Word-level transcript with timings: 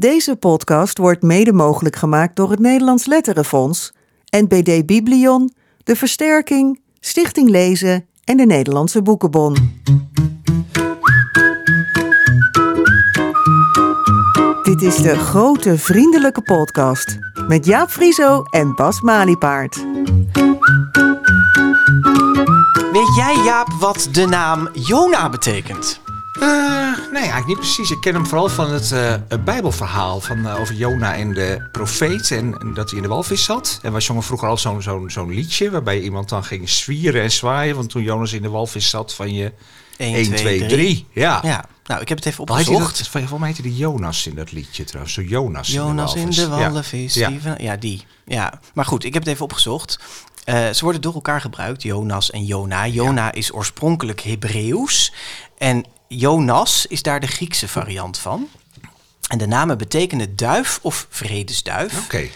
Deze 0.00 0.36
podcast 0.36 0.98
wordt 0.98 1.22
mede 1.22 1.52
mogelijk 1.52 1.96
gemaakt 1.96 2.36
door 2.36 2.50
het 2.50 2.58
Nederlands 2.58 3.06
Letterenfonds, 3.06 3.92
NBD 4.30 4.86
Biblion, 4.86 5.52
De 5.84 5.96
Versterking, 5.96 6.80
Stichting 7.00 7.48
Lezen 7.48 8.06
en 8.24 8.36
de 8.36 8.46
Nederlandse 8.46 9.02
Boekenbon. 9.02 9.54
Dit 14.62 14.82
is 14.82 14.96
de 14.96 15.16
grote 15.18 15.78
vriendelijke 15.78 16.42
podcast 16.42 17.18
met 17.48 17.66
Jaap 17.66 17.90
Frieso 17.90 18.42
en 18.42 18.74
Bas 18.74 19.00
Maliepaard. 19.00 19.84
Weet 22.92 23.14
jij, 23.16 23.40
Jaap, 23.44 23.72
wat 23.80 24.08
de 24.12 24.26
naam 24.26 24.68
Jona 24.72 25.28
betekent? 25.28 26.00
Uh, 26.40 27.12
nee, 27.12 27.22
eigenlijk 27.22 27.46
niet 27.46 27.58
precies. 27.58 27.90
Ik 27.90 28.00
ken 28.00 28.14
hem 28.14 28.26
vooral 28.26 28.48
van 28.48 28.72
het, 28.72 28.90
uh, 28.90 29.14
het 29.28 29.44
Bijbelverhaal 29.44 30.20
van, 30.20 30.38
uh, 30.38 30.60
over 30.60 30.74
Jona 30.74 31.14
en 31.14 31.34
de 31.34 31.68
profeet. 31.72 32.30
En, 32.30 32.58
en, 32.58 32.74
dat 32.74 32.88
hij 32.88 32.96
in 32.96 33.02
de 33.02 33.08
walvis 33.08 33.44
zat. 33.44 33.78
En 33.82 33.92
wij 33.92 34.00
zongen 34.00 34.22
vroeger 34.22 34.48
al 34.48 34.58
zo'n 34.58 34.82
zo'n 34.82 35.10
zo'n 35.10 35.34
liedje 35.34 35.70
waarbij 35.70 36.00
iemand 36.00 36.28
dan 36.28 36.44
ging 36.44 36.68
zwieren 36.68 37.22
en 37.22 37.30
zwaaien. 37.30 37.76
Want 37.76 37.90
toen 37.90 38.02
Jonas 38.02 38.32
in 38.32 38.42
de 38.42 38.48
walvis 38.48 38.90
zat 38.90 39.14
van 39.14 39.34
je 39.34 39.52
1, 39.96 40.34
2, 40.34 40.66
3. 40.66 41.06
Ja. 41.12 41.40
ja. 41.42 41.64
Nou, 41.84 42.00
ik 42.00 42.08
heb 42.08 42.18
het 42.18 42.26
even 42.26 42.40
opgezocht. 42.40 43.08
Volgens 43.08 43.38
mij 43.38 43.48
heette 43.48 43.62
die 43.62 43.76
Jonas 43.76 44.26
in 44.26 44.34
dat 44.34 44.52
liedje 44.52 44.84
trouwens. 44.84 45.14
Zo 45.14 45.22
Jonas, 45.22 45.68
Jonas 45.68 46.14
in 46.14 46.30
de 46.30 46.48
walvis. 46.48 46.48
In 46.48 46.50
de 46.50 46.70
walvis 46.72 47.14
ja. 47.14 47.28
Die, 47.28 47.40
ja, 47.58 47.76
die. 47.76 48.04
Ja. 48.26 48.60
Maar 48.74 48.84
goed, 48.84 49.04
ik 49.04 49.14
heb 49.14 49.22
het 49.22 49.32
even 49.32 49.44
opgezocht. 49.44 49.98
Uh, 50.44 50.70
ze 50.70 50.84
worden 50.84 51.00
door 51.00 51.14
elkaar 51.14 51.40
gebruikt, 51.40 51.82
Jonas 51.82 52.30
en 52.30 52.44
Jona. 52.44 52.86
Jona 52.86 53.32
is 53.32 53.52
oorspronkelijk 53.52 54.20
Hebreeuws. 54.20 55.12
En 55.58 55.84
Jonas 56.16 56.86
is 56.86 57.02
daar 57.02 57.20
de 57.20 57.26
Griekse 57.26 57.68
variant 57.68 58.18
van. 58.18 58.48
En 59.28 59.38
de 59.38 59.46
namen 59.46 59.78
betekenen 59.78 60.36
duif 60.36 60.78
of 60.82 61.06
vredesduif. 61.10 61.92
Oké. 61.92 62.04
Okay. 62.04 62.30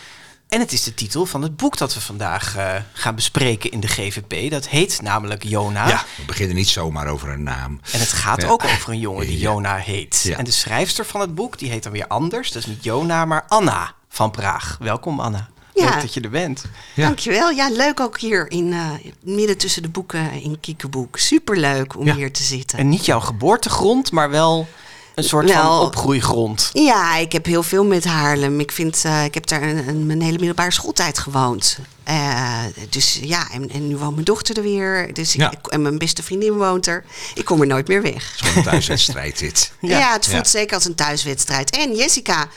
En 0.49 0.61
het 0.61 0.73
is 0.73 0.83
de 0.83 0.95
titel 0.95 1.27
van 1.27 1.43
het 1.43 1.57
boek 1.57 1.77
dat 1.77 1.95
we 1.95 2.01
vandaag 2.01 2.57
uh, 2.57 2.75
gaan 2.93 3.15
bespreken 3.15 3.71
in 3.71 3.81
de 3.81 3.87
GVP. 3.87 4.51
Dat 4.51 4.69
heet 4.69 5.03
namelijk 5.03 5.43
Jona. 5.45 5.89
Ja, 5.89 6.05
we 6.17 6.25
beginnen 6.25 6.57
niet 6.57 6.69
zomaar 6.69 7.07
over 7.07 7.29
een 7.29 7.43
naam. 7.43 7.81
En 7.93 8.01
het 8.01 8.13
gaat 8.13 8.43
ja. 8.43 8.49
ook 8.49 8.65
over 8.65 8.89
een 8.91 8.99
jongen 8.99 9.27
die 9.27 9.39
ja. 9.39 9.51
Jona 9.51 9.77
heet. 9.77 10.21
Ja. 10.23 10.37
En 10.37 10.45
de 10.45 10.51
schrijfster 10.51 11.07
van 11.07 11.21
het 11.21 11.35
boek, 11.35 11.59
die 11.59 11.71
heet 11.71 11.83
dan 11.83 11.93
weer 11.93 12.07
anders. 12.07 12.53
Dat 12.53 12.63
is 12.63 12.69
niet 12.69 12.85
Jona, 12.85 13.25
maar 13.25 13.45
Anna 13.49 13.95
van 14.09 14.31
Praag. 14.31 14.77
Welkom 14.81 15.21
Anna. 15.21 15.49
Ja. 15.75 15.85
Leuk 15.91 16.01
dat 16.01 16.15
je 16.15 16.21
er 16.21 16.31
bent. 16.31 16.65
Ja. 16.95 17.07
Dankjewel. 17.07 17.51
Ja, 17.51 17.69
leuk 17.71 18.01
ook 18.01 18.19
hier 18.21 18.51
in 18.51 18.67
uh, 18.73 18.91
midden 19.23 19.59
tussen 19.59 19.83
de 19.83 19.89
boeken 19.89 20.33
in 20.33 20.61
Kiekeboek. 20.61 21.19
Superleuk 21.19 21.97
om 21.99 22.11
hier 22.11 22.33
te 22.33 22.43
zitten. 22.43 22.79
En 22.79 22.89
niet 22.89 23.05
jouw 23.05 23.21
geboortegrond, 23.21 24.13
maar 24.13 24.31
wel 24.31 24.69
een 25.15 25.25
soort 25.25 25.47
Nou, 25.47 25.67
van 25.67 25.87
opgroeigrond. 25.87 26.71
Ja, 26.73 27.17
ik 27.17 27.33
heb 27.33 27.45
heel 27.47 27.63
veel 27.63 27.85
met 27.85 28.05
Haarlem. 28.05 28.61
Ik, 28.61 28.73
vind, 28.73 29.03
uh, 29.07 29.25
ik 29.25 29.35
heb 29.35 29.47
daar 29.47 29.63
een, 29.63 29.89
een, 29.89 30.07
mijn 30.07 30.23
hele 30.23 30.37
middelbare 30.39 30.71
schooltijd 30.71 31.19
gewoond. 31.19 31.79
Uh, 32.09 32.61
dus 32.91 33.19
ja, 33.23 33.51
en, 33.53 33.71
en, 33.71 33.89
nu 33.89 33.97
woont 33.97 34.13
mijn 34.13 34.25
dochter 34.25 34.57
er 34.57 34.63
weer. 34.63 35.15
Dus 35.15 35.35
ik, 35.35 35.41
Ja. 35.41 35.53
en 35.69 35.83
mijn 35.83 35.99
beste 35.99 36.23
vriendin 36.23 36.53
woont 36.53 36.87
er. 36.87 37.05
Ik 37.35 37.45
kom 37.45 37.61
er 37.61 37.67
nooit 37.67 37.89
meer 37.89 38.03
weg. 38.03 38.15
Het 38.31 38.35
is 38.35 38.41
gewoon 38.41 38.57
een 38.57 38.71
thuiswedstrijd 38.71 39.39
dit. 39.39 39.73
Ja, 39.81 40.13
het 40.13 40.27
voelt 40.27 40.45
Ja. 40.45 40.51
zeker 40.59 40.75
als 40.75 40.85
een 40.85 40.95
thuiswedstrijd. 40.95 41.71
En 41.77 41.95
Jessica, 41.97 42.49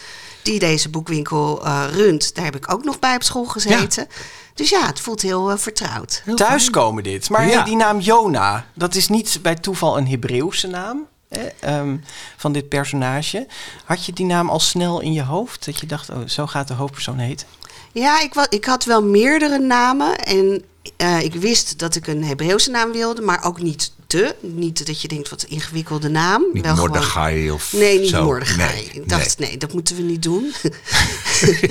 die 0.48 0.60
deze 0.60 0.90
boekwinkel 0.90 1.66
eh, 1.66 1.84
runt, 1.92 2.36
daar 2.36 2.46
heb 2.46 2.56
ik 2.56 2.74
ook 2.74 2.84
nog 2.84 3.00
bij 3.00 3.16
op 3.16 3.24
school 3.24 3.46
gezeten. 3.46 4.08
Dus 4.54 4.70
ja, 4.70 4.86
het 4.86 5.00
voelt 5.00 5.22
heel 5.22 5.52
eh, 5.52 5.58
vertrouwd. 5.58 6.24
Thuiskomen 6.36 7.04
dit. 7.04 7.30
Maar 7.30 7.48
Ja. 7.48 7.54
hey, 7.54 7.64
die 7.64 7.76
naam 7.76 8.00
Jona, 8.00 8.66
dat 8.74 8.96
is 8.96 9.08
niet 9.08 9.40
bij 9.42 9.56
toeval 9.56 9.98
een 9.98 10.08
Hebreeuwse 10.08 10.68
naam 10.68 11.08
hè, 11.30 11.48
ehm, 11.60 11.98
van 12.38 12.52
dit 12.52 12.70
personage. 12.70 13.48
Had 13.86 14.06
je 14.06 14.14
die 14.14 14.26
naam 14.26 14.50
al 14.50 14.60
snel 14.60 15.02
in 15.02 15.14
je 15.14 15.24
hoofd? 15.24 15.66
Dat 15.66 15.80
je 15.80 15.86
dacht, 15.86 16.10
oh, 16.10 16.28
zo 16.28 16.48
gaat 16.48 16.68
de 16.68 16.74
hoofdpersoon 16.74 17.18
heten? 17.18 17.48
Ja, 17.92 18.22
ik, 18.22 18.34
ik 18.50 18.66
had 18.66 18.84
wel 18.84 19.04
meerdere 19.04 19.60
namen. 19.60 20.18
En 20.18 20.64
eh, 20.98 21.22
ik 21.22 21.34
wist 21.34 21.80
dat 21.80 21.96
ik 21.96 22.08
een 22.08 22.24
Hebreeuwse 22.24 22.72
naam 22.72 22.92
wilde, 22.92 23.22
maar 23.22 23.44
ook 23.44 23.62
niet 23.62 23.92
te. 24.08 24.36
Niet 24.40 24.86
dat 24.88 25.02
je 25.02 25.08
denkt, 25.08 25.30
wat 25.30 25.44
een 25.44 25.50
ingewikkelde 25.50 26.10
naam. 26.10 26.46
Niet 26.54 26.64
wel 26.64 26.76
gewoon- 26.76 27.52
of 27.54 27.74
Nee, 27.74 28.00
niet 28.00 28.10
zo. 28.10 28.24
Mordechai. 28.24 28.74
Nee, 28.76 28.90
ik 28.92 29.10
dacht, 29.10 29.40
nee. 29.40 29.58
dat 29.58 29.74
moeten 29.74 29.96
we 29.96 30.02
niet 30.02 30.24
doen. 30.24 30.54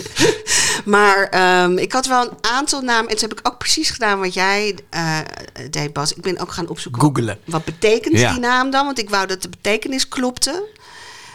maar 0.84 1.28
ehm, 1.28 1.78
ik 1.78 1.92
had 1.92 2.06
wel 2.06 2.22
een 2.22 2.36
aantal 2.40 2.80
namen. 2.80 3.10
En 3.10 3.16
toen 3.16 3.28
heb 3.28 3.38
ik 3.38 3.48
ook 3.48 3.58
precies 3.58 3.90
gedaan 3.90 4.18
wat 4.18 4.34
jij 4.34 4.78
eh, 4.90 5.18
deed, 5.70 5.92
Bas. 5.92 6.12
Ik 6.12 6.22
ben 6.22 6.38
ook 6.38 6.52
gaan 6.52 6.68
opzoeken. 6.68 7.00
Googelen. 7.02 7.38
Wat 7.44 7.64
betekent 7.64 8.18
Ja. 8.18 8.30
die 8.32 8.40
naam 8.40 8.70
dan? 8.70 8.84
Want 8.84 8.98
ik 8.98 9.10
wou 9.10 9.26
dat 9.26 9.42
de 9.42 9.48
betekenis 9.48 10.08
klopte. 10.08 10.64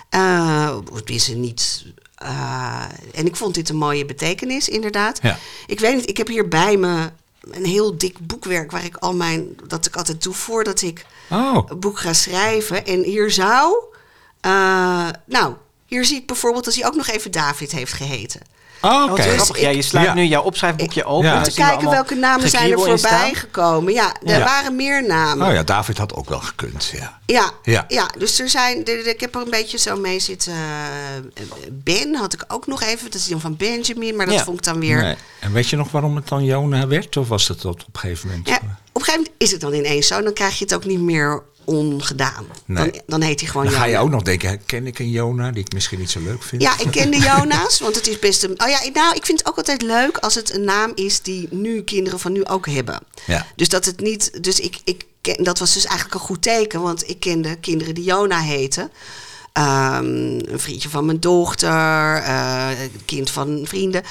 Eh 0.09 0.77
het 0.93 1.09
is 1.09 1.29
er 1.29 1.35
niet... 1.35 1.85
eh, 2.15 2.83
en 3.13 3.25
ik 3.25 3.35
vond 3.35 3.53
dit 3.55 3.69
een 3.69 3.75
mooie 3.75 4.05
betekenis, 4.05 4.69
inderdaad. 4.69 5.19
Ja. 5.21 5.37
Ik 5.67 5.79
weet 5.79 5.95
niet, 5.95 6.09
ik 6.09 6.17
heb 6.17 6.27
hier 6.27 6.47
bij 6.47 6.77
me 6.77 7.09
een 7.55 7.65
heel 7.65 7.97
dik 7.97 8.27
boekwerk... 8.27 8.71
waar 8.71 8.85
ik 8.85 8.97
al 8.97 9.13
mijn... 9.13 9.55
dat 9.67 9.85
ik 9.85 9.95
altijd 9.95 10.23
doe 10.23 10.33
voordat 10.33 10.81
ik 10.81 11.05
Oh, 11.29 11.69
een 11.69 11.79
boek 11.79 11.99
ga 11.99 12.13
schrijven. 12.13 12.85
En 12.85 13.03
hier 13.03 13.31
zou. 13.31 13.75
eh, 14.41 15.09
nou, 15.25 15.55
hier 15.85 16.05
zie 16.05 16.17
ik 16.17 16.27
bijvoorbeeld 16.27 16.65
dat 16.65 16.75
hij 16.75 16.85
ook 16.85 16.95
nog 16.95 17.07
even 17.07 17.31
David 17.31 17.71
heeft 17.71 17.93
geheten. 17.93 18.41
Oh 18.81 18.91
Oh, 18.91 19.11
oké. 19.11 19.21
ik- 19.21 19.57
ja, 19.57 19.69
je 19.69 19.81
sluit 19.81 20.05
Ja. 20.05 20.13
nu 20.13 20.23
jouw 20.25 20.41
opschrijfboekje 20.43 21.03
open. 21.05 21.27
Ja. 21.27 21.37
Om 21.37 21.43
Te 21.43 21.49
we 21.49 21.55
kijken 21.55 21.89
welke 21.89 22.15
namen 22.15 22.49
zijn 22.49 22.71
er 22.71 22.79
voorbij 22.79 23.31
gekomen. 23.33 23.93
Ja, 23.93 24.15
er 24.25 24.37
Ja. 24.37 24.43
waren 24.45 24.75
meer 24.75 25.07
namen. 25.07 25.47
Oh 25.47 25.53
ja, 25.53 25.63
David 25.63 25.97
had 25.97 26.13
ook 26.13 26.29
wel 26.29 26.39
gekund, 26.39 26.91
ja. 26.95 27.19
Ja, 27.25 27.51
Ja. 27.63 27.85
ja. 27.87 28.09
dus 28.17 28.39
er 28.39 28.49
zijn, 28.49 28.85
er- 28.85 29.07
ik 29.07 29.19
heb 29.19 29.35
er 29.35 29.41
een 29.41 29.49
beetje 29.49 29.77
zo 29.77 29.95
mee 29.97 30.19
zitten. 30.19 30.53
eh, 30.53 31.43
Ben 31.71 32.15
had 32.15 32.33
ik 32.33 32.43
ook 32.47 32.67
nog 32.67 32.81
even, 32.83 33.05
dat 33.05 33.15
is 33.15 33.27
dan 33.27 33.39
van 33.41 33.55
Benjamin, 33.55 34.15
maar 34.15 34.25
dat 34.25 34.35
Ja. 34.35 34.43
vond 34.43 34.57
ik 34.57 34.63
dan 34.63 34.79
weer. 34.79 35.01
Nee. 35.01 35.15
En 35.39 35.51
weet 35.53 35.67
je 35.69 35.75
nog 35.75 35.91
waarom 35.91 36.15
het 36.15 36.27
dan 36.27 36.43
Jona 36.45 36.87
werd? 36.87 37.17
Of 37.17 37.27
was 37.27 37.47
het 37.47 37.61
dat 37.61 37.73
op 37.87 37.93
een 37.93 37.99
gegeven 37.99 38.27
moment? 38.29 38.47
Ja, 38.47 38.59
op 38.93 39.01
een 39.01 39.03
gegeven 39.03 39.19
moment 39.21 39.33
is 39.37 39.51
het 39.51 39.61
dan 39.61 39.73
ineens 39.73 40.07
zo, 40.07 40.21
dan 40.21 40.33
krijg 40.33 40.57
je 40.57 40.63
het 40.63 40.73
ook 40.73 40.85
niet 40.85 40.99
meer 40.99 41.43
ongedaan. 41.65 42.45
Nee. 42.65 42.91
Dan, 42.91 43.01
dan 43.07 43.21
heet 43.21 43.39
hij 43.39 43.49
gewoon 43.49 43.65
Dan 43.65 43.75
ga 43.75 43.85
je 43.85 43.91
Jona. 43.91 44.03
ook 44.03 44.09
nog 44.09 44.21
denken, 44.21 44.65
ken 44.65 44.87
ik 44.87 44.99
een 44.99 45.09
Jona 45.09 45.51
die 45.51 45.63
ik 45.63 45.73
misschien 45.73 45.99
niet 45.99 46.09
zo 46.11 46.19
leuk 46.19 46.43
vind? 46.43 46.61
Ja, 46.61 46.79
ik 46.79 46.91
ken 46.91 47.11
de 47.11 47.17
Jona's, 47.29 47.79
want 47.79 47.95
het 47.95 48.07
is 48.07 48.19
best 48.19 48.43
een. 48.43 48.61
Oh 48.61 48.69
ja, 48.69 48.79
nou, 48.93 49.15
ik 49.15 49.25
vind 49.25 49.39
het 49.39 49.47
ook 49.47 49.57
altijd 49.57 49.81
leuk 49.81 50.17
als 50.17 50.35
het 50.35 50.53
een 50.53 50.63
naam 50.63 50.91
is 50.95 51.21
die 51.21 51.47
nu 51.51 51.83
kinderen 51.83 52.19
van 52.19 52.31
nu 52.31 52.45
ook 52.45 52.67
hebben. 52.67 52.99
Ja. 53.25 53.47
Dus 53.55 53.69
dat 53.69 53.85
het 53.85 53.99
niet. 53.99 54.43
Dus 54.43 54.59
ik, 54.59 54.77
ik 54.83 55.05
ken, 55.21 55.43
dat 55.43 55.59
was 55.59 55.73
dus 55.73 55.85
eigenlijk 55.85 56.15
een 56.15 56.27
goed 56.27 56.41
teken, 56.41 56.81
want 56.81 57.09
ik 57.09 57.19
kende 57.19 57.55
kinderen 57.55 57.95
die 57.95 58.03
Jona 58.03 58.39
heten. 58.39 58.91
Ehm, 59.53 60.05
een 60.05 60.59
vriendje 60.59 60.89
van 60.89 61.05
mijn 61.05 61.19
dochter, 61.19 62.27
een 62.79 63.05
kind 63.05 63.29
van 63.29 63.61
vrienden. 63.63 64.03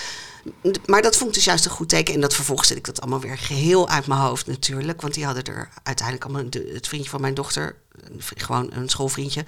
Maar 0.86 1.02
dat 1.02 1.16
vond 1.16 1.28
ik 1.28 1.34
dus 1.34 1.44
juist 1.44 1.64
een 1.64 1.70
goed 1.70 1.88
teken. 1.88 2.14
En 2.14 2.20
dat 2.20 2.34
vervolgens 2.34 2.68
zet 2.68 2.76
ik 2.76 2.84
dat 2.84 3.00
allemaal 3.00 3.20
weer 3.20 3.38
geheel 3.38 3.88
uit 3.88 4.06
mijn 4.06 4.20
hoofd 4.20 4.46
natuurlijk. 4.46 5.00
Want 5.00 5.14
die 5.14 5.24
hadden 5.24 5.44
er 5.44 5.68
uiteindelijk 5.82 6.26
allemaal... 6.26 6.44
het 6.72 6.88
vriendje 6.88 7.10
van 7.10 7.20
mijn 7.20 7.34
dochter, 7.34 7.76
gewoon 8.18 8.72
een 8.72 8.88
schoolvriendje... 8.88 9.44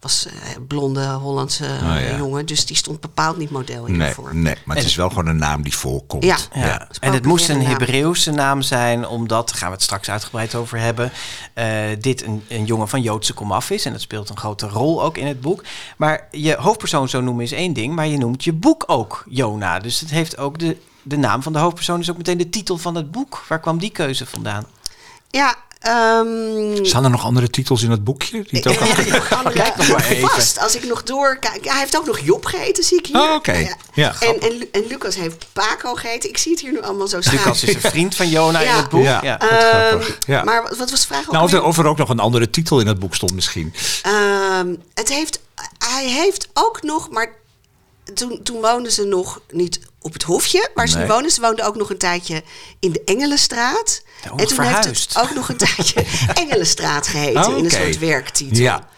was 0.00 0.26
eh, 0.26 0.32
blonde 0.68 1.06
Hollandse 1.06 1.66
eh, 1.66 1.72
Oh, 1.72 2.00
ja. 2.00 2.16
jongen. 2.16 2.46
Dus 2.46 2.66
die 2.66 2.76
stond 2.76 3.00
bepaald 3.00 3.36
niet 3.36 3.50
model 3.50 3.84
Nee, 3.86 4.00
hiervoor. 4.00 4.34
nee, 4.34 4.54
maar 4.64 4.76
het 4.76 4.84
is 4.84 4.94
wel 4.94 5.08
gewoon 5.08 5.26
een 5.26 5.36
naam 5.36 5.62
die 5.62 5.76
voorkomt. 5.76 6.24
Ja. 6.24 6.36
Ja. 6.54 6.88
En 7.00 7.12
het 7.12 7.24
moest 7.24 7.48
een. 7.48 7.64
Hebreeuwse 7.66 8.30
naam 8.30 8.62
zijn, 8.62 9.06
omdat, 9.06 9.48
daar 9.48 9.58
gaan 9.58 9.68
we 9.68 9.74
het 9.74 9.82
straks 9.82 10.10
uitgebreid 10.10 10.54
over 10.54 10.78
hebben, 10.78 11.12
eh, 11.54 11.66
dit 12.00 12.24
een, 12.24 12.44
een 12.48 12.64
jongen 12.64 12.88
van 12.88 13.02
Joodse 13.02 13.32
komaf 13.34 13.70
is. 13.70 13.84
En 13.84 13.92
dat 13.92 14.00
speelt 14.00 14.28
een 14.28 14.38
grote 14.38 14.68
rol 14.68 15.02
ook 15.02 15.16
in 15.16 15.26
het 15.26 15.40
boek. 15.40 15.64
Maar 15.96 16.28
je 16.30 16.56
hoofdpersoon 16.56 17.08
zo 17.08 17.20
noemen 17.20 17.44
is 17.44 17.52
één 17.52 17.72
ding, 17.72 17.94
maar 17.94 18.06
je 18.06 18.18
noemt 18.18 18.44
je 18.44 18.52
boek 18.52 18.84
ook 18.86 19.24
Jona. 19.28 19.78
Dus 19.78 20.00
het 20.00 20.10
heeft 20.10 20.38
ook 20.38 20.58
de, 20.58 20.76
de 21.02 21.16
naam 21.16 21.42
van 21.42 21.52
de 21.52 21.58
hoofdpersoon, 21.58 22.00
is 22.00 22.10
ook 22.10 22.16
meteen 22.16 22.38
de 22.38 22.48
titel 22.50 22.76
van 22.78 22.94
het 22.94 23.10
boek. 23.10 23.44
Waar 23.48 23.60
kwam 23.60 23.78
die 23.78 23.90
keuze 23.90 24.26
vandaan? 24.26 24.64
Ja, 25.30 25.54
ehm, 25.78 26.84
Staan 26.84 27.04
er 27.04 27.10
nog 27.10 27.24
andere 27.24 27.50
titels 27.50 27.82
in 27.82 27.90
het 27.90 28.04
boekje? 28.04 28.44
Die 28.50 28.60
het 28.62 28.66
ook 28.66 29.52
Kijk 29.52 29.76
nog 29.76 29.88
maar 29.88 30.06
even. 30.10 30.28
Vast, 30.28 30.58
als 30.58 30.76
ik 30.76 30.84
nog 30.84 31.02
doorkijk. 31.02 31.64
Ja, 31.64 31.70
hij 31.70 31.80
heeft 31.80 31.96
ook 31.96 32.06
nog 32.06 32.18
Job 32.18 32.44
geheten, 32.44 32.84
zie 32.84 32.98
ik 32.98 33.06
hier. 33.06 33.16
Oh, 33.16 33.34
oké. 33.34 33.68
Ja, 33.94 34.14
en, 34.20 34.40
en, 34.40 34.58
Lu- 34.58 34.68
en 34.72 34.86
Lucas 34.88 35.14
heeft 35.14 35.46
Paco 35.52 35.94
geheten. 35.94 36.28
Ik 36.28 36.38
zie 36.38 36.52
het 36.52 36.60
hier 36.60 36.72
nu 36.72 36.82
allemaal 36.82 37.06
zo 37.06 37.20
staan. 37.20 37.34
Lucas 37.34 37.64
is 37.64 37.74
een 37.74 37.90
vriend 37.90 38.14
van 38.14 38.28
Jona 38.28 38.60
in 38.60 38.74
het 38.74 38.88
boek. 38.88 39.02
Ja. 39.02 39.38
Ehm, 39.38 39.88
grappig. 39.88 40.18
Ja. 40.26 40.44
Maar 40.44 40.62
wat, 40.62 40.76
wat 40.76 40.90
was 40.90 41.00
de 41.00 41.06
vraag 41.06 41.30
Nou, 41.30 41.44
of 41.44 41.52
er, 41.52 41.62
of 41.62 41.78
er 41.78 41.86
ook 41.86 41.98
nog 41.98 42.08
een 42.08 42.20
andere 42.20 42.50
titel 42.50 42.80
in 42.80 42.86
het 42.86 42.98
boek 42.98 43.14
stond 43.14 43.34
misschien. 43.34 43.74
Ehm, 44.02 44.74
het 44.94 45.08
heeft, 45.08 45.40
hij 45.78 46.08
heeft 46.08 46.48
ook 46.52 46.82
nog, 46.82 47.10
maar 47.10 47.34
toen, 48.14 48.42
toen 48.42 48.60
woonden 48.60 48.92
ze 48.92 49.04
nog 49.04 49.40
niet 49.50 49.80
op 50.00 50.12
het 50.12 50.22
hofje, 50.22 50.70
waar 50.74 50.88
ze 50.88 50.98
Nee. 50.98 51.06
woonden. 51.06 51.30
Ze 51.30 51.40
woonden 51.40 51.64
ook 51.66 51.76
nog 51.76 51.90
een 51.90 51.98
tijdje 51.98 52.42
in 52.80 52.92
de 52.92 53.02
Engelenstraat. 53.04 54.02
Ja, 54.24 54.30
en 54.30 54.36
toen 54.36 54.48
verhuisd. 54.56 54.84
heeft 54.88 55.14
het 55.14 55.22
ook 55.22 55.34
nog 55.34 55.48
een 55.48 55.56
tijdje 55.56 56.04
Engelenstraat 56.42 57.06
geheten 57.06 57.46
Oh, 57.46 57.58
in 57.58 57.64
een 57.64 57.70
soort 57.70 57.98
werktitel. 57.98 58.62
Ja. 58.62 58.88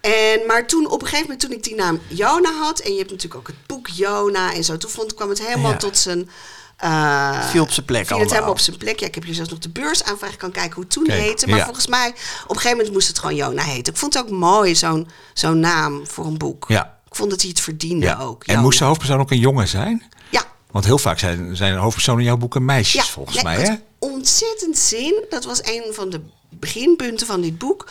En, 0.00 0.40
maar 0.46 0.66
toen 0.66 0.86
op 0.86 1.00
een 1.00 1.06
gegeven 1.06 1.22
moment, 1.22 1.40
toen 1.40 1.52
ik 1.52 1.62
die 1.62 1.74
naam 1.74 2.00
Jona 2.08 2.52
had, 2.52 2.78
en 2.78 2.92
je 2.92 2.98
hebt 2.98 3.10
natuurlijk 3.10 3.40
ook 3.40 3.46
het 3.46 3.66
boek 3.66 3.88
Jona 3.88 4.52
en 4.54 4.64
zo, 4.64 4.76
toen 4.76 4.90
vond, 4.90 5.14
kwam 5.14 5.28
het 5.28 5.46
helemaal 5.46 5.70
Ja. 5.70 5.76
tot 5.76 5.98
zijn. 5.98 6.30
eh, 6.76 7.48
Viel 7.48 7.62
op 7.62 7.70
zijn 7.70 7.86
plek 7.86 8.06
viel 8.06 8.18
het 8.18 8.30
allemaal. 8.30 8.32
helemaal 8.34 8.50
op 8.52 8.58
zijn 8.60 8.76
plek. 8.76 9.00
Ja, 9.00 9.06
ik 9.06 9.14
heb 9.14 9.24
hier 9.24 9.34
zelfs 9.34 9.50
nog 9.50 9.58
de 9.58 9.68
beursaanvraag. 9.68 10.32
Ik 10.32 10.38
kan 10.38 10.50
kijken 10.50 10.74
hoe 10.74 10.82
het 10.82 10.92
toen 10.92 11.04
Kijk, 11.04 11.20
heette. 11.20 11.46
Maar 11.48 11.58
ja. 11.58 11.64
volgens 11.64 11.86
mij, 11.86 12.08
op 12.08 12.14
een 12.50 12.56
gegeven 12.56 12.76
moment 12.76 12.92
moest 12.94 13.08
het 13.08 13.18
gewoon 13.18 13.34
Jona 13.34 13.62
heten. 13.62 13.92
Ik 13.92 13.98
vond 13.98 14.14
het 14.14 14.22
ook 14.22 14.30
mooi, 14.30 14.74
zo'n 14.76 15.08
zo'n 15.34 15.60
naam 15.60 16.06
voor 16.06 16.26
een 16.26 16.38
boek. 16.38 16.64
Ja. 16.68 16.95
Vond 17.16 17.30
dat 17.30 17.40
hij 17.40 17.50
het 17.50 17.60
verdiende 17.60 18.06
Ja. 18.06 18.18
ook. 18.18 18.44
En 18.44 18.60
moest 18.60 18.78
de 18.78 18.84
hoofdpersoon 18.84 19.20
ook 19.20 19.30
een 19.30 19.38
jongen 19.38 19.68
zijn? 19.68 20.02
Ja, 20.30 20.44
Want 20.70 20.84
heel 20.84 20.98
vaak 20.98 21.18
zijn, 21.18 21.56
zijn 21.56 21.72
de 21.72 21.78
hoofdpersonen 21.78 22.20
in 22.20 22.26
jouw 22.26 22.36
boeken 22.36 22.64
meisjes, 22.64 23.04
ja. 23.06 23.12
volgens 23.12 23.34
Nee, 23.36 23.44
mij. 23.44 23.56
het 23.56 23.66
Hè? 23.68 23.74
ontzettend 23.98 24.78
zin. 24.78 25.24
Dat 25.28 25.44
was 25.44 25.60
een 25.64 25.84
van 25.90 26.10
de 26.10 26.20
beginpunten 26.50 27.26
van 27.26 27.40
dit 27.40 27.58
boek. 27.58 27.88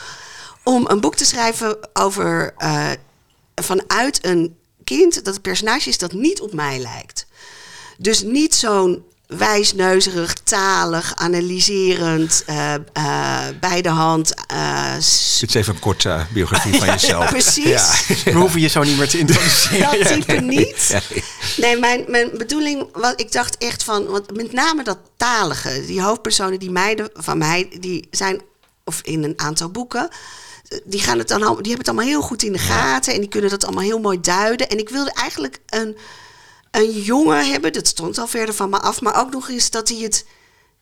Om 0.64 0.86
een 0.90 1.00
boek 1.00 1.16
te 1.16 1.26
schrijven 1.26 1.78
over 1.94 2.54
eh, 2.58 2.92
vanuit 3.56 4.26
een 4.26 4.56
kind 4.84 5.14
dat 5.24 5.34
het 5.34 5.42
personage 5.44 5.90
is 5.90 5.98
dat 5.98 6.12
niet 6.14 6.42
op 6.42 6.54
mij 6.54 6.80
lijkt. 6.80 7.26
Dus 7.98 8.22
niet 8.24 8.56
zo'n 8.56 9.04
wijsneuzerig, 9.38 10.34
talig, 10.34 11.16
analyserend, 11.16 12.44
eh, 12.46 12.74
eh, 12.74 12.82
bij 13.60 13.82
de 13.82 13.90
hand. 13.90 14.34
eh, 14.48 14.94
s- 15.00 15.38
Dit 15.40 15.50
is 15.50 15.56
even 15.56 15.74
een 15.74 15.80
korte 15.80 16.10
eh, 16.10 16.22
biografie 16.34 16.74
van 16.80 16.88
jezelf. 16.98 17.30
precies. 17.30 18.06
We 18.24 18.32
hoeven 18.32 18.60
je 18.62 18.68
zo 18.68 18.84
niet 18.84 18.98
meer 18.98 19.08
te 19.10 19.18
introduceren. 19.20 20.00
Dat 20.00 20.08
type 20.12 20.34
niet. 20.34 21.00
Nee, 21.58 21.78
mijn, 21.80 22.04
mijn 22.08 22.30
bedoeling 22.38 22.88
was, 22.94 23.14
ik 23.16 23.32
dacht 23.32 23.58
echt 23.58 23.84
van, 23.84 24.06
want 24.06 24.36
met 24.36 24.52
name 24.52 24.84
dat 24.84 24.98
talige, 25.18 25.86
die 25.86 26.02
hoofdpersonen, 26.02 26.60
die 26.60 26.72
meiden 26.72 27.10
van 27.14 27.38
mij, 27.38 27.68
die 27.80 28.08
zijn, 28.12 28.42
of 28.84 29.00
in 29.04 29.24
een 29.24 29.34
aantal 29.36 29.70
boeken, 29.70 30.10
die, 30.84 31.00
gaan 31.02 31.18
het 31.18 31.28
dan, 31.28 31.44
al- 31.44 31.56
die 31.62 31.72
hebben 31.74 31.78
het 31.78 31.88
allemaal 31.88 32.06
heel 32.06 32.22
goed 32.22 32.44
in 32.44 32.52
de 32.52 32.58
gaten 32.60 33.14
en 33.14 33.20
die 33.20 33.30
kunnen 33.30 33.50
dat 33.50 33.64
allemaal 33.66 33.84
heel 33.84 34.00
mooi 34.00 34.22
duiden. 34.22 34.70
En 34.70 34.78
ik 34.80 34.90
wilde 34.90 35.12
eigenlijk 35.14 35.60
een, 35.66 35.98
een 36.76 36.92
jongen 37.02 37.52
hebben, 37.52 37.74
dat 37.74 37.88
stond 37.88 38.18
al 38.18 38.28
verder 38.28 38.56
van 38.56 38.70
me 38.70 38.80
af, 38.80 39.02
maar 39.02 39.20
ook 39.20 39.32
nog 39.32 39.50
eens 39.50 39.70
dat 39.70 39.90
hij 39.90 39.98
het 39.98 40.26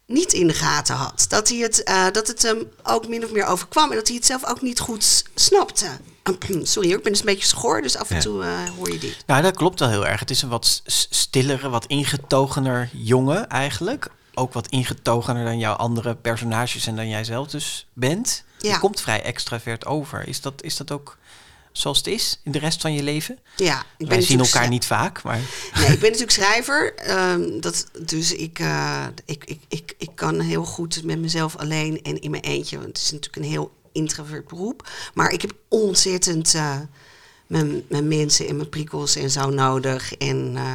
niet 0.07 0.34
in 0.34 0.48
de 0.48 0.54
gaten 0.54 0.95
had. 0.95 1.25
Dat, 1.30 1.50
hij 1.50 1.57
het, 1.57 1.84
eh, 1.84 2.06
dat 2.12 2.28
het 2.28 2.42
hem 2.42 2.72
ook 2.84 3.07
min 3.07 3.24
of 3.25 3.31
meer 3.31 3.45
overkwam 3.45 3.90
en 3.90 3.95
dat 3.95 4.07
hij 4.07 4.16
het 4.16 4.25
zelf 4.25 4.45
ook 4.45 4.62
niet 4.62 4.80
goed 4.80 5.24
snapte. 5.36 5.88
Sorry 6.63 6.92
ik 6.92 7.04
ben 7.04 7.12
dus 7.12 7.19
een 7.19 7.25
beetje 7.25 7.48
schor, 7.48 7.81
dus 7.81 7.98
af 7.98 8.10
en 8.12 8.19
toe 8.19 8.44
eh, 8.44 8.50
hoor 8.78 8.92
je 8.92 8.98
dit. 8.98 9.24
Nou, 9.25 9.42
dat 9.42 9.56
klopt 9.56 9.80
wel 9.80 9.90
heel 9.90 10.07
erg. 10.07 10.19
Het 10.19 10.30
is 10.30 10.42
een 10.42 10.50
wat 10.50 10.81
stillere, 11.10 11.69
wat 11.69 11.86
ingetogener 11.86 12.89
jongen 12.94 13.48
eigenlijk. 13.50 14.07
Ook 14.34 14.54
wat 14.54 14.68
ingetogener 14.68 15.46
dan 15.46 15.60
jouw 15.60 15.74
andere 15.75 16.16
personages 16.16 16.88
en 16.88 16.96
dan 16.96 17.10
jij 17.10 17.24
zelf 17.24 17.48
dus 17.48 17.88
bent. 17.94 18.44
Je 18.60 18.68
Ja. 18.68 18.78
komt 18.78 19.01
vrij 19.01 19.22
extravert 19.24 19.86
over. 19.86 20.28
Is 20.28 20.42
dat, 20.42 20.54
is 20.63 20.78
dat 20.78 20.92
ook 20.92 21.18
zoals 21.74 21.98
het 21.98 22.08
is 22.08 22.40
in 22.44 22.52
de 22.52 22.60
rest 22.60 22.81
van 22.81 22.94
je 22.94 23.04
leven? 23.04 23.40
Ja, 23.56 23.80
ik 23.80 23.86
ben 23.98 24.08
Wij 24.08 24.22
zien 24.22 24.40
elkaar 24.40 24.68
niet 24.68 24.86
vaak, 24.86 25.24
maar 25.24 25.40
Nee, 25.75 25.92
ik 25.92 26.00
ben 26.00 26.12
natuurlijk 26.12 26.31
schrijver. 26.31 26.96
ehm, 26.96 27.60
dat, 27.60 27.88
dus 28.06 28.34
ik, 28.34 28.60
eh, 28.60 29.06
ik, 29.25 29.44
ik, 29.46 29.60
ik, 29.68 29.94
ik 29.98 30.10
kan 30.16 30.40
heel 30.40 30.64
goed 30.64 31.04
met 31.04 31.20
mezelf 31.20 31.56
alleen 31.56 32.02
en 32.04 32.22
in 32.22 32.31
mijn 32.31 32.44
eentje. 32.44 32.75
Want 32.75 32.88
het 32.88 32.98
is 32.98 33.12
natuurlijk 33.12 33.46
een 33.46 33.52
heel 33.52 33.72
introvert 33.92 34.48
beroep. 34.48 34.90
Maar 35.14 35.31
ik 35.31 35.42
heb 35.42 35.54
ontzettend 35.68 36.54
eh, 36.54 36.80
mijn, 37.48 37.84
mijn 37.90 38.08
mensen 38.08 38.48
en 38.48 38.56
mijn 38.56 38.70
prikkels 38.70 39.16
en 39.16 39.30
zo 39.31 39.50
nodig. 39.50 40.14
En 40.16 40.54
eh, 40.56 40.74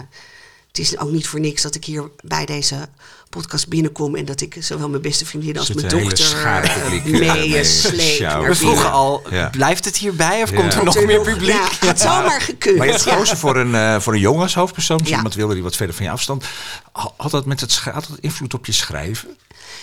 het 0.68 0.78
is 0.78 0.98
ook 0.98 1.10
niet 1.10 1.28
voor 1.28 1.40
niks 1.40 1.62
dat 1.62 1.74
ik 1.74 1.84
hier 1.84 2.10
bij 2.24 2.46
deze 2.46 2.88
podcast 3.28 3.68
binnenkom. 3.68 4.16
En 4.16 4.24
dat 4.24 4.40
ik 4.40 4.56
zowel 4.60 4.88
mijn 4.88 5.02
beste 5.02 5.26
vriendin 5.26 5.58
als 5.58 5.72
mijn 5.72 5.88
dochter 5.88 6.44
eh, 6.46 6.82
publiek, 6.82 7.04
mee 7.20 7.48
mee 7.48 7.64
sleep 7.64 8.00
sjouwen. 8.00 8.40
naar 8.40 8.50
we 8.50 8.56
vroegen 8.56 8.90
al, 8.92 9.22
Ja. 9.30 9.48
blijft 9.50 9.84
het 9.84 9.96
hierbij 9.96 10.42
of 10.42 10.50
Ja. 10.50 10.56
komt 10.56 10.74
er 10.74 10.84
nog 10.84 11.04
meer 11.04 11.20
publiek? 11.20 11.48
Ja, 11.50 11.68
had 11.86 12.00
zomaar 12.00 12.40
gekund. 12.40 12.76
Maar 12.76 12.86
je 12.86 12.92
hebt 12.92 13.04
gekozen 13.04 13.36
voor 13.36 13.56
een, 13.56 13.74
eh, 13.74 14.00
voor 14.00 14.12
een 14.12 14.20
jongen 14.20 14.42
als 14.42 14.54
hoofdpersoon. 14.54 14.98
Dus 14.98 15.08
Ja. 15.08 15.16
iemand 15.16 15.34
wilde 15.34 15.54
die 15.54 15.62
wat 15.62 15.76
verder 15.76 15.94
van 15.94 16.04
je 16.04 16.10
afstand. 16.10 16.44
Ha- 16.92 17.12
Had 17.16 17.30
dat, 17.30 17.46
met 17.46 17.60
het 17.60 17.74
had 17.76 18.06
dat 18.08 18.18
invloed 18.20 18.54
op 18.54 18.66
je 18.66 18.72
schrijven? 18.72 19.36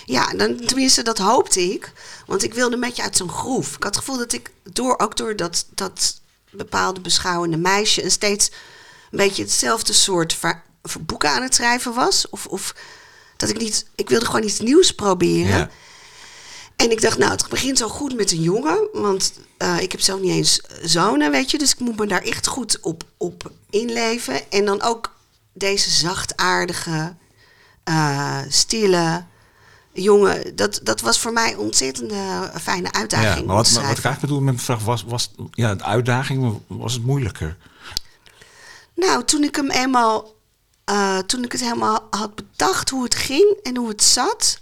Ja, 0.06 0.34
dan, 0.38 0.58
tenminste, 0.66 1.04
dat 1.04 1.18
hoopte 1.18 1.62
ik. 1.74 1.92
Want 2.26 2.44
ik 2.44 2.54
wilde 2.54 2.78
met 2.78 2.96
je 2.96 3.02
uit 3.04 3.18
zo'n 3.18 3.30
groef. 3.30 3.68
Ik 3.76 3.84
had 3.84 3.96
het 3.96 3.98
gevoel 3.98 4.18
dat 4.18 4.34
ik, 4.34 4.52
door, 4.74 5.00
ook 5.00 5.18
door 5.18 5.36
dat, 5.36 5.66
dat 5.74 6.20
bepaalde 6.52 7.00
beschouwende 7.02 7.58
meisje... 7.58 8.04
een 8.04 8.12
steeds 8.12 8.52
een 9.12 9.18
beetje 9.18 9.44
hetzelfde 9.44 9.94
soort 9.94 10.34
boeken 11.06 11.30
aan 11.30 11.42
het 11.42 11.56
schrijven 11.56 11.94
was. 11.94 12.30
Of, 12.30 12.46
of 12.46 12.76
dat 13.38 13.50
ik 13.50 13.58
niet... 13.58 13.86
Ik 13.96 14.10
wilde 14.10 14.26
gewoon 14.26 14.44
iets 14.44 14.60
nieuws 14.60 14.92
proberen. 14.92 15.58
Ja. 15.58 15.70
En 16.76 16.92
ik 16.92 17.02
dacht, 17.02 17.18
nou, 17.18 17.32
het 17.32 17.50
begint 17.50 17.78
zo 17.78 17.88
goed 17.88 18.16
met 18.16 18.32
een 18.32 18.42
jongen. 18.42 18.88
Want 18.94 19.34
eh, 19.58 19.82
ik 19.82 19.92
heb 19.92 20.02
zelf 20.02 20.20
niet 20.20 20.32
eens 20.32 20.62
zonen, 20.82 21.32
weet 21.32 21.52
je. 21.52 21.58
Dus 21.58 21.72
ik 21.72 21.80
moet 21.80 21.98
me 21.98 22.08
daar 22.08 22.22
echt 22.22 22.48
goed 22.48 22.80
op, 22.80 23.04
op 23.18 23.52
inleven. 23.70 24.52
En 24.52 24.66
dan 24.66 24.82
ook 24.82 25.16
deze 25.54 25.90
zachtaardige, 25.90 27.16
eh, 27.84 28.40
stille 28.50 29.24
jongen. 29.94 30.56
Dat, 30.56 30.80
dat 30.84 31.02
was 31.02 31.20
voor 31.20 31.34
mij 31.34 31.52
een 31.52 31.60
ontzettend 31.60 32.12
fijne 32.62 32.92
uitdaging. 32.92 33.40
Ja, 33.40 33.46
maar 33.46 33.56
wat, 33.56 33.72
maar 33.72 33.88
wat 33.88 33.98
ik 33.98 34.04
eigenlijk 34.04 34.20
bedoel 34.20 34.40
met 34.40 34.54
mijn 34.54 34.66
vraag 34.66 34.84
was, 34.84 35.04
was 35.04 35.32
ja, 35.52 35.76
de 35.76 35.84
uitdaging, 35.84 36.62
was 36.68 36.94
het 36.94 37.06
moeilijker? 37.06 37.58
Nou, 38.96 39.24
toen 39.24 39.44
ik 39.44 39.56
hem 39.56 39.72
eenmaal, 39.72 40.35
eh, 40.86 41.18
toen 41.18 41.44
ik 41.44 41.52
het 41.52 41.62
helemaal 41.62 42.08
had 42.10 42.36
bedacht 42.36 42.90
hoe 42.90 43.04
het 43.04 43.16
ging 43.16 43.56
en 43.64 43.78
hoe 43.78 43.88
het 43.88 44.04
zat, 44.04 44.60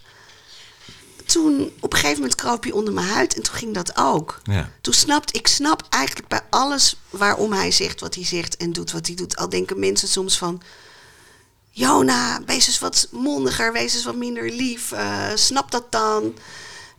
toen 1.25 1.71
op 1.79 1.93
een 1.93 1.99
gegeven 1.99 2.21
moment 2.21 2.35
kroop 2.35 2.63
hij 2.63 2.71
onder 2.71 2.93
mijn 2.93 3.07
huid 3.07 3.35
en 3.35 3.41
toen 3.43 3.55
ging 3.55 3.73
dat 3.73 3.97
ook. 3.97 4.41
Ja. 4.43 4.69
Toen 4.81 4.93
snapt, 4.93 5.35
ik 5.35 5.47
snap 5.47 5.83
eigenlijk 5.89 6.27
bij 6.27 6.41
alles 6.49 6.95
waarom 7.09 7.51
hij 7.51 7.71
zegt 7.71 7.99
wat 7.99 8.15
hij 8.15 8.25
zegt 8.25 8.57
en 8.57 8.73
doet 8.73 8.91
wat 8.91 9.07
hij 9.07 9.15
doet. 9.15 9.37
Al 9.37 9.49
denken 9.49 9.79
mensen 9.79 10.07
soms 10.07 10.37
van, 10.37 10.61
Jona, 11.69 12.43
wees 12.45 12.67
eens 12.67 12.79
wat 12.79 13.07
mondiger, 13.11 13.73
wees 13.73 13.93
eens 13.93 14.03
wat 14.03 14.15
minder 14.15 14.51
lief, 14.51 14.91
eh, 14.91 15.27
snap 15.35 15.71
dat 15.71 15.91
dan. 15.91 16.37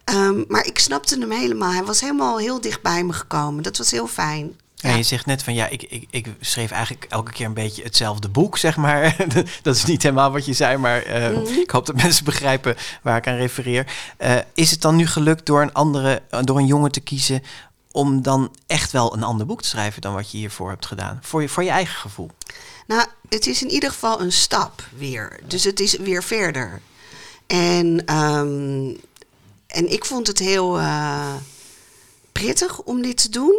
Ehm, 0.04 0.44
maar 0.48 0.66
ik 0.66 0.78
snapte 0.78 1.18
hem 1.18 1.30
helemaal. 1.30 1.72
Hij 1.72 1.84
was 1.84 2.00
helemaal 2.00 2.38
heel 2.38 2.60
dicht 2.60 2.82
bij 2.82 3.04
me 3.04 3.12
gekomen. 3.12 3.62
Dat 3.62 3.76
was 3.76 3.90
heel 3.90 4.06
fijn. 4.06 4.58
Ja, 4.90 4.94
je 4.96 5.02
zegt 5.02 5.26
net 5.26 5.42
van 5.42 5.54
ja, 5.54 5.68
ik, 5.68 5.82
ik, 5.82 6.06
ik 6.10 6.26
schreef 6.40 6.70
eigenlijk 6.70 7.06
elke 7.08 7.32
keer 7.32 7.46
een 7.46 7.54
beetje 7.54 7.82
hetzelfde 7.82 8.28
boek, 8.28 8.58
zeg 8.58 8.76
maar. 8.76 9.16
dat 9.62 9.76
is 9.76 9.84
niet 9.84 10.02
helemaal 10.02 10.30
wat 10.32 10.44
je 10.46 10.52
zei, 10.52 10.76
maar 10.76 11.02
eh, 11.02 11.30
Mhm. 11.30 11.52
ik 11.60 11.70
hoop 11.70 11.86
dat 11.86 11.96
mensen 11.96 12.24
begrijpen 12.24 12.76
waar 13.02 13.16
ik 13.16 13.26
aan 13.26 13.36
refereer. 13.36 13.86
Eh, 14.16 14.36
is 14.54 14.70
het 14.70 14.80
dan 14.80 14.96
nu 14.96 15.06
gelukt 15.06 15.46
door 15.46 15.62
een 15.62 15.72
andere, 15.72 16.22
door 16.40 16.58
een 16.58 16.66
jongen 16.66 16.92
te 16.92 17.00
kiezen 17.00 17.42
om 17.92 18.22
dan 18.22 18.54
echt 18.66 18.92
wel 18.92 19.14
een 19.14 19.22
ander 19.22 19.46
boek 19.46 19.62
te 19.62 19.68
schrijven 19.68 20.00
dan 20.02 20.14
wat 20.14 20.30
je 20.30 20.38
hiervoor 20.38 20.68
hebt 20.70 20.86
gedaan? 20.86 21.18
Voor 21.22 21.42
je, 21.42 21.48
voor 21.48 21.62
je 21.62 21.70
eigen 21.70 21.94
gevoel. 21.96 22.30
Nou, 22.86 23.06
het 23.28 23.46
is 23.46 23.62
in 23.62 23.70
ieder 23.70 23.90
geval 23.90 24.20
een 24.20 24.32
stap 24.32 24.82
weer. 24.96 25.40
Dus 25.46 25.64
het 25.64 25.80
is 25.80 25.96
weer 25.96 26.22
verder. 26.22 26.80
En, 27.46 28.02
ehm, 28.06 28.88
en 29.66 29.92
ik 29.92 30.04
vond 30.04 30.26
het 30.26 30.38
heel 30.38 30.78
eh, 30.78 31.34
prettig 32.32 32.80
om 32.80 33.02
dit 33.02 33.16
te 33.22 33.28
doen. 33.28 33.54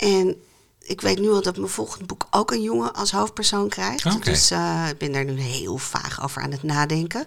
En 0.00 0.42
ik 0.82 1.00
weet 1.00 1.18
nu 1.18 1.30
al 1.30 1.42
dat 1.42 1.56
mijn 1.56 1.68
volgende 1.68 2.04
boek 2.04 2.26
ook 2.30 2.50
een 2.50 2.62
jongen 2.62 2.94
als 2.94 3.10
hoofdpersoon 3.12 3.68
krijgt. 3.68 4.02
Dus 4.24 4.50
eh, 4.50 4.86
ik 4.90 4.98
ben 4.98 5.12
daar 5.12 5.24
nu 5.24 5.40
heel 5.40 5.78
vaag 5.78 6.22
over 6.22 6.42
aan 6.42 6.50
het 6.52 6.62
nadenken. 6.62 7.26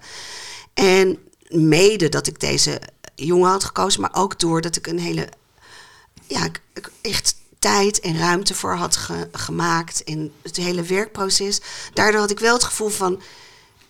En 0.74 1.18
mede 1.48 2.10
dat 2.10 2.27
ik 2.27 2.39
deze 2.39 2.82
jongen 3.15 3.50
had 3.50 3.63
gekozen, 3.63 4.01
maar 4.01 4.13
ook 4.13 4.39
doordat 4.39 4.75
ik 4.75 4.88
een 4.88 5.00
hele 5.00 5.30
ja, 6.27 6.46
ik, 6.46 6.62
ik 6.74 6.92
echt 7.01 7.36
tijd 7.60 8.00
en 8.00 8.18
ruimte 8.18 8.53
voor 8.56 8.75
had 8.75 8.96
ge- 8.96 9.30
gemaakt. 9.32 10.03
En 10.03 10.32
het 10.42 10.56
hele 10.56 10.82
werkproces. 10.84 11.62
Daardoor 11.94 12.20
had 12.20 12.32
ik 12.32 12.39
wel 12.39 12.53
het 12.53 12.63
gevoel 12.63 12.89
van. 12.89 13.22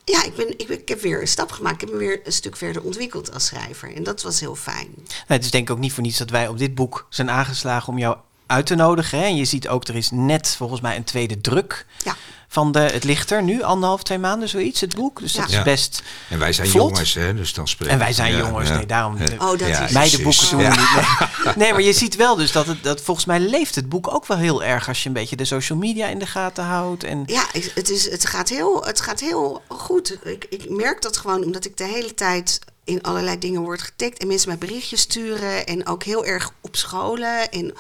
Ja, 0.05 0.23
ik, 0.23 0.35
ben, 0.35 0.49
ik, 0.59 0.67
ben- 0.67 0.79
ik 0.79 0.87
heb 0.89 1.01
weer 1.01 1.21
een 1.21 1.27
stap 1.27 1.51
gemaakt. 1.51 1.75
Ik 1.75 1.81
heb 1.81 1.89
me 1.89 1.97
weer 1.97 2.21
een 2.23 2.33
stuk 2.33 2.55
verder 2.57 2.83
ontwikkeld 2.83 3.33
als 3.33 3.45
schrijver. 3.45 3.95
En 3.95 4.03
dat 4.03 4.21
was 4.21 4.39
heel 4.39 4.55
fijn. 4.55 4.93
Nou, 4.95 5.07
het 5.27 5.43
is 5.43 5.51
denk 5.51 5.67
ik 5.69 5.73
ook 5.75 5.81
niet 5.81 5.93
voor 5.93 6.03
niets 6.03 6.17
dat 6.17 6.29
wij 6.29 6.47
op 6.47 6.57
dit 6.57 6.75
boek 6.75 7.05
zijn 7.09 7.29
aangeslagen 7.29 7.93
om 7.93 7.97
jou 7.99 8.17
uit 8.47 8.65
te 8.65 8.75
nodigen. 8.75 9.19
Hè? 9.19 9.25
En 9.25 9.35
je 9.35 9.45
ziet 9.45 9.67
ook, 9.67 9.87
er 9.87 9.95
is 9.95 10.09
net 10.11 10.55
volgens 10.57 10.81
mij 10.81 10.95
een 10.95 11.03
tweede 11.03 11.41
druk 11.41 11.85
Ja, 12.03 12.15
van 12.47 12.71
de, 12.71 12.79
het 12.79 13.03
ligt 13.03 13.31
er 13.31 13.43
nu, 13.43 13.61
anderhalf, 13.63 14.03
twee 14.03 14.17
maanden 14.17 14.49
zoiets, 14.49 14.81
het 14.81 14.95
boek. 14.95 15.19
Dus 15.19 15.33
dat 15.33 15.51
Ja. 15.51 15.57
is 15.57 15.63
best 15.63 16.01
En 16.29 16.39
wij 16.39 16.53
zijn 16.53 16.67
vlot. 16.67 16.89
jongens, 16.89 17.13
hè, 17.13 17.33
dus 17.33 17.53
dan 17.53 17.67
spreken 17.67 17.93
En 17.93 17.99
wij 17.99 18.13
zijn 18.13 18.31
ja, 18.31 18.37
jongens, 18.37 18.69
ja. 18.69 18.75
nee, 18.75 18.85
daarom... 18.85 19.17
Ja. 19.17 19.25
Oh, 19.37 19.39
dat 19.49 19.61
is- 19.61 19.77
precies. 19.77 19.93
Meidenboeken 19.95 20.49
doen 20.49 20.57
we 20.59 20.63
Ja. 20.65 20.69
niet. 20.69 21.45
Nee. 21.45 21.53
nee, 21.55 21.71
maar 21.71 21.81
je 21.81 21.93
ziet 21.93 22.15
wel 22.15 22.35
dus 22.35 22.51
dat 22.51 22.65
het 22.67 22.83
dat 22.83 23.01
volgens 23.01 23.25
mij 23.25 23.39
leeft 23.39 23.75
het 23.75 23.89
boek 23.89 24.13
ook 24.13 24.25
wel 24.25 24.37
heel 24.37 24.63
erg 24.63 24.87
als 24.87 25.01
je 25.03 25.07
een 25.07 25.13
beetje 25.15 25.35
de 25.35 25.45
social 25.45 25.77
media 25.77 26.07
in 26.07 26.19
de 26.19 26.25
gaten 26.25 26.63
houdt. 26.63 27.03
En 27.03 27.23
ja 27.25 27.45
het, 27.73 27.89
is, 27.89 28.11
het, 28.11 28.25
gaat 28.25 28.49
heel, 28.49 28.83
het 28.85 29.01
gaat 29.01 29.19
heel 29.19 29.61
goed. 29.67 30.17
Ik, 30.23 30.45
ik 30.49 30.69
merk 30.69 31.01
dat 31.01 31.17
gewoon 31.17 31.43
omdat 31.43 31.65
ik 31.65 31.77
de 31.77 31.83
hele 31.85 32.13
tijd 32.13 32.59
in 32.83 33.01
allerlei 33.01 33.39
dingen 33.39 33.61
word 33.61 33.81
getagd. 33.81 34.17
En 34.17 34.27
mensen 34.27 34.47
mij 34.49 34.57
berichtjes 34.57 35.01
sturen. 35.01 35.65
En 35.65 35.87
ook 35.87 36.03
heel 36.03 36.25
erg 36.25 36.51
op 36.61 36.75
scholen 36.75 37.51
en 37.51 37.73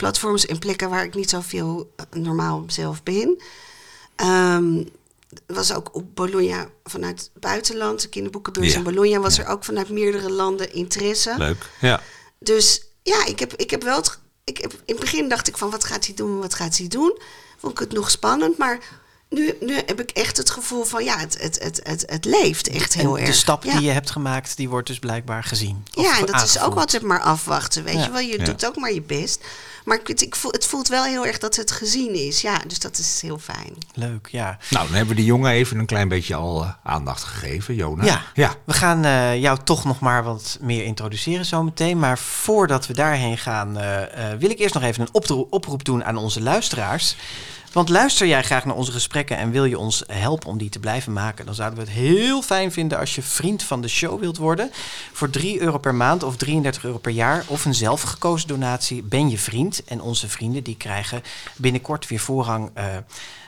platforms 0.00 0.46
en 0.46 0.58
plekken 0.58 0.90
waar 0.90 1.04
ik 1.04 1.14
niet 1.14 1.30
zoveel 1.30 1.92
eh, 1.96 2.20
normaal 2.20 2.64
zelf 2.66 3.02
ben. 3.02 3.38
Ehm, 4.16 4.84
was 5.46 5.72
ook 5.72 5.94
op 5.94 6.14
Bologna 6.14 6.68
vanuit 6.84 7.20
het 7.20 7.40
buitenland, 7.40 8.02
de 8.02 8.08
kinderboekenbeurs 8.08 8.72
Ja. 8.72 8.76
in 8.78 8.82
Bologna, 8.84 9.18
was 9.18 9.38
er 9.38 9.46
ook 9.46 9.64
vanuit 9.64 9.88
meerdere 9.88 10.30
landen 10.30 10.72
interesse. 10.72 11.34
Leuk, 11.38 11.70
ja. 11.80 12.00
Dus 12.38 12.82
ja, 13.02 13.26
ik 13.26 13.38
heb, 13.38 13.54
ik 13.56 13.70
heb 13.70 13.82
wel. 13.82 13.96
Het, 13.96 14.18
ik 14.44 14.58
heb, 14.58 14.72
in 14.72 14.80
het 14.94 15.00
begin 15.00 15.28
dacht 15.28 15.48
ik 15.48 15.56
van 15.56 15.70
wat 15.70 15.84
gaat 15.84 16.06
hij 16.06 16.14
doen, 16.14 16.38
wat 16.40 16.54
gaat 16.54 16.76
hij 16.76 16.88
doen? 16.88 17.18
Vond 17.58 17.72
ik 17.72 17.78
het 17.78 17.92
nog 17.92 18.10
spannend, 18.10 18.56
maar 18.58 18.78
nu, 19.30 19.54
nu 19.60 19.74
heb 19.86 20.00
ik 20.00 20.10
echt 20.10 20.36
het 20.36 20.50
gevoel 20.50 20.84
van 20.84 21.04
ja, 21.04 21.18
het, 21.18 21.36
het, 21.42 21.58
het, 21.62 21.80
het, 21.82 22.02
het 22.06 22.24
leeft 22.24 22.68
echt 22.68 22.94
heel 22.94 23.14
en 23.16 23.20
erg. 23.20 23.30
de 23.30 23.36
stap 23.36 23.64
ja. 23.64 23.72
die 23.72 23.80
je 23.86 23.90
hebt 23.90 24.10
gemaakt, 24.10 24.56
die 24.56 24.68
wordt 24.68 24.86
dus 24.86 24.98
blijkbaar 24.98 25.44
gezien. 25.44 25.84
Ja, 25.90 26.18
en 26.18 26.26
dat 26.26 26.42
is 26.42 26.60
ook 26.60 26.74
altijd 26.74 27.02
maar 27.02 27.20
afwachten. 27.20 27.84
Weet 27.84 27.94
Ja. 27.94 28.04
je 28.04 28.10
wel, 28.10 28.20
je 28.20 28.38
Ja. 28.38 28.44
doet 28.44 28.66
ook 28.66 28.76
maar 28.76 28.92
je 28.92 29.02
best. 29.02 29.44
Maar 29.84 29.98
ik, 30.00 30.06
het- 30.06 30.22
ik 30.22 30.36
voel, 30.36 30.50
het 30.52 30.66
voelt 30.66 30.88
wel 30.88 31.04
heel 31.04 31.26
erg 31.26 31.38
dat 31.38 31.56
het 31.56 31.70
gezien 31.70 32.14
is. 32.14 32.40
Ja, 32.40 32.58
dus 32.66 32.78
dat 32.78 32.98
is 32.98 33.20
heel 33.22 33.38
fijn. 33.38 33.72
Leuk, 33.94 34.28
ja. 34.30 34.58
Nou, 34.70 34.86
dan 34.86 34.94
hebben 34.96 35.14
we 35.14 35.20
die 35.20 35.30
jongen 35.30 35.50
even 35.52 35.78
een 35.78 35.86
klein 35.86 36.08
beetje 36.08 36.34
al 36.34 36.62
eh, 36.62 36.70
aandacht 36.84 37.22
gegeven, 37.24 37.74
Jona. 37.74 38.04
Ja. 38.04 38.22
ja. 38.34 38.54
We 38.64 38.72
gaan 38.72 39.04
eh, 39.04 39.40
jou 39.40 39.58
toch 39.64 39.84
nog 39.84 40.00
maar 40.00 40.24
wat 40.24 40.58
meer 40.60 40.84
introduceren 40.84 41.44
zometeen. 41.46 41.98
Maar 41.98 42.18
voordat 42.18 42.86
we 42.86 42.92
daarheen 42.94 43.38
gaan, 43.38 43.78
eh, 43.78 44.32
eh, 44.32 44.38
wil 44.38 44.50
ik 44.50 44.58
eerst 44.58 44.74
nog 44.74 44.82
even 44.82 45.08
een 45.12 45.46
oproep 45.50 45.84
doen 45.84 46.04
aan 46.04 46.16
onze 46.16 46.40
luisteraars. 46.42 47.16
Want 47.72 47.88
luister 47.88 48.26
jij 48.26 48.42
graag 48.42 48.64
naar 48.64 48.74
onze 48.74 48.92
gesprekken 48.92 49.36
en 49.36 49.50
wil 49.50 49.64
je 49.64 49.78
ons 49.78 50.02
helpen 50.06 50.48
om 50.48 50.58
die 50.58 50.68
te 50.68 50.78
blijven 50.78 51.12
maken, 51.12 51.46
dan 51.46 51.54
zouden 51.54 51.78
we 51.78 51.84
het 51.84 51.94
heel 51.94 52.42
fijn 52.42 52.72
vinden 52.72 52.98
als 52.98 53.14
je 53.14 53.22
vriend 53.22 53.62
van 53.62 53.80
de 53.82 53.88
show 53.88 54.20
wilt 54.20 54.36
worden. 54.36 54.70
Voor 55.12 55.30
3 55.30 55.60
euro 55.60 55.78
per 55.78 55.94
maand 55.94 56.22
of 56.22 56.36
33 56.36 56.84
euro 56.84 56.98
per 56.98 57.12
jaar 57.12 57.44
of 57.46 57.64
een 57.64 57.74
zelfgekozen 57.74 58.48
donatie 58.48 59.02
ben 59.02 59.30
je 59.30 59.38
vriend. 59.38 59.84
En 59.84 60.00
onze 60.00 60.28
vrienden 60.28 60.62
die 60.62 60.76
krijgen 60.76 61.22
binnenkort 61.56 62.08
weer 62.08 62.20
voorrang 62.20 62.70
eh, 62.74 62.84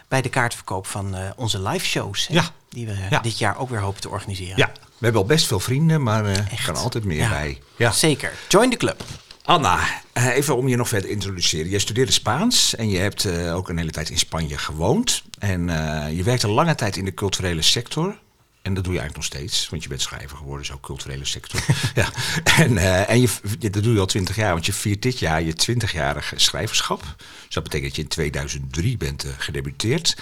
bij 0.09 0.23
de 0.23 0.29
kaartverkoop 0.29 0.87
van 0.87 1.15
eh, 1.15 1.31
onze 1.37 1.63
live 1.63 1.85
shows. 1.87 2.27
hè, 2.29 2.35
Ja. 2.35 2.45
Die 2.69 2.87
we 2.87 2.95
Ja. 3.11 3.19
dit 3.21 3.39
jaar 3.39 3.59
ook 3.59 3.69
weer 3.69 3.81
hopen 3.81 4.01
te 4.01 4.09
organiseren. 4.09 4.57
Ja, 4.57 4.71
we 4.99 5.05
hebben 5.05 5.21
al 5.21 5.27
best 5.27 5.47
veel 5.47 5.61
vrienden, 5.61 6.03
maar 6.03 6.25
eh, 6.25 6.37
er 6.37 6.63
kan 6.67 6.77
altijd 6.77 7.05
meer 7.05 7.29
bij. 7.29 7.59
Ja. 7.77 7.91
Zeker. 7.91 8.33
Join 8.49 8.71
the 8.71 8.77
club. 8.77 9.05
Anna, 9.45 10.03
eh, 10.13 10.27
even 10.27 10.57
om 10.57 10.69
je 10.69 10.77
nog 10.77 10.89
verder 10.89 11.09
te 11.09 11.15
introduceren. 11.15 11.71
Jij 11.71 11.79
studeerde 11.79 12.13
Spaans 12.13 12.75
en 12.75 12.89
je 12.89 12.99
hebt 12.99 13.25
eh, 13.25 13.57
ook 13.57 13.69
een 13.69 13.79
hele 13.79 13.91
tijd 13.91 14.11
in 14.11 14.19
Spanje 14.19 14.59
gewoond. 14.59 15.23
En 15.39 15.69
eh, 15.69 16.17
je 16.17 16.23
werkte 16.23 16.49
lange 16.49 16.75
tijd 16.75 16.97
in 16.97 17.05
de 17.05 17.15
culturele 17.15 17.63
sector. 17.63 18.21
En 18.63 18.75
dat 18.75 18.85
doe 18.85 18.93
je 18.93 18.99
eigenlijk 18.99 19.31
nog 19.33 19.41
steeds, 19.41 19.69
want 19.69 19.83
je 19.83 19.89
bent 19.89 20.01
schrijver 20.01 20.37
geworden, 20.37 20.75
ook 20.75 20.81
culturele 20.81 21.25
sector. 21.25 21.61
ja. 21.95 22.09
En, 22.57 22.79
en 23.09 23.21
je, 23.21 23.29
dat 23.71 23.83
doe 23.83 23.95
je 23.95 24.01
al 24.01 24.07
twintig 24.07 24.37
jaar, 24.37 24.53
want 24.53 24.67
je 24.67 24.73
viert 24.73 25.03
dit 25.03 25.19
jaar 25.19 25.43
je 25.43 25.55
twintigjarige 25.55 26.39
schrijverschap. 26.39 27.03
Dus 27.17 27.55
dat 27.55 27.63
betekent 27.63 27.89
dat 27.89 27.97
je 27.97 28.03
in 28.03 28.09
2003 28.09 28.97
bent 28.97 29.27
gedebuteerd. 29.39 30.17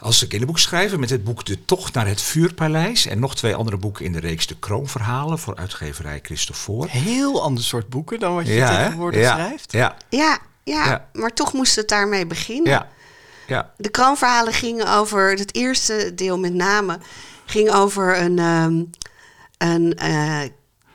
Als 0.00 0.26
kinderboekschrijver 0.26 0.98
met 0.98 1.10
het 1.10 1.24
boek 1.24 1.44
De 1.44 1.64
Tocht 1.64 1.94
naar 1.94 2.06
het 2.06 2.20
Vuurpaleis. 2.22 3.06
En 3.06 3.18
nog 3.18 3.36
twee 3.36 3.54
andere 3.54 3.76
boeken 3.76 4.04
in 4.04 4.12
de 4.12 4.20
reeks 4.20 4.46
De 4.46 4.56
Kroonverhalen 4.58 5.38
voor 5.38 5.56
uitgeverij 5.56 6.18
Christopher. 6.22 6.88
Heel 6.90 7.42
ander 7.42 7.64
soort 7.64 7.88
boeken 7.88 8.18
dan 8.20 8.34
wat 8.34 8.46
je 8.46 8.52
tegenwoordig 8.66 9.20
ja. 9.20 9.32
schrijft. 9.34 9.72
Ja, 9.72 9.96
Ja, 10.08 10.38
ja, 10.64 10.86
Ja. 10.86 11.08
maar 11.12 11.32
toch 11.34 11.52
moest 11.52 11.76
het 11.76 11.88
daarmee 11.88 12.26
beginnen. 12.26 12.72
ja, 12.72 12.88
ja. 13.46 13.72
De 13.76 13.88
kroonverhalen 13.88 14.52
gingen 14.52 14.88
over, 14.92 15.30
het 15.30 15.54
eerste 15.54 16.12
deel 16.14 16.38
met 16.38 16.54
name, 16.54 16.98
ging 17.46 17.70
over 17.70 18.18
een, 18.18 18.38
ehm, 18.38 18.82
een 19.58 19.94
eh, 19.96 20.40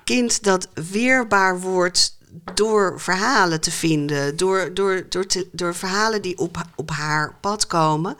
kind 0.03 0.43
dat 0.43 0.67
weerbaar 0.91 1.59
wordt 1.59 2.17
door 2.53 2.99
verhalen 3.01 3.61
te 3.61 3.71
vinden, 3.71 4.37
door, 4.37 4.73
door, 4.73 5.05
door, 5.09 5.25
te- 5.25 5.47
door 5.51 5.75
verhalen 5.75 6.21
die 6.21 6.37
op, 6.37 6.57
op 6.75 6.89
haar 6.91 7.35
pad 7.41 7.67
komen. 7.67 8.17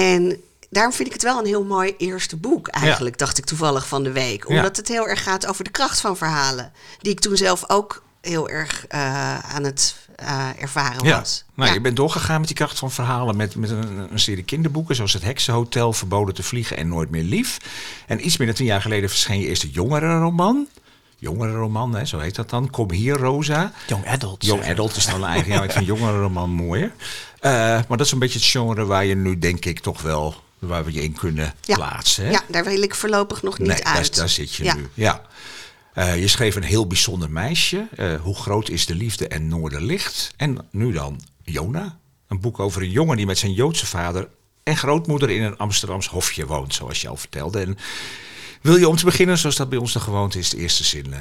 En 0.00 0.40
daarom 0.70 0.92
vind 0.92 1.06
ik 1.08 1.12
het 1.14 1.22
wel 1.22 1.38
een 1.38 1.46
heel 1.46 1.64
mooi 1.64 1.94
eerste 1.98 2.36
boek, 2.36 2.68
eigenlijk, 2.68 3.18
dacht 3.18 3.38
ik 3.38 3.44
toevallig 3.44 3.86
van 3.88 4.02
de 4.02 4.12
week. 4.12 4.48
Ja. 4.48 4.56
Omdat 4.56 4.76
het 4.76 4.88
heel 4.88 5.08
erg 5.08 5.22
gaat 5.22 5.46
over 5.46 5.64
de 5.64 5.70
kracht 5.70 6.00
van 6.00 6.16
verhalen, 6.16 6.72
die 7.00 7.12
ik 7.12 7.20
toen 7.20 7.36
zelf 7.36 7.70
ook 7.70 8.02
heel 8.20 8.48
erg 8.48 8.86
eh, 8.88 9.38
aan 9.38 9.64
het 9.64 9.96
eh, 10.16 10.48
ervaren 10.60 11.06
Ja. 11.06 11.18
was. 11.18 11.44
Nou, 11.54 11.68
Ja. 11.68 11.74
je 11.74 11.80
bent 11.80 11.96
doorgegaan 11.96 12.38
met 12.38 12.46
die 12.46 12.56
kracht 12.56 12.78
van 12.78 12.90
verhalen 12.90 13.36
met, 13.36 13.54
met 13.56 13.70
een, 13.70 14.12
een 14.12 14.18
serie 14.18 14.44
kinderboeken, 14.44 14.94
zoals 14.96 15.12
Het 15.12 15.22
Heksenhotel, 15.22 15.92
Verboden 15.92 16.34
te 16.34 16.42
vliegen 16.42 16.76
en 16.76 16.88
Nooit 16.88 17.10
meer 17.10 17.22
lief. 17.22 17.58
En 18.06 18.26
iets 18.26 18.36
meer 18.36 18.46
dan 18.46 18.56
tien 18.56 18.66
jaar 18.66 18.82
geleden 18.82 19.08
verscheen 19.08 19.40
je 19.40 19.46
eerste 19.46 19.70
jongerenroman. 19.70 20.66
Jongerenroman, 21.24 21.94
hè, 21.94 22.04
zo 22.04 22.18
heet 22.18 22.34
dat 22.34 22.50
dan. 22.50 22.70
Kom 22.70 22.90
hier, 22.90 23.16
Rosa. 23.16 23.72
Young 23.86 24.06
adult. 24.06 24.44
Young 24.44 24.68
adult 24.68 24.96
is 24.96 25.06
dan 25.06 25.22
een 25.22 25.28
eigen. 25.28 25.52
Ja, 25.52 25.62
ik 25.62 25.70
vind 25.72 25.86
jongerenroman 25.86 26.50
mooier. 26.50 26.92
Eh, 27.40 27.50
maar 27.52 27.96
dat 27.96 28.00
is 28.00 28.12
een 28.12 28.18
beetje 28.18 28.38
het 28.38 28.48
genre 28.48 28.84
waar 28.84 29.04
je 29.04 29.14
nu, 29.14 29.38
denk 29.38 29.64
ik, 29.64 29.80
toch 29.80 30.02
wel 30.02 30.34
waar 30.58 30.84
we 30.84 30.92
je 30.92 31.02
in 31.02 31.12
kunnen 31.12 31.54
Ja. 31.60 31.74
plaatsen. 31.74 32.24
Hè? 32.24 32.30
Ja, 32.30 32.40
daar 32.48 32.64
wil 32.64 32.82
ik 32.82 32.94
voorlopig 32.94 33.42
nog 33.42 33.58
niet 33.58 33.68
nee, 33.68 33.82
daar, 33.82 33.94
uit. 33.94 34.14
daar 34.14 34.28
zit 34.28 34.54
je 34.54 34.64
ja. 34.64 34.74
nu. 34.74 34.88
Ja. 34.94 35.22
Eh, 35.92 36.20
je 36.20 36.28
schreef 36.28 36.56
een 36.56 36.62
heel 36.62 36.86
bijzonder 36.86 37.30
meisje. 37.30 37.86
Eh, 37.96 38.14
hoe 38.20 38.34
groot 38.36 38.68
is 38.68 38.86
de 38.86 38.94
liefde 38.94 39.28
en 39.28 39.48
Noorderlicht? 39.48 40.32
En 40.36 40.68
nu 40.70 40.92
dan 40.92 41.20
Jona. 41.42 41.98
Een 42.28 42.40
boek 42.40 42.58
over 42.60 42.82
een 42.82 42.90
jongen 42.90 43.16
die 43.16 43.26
met 43.26 43.38
zijn 43.38 43.52
Joodse 43.52 43.86
vader 43.86 44.28
en 44.62 44.76
grootmoeder 44.76 45.30
in 45.30 45.42
een 45.42 45.56
Amsterdams 45.56 46.08
hofje 46.08 46.46
woont, 46.46 46.74
zoals 46.74 47.00
je 47.00 47.08
al 47.08 47.16
vertelde. 47.16 47.60
En 47.60 47.78
wil 48.64 48.76
je 48.76 48.88
om 48.88 48.96
te 48.96 49.04
beginnen, 49.04 49.38
zoals 49.38 49.56
dat 49.56 49.68
bij 49.68 49.78
ons 49.78 49.92
de 49.92 50.00
gewoonte 50.00 50.38
is, 50.38 50.50
de 50.50 50.56
eerste 50.56 50.84
zin 50.84 51.12
eh, 51.12 51.20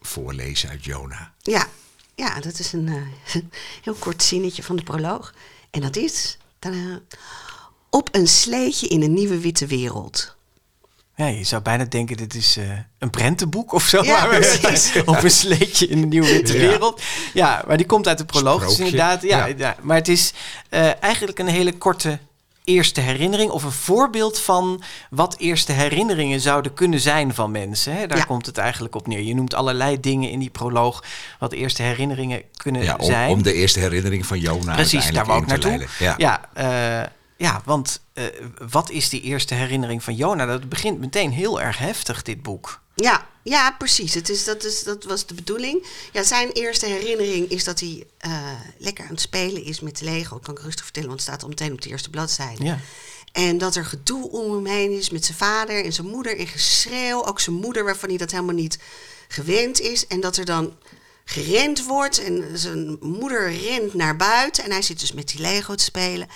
voorlezen 0.00 0.68
uit 0.68 0.84
Jona? 0.84 1.32
Ja. 1.42 1.66
ja, 2.14 2.40
dat 2.40 2.58
is 2.58 2.72
een 2.72 2.88
eh, 2.88 3.42
heel 3.84 3.94
kort 3.94 4.22
zinnetje 4.22 4.62
van 4.62 4.76
de 4.76 4.82
proloog. 4.82 5.34
En 5.70 5.80
dat 5.80 5.96
is... 5.96 6.36
tadaa, 6.58 7.00
op 7.90 8.08
een 8.14 8.26
sleetje 8.28 8.88
in 8.88 9.02
een 9.02 9.12
nieuwe 9.12 9.38
witte 9.40 9.66
wereld. 9.66 10.34
Ja, 11.16 11.26
je 11.26 11.44
zou 11.44 11.62
bijna 11.62 11.84
denken, 11.84 12.16
dit 12.16 12.34
is 12.34 12.56
eh, 12.56 12.70
een 12.98 13.10
prentenboek 13.10 13.72
of 13.72 13.86
zo. 13.86 14.02
Ja, 14.04 14.28
we- 14.30 15.02
op 15.06 15.22
een 15.22 15.30
sleetje 15.30 15.86
in 15.86 16.00
de 16.00 16.06
nieuwe 16.06 16.26
witte 16.32 16.52
Ja. 16.58 16.68
wereld. 16.68 17.02
Ja, 17.34 17.64
maar 17.66 17.76
die 17.76 17.86
komt 17.86 18.08
uit 18.08 18.18
de 18.18 18.24
proloog. 18.24 18.66
Dus 18.66 18.78
inderdaad, 18.78 19.22
ja, 19.22 19.46
Ja. 19.46 19.54
ja. 19.56 19.76
maar 19.82 19.96
het 19.96 20.08
is 20.08 20.32
eh, 20.68 21.02
eigenlijk 21.02 21.38
een 21.38 21.46
hele 21.48 21.78
korte 21.78 22.18
eerste 22.66 23.00
herinnering. 23.00 23.50
Of 23.50 23.62
een 23.64 23.72
voorbeeld 23.72 24.38
van 24.40 24.82
wat 25.10 25.36
eerste 25.38 25.72
herinneringen 25.72 26.40
zouden 26.40 26.74
kunnen 26.74 27.00
zijn 27.00 27.34
van 27.34 27.50
mensen. 27.50 27.96
Hè? 27.96 28.06
Daar 28.06 28.18
Ja. 28.18 28.24
komt 28.24 28.46
het 28.46 28.58
eigenlijk 28.58 28.94
op 28.94 29.06
neer. 29.06 29.20
Je 29.22 29.34
noemt 29.34 29.54
allerlei 29.54 30.00
dingen 30.00 30.30
in 30.30 30.38
die 30.38 30.50
proloog 30.50 31.04
wat 31.38 31.52
eerste 31.52 31.82
herinneringen 31.82 32.42
kunnen 32.56 32.82
Ja, 32.82 32.94
om, 32.98 33.04
zijn. 33.06 33.30
om 33.30 33.42
de 33.42 33.52
eerste 33.52 33.80
herinnering 33.80 34.26
van 34.26 34.38
Jona 34.38 34.74
Precies, 34.74 35.10
daar 35.10 35.26
wou 35.26 35.42
ik 35.42 35.46
naartoe. 35.48 35.86
Ja. 35.98 36.14
Ja, 36.18 36.40
eh, 36.54 37.08
ja 37.36 37.60
want 37.64 38.00
eh, 38.12 38.24
wat 38.68 38.90
is 38.90 39.08
die 39.08 39.20
eerste 39.20 39.54
herinnering 39.54 40.02
van 40.02 40.14
Jona? 40.14 40.46
Dat 40.46 40.68
begint 40.68 40.98
meteen 41.00 41.30
heel 41.30 41.60
erg 41.60 41.78
heftig, 41.78 42.22
dit 42.22 42.42
boek. 42.42 42.80
Ja, 42.96 43.26
ja 43.42 43.70
precies. 43.78 44.14
Het 44.14 44.28
is, 44.28 44.44
dat, 44.44 44.64
is, 44.64 44.82
dat 44.82 45.04
was 45.04 45.26
de 45.26 45.34
bedoeling. 45.34 45.86
Ja, 46.12 46.22
zijn 46.22 46.50
eerste 46.52 46.86
herinnering 46.86 47.48
is 47.48 47.64
dat 47.64 47.80
hij 47.80 48.06
eh, 48.18 48.50
lekker 48.78 49.04
aan 49.04 49.10
het 49.10 49.20
spelen 49.20 49.64
is 49.64 49.80
met 49.80 50.00
Lego. 50.00 50.38
Kan 50.38 50.54
ik 50.54 50.62
rustig 50.62 50.84
vertellen, 50.84 51.08
want 51.08 51.20
het 51.20 51.28
staat 51.28 51.42
al 51.42 51.48
meteen 51.48 51.72
op 51.72 51.82
de 51.82 51.88
eerste 51.88 52.10
bladzijde. 52.10 52.64
Ja. 52.64 52.78
En 53.32 53.58
dat 53.58 53.76
er 53.76 53.84
gedoe 53.84 54.30
om 54.30 54.52
hem 54.52 54.66
heen 54.66 54.90
is 54.90 55.10
met 55.10 55.24
zijn 55.24 55.38
vader 55.38 55.84
en 55.84 55.92
zijn 55.92 56.06
moeder 56.06 56.38
en 56.38 56.46
geschreeuw. 56.46 57.24
Ook 57.24 57.40
zijn 57.40 57.56
moeder, 57.56 57.84
waarvan 57.84 58.08
hij 58.08 58.18
dat 58.18 58.30
helemaal 58.30 58.54
niet 58.54 58.78
gewend 59.28 59.80
is. 59.80 60.06
En 60.06 60.20
dat 60.20 60.36
er 60.36 60.44
dan 60.44 60.76
gerend 61.24 61.84
wordt 61.84 62.18
en 62.18 62.58
zijn 62.58 62.96
moeder 63.00 63.52
rent 63.52 63.94
naar 63.94 64.16
buiten. 64.16 64.64
En 64.64 64.70
hij 64.70 64.82
zit 64.82 65.00
dus 65.00 65.12
met 65.12 65.28
die 65.28 65.40
Lego 65.40 65.74
te 65.74 65.84
spelen. 65.84 66.28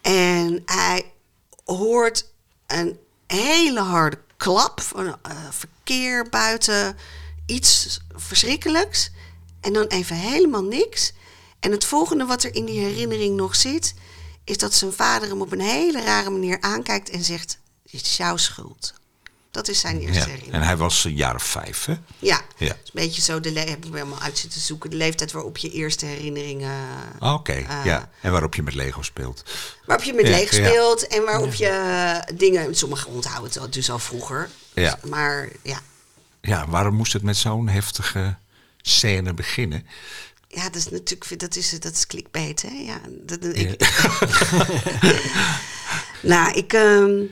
En 0.00 0.62
hij 0.66 1.12
hoort 1.64 2.26
een 2.66 2.98
hele 3.26 3.80
harde 3.80 4.18
klap 4.38 4.80
eh, 4.80 5.32
verkeer 5.50 6.28
buiten. 6.28 6.96
Iets 7.46 8.00
verschrikkelijks. 8.14 9.10
En 9.60 9.72
dan 9.72 9.86
even 9.86 10.16
helemaal 10.16 10.64
niks. 10.64 11.12
En 11.60 11.70
het 11.70 11.84
volgende 11.84 12.24
wat 12.24 12.42
er 12.42 12.54
in 12.54 12.64
die 12.64 12.80
herinnering 12.80 13.36
nog 13.36 13.56
zit, 13.56 13.94
is 14.44 14.58
dat 14.58 14.74
zijn 14.74 14.92
vader 14.92 15.28
hem 15.28 15.40
op 15.40 15.52
een 15.52 15.60
hele 15.60 16.02
rare 16.02 16.30
manier 16.30 16.60
aankijkt 16.60 17.10
en 17.10 17.24
zegt: 17.24 17.58
Het 17.82 18.02
is 18.02 18.16
jouw 18.16 18.36
schuld. 18.36 18.94
Dat 19.50 19.68
is 19.68 19.80
zijn 19.80 19.98
eerste 20.00 20.14
Ja. 20.18 20.24
herinnering. 20.24 20.54
En 20.54 20.62
hij 20.62 20.76
was 20.76 21.04
een 21.04 21.14
jaar 21.14 21.34
of 21.34 21.42
vijf, 21.42 21.84
hè? 21.84 21.94
Ja, 22.18 22.40
Ja. 22.56 22.66
het 22.66 22.76
is 22.84 22.90
een 22.92 22.92
beetje 22.92 23.22
zo, 23.22 23.40
de 23.40 23.50
heb 23.50 23.84
ik 23.84 23.92
helemaal 23.92 24.20
uit 24.20 24.38
zitten 24.38 24.60
zoeken. 24.60 24.90
De 24.90 24.96
leeftijd 24.96 25.32
waarop 25.32 25.56
je 25.56 25.70
eerste 25.70 26.06
herinneringen. 26.06 26.72
Ah, 27.18 27.34
Oké, 27.34 27.52
eh, 27.52 27.84
ja. 27.84 28.10
En 28.20 28.30
waarop 28.32 28.54
je 28.54 28.62
met 28.62 28.74
Lego 28.74 29.02
speelt. 29.02 29.42
Waarop 29.86 30.06
je 30.06 30.12
met 30.12 30.26
Ja, 30.26 30.36
ja. 30.36 30.46
speelt 30.46 31.06
en 31.06 31.24
waarop 31.24 31.54
je 31.54 31.66
eh, 31.68 32.36
dingen. 32.36 32.74
Sommigen 32.74 33.10
onthouden 33.10 33.62
het 33.62 33.72
dus 33.72 33.90
al 33.90 33.98
vroeger. 33.98 34.48
Ja. 34.74 34.98
Maar 35.08 35.48
ja, 35.62 35.80
Ja, 36.40 36.68
waarom 36.68 36.94
moest 36.94 37.12
het 37.12 37.22
met 37.22 37.36
zo'n 37.36 37.68
heftige 37.68 38.36
scène 38.82 39.34
beginnen? 39.34 39.86
ja, 40.48 40.62
dat 40.64 40.74
is 40.76 40.88
natuurlijk 40.88 41.40
dat 41.40 41.56
is, 41.56 41.70
dat 41.80 41.92
is 41.92 42.06
clickbait, 42.06 42.62
hè? 42.62 42.68
Ja, 42.68 43.00
dat, 43.08 43.38
Ja. 43.42 43.50
ik, 43.52 43.80
nou, 46.22 46.52
ik, 46.52 46.72
ehm, 46.72 47.22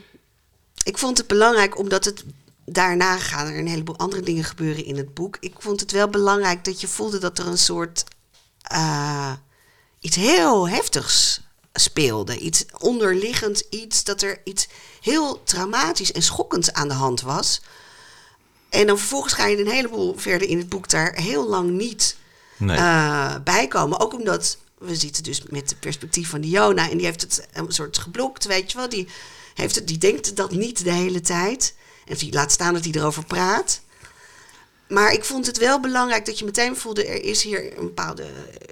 ik 0.87 0.97
vond 0.97 1.17
het 1.17 1.27
belangrijk 1.27 1.77
omdat 1.77 2.05
het 2.05 2.23
daarna 2.65 3.17
gaan 3.17 3.47
er 3.47 3.57
een 3.57 3.67
heleboel 3.67 3.97
andere 3.97 4.21
dingen 4.21 4.43
gebeuren 4.43 4.85
in 4.85 4.97
het 4.97 5.13
boek. 5.13 5.37
Ik 5.39 5.53
vond 5.57 5.79
het 5.79 5.91
wel 5.91 6.09
belangrijk 6.09 6.63
dat 6.65 6.81
je 6.81 6.87
voelde 6.87 7.17
dat 7.17 7.39
er 7.39 7.47
een 7.47 7.57
soort 7.57 8.03
eh, 8.61 9.31
iets 9.99 10.15
heel 10.15 10.69
heftigs 10.69 11.41
speelde. 11.73 12.37
Iets 12.37 12.65
onderliggend, 12.77 13.63
iets 13.69 14.03
dat 14.03 14.21
er 14.21 14.41
iets 14.43 14.67
heel 15.01 15.43
traumatisch 15.43 16.11
en 16.11 16.21
schokkends 16.21 16.73
aan 16.73 16.87
de 16.87 16.93
hand 16.93 17.21
was. 17.21 17.61
En 18.69 18.87
dan 18.87 18.97
vervolgens 18.97 19.33
ga 19.33 19.45
je 19.45 19.59
een 19.59 19.71
heleboel 19.71 20.13
verder 20.17 20.47
in 20.47 20.57
het 20.57 20.69
boek 20.69 20.89
daar 20.89 21.13
heel 21.15 21.47
lang 21.47 21.69
niet 21.69 22.17
Nee. 22.57 22.77
eh, 22.77 23.35
bijkomen. 23.43 23.99
Ook 23.99 24.13
omdat 24.13 24.57
we 24.77 24.95
zitten 24.95 25.23
dus 25.23 25.41
met 25.49 25.69
het 25.69 25.79
perspectief 25.79 26.29
van 26.29 26.41
die 26.41 26.51
Jona. 26.51 26.89
En 26.89 26.97
die 26.97 27.05
heeft 27.05 27.21
het 27.21 27.47
een 27.53 27.71
soort 27.71 27.97
geblokt, 27.97 28.45
weet 28.45 28.71
je 28.71 28.77
wel. 28.77 28.89
Die, 28.89 29.07
heeft 29.57 29.75
het, 29.75 29.87
die 29.87 29.97
denkt 29.97 30.35
dat 30.35 30.51
niet 30.51 30.83
de 30.83 30.91
hele 30.91 31.21
tijd. 31.21 31.75
En 32.07 32.15
die 32.17 32.33
laat 32.33 32.51
staan 32.51 32.73
dat 32.73 32.83
hij 32.83 32.93
erover 32.93 33.25
praat. 33.25 33.81
Maar 34.87 35.11
ik 35.13 35.23
vond 35.25 35.45
het 35.45 35.57
wel 35.57 35.79
belangrijk 35.79 36.25
dat 36.25 36.39
je 36.39 36.45
meteen 36.45 36.75
voelde... 36.75 37.05
er 37.05 37.23
is 37.23 37.43
hier 37.43 37.77
een 37.77 37.83
bepaalde 37.85 38.25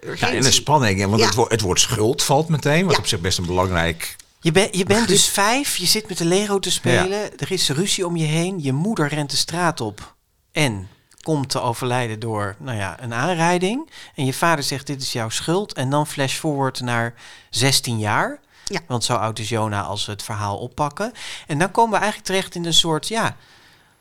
urgentie. 0.03 0.27
Ja, 0.35 0.39
en 0.41 0.45
een 0.45 0.53
spanning. 0.53 0.99
hè, 0.99 1.07
Want 1.07 1.19
Ja. 1.19 1.25
het, 1.25 1.35
woord, 1.35 1.51
het 1.51 1.61
woord 1.61 1.79
schuld 1.79 2.23
valt 2.23 2.49
meteen. 2.49 2.83
Wat 2.85 2.93
Ja. 2.93 2.99
op 2.99 3.07
zich 3.07 3.19
best 3.19 3.37
een 3.37 3.45
belangrijk... 3.45 4.15
Je, 4.39 4.51
bent 4.51 4.75
je 4.77 4.83
bent 4.85 5.07
dus 5.07 5.27
vijf, 5.29 5.75
je 5.77 5.85
zit 5.85 6.07
met 6.07 6.17
de 6.17 6.25
Lego 6.25 6.59
te 6.59 6.71
spelen, 6.71 7.37
er 7.37 7.51
is 7.51 7.69
ruzie 7.69 8.05
om 8.07 8.15
je 8.15 8.25
heen, 8.25 8.63
je 8.63 8.73
moeder 8.73 9.07
rent 9.07 9.29
de 9.31 9.37
straat 9.37 9.81
op 9.81 10.15
en 10.51 10.87
komt 11.21 11.49
te 11.49 11.61
overlijden 11.61 12.19
door 12.19 12.55
nou 12.59 12.77
ja, 12.77 13.03
een 13.03 13.13
aanrijding. 13.13 13.89
En 14.15 14.25
je 14.25 14.33
vader 14.33 14.63
zegt 14.63 14.87
dit 14.87 15.01
is 15.01 15.11
jouw 15.11 15.29
schuld 15.29 15.73
en 15.73 15.89
dan 15.89 16.07
flash 16.07 16.35
forward 16.37 16.81
naar 16.81 17.13
16 17.49 17.99
jaar. 17.99 18.39
Ja. 18.65 18.79
Want 18.87 19.03
zo 19.03 19.13
oud 19.15 19.39
is 19.39 19.49
Jona 19.49 19.81
als 19.81 20.05
we 20.05 20.11
het 20.11 20.23
verhaal 20.23 20.57
oppakken. 20.57 21.11
En 21.47 21.57
dan 21.59 21.71
komen 21.71 21.91
we 21.91 21.97
eigenlijk 21.97 22.27
terecht 22.27 22.55
in 22.55 22.65
een 22.65 22.73
soort 22.73 23.07
ja, 23.07 23.37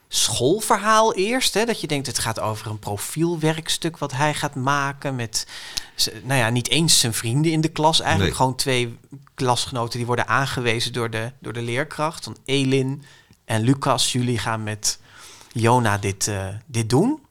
schoolverhaal 0.08 1.14
eerst. 1.14 1.54
Hè, 1.54 1.64
dat 1.64 1.80
je 1.80 1.86
denkt 1.86 2.06
het 2.06 2.18
gaat 2.18 2.40
over 2.40 2.66
een 2.66 2.78
profielwerkstuk 2.78 3.98
wat 3.98 4.12
hij 4.12 4.34
gaat 4.34 4.54
maken 4.54 5.14
met, 5.14 5.46
nou 6.22 6.40
ja, 6.40 6.48
niet 6.50 6.68
eens 6.68 6.98
zijn 7.00 7.14
vrienden 7.14 7.52
in 7.52 7.60
de 7.60 7.68
klas. 7.68 8.00
Eigenlijk 8.00 8.30
Nee. 8.30 8.40
gewoon 8.40 8.56
twee 8.56 8.98
klasgenoten 9.34 9.96
die 9.98 10.06
worden 10.06 10.28
aangewezen 10.28 10.92
door 10.92 11.10
de, 11.10 11.32
door 11.40 11.52
de 11.52 11.62
leerkracht. 11.62 12.24
Van 12.24 12.36
Elin 12.44 13.04
en 13.44 13.60
Lucas, 13.62 14.12
jullie 14.12 14.38
gaan 14.38 14.62
met 14.62 14.98
Jona 15.52 15.98
dit, 15.98 16.28
eh, 16.28 16.46
dit 16.66 16.90
doen. 16.90 17.22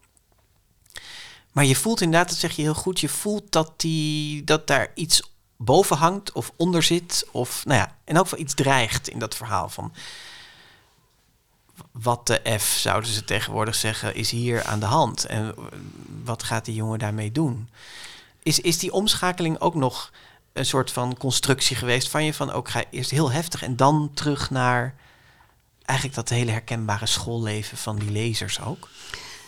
Maar 1.52 1.66
je 1.66 1.76
voelt 1.76 2.02
inderdaad, 2.02 2.30
dat 2.30 2.38
zeg 2.38 2.56
je 2.56 2.62
heel 2.62 2.74
goed, 2.74 3.00
je 3.00 3.10
voelt 3.10 3.52
dat, 3.52 3.74
die, 3.78 4.44
dat 4.44 4.68
daar 4.68 4.92
iets 4.96 5.32
boven 5.64 5.98
hangt 5.98 6.32
of 6.32 6.52
onder 6.56 6.84
zit. 6.84 7.28
Of 7.32 7.66
nou 7.66 7.80
ja, 7.80 7.96
in 8.06 8.16
elk 8.16 8.24
geval 8.24 8.40
iets 8.40 8.54
dreigt 8.54 9.08
in 9.08 9.20
dat 9.20 9.36
verhaal 9.36 9.70
van 9.70 9.94
wat 11.92 12.28
de 12.28 12.58
F, 12.60 12.78
zouden 12.78 13.10
ze 13.10 13.24
tegenwoordig 13.24 13.76
zeggen, 13.76 14.16
is 14.16 14.32
hier 14.32 14.64
aan 14.64 14.80
de 14.80 14.86
hand. 14.86 15.26
En 15.26 15.56
wat 16.24 16.44
gaat 16.44 16.66
die 16.66 16.76
jongen 16.76 17.00
daarmee 17.00 17.32
doen? 17.32 17.70
Is, 18.44 18.60
is 18.60 18.78
die 18.78 18.94
omschakeling 18.94 19.60
ook 19.60 19.76
nog 19.76 20.12
een 20.54 20.66
soort 20.66 20.92
van 20.92 21.18
constructie 21.18 21.76
geweest 21.76 22.10
van 22.10 22.26
je 22.26 22.34
van 22.34 22.52
ook 22.52 22.70
ga 22.70 22.84
eerst 22.90 23.12
heel 23.12 23.32
heftig 23.32 23.64
en 23.64 23.76
dan 23.76 24.12
terug 24.14 24.50
naar 24.50 24.96
eigenlijk 25.86 26.18
dat 26.18 26.30
hele 26.30 26.52
herkenbare 26.52 27.06
schoolleven 27.06 27.78
van 27.78 28.00
die 28.00 28.12
lezers 28.12 28.62
ook? 28.62 28.90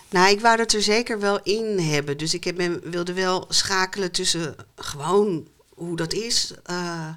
Nou, 0.09 0.29
ik 0.29 0.41
wou 0.41 0.57
dat 0.57 0.73
er 0.73 0.81
zeker 0.81 1.19
wel 1.19 1.39
in 1.43 1.79
hebben. 1.79 2.17
Dus 2.17 2.33
ik 2.33 2.43
heb, 2.43 2.57
wilde 2.83 3.13
wel 3.13 3.45
schakelen 3.49 4.11
tussen 4.11 4.55
gewoon 4.75 5.47
hoe 5.75 5.95
dat 5.95 6.13
is. 6.13 6.53
eh, 6.63 7.07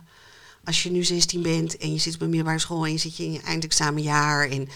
als 0.65 0.83
je 0.83 0.91
nu 0.91 1.05
16 1.05 1.43
bent 1.43 1.77
en 1.77 1.93
je 1.93 1.99
zit 1.99 2.15
op 2.15 2.21
een 2.21 2.29
middelbare 2.29 2.59
school 2.59 2.85
en 2.85 2.93
je 2.93 2.99
zit 2.99 3.17
je 3.17 3.25
in 3.25 3.33
je 3.33 3.41
eindexamenjaar 3.41 4.49
en 4.49 4.69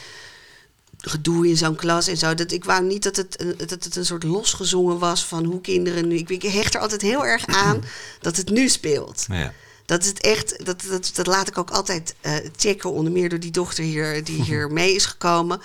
gedoe 0.99 1.49
in 1.49 1.57
zo'n 1.57 1.77
klas 1.77 2.07
en 2.07 2.17
zo. 2.17 2.35
Dat, 2.35 2.53
ik 2.53 2.65
wou 2.65 2.85
niet 2.85 3.03
dat 3.03 3.17
het, 3.17 3.41
een- 3.41 3.55
dat 3.57 3.71
het 3.85 3.97
een 3.97 4.05
soort 4.07 4.23
losgezongen 4.23 4.99
was 4.99 5.25
van 5.25 5.45
hoe 5.45 5.61
kinderen 5.61 6.09
nu. 6.09 6.17
Ik, 6.17 6.29
ik 6.31 6.43
hecht 6.43 6.75
er 6.75 6.81
altijd 6.81 7.03
heel 7.03 7.27
erg 7.27 7.47
aan 7.47 7.85
dat 8.21 8.37
het 8.37 8.51
nu 8.51 8.69
speelt. 8.69 9.25
Ja. 9.29 9.53
Dat 9.87 10.03
is 10.03 10.09
het 10.09 10.21
echt, 10.21 10.65
dat, 10.67 10.83
dat, 10.89 11.11
dat 11.15 11.27
laat 11.27 11.49
ik 11.49 11.59
ook 11.59 11.71
altijd 11.71 12.15
eh, 12.21 12.35
checken, 12.57 12.93
onder 12.93 13.13
meer 13.13 13.29
door 13.29 13.41
die 13.41 13.51
dochter 13.51 13.85
hier, 13.85 14.25
die 14.25 14.43
hier 14.49 14.71
mee 14.73 14.95
is 14.95 15.07
gekomen. 15.07 15.61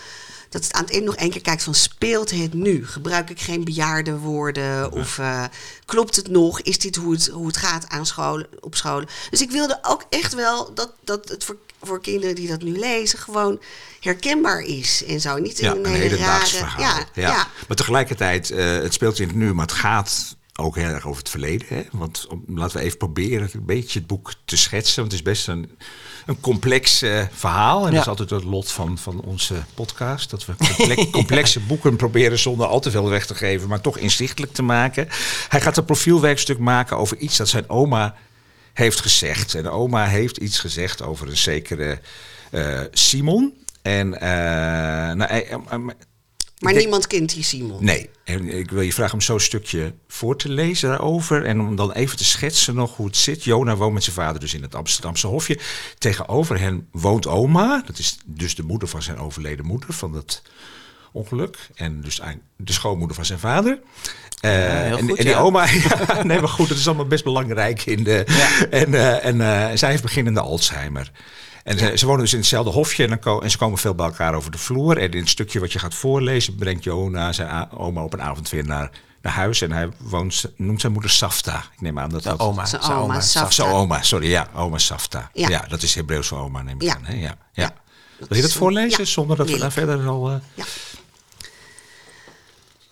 Dat 0.50 0.64
het 0.64 0.74
aan 0.74 0.84
het 0.84 0.92
eind 0.92 1.06
nog 1.06 1.16
één 1.16 1.30
keer 1.30 1.42
kijkt 1.42 1.64
van 1.64 1.74
speelt 1.74 2.32
het 2.32 2.54
nu? 2.54 2.88
Gebruik 2.88 3.30
ik 3.30 3.40
geen 3.42 3.64
bejaarde 3.64 4.18
woorden? 4.18 4.92
Of 4.92 5.18
eh, 5.18 5.44
klopt 5.86 6.16
het 6.16 6.28
nog? 6.28 6.62
Is 6.62 6.80
dit 6.80 6.96
hoe 6.96 7.14
het, 7.14 7.28
hoe 7.28 7.48
het 7.48 7.58
gaat 7.58 7.88
aan 7.88 8.06
scholen, 8.06 8.48
op 8.60 8.76
scholen? 8.76 9.08
Dus 9.30 9.42
ik 9.42 9.52
wilde 9.52 9.80
ook 9.82 10.06
echt 10.10 10.34
wel 10.34 10.74
dat, 10.74 10.94
dat 11.04 11.30
het 11.30 11.44
voor, 11.44 11.58
voor 11.82 12.02
kinderen 12.02 12.36
die 12.36 12.48
dat 12.48 12.62
nu 12.62 12.80
lezen 12.80 13.20
gewoon 13.20 13.62
herkenbaar 14.00 14.62
is. 14.62 15.04
En 15.06 15.22
zo 15.22 15.38
niet 15.38 15.58
Ja, 15.58 15.72
in 15.72 15.78
een 15.78 15.86
een 15.86 15.92
hele 15.92 16.04
hedendaags 16.04 16.54
rare... 16.54 16.66
verhaal. 16.66 17.06
Ja, 17.14 17.22
ja. 17.22 17.48
Maar 17.68 17.78
tegelijkertijd, 17.78 18.52
eh, 18.52 18.66
het 18.66 18.94
speelt 18.94 19.20
in 19.20 19.28
het 19.28 19.38
nu, 19.38 19.54
maar 19.54 19.66
het 19.66 19.76
gaat 19.76 20.37
ook 20.60 20.76
heel 20.76 20.86
erg 20.90 21.06
over 21.08 21.20
het 21.20 21.30
verleden. 21.30 21.68
Hè? 21.68 21.84
Want 21.92 22.28
om- 22.30 22.44
laten 22.48 22.78
we 22.78 22.84
even 22.84 22.98
proberen 22.98 23.50
een 23.54 23.66
beetje 23.66 24.00
het 24.00 24.08
boek 24.08 24.34
te 24.46 24.58
schetsen. 24.58 25.00
Want 25.00 25.12
het 25.12 25.22
is 25.22 25.28
best 25.28 25.48
een, 25.48 25.78
een 26.26 26.40
complex 26.40 27.02
eh, 27.02 27.24
verhaal. 27.32 27.78
En 27.80 27.86
Ja. 27.86 27.92
dat 27.92 28.02
is 28.02 28.08
altijd 28.08 28.30
het 28.30 28.44
lot 28.44 28.72
van, 28.72 28.98
van 28.98 29.22
onze 29.22 29.54
podcast. 29.74 30.30
Dat 30.30 30.46
we 30.46 30.54
comple- 30.56 31.10
complexe 31.20 31.60
boeken 31.60 31.96
proberen 31.96 32.40
zonder 32.40 32.68
al 32.68 32.80
te 32.80 32.92
veel 32.92 33.10
weg 33.10 33.26
te 33.26 33.36
geven, 33.36 33.68
maar 33.70 33.82
toch 33.82 33.98
inzichtelijk 33.98 34.54
te 34.54 34.64
maken. 34.64 35.08
Hij 35.50 35.62
gaat 35.62 35.78
een 35.78 35.86
profielwerkstuk 35.86 36.60
maken 36.60 36.98
over 36.98 37.18
iets 37.18 37.38
dat 37.38 37.48
zijn 37.50 37.70
oma 37.70 38.16
heeft 38.74 39.00
gezegd. 39.00 39.54
En 39.56 39.70
oma 39.70 40.06
heeft 40.06 40.38
iets 40.38 40.60
gezegd 40.60 41.02
over 41.02 41.28
een 41.28 41.38
zekere 41.38 42.00
eh, 42.52 42.82
Simon. 42.92 43.54
En 43.82 44.20
eh, 44.20 44.30
nou, 45.16 45.94
Maar 46.60 46.72
denk- 46.72 46.84
niemand 46.84 47.08
kent 47.08 47.34
die 47.34 47.44
Simon. 47.44 47.84
Nee, 47.84 48.10
en 48.24 48.50
ik 48.50 48.72
wil 48.72 48.82
je 48.82 48.94
vragen 48.94 49.14
om 49.14 49.22
zo'n 49.22 49.40
stukje 49.40 49.94
voor 50.08 50.38
te 50.38 50.50
lezen 50.50 50.90
daarover. 50.90 51.46
En 51.46 51.60
om 51.62 51.76
dan 51.76 51.92
even 51.92 52.18
te 52.18 52.26
schetsen 52.26 52.76
nog 52.76 52.96
hoe 52.96 53.06
het 53.06 53.18
zit. 53.18 53.44
Jona 53.44 53.76
woont 53.76 53.94
met 53.94 54.04
zijn 54.04 54.16
vader 54.16 54.40
dus 54.40 54.54
in 54.54 54.62
het 54.62 54.76
Amsterdamse 54.76 55.28
hofje. 55.28 55.60
Tegenover 55.98 56.60
hen 56.60 56.88
woont 56.92 57.28
oma. 57.28 57.84
Dat 57.86 57.98
is 57.98 58.18
dus 58.26 58.56
de 58.56 58.64
moeder 58.64 58.88
van 58.88 59.02
zijn 59.02 59.18
overleden 59.18 59.66
moeder 59.66 59.94
van 59.94 60.14
dat 60.14 60.42
ongeluk. 61.12 61.70
En 61.76 62.02
dus 62.02 62.22
de 62.56 62.74
schoonmoeder 62.74 63.16
van 63.16 63.26
zijn 63.26 63.40
vader. 63.40 63.80
Eh, 64.42 64.52
heel 64.52 64.98
en, 64.98 65.08
goed, 65.08 65.18
en 65.18 65.26
die 65.26 65.34
ja. 65.34 65.40
oma, 65.40 65.66
ja, 65.66 66.24
nee 66.24 66.40
maar 66.40 66.50
goed, 66.50 66.70
dat 66.70 66.78
is 66.78 66.88
allemaal 66.88 67.08
best 67.08 67.24
belangrijk 67.24 67.86
in 67.86 68.04
de. 68.04 68.26
En, 68.70 68.94
eh, 68.94 69.26
en 69.26 69.42
eh, 69.42 69.78
zij 69.78 69.90
heeft 69.90 70.02
beginnende 70.02 70.40
Alzheimer. 70.40 71.12
En 71.68 71.78
ze, 71.78 71.92
ze 71.98 72.06
wonen 72.06 72.22
dus 72.22 72.34
in 72.34 72.40
hetzelfde 72.40 72.72
hofje 72.72 73.04
en, 73.04 73.10
dan 73.10 73.20
ko- 73.20 73.40
en 73.40 73.52
ze 73.52 73.58
komen 73.58 73.78
veel 73.78 73.96
bij 73.96 74.06
elkaar 74.06 74.34
over 74.34 74.52
de 74.52 74.58
vloer. 74.58 74.98
En 74.98 75.12
in 75.12 75.20
het 75.20 75.30
stukje 75.30 75.60
wat 75.60 75.72
je 75.72 75.80
gaat 75.80 75.94
voorlezen 75.94 76.56
brengt 76.56 76.84
Jona 76.84 77.32
zijn 77.34 77.50
a- 77.50 77.70
oma 77.74 78.04
op 78.04 78.14
een 78.14 78.22
avond 78.22 78.50
weer 78.50 78.66
naar, 78.66 78.92
naar 79.22 79.34
huis. 79.34 79.62
En 79.62 79.72
hij 79.72 79.90
woont, 79.98 80.46
noemt 80.56 80.82
zijn 80.82 80.94
moeder 80.94 81.12
Safta. 81.12 81.58
Ik 81.74 81.82
neem 81.82 82.00
aan 82.00 82.10
dat 82.10 82.24
dat... 82.24 82.40
oma. 82.40 82.66
Zijn 82.66 82.84
zijn 82.84 82.98
oma, 82.98 83.22
Safta. 83.22 83.52
Zijn 83.52 83.68
oma, 83.70 84.02
sorry, 84.04 84.30
ja, 84.30 84.48
oma 84.56 84.78
Safta. 84.78 85.30
Ja, 85.34 85.50
Ja. 85.50 85.66
dat 85.70 85.82
is 85.82 85.96
Hebreeuws 85.96 86.28
voor 86.28 86.38
oma, 86.40 86.62
neem 86.62 86.76
ik 86.76 86.82
Ja. 86.82 86.96
aan. 86.96 87.06
Hè? 87.06 87.14
Ja, 87.14 87.20
ja. 87.22 87.36
Ja. 87.54 87.74
Wil 88.28 88.38
je 88.38 88.42
dat 88.44 88.52
voorlezen 88.54 89.00
ja, 89.00 89.06
zonder 89.06 89.38
dat 89.38 89.50
we 89.50 89.58
daar 89.58 89.72
verder 89.72 90.08
al... 90.08 90.30
eh, 90.32 90.36
Ja. 90.54 90.64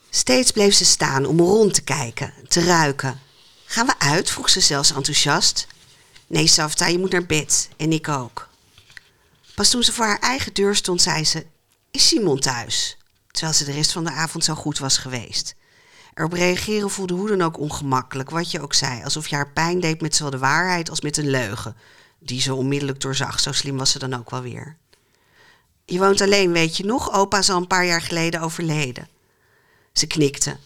Steeds 0.10 0.52
bleef 0.52 0.74
ze 0.76 0.86
staan 0.86 1.26
om 1.26 1.40
rond 1.40 1.74
te 1.74 1.82
kijken, 1.82 2.34
te 2.48 2.64
ruiken. 2.64 3.20
Gaan 3.66 3.86
we 3.86 3.94
uit? 3.98 4.30
vroeg 4.32 4.50
ze 4.50 4.60
zelfs 4.60 4.94
enthousiast. 4.94 5.68
Nee, 6.28 6.48
Safta, 6.48 6.88
je 6.88 7.00
moet 7.00 7.12
naar 7.12 7.26
bed. 7.26 7.70
En 7.78 7.92
ik 7.92 8.08
ook. 8.10 8.48
Pas 9.56 9.70
toen 9.70 9.84
ze 9.84 9.94
voor 9.94 10.06
haar 10.06 10.20
eigen 10.20 10.54
deur 10.54 10.76
stond, 10.76 11.02
zei 11.02 11.26
ze... 11.26 11.46
Is 11.92 12.08
Simon 12.08 12.40
thuis? 12.40 12.98
Terwijl 13.32 13.54
ze 13.54 13.64
de 13.64 13.72
rest 13.72 13.92
van 13.92 14.04
de 14.04 14.12
avond 14.12 14.44
zo 14.44 14.54
goed 14.56 14.78
was 14.78 14.98
geweest. 14.98 15.56
Erop 16.14 16.34
reageren 16.34 16.90
voelde 16.90 17.14
hoe 17.14 17.28
dan 17.28 17.42
ook 17.42 17.60
ongemakkelijk, 17.60 18.30
wat 18.30 18.52
je 18.52 18.62
ook 18.62 18.74
zei. 18.74 19.04
Alsof 19.04 19.28
je 19.28 19.36
haar 19.36 19.52
pijn 19.52 19.80
deed 19.80 20.02
met 20.02 20.16
zowel 20.16 20.32
de 20.32 20.38
waarheid 20.38 20.90
als 20.90 21.02
met 21.02 21.18
een 21.18 21.30
leugen. 21.30 21.76
Die 22.20 22.42
ze 22.42 22.54
onmiddellijk 22.54 23.02
doorzag, 23.02 23.40
zo 23.40 23.52
slim 23.52 23.78
was 23.78 23.92
ze 23.92 24.00
dan 24.00 24.14
ook 24.14 24.30
wel 24.30 24.42
weer. 24.42 24.78
Je 25.86 26.00
woont 26.00 26.22
alleen, 26.22 26.52
weet 26.52 26.78
je 26.78 26.86
nog? 26.86 27.14
Opa 27.14 27.38
is 27.38 27.50
al 27.50 27.58
een 27.58 27.68
paar 27.68 27.86
jaar 27.86 28.02
geleden 28.02 28.42
overleden. 28.42 29.08
Ze 29.94 30.08
knikte. 30.08 30.58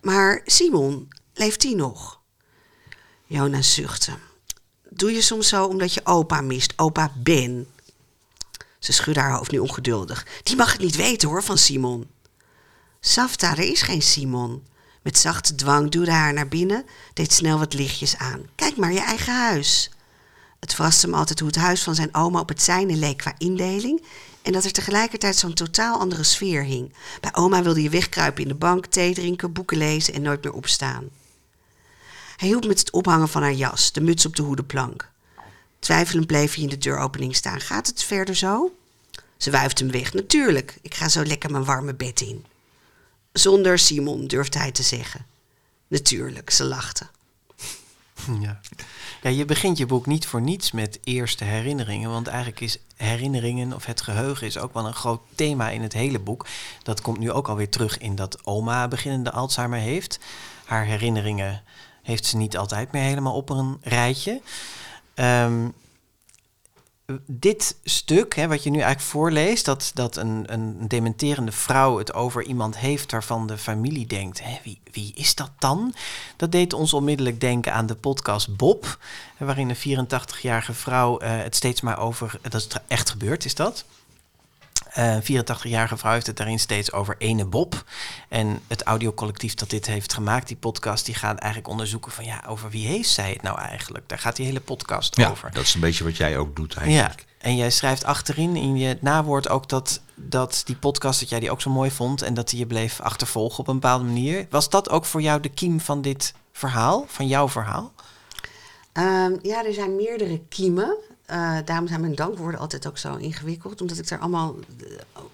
Maar 0.00 0.40
Simon, 0.44 1.08
leeft 1.34 1.60
die 1.60 1.76
nog? 1.76 2.20
Jonas 3.24 3.74
zuchtte. 3.74 4.12
Doe 4.88 5.12
je 5.12 5.22
soms 5.22 5.48
zo 5.48 5.64
omdat 5.64 5.94
je 5.94 6.06
opa 6.06 6.40
mist, 6.40 6.72
opa 6.76 7.12
Ben? 7.16 7.66
Ze 8.78 8.92
schudde 8.92 9.20
haar 9.20 9.36
hoofd 9.36 9.50
nu 9.50 9.58
ongeduldig. 9.58 10.26
Die 10.42 10.56
mag 10.56 10.72
het 10.72 10.80
niet 10.80 10.96
weten 10.96 11.28
hoor, 11.28 11.42
van 11.42 11.58
Simon. 11.58 12.10
Safta, 13.00 13.50
er 13.50 13.70
is 13.70 13.82
geen 13.82 14.02
Simon. 14.02 14.66
Met 15.02 15.18
zachte 15.18 15.54
dwang 15.54 15.90
duwde 15.90 16.10
haar 16.10 16.32
naar 16.32 16.48
binnen, 16.48 16.84
deed 17.14 17.32
snel 17.32 17.58
wat 17.58 17.74
lichtjes 17.74 18.16
aan. 18.16 18.40
Kijk 18.54 18.76
maar, 18.76 18.92
je 18.92 19.00
eigen 19.00 19.34
huis. 19.34 19.90
Het 20.60 20.74
verraste 20.74 21.06
hem 21.06 21.14
altijd 21.14 21.38
hoe 21.38 21.48
het 21.48 21.56
huis 21.56 21.82
van 21.82 21.94
zijn 21.94 22.14
oma 22.14 22.40
op 22.40 22.48
het 22.48 22.62
zijne 22.62 22.96
leek 22.96 23.16
qua 23.16 23.34
indeling 23.38 24.04
en 24.42 24.52
dat 24.52 24.64
er 24.64 24.72
tegelijkertijd 24.72 25.36
zo'n 25.36 25.54
totaal 25.54 25.98
andere 25.98 26.22
sfeer 26.22 26.62
hing. 26.62 26.94
Bij 27.20 27.34
oma 27.34 27.62
wilde 27.62 27.82
je 27.82 27.90
wegkruipen 27.90 28.42
in 28.42 28.48
de 28.48 28.54
bank, 28.54 28.86
thee 28.86 29.14
drinken, 29.14 29.52
boeken 29.52 29.76
lezen 29.76 30.14
en 30.14 30.22
nooit 30.22 30.44
meer 30.44 30.52
opstaan. 30.52 31.08
Hij 32.36 32.48
hielp 32.48 32.66
met 32.66 32.78
het 32.78 32.90
ophangen 32.90 33.28
van 33.28 33.42
haar 33.42 33.52
jas, 33.52 33.92
de 33.92 34.00
muts 34.00 34.26
op 34.26 34.36
de 34.36 34.42
hoedenplank. 34.42 35.10
Twijfelend 35.78 36.26
bleef 36.26 36.54
hij 36.54 36.62
in 36.62 36.68
de 36.68 36.78
deuropening 36.78 37.36
staan. 37.36 37.60
Gaat 37.60 37.86
het 37.86 38.02
verder 38.02 38.36
zo? 38.36 38.72
Ze 39.36 39.50
wuifde 39.50 39.84
hem 39.84 39.92
weg. 39.92 40.12
Natuurlijk, 40.12 40.78
ik 40.82 40.94
ga 40.94 41.08
zo 41.08 41.24
lekker 41.24 41.50
mijn 41.50 41.64
warme 41.64 41.94
bed 41.94 42.20
in. 42.20 42.44
Zonder 43.32 43.78
Simon, 43.78 44.26
durfde 44.26 44.58
hij 44.58 44.72
te 44.72 44.82
zeggen. 44.82 45.26
Natuurlijk, 45.88 46.50
ze 46.50 46.64
lachte. 46.64 47.06
Ja. 48.40 48.60
ja, 49.22 49.30
je 49.30 49.44
begint 49.44 49.78
je 49.78 49.86
boek 49.86 50.06
niet 50.06 50.26
voor 50.26 50.40
niets 50.40 50.72
met 50.72 50.98
eerste 51.04 51.44
herinneringen. 51.44 52.10
Want 52.10 52.26
eigenlijk 52.26 52.60
is 52.60 52.78
herinneringen 52.96 53.72
of 53.72 53.84
het 53.84 54.00
geheugen 54.00 54.46
is 54.46 54.58
ook 54.58 54.74
wel 54.74 54.86
een 54.86 54.94
groot 54.94 55.20
thema 55.34 55.70
in 55.70 55.82
het 55.82 55.92
hele 55.92 56.18
boek. 56.18 56.46
Dat 56.82 57.00
komt 57.00 57.18
nu 57.18 57.32
ook 57.32 57.48
alweer 57.48 57.68
terug 57.68 57.98
in 57.98 58.14
dat 58.14 58.46
oma 58.46 58.88
beginnende 58.88 59.32
Alzheimer 59.32 59.78
heeft. 59.78 60.18
Haar 60.64 60.84
herinneringen 60.84 61.62
heeft 62.02 62.26
ze 62.26 62.36
niet 62.36 62.56
altijd 62.56 62.92
meer 62.92 63.02
helemaal 63.02 63.34
op 63.34 63.50
een 63.50 63.78
rijtje. 63.82 64.40
Ehm, 65.18 65.68
dit 67.26 67.76
stuk, 67.84 68.34
hè, 68.34 68.48
wat 68.48 68.62
je 68.62 68.70
nu 68.70 68.78
eigenlijk 68.78 69.10
voorleest, 69.10 69.64
dat, 69.64 69.90
dat 69.94 70.16
een, 70.16 70.44
een 70.46 70.88
dementerende 70.88 71.52
vrouw 71.52 71.98
het 71.98 72.14
over 72.14 72.42
iemand 72.42 72.78
heeft 72.78 73.10
waarvan 73.10 73.46
de 73.46 73.58
familie 73.58 74.06
denkt: 74.06 74.42
hè, 74.42 74.58
wie, 74.64 74.80
wie 74.92 75.12
is 75.14 75.34
dat 75.34 75.50
dan? 75.58 75.94
Dat 76.36 76.52
deed 76.52 76.72
ons 76.72 76.92
onmiddellijk 76.92 77.40
denken 77.40 77.72
aan 77.72 77.86
de 77.86 77.94
podcast 77.94 78.56
Bob, 78.56 78.98
waarin 79.38 79.68
een 79.68 80.06
84-jarige 80.06 80.74
vrouw 80.74 81.18
eh, 81.18 81.36
het 81.36 81.56
steeds 81.56 81.80
maar 81.80 81.98
over. 81.98 82.38
Dat 82.42 82.54
is 82.54 82.68
echt 82.88 83.10
gebeurd, 83.10 83.44
is 83.44 83.54
dat? 83.54 83.84
Eh, 84.98 85.14
Een 85.14 85.22
84-jarige 85.22 85.96
vrouw 85.96 86.12
heeft 86.12 86.26
het 86.26 86.36
daarin 86.36 86.58
steeds 86.58 86.92
over 86.92 87.14
ene 87.18 87.44
Bob. 87.44 87.84
En 88.28 88.60
het 88.66 88.82
audiocollectief 88.82 89.54
dat 89.54 89.70
dit 89.70 89.86
heeft 89.86 90.12
gemaakt, 90.12 90.48
die 90.48 90.56
podcast, 90.56 91.06
die 91.06 91.14
gaat 91.14 91.38
eigenlijk 91.38 91.70
onderzoeken 91.72 92.12
van 92.12 92.24
ja, 92.24 92.44
over 92.48 92.70
wie 92.70 92.86
heeft 92.86 93.08
zij 93.08 93.30
het 93.32 93.42
nou 93.42 93.58
eigenlijk? 93.58 94.08
Daar 94.08 94.18
gaat 94.18 94.36
die 94.36 94.46
hele 94.46 94.60
podcast 94.60 95.16
Ja, 95.16 95.28
over. 95.30 95.50
dat 95.52 95.62
is 95.62 95.74
een 95.74 95.80
beetje 95.80 96.04
wat 96.04 96.16
jij 96.16 96.38
ook 96.38 96.56
doet 96.56 96.72
Ja, 96.74 96.80
eigenlijk. 96.80 97.24
en 97.38 97.56
jij 97.56 97.70
schrijft 97.70 98.04
achterin 98.04 98.56
in 98.56 98.76
je 98.76 98.98
nawoord 99.00 99.48
ook 99.48 99.68
dat, 99.68 100.00
dat 100.14 100.62
die 100.64 100.76
podcast, 100.76 101.20
dat 101.20 101.28
jij 101.28 101.40
die 101.40 101.50
ook 101.50 101.60
zo 101.60 101.70
mooi 101.70 101.90
vond 101.90 102.22
en 102.22 102.34
dat 102.34 102.48
die 102.48 102.58
je 102.58 102.66
bleef 102.66 103.00
achtervolgen 103.00 103.58
op 103.58 103.68
een 103.68 103.74
bepaalde 103.80 104.04
manier. 104.04 104.46
Was 104.50 104.68
dat 104.70 104.90
ook 104.90 105.04
voor 105.04 105.20
jou 105.22 105.40
de 105.40 105.48
kiem 105.48 105.80
van 105.80 106.02
dit 106.02 106.34
verhaal, 106.52 107.04
van 107.08 107.26
jouw 107.26 107.48
verhaal? 107.48 107.92
Ehm, 108.92 109.32
ja, 109.42 109.64
er 109.64 109.72
zijn 109.74 109.96
meerdere 109.96 110.40
kiemen. 110.48 110.96
Eh, 111.28 111.56
daarom 111.64 111.88
zijn 111.88 112.00
mijn 112.00 112.14
dankwoorden 112.14 112.60
altijd 112.60 112.86
ook 112.86 112.98
zo 112.98 113.16
ingewikkeld. 113.16 113.80
Omdat 113.80 113.98
ik 113.98 114.10
er 114.10 114.18
allemaal 114.18 114.56
eh, 114.80 114.86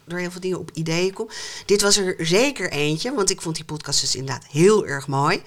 door 0.04 0.18
heel 0.18 0.30
veel 0.30 0.40
dingen 0.40 0.58
op 0.58 0.70
ideeën 0.74 1.12
kom. 1.12 1.28
Dit 1.66 1.82
was 1.82 1.96
er 1.96 2.14
zeker 2.18 2.70
eentje, 2.70 3.14
want 3.14 3.30
ik 3.30 3.40
vond 3.42 3.56
die 3.56 3.64
podcast 3.64 4.00
dus 4.00 4.14
inderdaad 4.16 4.44
heel 4.50 4.86
erg 4.86 5.06
mooi. 5.06 5.42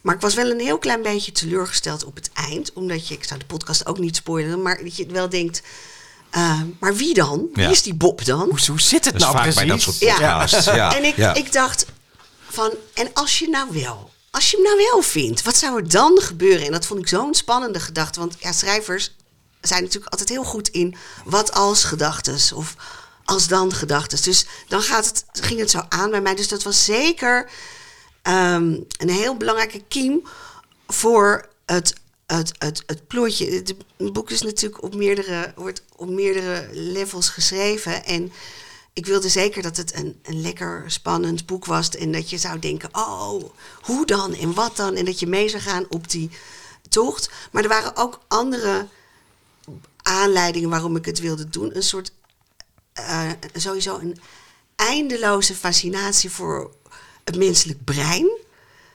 Maar 0.00 0.14
ik 0.14 0.20
was 0.20 0.34
wel 0.34 0.50
een 0.50 0.60
heel 0.60 0.78
klein 0.78 1.02
beetje 1.02 1.32
teleurgesteld 1.32 2.04
op 2.04 2.14
het 2.14 2.30
eind. 2.34 2.72
Omdat 2.72 3.08
je, 3.08 3.14
ik 3.14 3.24
zou 3.24 3.40
de 3.40 3.46
podcast 3.46 3.86
ook 3.86 3.98
niet 3.98 4.16
spoilen, 4.16 4.62
maar 4.62 4.82
dat 4.82 4.96
je 4.96 5.06
wel 5.06 5.28
denkt... 5.28 5.62
eh, 6.30 6.60
maar 6.80 6.94
wie 6.96 7.14
dan? 7.14 7.48
Wie 7.52 7.62
Ja. 7.64 7.70
is 7.70 7.82
die 7.82 7.94
Bob 7.94 8.24
dan? 8.24 8.48
Hoe, 8.48 8.58
hoe 8.66 8.80
zit 8.80 9.04
het 9.04 9.18
nou 9.18 9.32
vaak 9.32 9.42
precies? 9.42 9.60
bij 9.60 9.68
dat 9.68 9.80
soort 9.80 9.98
Ja. 9.98 10.12
podcasts. 10.12 10.64
Ja. 10.64 10.94
en 10.96 11.04
ik, 11.04 11.16
ja. 11.16 11.34
ik 11.34 11.52
dacht 11.52 11.86
van, 12.48 12.70
en 12.94 13.08
als 13.12 13.38
je 13.38 13.48
nou 13.48 13.68
wel, 13.72 14.10
als 14.30 14.50
je 14.50 14.56
hem 14.56 14.64
nou 14.66 14.88
wel 14.92 15.02
vindt, 15.02 15.42
wat 15.42 15.56
zou 15.56 15.76
er 15.76 15.88
dan 15.88 16.18
gebeuren? 16.22 16.66
En 16.66 16.72
dat 16.72 16.86
vond 16.86 17.00
ik 17.00 17.08
zo'n 17.08 17.34
spannende 17.34 17.80
gedachte, 17.80 18.20
want 18.20 18.36
ja, 18.40 18.52
schrijvers 18.52 19.14
zijn 19.68 19.82
natuurlijk 19.82 20.12
altijd 20.12 20.28
heel 20.28 20.44
goed 20.44 20.68
in 20.68 20.94
wat 21.24 21.52
als 21.52 21.84
gedachtes 21.84 22.52
of 22.52 22.76
als 23.24 23.48
dan 23.48 23.72
gedachtes. 23.72 24.22
Dus 24.22 24.46
dan 24.68 24.82
gaat 24.82 25.06
het, 25.06 25.24
ging 25.32 25.60
het 25.60 25.70
zo 25.70 25.82
aan 25.88 26.10
bij 26.10 26.20
mij. 26.20 26.34
Dus 26.34 26.48
dat 26.48 26.62
was 26.62 26.84
zeker 26.84 27.50
ehm, 28.22 28.80
een 28.98 29.10
heel 29.10 29.36
belangrijke 29.36 29.82
kiem 29.88 30.22
voor 30.86 31.48
het, 31.66 31.94
het, 32.26 32.52
het, 32.58 32.82
het 32.86 33.06
plotje. 33.06 33.50
Het 33.50 33.74
boek 34.12 34.30
is 34.30 34.42
natuurlijk 34.42 34.82
op 34.82 34.94
meerdere, 34.94 35.52
wordt 35.56 35.82
op 35.96 36.08
meerdere 36.08 36.68
levels 36.72 37.28
geschreven. 37.28 38.04
En 38.04 38.32
ik 38.92 39.06
wilde 39.06 39.28
zeker 39.28 39.62
dat 39.62 39.76
het 39.76 39.94
een, 39.94 40.18
een 40.22 40.40
lekker 40.40 40.84
spannend 40.86 41.46
boek 41.46 41.64
was. 41.64 41.88
En 41.88 42.12
dat 42.12 42.30
je 42.30 42.38
zou 42.38 42.58
denken, 42.58 42.88
oh, 42.92 43.44
hoe 43.80 44.06
dan 44.06 44.34
en 44.34 44.54
wat 44.54 44.76
dan? 44.76 44.94
En 44.94 45.04
dat 45.04 45.20
je 45.20 45.26
mee 45.26 45.48
zou 45.48 45.62
gaan 45.62 45.86
op 45.88 46.10
die 46.10 46.30
tocht. 46.88 47.30
Maar 47.50 47.62
er 47.62 47.68
waren 47.68 47.96
ook 47.96 48.20
andere 48.28 48.86
aanleidingen 50.04 50.70
waarom 50.70 50.96
ik 50.96 51.04
het 51.04 51.18
wilde 51.20 51.48
doen. 51.48 51.76
Een 51.76 51.82
soort, 51.82 52.12
eh, 52.92 53.30
sowieso 53.54 53.98
een 53.98 54.18
eindeloze 54.76 55.54
fascinatie 55.54 56.30
voor 56.30 56.74
het 57.24 57.36
menselijk 57.36 57.84
brein. 57.84 58.28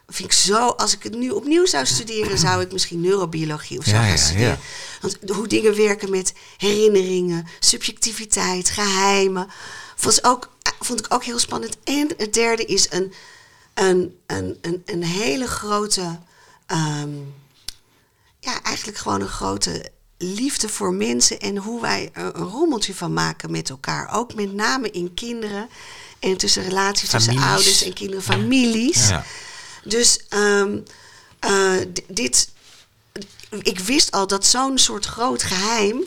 Vind 0.07 0.31
ik 0.31 0.37
zo, 0.37 0.67
als 0.67 0.93
ik 0.95 1.03
het 1.03 1.15
nu 1.15 1.29
opnieuw 1.29 1.65
zou 1.65 1.85
studeren, 1.85 2.37
zou 2.37 2.61
ik 2.61 2.71
misschien 2.71 3.01
neurobiologie 3.01 3.77
of 3.77 3.83
zo 3.85 3.91
Ja, 3.91 3.97
gaan 4.01 4.09
ja, 4.09 4.17
studeren. 4.17 4.47
ja. 4.47 4.57
Want 5.01 5.17
hoe 5.29 5.47
dingen 5.47 5.75
werken 5.75 6.09
met 6.09 6.33
herinneringen, 6.57 7.47
subjectiviteit, 7.59 8.69
geheimen. 8.69 9.47
Vond, 9.95 10.23
ook, 10.23 10.49
vond 10.79 10.99
ik 10.99 11.13
ook 11.13 11.23
heel 11.23 11.39
spannend. 11.39 11.77
En 11.83 12.09
het 12.17 12.33
derde 12.33 12.65
is 12.65 12.87
een, 12.91 13.13
een, 13.73 14.17
een, 14.27 14.57
een, 14.61 14.81
een 14.85 15.03
hele 15.03 15.47
grote, 15.47 16.19
ehm, 16.65 17.09
ja, 18.39 18.61
eigenlijk 18.63 18.97
gewoon 18.97 19.21
een 19.21 19.27
grote 19.27 19.91
liefde 20.21 20.69
voor 20.69 20.93
mensen 20.93 21.39
en 21.39 21.57
hoe 21.57 21.81
wij 21.81 22.09
er 22.13 22.35
een 22.35 22.43
rommeltje 22.47 22.95
van 22.95 23.13
maken 23.13 23.51
met 23.51 23.69
elkaar. 23.69 24.13
Ook 24.15 24.33
met 24.33 24.53
name 24.53 24.91
in 24.91 25.13
kinderen 25.13 25.69
en 26.19 26.37
tussen 26.37 26.63
relaties 26.63 27.09
tussen 27.09 27.37
ouders 27.37 27.83
en 27.83 27.93
kinderen, 27.93 28.23
families. 28.23 29.07
Ja. 29.07 29.23
Dus 29.83 30.19
ehm, 30.29 30.77
eh, 31.39 31.73
dit, 32.07 32.49
ik 33.61 33.79
wist 33.79 34.11
al 34.11 34.27
dat 34.27 34.45
zo'n 34.45 34.77
soort 34.77 35.05
groot 35.05 35.43
geheim 35.43 36.03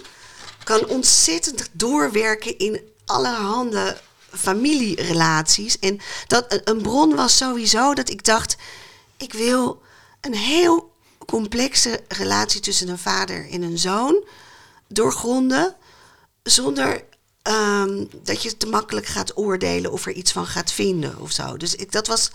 kan 0.64 0.86
ontzettend 0.86 1.68
doorwerken 1.72 2.58
in 2.58 2.80
allerhande 3.06 4.00
familierelaties. 4.32 5.78
En 5.78 6.00
dat 6.26 6.44
een- 6.52 6.60
een 6.64 6.82
bron 6.82 7.14
was 7.14 7.36
sowieso 7.36 7.94
dat 7.94 8.10
ik 8.10 8.24
dacht, 8.24 8.56
ik 9.16 9.32
wil 9.32 9.82
een 10.20 10.34
heel 10.34 10.91
complexe 11.24 12.00
relatie 12.08 12.60
tussen 12.60 12.88
een 12.88 12.98
vader 12.98 13.50
en 13.50 13.62
een 13.62 13.78
zoon 13.78 14.24
doorgronden, 14.88 15.76
zonder 16.42 17.04
ehm, 17.42 18.04
dat 18.22 18.42
je 18.42 18.56
te 18.56 18.66
makkelijk 18.66 19.06
gaat 19.06 19.36
oordelen 19.36 19.92
of 19.92 20.06
er 20.06 20.12
iets 20.12 20.32
van 20.32 20.46
gaat 20.46 20.72
vinden 20.72 21.20
of 21.20 21.30
zo. 21.30 21.56
Dus 21.56 21.74
ik, 21.74 21.92
dat, 21.92 22.06
was, 22.06 22.30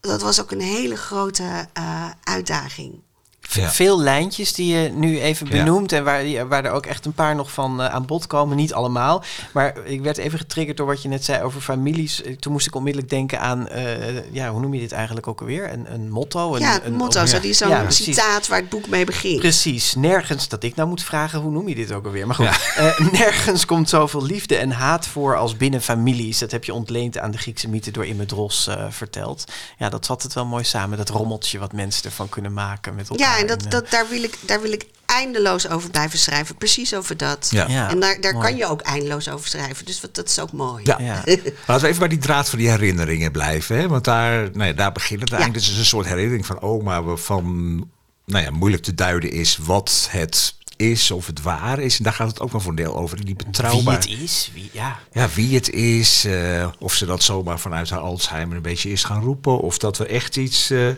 dat 0.00 0.22
was 0.22 0.40
ook 0.40 0.50
een 0.50 0.60
hele 0.60 0.96
grote 0.96 1.68
eh, 1.72 2.10
uitdaging. 2.22 3.02
Ja. 3.50 3.70
Veel 3.70 4.00
lijntjes 4.00 4.52
die 4.52 4.74
je 4.76 4.88
nu 4.88 5.20
even 5.20 5.46
Ja. 5.46 5.52
benoemt 5.64 5.92
en 5.92 6.04
waar, 6.04 6.48
waar 6.48 6.64
er 6.64 6.70
ook 6.70 6.86
echt 6.86 7.04
een 7.06 7.12
paar 7.12 7.34
nog 7.34 7.52
van 7.52 7.82
eh, 7.82 7.88
aan 7.94 8.06
bod 8.06 8.26
komen. 8.26 8.56
Niet 8.56 8.74
allemaal, 8.74 9.22
maar 9.52 9.74
ik 9.84 10.00
werd 10.00 10.16
even 10.16 10.38
getriggerd 10.38 10.76
door 10.76 10.86
wat 10.86 11.02
je 11.02 11.08
net 11.08 11.24
zei 11.24 11.42
over 11.42 11.60
families. 11.60 12.22
Eh, 12.22 12.36
Toen 12.36 12.52
moest 12.52 12.66
ik 12.66 12.74
onmiddellijk 12.74 13.10
denken 13.12 13.40
aan, 13.40 13.68
eh, 13.68 14.32
ja, 14.34 14.50
hoe 14.50 14.60
noem 14.60 14.74
je 14.74 14.80
dit 14.80 14.92
eigenlijk 14.92 15.26
ook 15.26 15.40
alweer? 15.40 15.72
Een, 15.72 15.92
een 15.92 16.10
motto? 16.10 16.54
Een, 16.54 16.60
ja, 16.60 16.80
een, 16.84 16.92
motto, 16.94 17.22
of- 17.22 17.28
zo, 17.28 17.40
die 17.40 17.50
is 17.50 17.58
zo'n 17.58 17.68
Ja, 17.68 17.90
citaat 17.90 18.48
waar 18.48 18.58
het 18.60 18.68
boek 18.68 18.88
mee 18.88 19.04
begint. 19.04 19.38
Precies, 19.38 19.94
nergens 19.94 20.48
dat 20.48 20.62
ik 20.62 20.74
nou 20.74 20.88
moet 20.88 21.02
vragen, 21.02 21.40
hoe 21.40 21.50
noem 21.50 21.68
je 21.68 21.74
dit 21.74 21.92
ook 21.92 22.04
alweer? 22.06 22.26
Maar 22.26 22.36
goed, 22.36 22.46
eh, 22.76 22.98
nergens 23.12 23.66
komt 23.66 23.88
zoveel 23.88 24.22
liefde 24.24 24.56
en 24.56 24.70
haat 24.70 25.06
voor 25.06 25.36
als 25.36 25.56
binnen 25.56 25.82
families. 25.82 26.38
Dat 26.38 26.50
heb 26.50 26.64
je 26.64 26.74
ontleend 26.74 27.18
aan 27.18 27.30
de 27.30 27.38
Griekse 27.38 27.68
mythe 27.68 27.90
door 27.90 28.06
Immedros 28.06 28.66
eh 28.66 28.84
verteld. 28.90 29.44
Ja, 29.78 29.88
dat 29.88 30.06
vat 30.06 30.22
het 30.22 30.32
wel 30.32 30.46
mooi 30.46 30.64
samen, 30.64 30.98
dat 30.98 31.08
rommeltje 31.08 31.58
wat 31.58 31.72
mensen 31.72 32.04
ervan 32.04 32.28
kunnen 32.28 32.52
maken 32.52 32.94
met 32.94 33.08
elkaar. 33.08 33.35
Ja, 33.36 33.42
en 33.42 33.46
dat, 33.46 33.70
dat, 33.70 33.90
daar, 33.90 34.08
wil 34.08 34.22
ik, 34.22 34.38
daar 34.46 34.60
wil 34.60 34.72
ik 34.72 34.84
eindeloos 35.06 35.68
over 35.68 35.90
blijven 35.90 36.18
schrijven. 36.18 36.56
Precies 36.56 36.94
over 36.94 37.16
dat. 37.16 37.48
Ja. 37.50 37.68
Ja, 37.68 37.90
en 37.90 38.00
daar, 38.00 38.20
daar 38.20 38.32
mooi. 38.32 38.46
kan 38.46 38.56
je 38.56 38.66
ook 38.66 38.80
eindeloos 38.80 39.28
over 39.28 39.48
schrijven. 39.48 39.86
Dus 39.86 40.00
wat, 40.00 40.14
dat 40.14 40.28
is 40.28 40.38
ook 40.38 40.52
mooi. 40.52 40.84
Ja. 40.84 40.96
Ja. 40.98 41.22
Laten 41.66 41.82
we 41.82 41.88
even 41.88 41.98
bij 41.98 42.08
die 42.08 42.18
draad 42.18 42.48
van 42.48 42.58
die 42.58 42.70
herinneringen 42.70 43.32
blijven. 43.32 43.76
Hè? 43.76 43.88
Want 43.88 44.04
daar, 44.04 44.50
nou 44.52 44.64
ja, 44.64 44.72
daar 44.72 44.92
begint 44.92 45.20
het 45.20 45.32
eigenlijk. 45.32 45.64
Het 45.64 45.72
is 45.72 45.78
een 45.78 45.84
soort 45.84 46.06
herinnering 46.06 46.46
van 46.46 46.60
oma 46.60 47.02
waarvan 47.02 47.76
nou 48.24 48.44
ja, 48.44 48.50
moeilijk 48.50 48.82
te 48.82 48.94
duiden 48.94 49.30
is 49.30 49.56
wat 49.56 50.08
het 50.10 50.54
is 50.76 51.10
of 51.10 51.26
het 51.26 51.42
waar 51.42 51.78
is. 51.78 51.98
En 51.98 52.04
daar 52.04 52.12
gaat 52.12 52.28
het 52.28 52.40
ook 52.40 52.52
wel 52.52 52.60
voor 52.60 52.70
een 52.70 52.76
deel 52.76 52.96
over. 52.96 53.16
Die 53.16 53.24
Wie 53.24 53.36
betrouwbaar. 53.46 53.94
het 53.94 54.06
is, 54.08 54.50
wie, 54.54 54.70
ja. 54.72 54.98
Ja, 55.12 55.28
wie 55.34 55.54
het 55.54 55.70
is. 55.70 56.24
eh, 56.24 56.68
of 56.78 56.94
ze 56.94 57.06
dat 57.06 57.22
zomaar 57.22 57.58
vanuit 57.60 57.90
haar 57.90 58.00
Alzheimer 58.00 58.56
een 58.56 58.62
beetje 58.62 58.90
is 58.90 59.04
gaan 59.04 59.22
roepen. 59.22 59.58
Of 59.60 59.78
dat 59.78 59.98
er 59.98 60.06
echt 60.06 60.36
iets, 60.36 60.70
eh, 60.70 60.88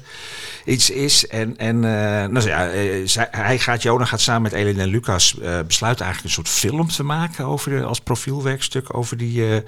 iets 0.65 0.91
is. 0.91 1.27
En, 1.27 1.57
en 1.59 1.77
eh, 1.85 2.29
nou 2.29 2.47
ja, 2.47 2.71
zij, 3.07 3.29
hij 3.31 3.59
gaat, 3.59 3.83
Jona 3.83 4.05
gaat 4.05 4.21
samen 4.21 4.43
met 4.43 4.53
Elin 4.53 4.79
en 4.81 4.89
Lucas 4.89 5.39
eh 5.41 5.61
besluiten 5.67 6.05
eigenlijk 6.05 6.37
een 6.37 6.45
soort 6.45 6.57
film 6.59 6.89
te 6.89 7.03
maken. 7.03 7.45
Over, 7.45 7.71
de- 7.71 7.83
als 7.85 8.01
profielwerkstuk 8.01 8.97
over 8.97 9.17
die 9.17 9.55
eh, 9.55 9.63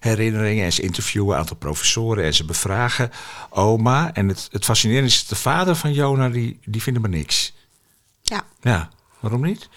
herinneringen. 0.00 0.64
En 0.64 0.72
ze 0.72 0.82
interviewen 0.82 1.32
een 1.34 1.40
aantal 1.40 1.56
professoren 1.56 2.24
en 2.24 2.34
ze 2.34 2.44
bevragen 2.44 3.10
oma. 3.50 4.14
En 4.14 4.28
het, 4.28 4.48
het 4.50 4.64
fascinerende 4.64 5.08
is, 5.08 5.26
de 5.26 5.36
vader 5.36 5.76
van 5.76 5.92
Jona, 5.92 6.28
die, 6.28 6.58
die 6.64 6.82
vinden 6.82 7.02
maar 7.02 7.10
niks. 7.10 7.52
Ja. 8.22 8.44
Ja, 8.60 8.90
waarom 9.22 9.40
niet? 9.42 9.68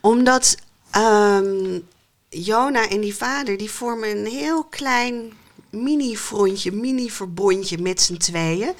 Omdat 0.00 0.56
ehm, 0.90 1.78
Jona 2.28 2.88
en 2.88 3.00
die 3.00 3.14
vader, 3.16 3.56
die 3.56 3.70
vormen 3.70 4.10
een 4.18 4.26
heel 4.26 4.64
klein 4.64 5.32
mini-frontje, 5.70 6.72
mini-verbondje 6.72 7.78
met 7.78 8.00
z'n 8.00 8.16
tweeën. 8.16 8.72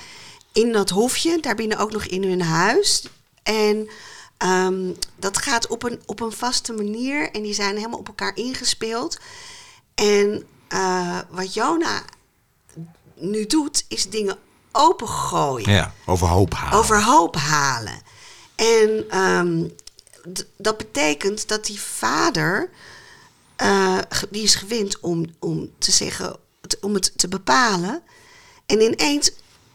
In 0.53 0.73
dat 0.73 0.91
hofje, 0.91 1.41
daarbinnen 1.41 1.79
ook 1.79 1.93
nog 1.93 2.05
in 2.05 2.23
hun 2.25 2.43
huis. 2.43 3.09
En 3.43 3.89
ehm, 4.37 4.91
dat 5.17 5.39
gaat 5.39 5.67
op 5.67 5.83
een, 5.83 6.01
op 6.07 6.21
een 6.21 6.33
vaste 6.33 6.73
manier 6.73 7.31
en 7.31 7.43
die 7.43 7.55
zijn 7.55 7.77
helemaal 7.77 7.99
op 7.99 8.09
elkaar 8.09 8.37
ingespeeld. 8.37 9.19
En 9.95 10.47
eh, 10.69 11.19
wat 11.31 11.55
Jona 11.55 12.03
nu 13.17 13.47
doet, 13.47 13.85
is 13.89 14.11
dingen 14.11 14.39
opengooien 14.73 15.71
Ja, 15.73 15.93
overhoop 16.07 16.55
halen. 16.55 16.79
overhoop 16.79 17.37
halen. 17.37 18.03
En 18.63 19.05
ehm, 19.09 19.65
dat 20.57 20.77
betekent 20.77 21.49
dat 21.49 21.67
die 21.67 21.81
vader, 21.81 22.71
eh, 23.57 23.99
die 24.31 24.43
is 24.43 24.55
gewend 24.55 25.01
om, 25.01 25.25
om 25.39 25.71
te 25.79 25.93
zeggen, 25.93 26.37
om 26.81 26.95
het 26.95 27.13
te 27.17 27.29
bepalen. 27.29 28.03
En 28.67 28.81
ineens 28.81 29.31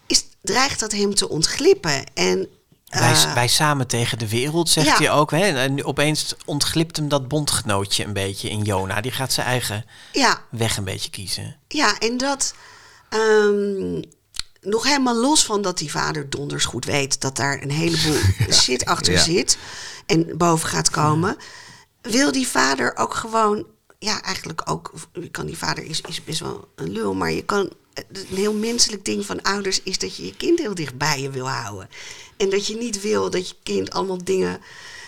is 0.06 0.26
dreigt 0.42 0.80
dat 0.80 0.92
hem 0.92 1.16
te 1.16 1.30
ontglippen. 1.30 2.04
En 2.14 2.48
Wij, 2.88 3.12
eh, 3.12 3.34
wij 3.34 3.48
samen 3.48 3.88
tegen 3.88 4.20
de 4.20 4.30
wereld, 4.30 4.70
zegt 4.70 4.88
ja. 4.88 4.98
hij 4.98 5.12
ook. 5.12 5.32
Hè? 5.32 5.46
En 5.46 5.86
opeens 5.86 6.36
ontglipt 6.46 6.96
hem 6.96 7.10
dat 7.10 7.28
bondgenootje 7.28 8.04
een 8.04 8.14
beetje 8.14 8.50
in 8.50 8.62
Jona. 8.62 9.02
Die 9.02 9.12
gaat 9.12 9.34
zijn 9.34 9.48
eigen 9.48 9.86
ja, 10.12 10.42
weg 10.50 10.78
een 10.78 10.84
beetje 10.84 11.10
kiezen. 11.10 11.56
Ja, 11.68 12.00
en 12.00 12.18
dat 12.18 12.54
ehm, 13.10 14.02
nog 14.62 14.84
helemaal 14.84 15.16
los 15.16 15.46
van 15.46 15.62
dat 15.62 15.78
die 15.78 15.92
vader 15.92 16.30
donders 16.30 16.66
goed 16.66 16.86
weet 16.86 17.22
dat 17.22 17.36
daar 17.36 17.62
een 17.62 17.72
heleboel 17.72 18.20
shit 18.62 18.86
achter 18.86 19.14
ja. 19.14 19.24
zit 19.24 19.58
en 20.06 20.38
boven 20.38 20.70
gaat 20.70 20.90
komen, 20.90 21.38
wil 22.02 22.32
die 22.32 22.48
vader 22.48 22.96
ook 22.96 23.14
gewoon, 23.14 23.66
ja, 24.00 24.22
eigenlijk 24.22 24.62
ook, 24.70 24.94
kan 25.32 25.46
die 25.46 25.58
vader 25.58 25.84
is, 25.84 26.02
is 26.02 26.24
best 26.24 26.40
wel 26.40 26.68
een 26.76 26.92
lul, 26.92 27.14
maar 27.14 27.32
je 27.32 27.44
kan. 27.44 27.72
Een 28.12 28.36
heel 28.36 28.54
menselijk 28.54 29.06
ding 29.06 29.26
van 29.26 29.42
ouders 29.42 29.84
is 29.84 29.98
dat 29.98 30.16
je 30.16 30.26
je 30.26 30.36
kind 30.36 30.60
heel 30.60 30.76
dicht 30.76 30.98
bij 30.98 31.22
je 31.22 31.30
wil 31.30 31.50
houden. 31.50 31.90
En 32.38 32.50
dat 32.50 32.68
je 32.68 32.76
niet 32.76 33.02
wil 33.02 33.30
dat 33.30 33.50
je 33.50 33.56
kind 33.64 33.92
allemaal 33.92 34.24
dingen 34.24 34.62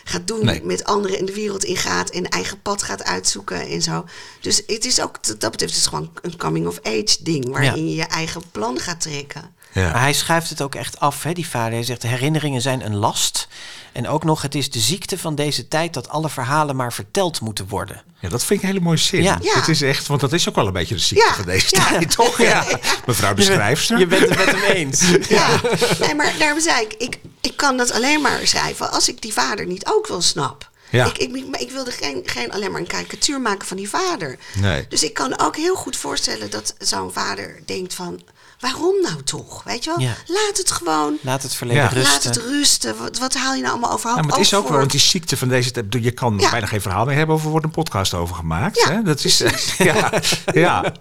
gaat 0.10 0.28
doen 0.28 0.46
Nee. 0.46 0.62
met 0.64 0.84
anderen 0.84 1.18
in 1.20 1.26
de 1.26 1.34
wereld 1.34 1.64
ingaat 1.64 2.10
en 2.10 2.30
eigen 2.30 2.62
pad 2.62 2.84
gaat 2.84 3.04
uitzoeken 3.04 3.68
en 3.68 3.82
zo. 3.82 4.06
Dus 4.42 4.62
het 4.68 4.86
is 4.86 5.02
ook, 5.02 5.24
dat 5.40 5.52
betreft, 5.52 5.74
het 5.74 5.82
is 5.82 5.88
gewoon 5.88 6.12
een 6.22 6.38
coming-of-age 6.38 7.18
ding 7.20 7.50
waarin 7.50 7.90
je 7.90 7.96
je 7.96 8.04
eigen 8.06 8.42
plan 8.52 8.80
gaat 8.80 9.02
trekken. 9.02 9.58
Ja. 9.74 9.92
Maar 9.92 10.02
hij 10.02 10.14
schuift 10.14 10.50
het 10.50 10.62
ook 10.62 10.76
echt 10.76 11.00
af, 11.00 11.24
hè, 11.24 11.34
die 11.34 11.48
vader. 11.48 11.74
Hij 11.74 11.84
zegt, 11.84 12.02
de 12.02 12.08
herinneringen 12.08 12.62
zijn 12.62 12.86
een 12.86 12.96
last. 12.96 13.48
En 13.92 14.08
ook 14.08 14.24
nog, 14.24 14.42
het 14.42 14.56
is 14.56 14.70
de 14.72 14.80
ziekte 14.80 15.18
van 15.18 15.36
deze 15.36 15.68
tijd 15.68 15.94
dat 15.94 16.10
alle 16.10 16.30
verhalen 16.30 16.76
maar 16.76 16.94
verteld 16.94 17.42
moeten 17.42 17.68
worden. 17.68 18.02
Ja, 18.20 18.30
dat 18.30 18.44
vind 18.44 18.60
ik 18.60 18.66
een 18.66 18.74
hele 18.74 18.84
mooie 18.86 18.98
zin. 18.98 19.24
Ja. 19.24 19.38
Ja. 19.42 19.54
Het 19.60 19.68
is 19.68 19.82
echt, 19.82 20.08
want 20.08 20.22
dat 20.22 20.34
is 20.34 20.50
ook 20.50 20.56
wel 20.56 20.68
een 20.68 20.74
beetje 20.74 20.96
de 20.96 21.02
ziekte 21.02 21.26
Ja. 21.28 21.36
van 21.36 21.46
deze 21.46 21.68
Ja. 21.76 21.86
tijd, 21.88 22.12
toch? 22.16 22.38
Ja. 22.42 22.66
Mevrouw 23.06 23.34
de 23.34 23.42
schrijfster. 23.42 24.00
Je 24.00 24.08
bent 24.08 24.30
het 24.30 24.38
met 24.38 24.52
hem 24.52 24.62
eens. 24.72 25.04
Ja, 25.30 25.62
nee, 26.00 26.16
maar 26.16 26.34
daarom 26.40 26.60
zei 26.60 26.86
ik, 26.86 26.94
ik, 26.98 27.18
ik 27.50 27.58
kan 27.58 27.78
dat 27.78 27.92
alleen 27.92 28.22
maar 28.22 28.40
schrijven 28.48 28.92
als 28.92 29.10
ik 29.10 29.22
die 29.22 29.34
vader 29.34 29.66
niet 29.66 29.86
ook 29.86 30.08
wel 30.08 30.22
snap. 30.22 30.70
Ja. 30.90 31.06
Ik, 31.06 31.18
ik, 31.18 31.36
ik, 31.36 31.56
ik 31.56 31.72
wilde 31.72 31.92
geen, 31.92 32.22
geen 32.26 32.52
alleen 32.52 32.72
maar 32.72 32.82
een 32.82 32.88
karikatuur 32.88 33.42
maken 33.42 33.68
van 33.68 33.78
die 33.78 33.90
vader. 33.90 34.38
Nee. 34.56 34.86
Dus 34.90 35.04
ik 35.04 35.14
kan 35.14 35.40
ook 35.40 35.56
heel 35.56 35.76
goed 35.76 35.96
voorstellen 35.98 36.50
dat 36.50 36.76
zo'n 36.78 37.14
vader 37.14 37.62
denkt 37.66 37.94
van... 37.94 38.22
waarom 38.60 39.02
nou 39.02 39.24
toch? 39.24 39.64
Weet 39.64 39.84
je 39.84 39.90
wel? 39.90 40.00
Ja. 40.00 40.14
Laat 40.28 40.58
het 40.58 40.72
gewoon... 40.72 41.18
Laat 41.22 41.44
het 41.44 41.54
verleden 41.56 41.84
Ja. 41.84 41.90
rusten. 41.90 42.12
Laat 42.14 42.24
het 42.24 42.38
rusten. 42.38 42.98
Wat, 42.98 43.18
wat 43.18 43.34
haal 43.34 43.54
je 43.56 43.62
nou 43.62 43.72
allemaal 43.72 43.92
overhoop? 43.92 44.18
Ja, 44.18 44.24
maar 44.24 44.32
het 44.38 44.46
is 44.46 44.54
ook 44.54 44.68
wel, 44.70 44.78
want 44.78 44.92
die 44.92 45.00
ziekte 45.00 45.38
van 45.38 45.48
deze 45.48 45.72
tijd, 45.72 45.86
je 46.00 46.12
kan 46.12 46.38
Ja. 46.40 46.50
bijna 46.50 46.66
geen 46.66 46.82
verhaal 46.82 47.06
meer 47.06 47.16
hebben 47.16 47.36
over, 47.36 47.46
er 47.46 47.52
wordt 47.52 47.66
een 47.66 47.72
podcast 47.72 48.14
over 48.14 48.36
gemaakt. 48.36 48.78
Ja, 48.80 48.92
hè? 48.92 49.02
Dat 49.04 49.24
is, 49.24 49.38
ja, 49.78 50.12
ja, 50.54 50.94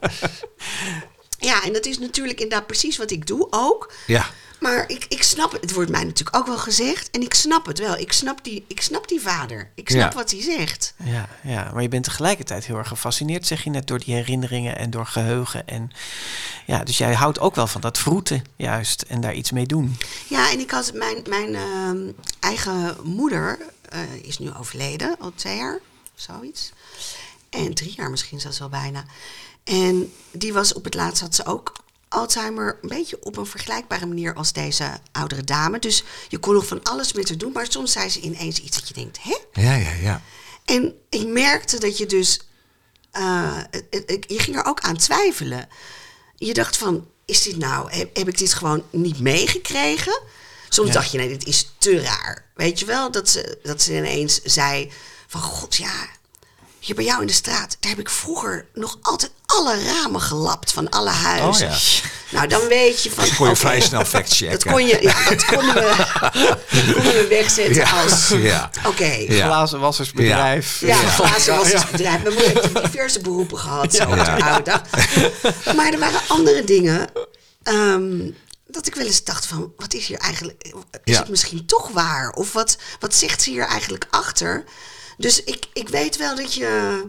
Ja, 1.39 1.63
en 1.65 1.73
dat 1.73 1.87
is 1.87 1.99
natuurlijk 1.99 2.41
inderdaad 2.41 2.67
precies 2.67 2.97
wat 2.97 3.11
ik 3.11 3.27
doe 3.27 3.47
ook. 3.51 3.93
ja. 4.07 4.27
Maar 4.61 4.89
ik, 4.89 5.05
ik 5.09 5.23
snap 5.23 5.53
het. 5.53 5.61
Het 5.61 5.73
wordt 5.73 5.91
mij 5.91 6.05
natuurlijk 6.05 6.37
ook 6.37 6.47
wel 6.47 6.59
gezegd. 6.59 7.11
En 7.11 7.23
ik 7.23 7.35
snap 7.35 7.67
het 7.67 7.79
wel. 7.79 7.97
Ik 7.97 8.13
snap 8.13 8.45
die, 8.45 8.65
ik 8.69 8.81
snap 8.81 9.09
die 9.09 9.21
vader. 9.21 9.71
Ik 9.75 9.89
snap 9.91 10.13
Ja. 10.13 10.19
wat 10.19 10.31
hij 10.31 10.43
zegt. 10.43 10.95
Ja, 11.05 11.29
ja, 11.43 11.71
maar 11.73 11.83
je 11.83 11.89
bent 11.89 12.05
tegelijkertijd 12.05 12.67
heel 12.67 12.77
erg 12.77 12.89
gefascineerd, 12.89 13.47
zeg 13.47 13.65
je 13.65 13.71
net, 13.71 13.87
door 13.87 13.99
die 13.99 14.15
herinneringen 14.15 14.77
en 14.79 14.91
door 14.91 15.07
geheugen. 15.07 15.67
En 15.67 15.91
ja, 16.67 16.85
dus 16.85 16.99
jij 16.99 17.15
houdt 17.15 17.39
ook 17.39 17.55
wel 17.55 17.67
van 17.67 17.81
dat 17.81 17.99
vroeten, 17.99 18.45
juist, 18.57 19.03
en 19.03 19.21
daar 19.21 19.35
iets 19.35 19.51
mee 19.51 19.67
doen. 19.67 19.97
Ja, 20.29 20.51
en 20.51 20.59
ik 20.61 20.71
had 20.71 20.93
mijn, 20.95 21.23
mijn 21.29 21.55
ehm, 21.55 22.11
eigen 22.41 22.97
moeder 23.03 23.59
eh, 23.89 24.01
is 24.23 24.39
nu 24.39 24.55
overleden, 24.55 25.17
al 25.19 25.33
twee 25.35 25.57
jaar, 25.57 25.79
zoiets. 26.15 26.73
En 27.51 27.75
drie 27.75 27.95
jaar 27.97 28.11
misschien 28.11 28.41
zelfs 28.41 28.59
wel 28.59 28.69
bijna. 28.69 29.05
En 29.65 30.13
die 30.31 30.53
was 30.53 30.73
op 30.73 30.85
het 30.85 30.95
laatst 30.95 31.21
had 31.23 31.35
ze 31.35 31.45
ook 31.47 31.73
Alzheimer 32.09 32.79
een 32.83 32.89
beetje 32.89 33.19
op 33.25 33.37
een 33.37 33.47
vergelijkbare 33.47 34.07
manier 34.07 34.35
als 34.35 34.53
deze 34.53 34.99
oudere 35.13 35.45
dame. 35.45 35.79
Dus 35.79 36.05
je 36.29 36.39
kon 36.39 36.55
nog 36.55 36.67
van 36.67 36.83
alles 36.83 37.13
met 37.13 37.29
haar 37.29 37.39
doen, 37.39 37.53
maar 37.53 37.67
soms 37.69 37.93
zei 37.93 38.09
ze 38.09 38.21
ineens 38.21 38.59
iets 38.61 38.79
dat 38.79 38.89
je 38.89 38.95
denkt, 38.95 39.19
hè? 39.23 39.37
Ja, 39.63 39.75
ja, 39.75 39.93
ja. 39.93 40.23
En 40.65 40.95
ik 41.11 41.27
merkte 41.27 41.79
dat 41.81 41.99
je 41.99 42.07
dus. 42.07 42.41
eh, 43.11 43.59
je 44.27 44.39
ging 44.39 44.57
er 44.57 44.65
ook 44.65 44.81
aan 44.81 44.97
twijfelen. 44.97 45.69
Je 46.37 46.55
dacht 46.55 46.77
van: 46.77 47.09
is 47.27 47.43
dit 47.43 47.57
nou. 47.57 47.93
Heb, 47.93 48.17
heb 48.17 48.29
ik 48.29 48.39
dit 48.39 48.55
gewoon 48.55 48.83
niet 48.91 49.21
meegekregen? 49.21 50.21
Soms 50.69 50.89
Ja. 50.89 50.95
dacht 50.95 51.11
je: 51.11 51.19
nee, 51.19 51.29
dit 51.29 51.45
is 51.47 51.73
te 51.79 52.01
raar. 52.01 52.51
Weet 52.55 52.79
je 52.79 52.85
wel? 52.87 53.11
Dat 53.11 53.29
ze, 53.29 53.59
dat 53.63 53.83
ze 53.83 53.97
ineens 53.97 54.43
zei: 54.43 54.93
van 55.27 55.41
god 55.41 55.77
ja. 55.77 56.09
Hier 56.89 56.97
bij 56.97 57.07
jou 57.07 57.21
in 57.21 57.27
de 57.27 57.33
straat, 57.33 57.77
daar 57.81 57.91
heb 57.91 57.99
ik 58.01 58.11
vroeger 58.11 58.67
nog 58.75 58.99
altijd 59.03 59.31
alle 59.47 59.85
ramen 59.85 60.21
gelapt 60.21 60.73
van 60.73 60.89
alle 60.91 61.11
huizen. 61.11 61.67
Oh 61.69 61.73
ja. 61.73 61.79
Nou, 62.31 62.47
dan 62.49 62.67
weet 62.69 63.03
je 63.03 63.11
van. 63.11 63.25
Dat 63.25 63.35
kon 63.35 63.49
je 63.49 63.57
vrij 63.57 63.81
snel 63.81 64.05
factchecken. 64.15 64.59
Dat 64.61 64.73
kon 64.73 64.87
je, 64.87 64.99
ja, 65.03 65.29
dat 65.29 65.45
konden 65.45 65.75
we, 65.75 66.07
konden 66.95 67.13
we 67.13 67.27
wegzetten 67.29 67.75
Ja, 67.75 68.03
als. 68.03 68.29
ja. 68.29 68.71
Oké, 68.87 69.05
Ja. 69.29 69.47
Glazenwassersbedrijf. 69.47 70.81
ja, 70.81 70.87
ja. 70.87 71.09
glazen 71.09 71.57
was 71.57 71.73
het 71.73 71.91
bedrijf. 71.91 72.23
Mijn 72.23 72.35
moeder 72.35 72.63
heeft 72.63 72.83
diverse 72.85 73.21
beroepen 73.21 73.59
gehad 73.59 73.95
zo 73.95 74.03
op 74.09 74.15
Ja. 74.17 74.37
de 74.37 74.45
oude 74.45 74.63
dag. 74.63 74.83
Maar 75.77 75.93
er 75.93 75.99
waren 75.99 76.21
andere 76.29 76.65
dingen. 76.65 77.09
ehm, 77.63 78.31
dat 78.67 78.87
ik 78.87 78.95
wel 78.95 79.07
eens 79.07 79.25
dacht 79.25 79.47
van, 79.47 79.73
wat 79.77 79.95
is 79.95 80.07
hier 80.07 80.19
eigenlijk... 80.19 80.63
Is 80.65 80.73
Ja. 81.05 81.19
het 81.19 81.29
misschien 81.29 81.67
toch 81.67 81.89
waar? 81.89 82.31
Of 82.31 82.53
wat, 82.53 82.77
wat 83.01 83.15
zegt 83.15 83.43
ze 83.43 83.51
hier 83.51 83.67
eigenlijk 83.67 84.07
achter? 84.11 84.65
Dus 85.19 85.45
ik, 85.45 85.65
ik 85.73 85.89
weet 85.89 86.17
wel 86.17 86.37
dat 86.37 86.55
je... 86.55 87.03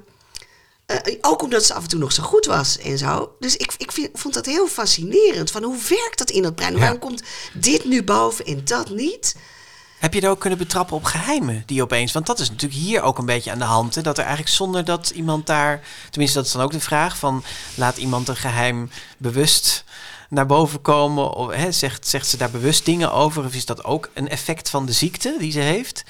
eh, 0.86 1.16
ook 1.22 1.42
omdat 1.42 1.66
ze 1.66 1.74
af 1.74 1.84
en 1.84 1.90
toe 1.90 2.00
nog 2.00 2.12
zo 2.12 2.24
goed 2.24 2.46
was 2.46 2.78
en 2.78 2.98
zo. 2.98 3.36
Dus 3.40 3.58
ik, 3.58 3.74
ik 3.78 3.92
vind, 3.92 4.10
vond 4.14 4.34
dat 4.34 4.46
heel 4.46 4.68
fascinerend. 4.68 5.52
Van 5.52 5.64
hoe 5.64 5.78
werkt 5.90 6.18
dat 6.18 6.30
in 6.30 6.42
dat 6.42 6.56
brein? 6.56 6.74
Ja. 6.74 6.80
Waarom 6.80 7.00
komt 7.00 7.24
dit 7.54 7.86
nu 7.86 8.04
boven 8.04 8.46
en 8.46 8.62
dat 8.66 8.90
niet? 8.90 9.36
Heb 10.00 10.14
je 10.14 10.22
er 10.22 10.30
ook 10.30 10.40
kunnen 10.40 10.60
betrappen 10.60 10.96
op 10.96 11.04
geheimen 11.04 11.64
die 11.66 11.82
opeens... 11.82 12.12
Want 12.12 12.26
dat 12.26 12.40
is 12.40 12.50
natuurlijk 12.50 12.82
hier 12.82 13.02
ook 13.02 13.18
een 13.18 13.26
beetje 13.26 13.52
aan 13.52 13.60
de 13.60 13.66
hand. 13.66 13.96
Hè? 13.96 14.02
Dat 14.02 14.18
er 14.18 14.24
eigenlijk 14.24 14.56
zonder 14.56 14.86
dat 14.86 15.10
iemand 15.10 15.48
daar... 15.48 15.84
Tenminste, 16.10 16.38
dat 16.38 16.48
is 16.48 16.54
dan 16.54 16.62
ook 16.62 16.72
de 16.72 16.80
vraag 16.80 17.18
van... 17.18 17.44
Laat 17.76 17.98
iemand 17.98 18.28
een 18.28 18.36
geheim 18.36 18.90
bewust 19.18 19.84
naar 20.30 20.46
boven 20.46 20.82
komen? 20.82 21.34
Of, 21.34 21.52
hè, 21.52 21.72
zegt, 21.72 22.08
zegt 22.08 22.28
ze 22.28 22.38
daar 22.38 22.52
bewust 22.52 22.86
dingen 22.86 23.12
over? 23.12 23.46
Of 23.46 23.54
is 23.54 23.66
dat 23.66 23.84
ook 23.84 24.10
een 24.14 24.30
effect 24.30 24.70
van 24.70 24.86
de 24.86 24.94
ziekte 24.94 25.36
die 25.40 25.52
ze 25.52 25.60
heeft? 25.60 26.04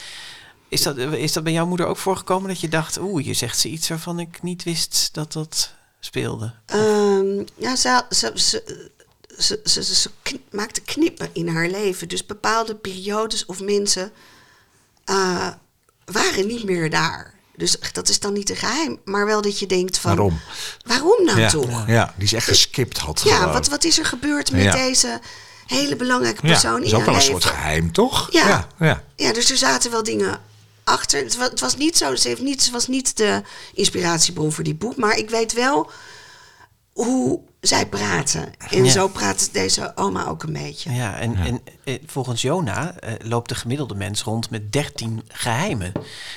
Is 0.69 0.81
dat, 0.81 0.97
is 0.97 1.33
dat 1.33 1.43
bij 1.43 1.53
jouw 1.53 1.65
moeder 1.65 1.85
ook 1.85 1.97
voorgekomen 1.97 2.47
dat 2.49 2.59
je 2.59 2.69
dacht... 2.69 2.97
Oeh, 2.99 3.25
je 3.25 3.33
zegt 3.33 3.59
ze 3.59 3.69
iets 3.69 3.89
waarvan 3.89 4.19
ik 4.19 4.41
niet 4.41 4.63
wist 4.63 5.09
dat 5.11 5.33
dat 5.33 5.71
speelde? 5.99 6.53
Ehm, 6.65 7.43
ja, 7.55 7.75
ze, 7.75 8.03
ze, 8.09 8.31
ze, 8.35 8.89
ze, 9.37 9.59
ze, 9.63 9.83
ze, 9.83 9.95
ze 9.95 10.09
kn- 10.21 10.43
maakte 10.51 10.81
knippen 10.81 11.29
in 11.33 11.47
haar 11.47 11.67
leven. 11.67 12.07
Dus 12.07 12.25
bepaalde 12.25 12.75
periodes 12.75 13.45
of 13.45 13.61
mensen 13.61 14.11
eh, 15.05 15.47
waren 16.05 16.47
niet 16.47 16.63
meer 16.63 16.89
daar. 16.89 17.33
Dus 17.55 17.75
dat 17.91 18.09
is 18.09 18.19
dan 18.19 18.33
niet 18.33 18.49
een 18.49 18.55
geheim. 18.55 18.99
Maar 19.05 19.25
wel 19.25 19.41
dat 19.41 19.59
je 19.59 19.65
denkt 19.65 19.97
van... 19.97 20.15
Waarom? 20.15 20.39
Waarom 20.85 21.25
nou 21.25 21.39
ja. 21.39 21.49
toch? 21.49 21.87
Ja, 21.87 22.13
die 22.15 22.25
is 22.25 22.33
echt 22.33 22.47
geskipt 22.47 22.97
had 22.97 23.21
Ja, 23.25 23.35
gewoon. 23.37 23.53
wat, 23.53 23.67
wat 23.67 23.83
is 23.83 23.99
er 23.99 24.05
gebeurd 24.05 24.51
met 24.51 24.63
Ja. 24.63 24.71
deze 24.71 25.19
hele 25.65 25.95
belangrijke 25.95 26.47
ja, 26.47 26.51
persoon 26.51 26.75
dat 26.75 26.83
is 26.83 26.89
in 26.91 26.95
ook 26.97 27.01
haar 27.05 27.13
wel 27.13 27.21
een 27.21 27.27
leven? 27.27 27.41
soort 27.41 27.55
geheim, 27.55 27.91
toch? 27.91 28.31
Ja. 28.31 28.47
ja. 28.47 28.67
ja. 28.79 29.03
Ja, 29.15 29.33
dus 29.33 29.51
er 29.51 29.57
zaten 29.57 29.91
wel 29.91 30.03
dingen 30.03 30.39
achter. 30.89 31.23
Het 31.23 31.37
was, 31.37 31.49
het 31.49 31.59
was 31.59 31.77
niet 31.77 31.97
zo, 31.97 32.15
ze, 32.15 32.27
heeft 32.27 32.41
niet, 32.41 32.61
ze 32.63 32.71
was 32.71 32.87
niet 32.87 33.17
de 33.17 33.41
inspiratiebron 33.73 34.51
voor 34.51 34.63
die 34.63 34.75
boek. 34.75 34.95
Maar 34.97 35.17
ik 35.17 35.29
weet 35.29 35.53
wel 35.53 35.91
hoe 36.93 37.39
zij 37.61 37.85
praten. 37.87 38.51
En 38.69 38.83
Ja. 38.85 38.91
zo 38.91 39.07
praat 39.07 39.49
deze 39.53 39.91
oma 39.95 40.25
ook 40.27 40.43
een 40.43 40.53
beetje. 40.53 40.91
Ja, 40.91 41.17
en, 41.19 41.35
en 41.35 41.61
eh, 41.83 41.95
volgens 42.05 42.41
Jona 42.41 42.99
eh, 42.99 43.13
loopt 43.27 43.49
de 43.49 43.55
gemiddelde 43.55 43.95
mens 43.95 44.21
rond 44.21 44.49
met 44.49 44.71
13 44.71 45.21
geheimen. 45.27 45.91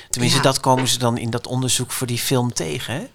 Tenminste, 0.09 0.37
Ja. 0.37 0.43
dat 0.43 0.59
komen 0.59 0.87
ze 0.87 0.97
dan 0.97 1.17
in 1.17 1.29
dat 1.29 1.47
onderzoek 1.47 1.91
voor 1.91 2.07
die 2.07 2.17
film 2.17 2.53
tegen. 2.53 2.93
Hè? 2.93 3.07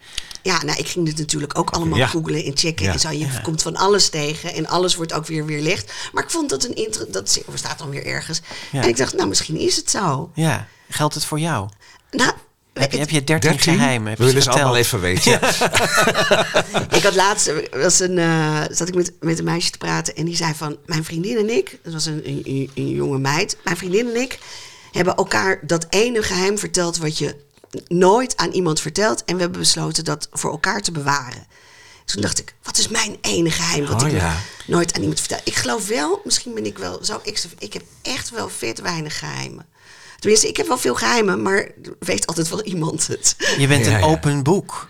Ja, 0.43 0.63
nou, 0.65 0.79
ik 0.79 0.89
ging 0.89 1.07
dit 1.07 1.19
natuurlijk 1.19 1.59
ook 1.59 1.71
allemaal 1.71 1.99
Ja. 1.99 2.07
googlen 2.07 2.45
en 2.45 2.57
checken 2.57 2.85
Ja. 2.87 2.93
en 2.93 3.01
zo. 3.01 3.11
Je 3.11 3.41
komt 3.43 3.63
van 3.63 3.77
alles 3.77 4.09
tegen 4.09 4.55
en 4.55 4.67
alles 4.67 4.95
wordt 4.95 5.13
ook 5.13 5.27
weer 5.27 5.47
weerlegd. 5.47 5.93
Maar 6.13 6.23
ik 6.25 6.31
vond 6.31 6.51
dat 6.51 6.65
een 6.65 6.75
inter 6.75 7.13
dat 7.13 7.41
staat 7.55 7.79
dan 7.79 7.91
weer 7.91 8.07
ergens. 8.07 8.41
Ja. 8.73 8.83
En 8.83 8.89
ik 8.89 8.97
dacht, 8.97 9.15
nou, 9.17 9.29
misschien 9.29 9.57
is 9.57 9.77
het 9.77 9.91
zo. 9.91 10.31
Ja, 10.35 10.69
geldt 10.89 11.15
het 11.15 11.25
voor 11.25 11.39
jou? 11.41 11.69
Nou, 12.11 12.33
Heb 12.73 12.93
je, 12.93 12.99
het- 12.99 13.11
heb 13.11 13.11
je 13.11 13.25
13, 13.25 13.51
13? 13.51 13.75
geheimen? 13.75 14.09
Heb 14.09 14.19
We 14.19 14.25
je 14.25 14.31
willen 14.31 14.43
ze 14.45 14.51
allemaal 14.51 14.77
even 14.77 15.01
weten. 15.01 15.33
Ik 16.97 17.03
had 17.03 17.15
laatst 17.15 17.53
was 17.71 18.01
een, 18.01 18.19
eh, 18.19 18.63
zat 18.71 18.89
ik 18.89 18.95
met, 18.95 19.13
met 19.21 19.39
een 19.39 19.45
meisje 19.45 19.71
te 19.71 19.79
praten 19.79 20.15
en 20.17 20.25
die 20.25 20.37
zei 20.37 20.55
van 20.55 20.77
mijn 20.87 21.05
vriendin 21.05 21.37
en 21.37 21.51
ik, 21.57 21.79
dat 21.83 21.93
was 21.93 22.07
een, 22.07 22.23
een, 22.29 22.71
een 22.75 22.89
jonge 22.89 23.19
meid, 23.19 23.57
mijn 23.65 23.77
vriendin 23.77 24.09
en 24.09 24.21
ik 24.21 24.39
hebben 24.93 25.15
elkaar 25.17 25.59
dat 25.63 25.87
ene 25.91 26.23
geheim 26.23 26.59
verteld 26.59 26.97
wat 26.99 27.19
je 27.19 27.37
nooit 27.89 28.37
aan 28.37 28.51
iemand 28.51 28.81
vertelt 28.81 29.25
en 29.25 29.35
we 29.35 29.41
hebben 29.41 29.61
besloten 29.61 30.05
dat 30.05 30.29
voor 30.33 30.51
elkaar 30.51 30.81
te 30.81 30.93
bewaren. 30.93 31.47
Toen 32.05 32.23
dacht 32.23 32.39
ik, 32.39 32.55
wat 32.63 32.79
is 32.79 32.89
mijn 32.89 33.17
ene 33.21 33.51
geheim 33.51 33.87
wat 33.87 34.03
Oh, 34.03 34.09
ik 34.09 34.15
ja. 34.15 34.37
nooit 34.67 34.95
aan 34.95 35.01
iemand 35.01 35.19
vertel? 35.21 35.39
Ik 35.45 35.55
geloof 35.55 35.87
wel, 35.87 36.21
misschien 36.25 36.55
ben 36.55 36.67
ik 36.67 36.79
wel 36.79 36.99
zo 37.05 37.21
extra, 37.25 37.51
ik 37.59 37.73
heb 37.73 37.83
echt 38.03 38.31
wel 38.31 38.49
vet 38.49 38.81
weinig 38.81 39.19
geheimen. 39.19 39.67
Tenminste, 40.19 40.49
ik 40.49 40.57
heb 40.57 40.67
wel 40.67 40.79
veel 40.79 40.95
geheimen, 40.95 41.43
maar 41.43 41.69
weet 41.99 42.27
altijd 42.27 42.49
wel 42.49 42.63
iemand 42.63 43.07
het. 43.07 43.37
Je 43.59 43.67
bent 43.67 43.85
Ja, 43.85 43.93
een 43.93 43.99
ja. 43.99 44.05
open 44.07 44.43
boek. 44.43 44.89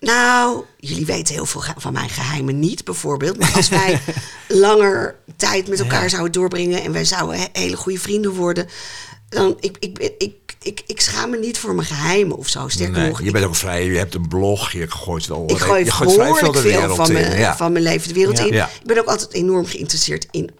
Nou, 0.00 0.64
jullie 0.78 1.06
weten 1.06 1.34
heel 1.34 1.46
veel 1.46 1.62
van 1.76 1.92
mijn 1.92 2.08
geheimen 2.08 2.58
niet, 2.58 2.84
bijvoorbeeld. 2.84 3.38
Maar 3.38 3.52
als 3.54 3.68
wij 3.68 4.00
langer 4.48 5.14
tijd 5.36 5.68
met 5.68 5.78
elkaar 5.80 6.02
Ja. 6.02 6.08
zouden 6.08 6.32
doorbrengen 6.32 6.82
en 6.82 6.92
wij 6.92 7.04
zouden 7.04 7.38
he- 7.40 7.46
hele 7.52 7.76
goede 7.76 7.98
vrienden 7.98 8.30
worden, 8.32 8.68
dan 9.28 9.56
ik, 9.60 9.76
ik, 9.80 9.98
ik, 9.98 10.14
ik, 10.18 10.34
ik, 10.62 10.82
ik 10.86 11.00
schaam 11.00 11.30
me 11.30 11.36
niet 11.38 11.58
voor 11.58 11.74
mijn 11.74 11.86
geheimen 11.86 12.36
of 12.36 12.48
zo. 12.48 12.68
Sterker 12.68 12.98
Nee, 12.98 13.08
nog, 13.08 13.20
je 13.20 13.26
ik- 13.26 13.32
bent 13.32 13.44
ook 13.44 13.54
vrij, 13.54 13.84
je 13.84 13.96
hebt 13.98 14.14
een 14.14 14.28
blog, 14.28 14.72
je 14.72 14.90
gooit 14.90 15.26
wel 15.26 15.44
ik 15.50 15.58
gooi 15.58 15.84
je 15.84 15.90
gooit 15.90 16.12
vrij 16.12 16.34
veel 16.34 16.52
de 16.52 16.62
wereld 16.62 16.96
van 16.96 17.06
in. 17.06 17.12
mijn, 17.12 17.38
ja. 17.38 17.56
van 17.56 17.72
mijn 17.72 17.84
leven 17.84 18.08
de 18.08 18.14
wereld 18.14 18.38
Ja. 18.38 18.44
in. 18.44 18.52
Ja. 18.52 18.66
Ik 18.80 18.86
ben 18.86 18.98
ook 18.98 19.06
altijd 19.06 19.32
enorm 19.32 19.66
geïnteresseerd 19.66 20.26
in 20.30 20.50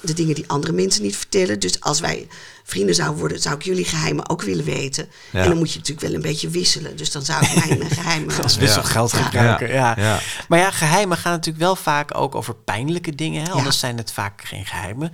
de 0.00 0.12
dingen 0.12 0.34
die 0.34 0.44
andere 0.46 0.72
mensen 0.72 1.02
niet 1.02 1.16
vertellen. 1.16 1.60
Dus 1.60 1.80
als 1.80 2.00
wij 2.00 2.26
vrienden 2.66 2.94
zouden 2.94 3.18
worden, 3.18 3.40
zou 3.40 3.54
ik 3.54 3.62
jullie 3.62 3.84
geheimen 3.84 4.28
ook 4.28 4.42
willen 4.42 4.64
weten. 4.64 5.08
Ja. 5.30 5.42
En 5.42 5.48
dan 5.48 5.58
moet 5.58 5.72
je 5.72 5.78
natuurlijk 5.78 6.06
wel 6.06 6.14
een 6.16 6.22
beetje 6.22 6.48
wisselen. 6.48 6.96
Dus 6.96 7.10
dan 7.10 7.22
zou 7.22 7.44
ik 7.44 7.66
mijn 7.66 7.82
eh, 7.82 7.90
geheimen... 7.90 8.36
Als 8.42 8.56
wisselgeld 8.56 9.10
Ja. 9.10 9.18
gebruiken. 9.22 9.68
Ja. 9.68 9.94
Ja. 9.96 10.02
Ja. 10.04 10.18
Maar 10.48 10.58
ja, 10.58 10.70
geheimen 10.70 11.16
gaan 11.16 11.32
natuurlijk 11.32 11.64
wel 11.64 11.76
vaak 11.76 12.16
ook 12.16 12.34
over 12.34 12.54
pijnlijke 12.54 13.14
dingen. 13.14 13.44
Hè? 13.44 13.50
Anders 13.50 13.78
zijn 13.78 13.96
het 13.96 14.12
vaak 14.12 14.42
geen 14.44 14.66
geheimen. 14.66 15.10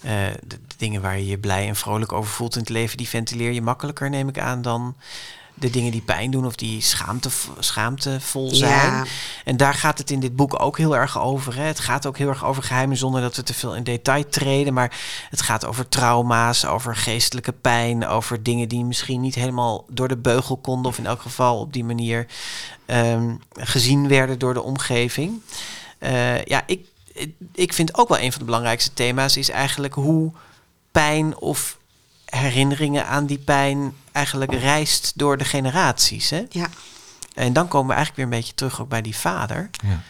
Eh, 0.00 0.10
de, 0.46 0.58
de 0.68 0.74
dingen 0.76 1.02
waar 1.02 1.18
je 1.18 1.26
je 1.26 1.38
blij 1.38 1.68
en 1.68 1.76
vrolijk 1.76 2.12
over 2.12 2.30
voelt 2.32 2.54
in 2.54 2.60
het 2.60 2.70
leven, 2.70 2.96
die 2.96 3.08
ventileer 3.08 3.52
je 3.52 3.62
makkelijker, 3.62 4.10
neem 4.10 4.28
ik 4.28 4.38
aan, 4.38 4.62
dan 4.62 4.96
de 5.54 5.70
dingen 5.70 5.92
die 5.92 6.00
pijn 6.00 6.30
doen 6.30 6.46
of 6.46 6.54
die 6.54 6.80
schaamte, 6.80 7.28
schaamtevol 7.58 8.54
zijn. 8.54 8.92
Ja. 8.92 9.04
En 9.44 9.56
daar 9.56 9.74
gaat 9.74 9.98
het 9.98 10.10
in 10.10 10.20
dit 10.20 10.36
boek 10.36 10.62
ook 10.62 10.78
heel 10.78 10.96
erg 10.96 11.20
over. 11.20 11.56
Hè? 11.56 11.62
Het 11.62 11.80
gaat 11.80 12.06
ook 12.06 12.18
heel 12.18 12.28
erg 12.28 12.44
over 12.44 12.62
geheimen 12.62 12.96
zonder 12.96 13.20
dat 13.20 13.36
we 13.36 13.42
te 13.42 13.54
veel 13.54 13.74
in 13.74 13.82
detail 13.82 14.28
treden. 14.28 14.74
Maar 14.74 15.00
het 15.30 15.42
gaat 15.42 15.64
over 15.64 15.88
trauma's, 15.88 16.64
over 16.64 16.96
geestelijke 16.96 17.52
pijn, 17.52 18.06
over 18.06 18.42
dingen 18.42 18.68
die 18.68 18.84
misschien 18.84 19.20
niet 19.20 19.34
helemaal 19.34 19.84
door 19.88 20.08
de 20.08 20.16
beugel 20.16 20.56
konden. 20.56 20.90
Of 20.90 20.98
in 20.98 21.06
elk 21.06 21.22
geval 21.22 21.58
op 21.58 21.72
die 21.72 21.84
manier 21.84 22.26
ehm, 22.86 23.34
gezien 23.52 24.08
werden 24.08 24.38
door 24.38 24.54
de 24.54 24.62
omgeving. 24.62 25.42
Eh, 25.98 26.44
ja, 26.44 26.62
ik, 26.66 26.86
ik 27.52 27.72
vind 27.72 27.98
ook 27.98 28.08
wel 28.08 28.18
een 28.18 28.30
van 28.30 28.38
de 28.38 28.46
belangrijkste 28.46 28.92
thema's 28.92 29.36
is 29.36 29.48
eigenlijk 29.48 29.94
hoe 29.94 30.32
pijn 30.90 31.36
of 31.36 31.80
herinneringen 32.38 33.06
aan 33.06 33.26
die 33.26 33.38
pijn 33.38 33.94
eigenlijk 34.12 34.52
reist 34.54 35.12
door 35.14 35.36
de 35.36 35.44
generaties. 35.44 36.30
Hè? 36.30 36.42
Ja. 36.48 36.66
En 37.34 37.52
dan 37.52 37.68
komen 37.68 37.88
we 37.88 37.94
eigenlijk 37.94 38.16
weer 38.16 38.24
een 38.34 38.40
beetje 38.42 38.54
terug 38.56 38.80
ook 38.80 38.88
bij 38.88 39.02
die 39.02 39.16
vader. 39.16 39.70
Ja. 39.86 40.02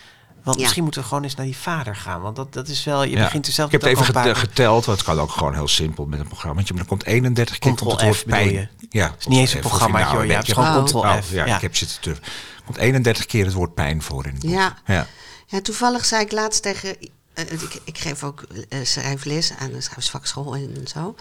Want 0.43 0.57
Ja. 0.57 0.63
misschien 0.63 0.83
moeten 0.83 1.01
we 1.03 1.09
gewoon 1.09 1.23
eens 1.23 1.35
naar 1.35 1.47
die 1.47 1.57
vader 1.57 1.97
gaan. 1.97 2.21
Want 2.21 2.37
dat, 2.37 2.53
dat 2.53 2.69
is 2.69 2.85
wel, 2.85 3.03
je 3.05 3.11
Ja. 3.17 3.23
begint 3.25 3.47
er 3.47 3.53
zelf 3.53 3.67
Ik 3.73 3.81
heb 3.83 3.91
het 3.97 4.01
even 4.15 4.37
geteld, 4.37 4.85
want 4.85 4.99
het 4.99 5.07
kan 5.09 5.21
ook 5.21 5.31
gewoon 5.31 5.55
heel 5.55 5.69
simpel 5.69 6.07
met 6.07 6.21
een 6.21 6.27
programma. 6.27 6.63
Maar 6.71 6.81
er 6.81 6.85
komt 6.87 7.05
31 7.05 7.59
keer 7.59 7.73
Ctrl 7.73 7.87
komt 7.87 8.01
het 8.01 8.09
woord 8.11 8.25
pijn. 8.27 8.53
je? 8.53 8.69
Ja, 8.91 9.05
Het 9.11 9.15
is 9.21 9.27
niet 9.27 9.39
eens 9.39 9.55
een 9.55 9.61
programma, 9.61 9.99
nou 9.99 10.17
joh. 10.17 10.25
Je 10.27 10.33
hebt 10.33 10.53
gewoon 10.53 10.77
Oh. 10.77 10.85
Ctrl 10.85 10.99
F. 10.99 11.05
Oh, 11.29 11.31
ja, 11.31 11.45
ja. 11.47 11.55
ik 11.57 11.63
heb 11.63 11.77
zitten 11.77 12.01
terug. 12.01 12.19
Er 12.19 12.63
komt 12.65 12.77
31 12.77 13.27
keer 13.27 13.45
het 13.45 13.55
woord 13.55 13.75
pijn 13.75 14.03
voor 14.03 14.27
in 14.27 14.33
het 14.33 14.41
boek. 14.43 14.51
Ja. 14.51 14.77
ja. 14.87 15.07
Ja, 15.47 15.61
toevallig 15.61 16.05
zei 16.05 16.23
ik 16.25 16.33
laatst 16.33 16.63
tegen. 16.63 16.97
eh, 17.35 17.53
ik, 17.53 17.81
ik 17.85 17.99
geef 17.99 18.23
ook 18.23 18.43
eh, 18.69 18.79
schrijfles 18.85 19.53
aan 19.59 19.73
de 19.73 19.81
schrijversvakschool 19.81 20.55
en, 20.55 20.73
en 20.77 20.89
zo. 20.89 21.15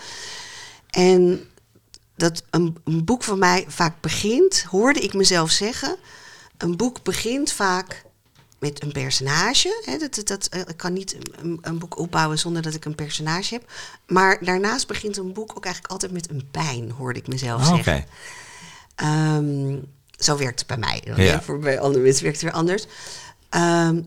En 0.91 1.49
dat 2.15 2.43
een, 2.49 2.77
een 2.83 3.05
boek 3.05 3.23
van 3.23 3.39
mij 3.39 3.65
vaak 3.67 4.01
begint, 4.01 4.63
hoorde 4.63 4.99
ik 4.99 5.13
mezelf 5.13 5.49
zeggen. 5.49 5.95
Een 6.57 6.77
boek 6.77 7.03
begint 7.03 7.51
vaak 7.51 8.05
met 8.59 8.83
een 8.83 8.91
personage. 8.91 9.81
Hè, 9.85 9.97
dat, 9.97 10.15
dat, 10.15 10.27
dat, 10.27 10.47
eh, 10.47 10.59
ik 10.59 10.77
kan 10.77 10.93
niet 10.93 11.17
een, 11.41 11.57
een 11.61 11.79
boek 11.79 11.97
opbouwen 11.97 12.39
zonder 12.39 12.61
dat 12.61 12.73
ik 12.73 12.85
een 12.85 12.95
personage 12.95 13.53
heb. 13.53 13.71
Maar 14.07 14.43
daarnaast 14.43 14.87
begint 14.87 15.17
een 15.17 15.33
boek 15.33 15.51
ook 15.57 15.65
eigenlijk 15.65 15.93
altijd 15.93 16.11
met 16.11 16.29
een 16.29 16.47
pijn, 16.51 16.91
hoorde 16.91 17.19
ik 17.19 17.27
mezelf 17.27 17.61
Oh, 17.61 17.73
Oké. 17.73 17.83
zeggen. 17.83 18.05
Ehm, 18.95 19.77
zo 20.17 20.37
werkt 20.37 20.59
het 20.59 20.67
bij 20.67 20.77
mij. 20.77 21.01
Ja. 21.15 21.41
Voor 21.41 21.59
bij 21.59 21.79
andere 21.79 22.03
mensen 22.03 22.23
werkt 22.23 22.41
het 22.41 22.49
weer 22.49 22.59
anders. 22.59 22.85
Ehm, 23.49 24.01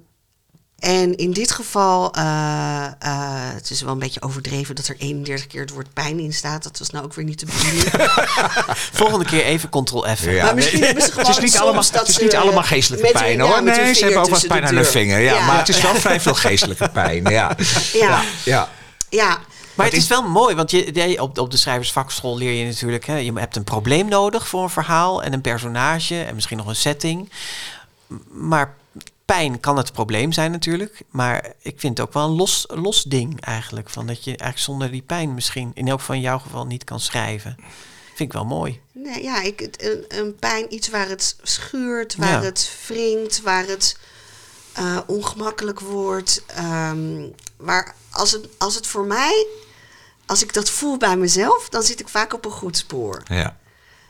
en 0.79 1.17
in 1.17 1.31
dit 1.33 1.51
geval, 1.53 2.13
eh, 2.15 2.85
eh, 2.99 3.55
het 3.55 3.71
is 3.71 3.81
wel 3.83 3.93
een 3.93 3.99
beetje 3.99 4.23
overdreven 4.23 4.75
dat 4.75 4.89
er 4.89 4.97
31 4.99 5.47
keer 5.47 5.61
het 5.61 5.71
woord 5.71 5.93
pijn 5.93 6.19
in 6.19 6.33
staat. 6.33 6.63
Dat 6.63 6.79
was 6.79 6.91
nou 6.91 7.05
ook 7.05 7.15
weer 7.15 7.25
niet 7.25 7.41
de 7.41 7.47
bedoeling. 7.47 8.13
Volgende 8.93 9.25
keer 9.25 9.45
even 9.45 9.69
Ctrl 9.69 10.05
F. 10.17 10.25
Ja. 10.25 10.45
Maar 10.45 10.55
misschien 10.55 10.83
hebben 10.83 11.03
ze 11.03 11.11
gewoon 11.11 11.27
Het 11.27 11.37
is 11.37 11.43
niet 11.43 11.59
allemaal, 11.59 11.83
het 11.93 12.09
is 12.09 12.19
niet 12.19 12.33
eh, 12.33 12.41
allemaal 12.41 12.63
geestelijke 12.63 13.11
pijn 13.13 13.39
hun- 13.39 13.41
hoor. 13.49 13.55
hun 13.57 13.65
nee, 13.65 13.95
ze 13.95 14.05
hebben 14.05 14.23
ook 14.23 14.29
wat 14.29 14.39
vinger 14.41 14.57
pijn 14.57 14.69
aan 14.69 14.75
de 14.83 14.85
vinger. 14.85 15.19
Ja, 15.21 15.35
Ja. 15.35 15.47
maar 15.47 15.59
het 15.59 15.69
is 15.69 15.81
wel 15.81 15.95
vrij 16.05 16.21
veel 16.21 16.35
geestelijke 16.35 16.89
pijn. 16.89 17.25
Ja. 17.25 17.57
Ja. 17.93 18.23
ja. 18.45 18.69
ja, 19.09 19.39
Maar 19.75 19.87
het 19.87 19.95
is 19.95 20.07
wel 20.07 20.23
mooi, 20.23 20.55
want 20.55 20.71
je, 20.71 20.95
je- 21.09 21.23
op, 21.23 21.39
op 21.39 21.51
de 21.51 21.57
schrijversvakschool 21.57 22.37
leer 22.39 22.53
je 22.53 22.65
natuurlijk... 22.65 23.07
Hè, 23.07 23.17
je 23.17 23.33
hebt 23.33 23.57
een 23.57 23.65
probleem 23.65 24.09
nodig 24.09 24.49
voor 24.49 24.63
een 24.63 24.71
verhaal 24.71 25.23
en 25.23 25.33
een 25.33 25.41
personage... 25.41 26.23
en 26.23 26.35
misschien 26.35 26.57
nog 26.57 26.67
een 26.67 26.77
setting. 26.77 27.31
Maar 28.31 28.75
pijn 29.25 29.61
kan 29.61 29.77
het 29.77 29.93
probleem 29.93 30.33
zijn 30.33 30.51
natuurlijk. 30.51 31.03
Maar 31.11 31.53
ik 31.61 31.81
vind 31.81 31.99
het 31.99 32.07
ook 32.07 32.13
wel 32.15 32.25
een 32.25 32.37
los, 32.37 32.65
los 32.69 33.03
ding 33.03 33.41
eigenlijk. 33.41 33.91
Van 33.91 34.07
dat 34.07 34.17
je 34.25 34.31
eigenlijk 34.31 34.59
zonder 34.59 34.91
die 34.91 35.03
pijn 35.03 35.35
misschien... 35.35 35.71
in 35.75 35.89
elk 35.89 35.99
geval 36.01 36.15
in 36.15 36.21
jouw 36.21 36.39
geval 36.39 36.67
niet 36.67 36.85
kan 36.85 37.01
schrijven. 37.01 37.57
Vind 38.07 38.29
ik 38.29 38.33
wel 38.33 38.45
mooi. 38.45 38.81
Nee, 38.93 39.23
ja, 39.23 39.43
ik, 39.43 39.61
een, 39.77 40.05
een 40.09 40.37
pijn, 40.37 40.75
iets 40.75 40.89
waar 40.89 41.09
het 41.09 41.37
schuurt, 41.43 42.17
waar 42.17 42.29
Ja. 42.29 42.43
het 42.43 42.71
wringt, 42.87 43.41
waar 43.43 43.67
het 43.67 43.97
eh, 44.73 44.99
ongemakkelijk 45.07 45.81
wordt. 45.81 46.43
ehm, 46.47 47.29
waar 47.57 47.95
als 48.11 48.33
het, 48.33 48.49
als 48.59 48.75
het 48.75 48.87
voor 48.87 49.05
mij, 49.05 49.47
als 50.27 50.43
ik 50.43 50.53
dat 50.53 50.71
voel 50.71 50.97
bij 50.97 51.17
mezelf, 51.17 51.69
dan 51.69 51.83
zit 51.83 52.01
ik 52.01 52.09
vaak 52.09 52.33
op 52.35 52.45
een 52.45 52.51
goed 52.51 52.77
spoor. 52.77 53.23
Ja. 53.25 53.57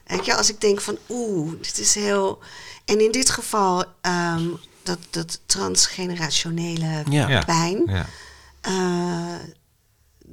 Weet 0.07 0.25
je, 0.25 0.37
als 0.37 0.51
ik 0.51 0.61
denk 0.61 0.81
van 0.81 0.99
oeh, 1.09 1.53
dit 1.61 1.79
is 1.79 1.95
heel. 1.95 2.39
En 2.85 3.01
in 3.01 3.11
dit 3.13 3.31
geval, 3.31 3.85
ehm, 4.01 4.49
dat, 4.85 4.99
dat 5.11 5.41
transgenerationele 5.47 7.03
Ja. 7.11 7.29
Ja. 7.29 7.45
pijn. 7.45 7.83
Ja. 7.87 8.07
Eh, 8.61 9.49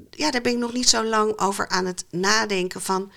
ja, 0.10 0.32
daar 0.32 0.42
ben 0.42 0.52
ik 0.52 0.58
nog 0.58 0.74
niet 0.74 0.90
zo 0.90 1.06
lang 1.06 1.40
over 1.40 1.68
aan 1.68 1.86
het 1.86 2.06
nadenken 2.10 2.82
van 2.82 3.12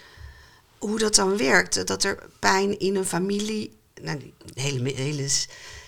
hoe 0.79 0.99
dat 0.99 1.15
dan 1.15 1.37
werkt. 1.37 1.87
Dat 1.87 2.05
er 2.05 2.19
pijn 2.39 2.79
in 2.79 2.97
een 2.97 3.05
familie. 3.05 3.77
Nou, 4.03 4.19
die 4.19 4.35
hele, 4.55 4.93
hele 4.95 5.29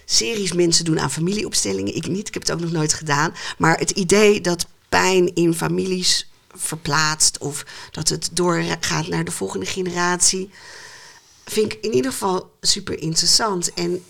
series 0.05 0.53
mensen 0.53 0.85
doen 0.85 1.01
aan 1.01 1.11
familieopstellingen. 1.11 1.95
Ik 1.97 2.07
niet, 2.07 2.29
ik 2.29 2.35
heb 2.35 2.43
het 2.43 2.53
ook 2.53 2.61
nog 2.61 2.73
nooit 2.73 2.93
gedaan. 2.93 3.35
Maar 3.59 3.79
het 3.79 3.91
idee 3.91 4.41
dat 4.41 4.67
pijn 4.89 5.35
in 5.35 5.55
families 5.55 6.31
verplaatst 6.55 7.39
of 7.39 7.65
dat 7.91 8.09
het 8.09 8.29
doorgaat 8.33 9.09
naar 9.09 9.25
de 9.25 9.31
volgende 9.31 9.67
generatie, 9.67 10.51
vind 11.45 11.73
ik 11.73 11.79
in 11.85 11.95
ieder 11.95 12.11
geval 12.11 12.51
super 12.61 13.01
interessant. 13.01 13.75
En 13.75 14.05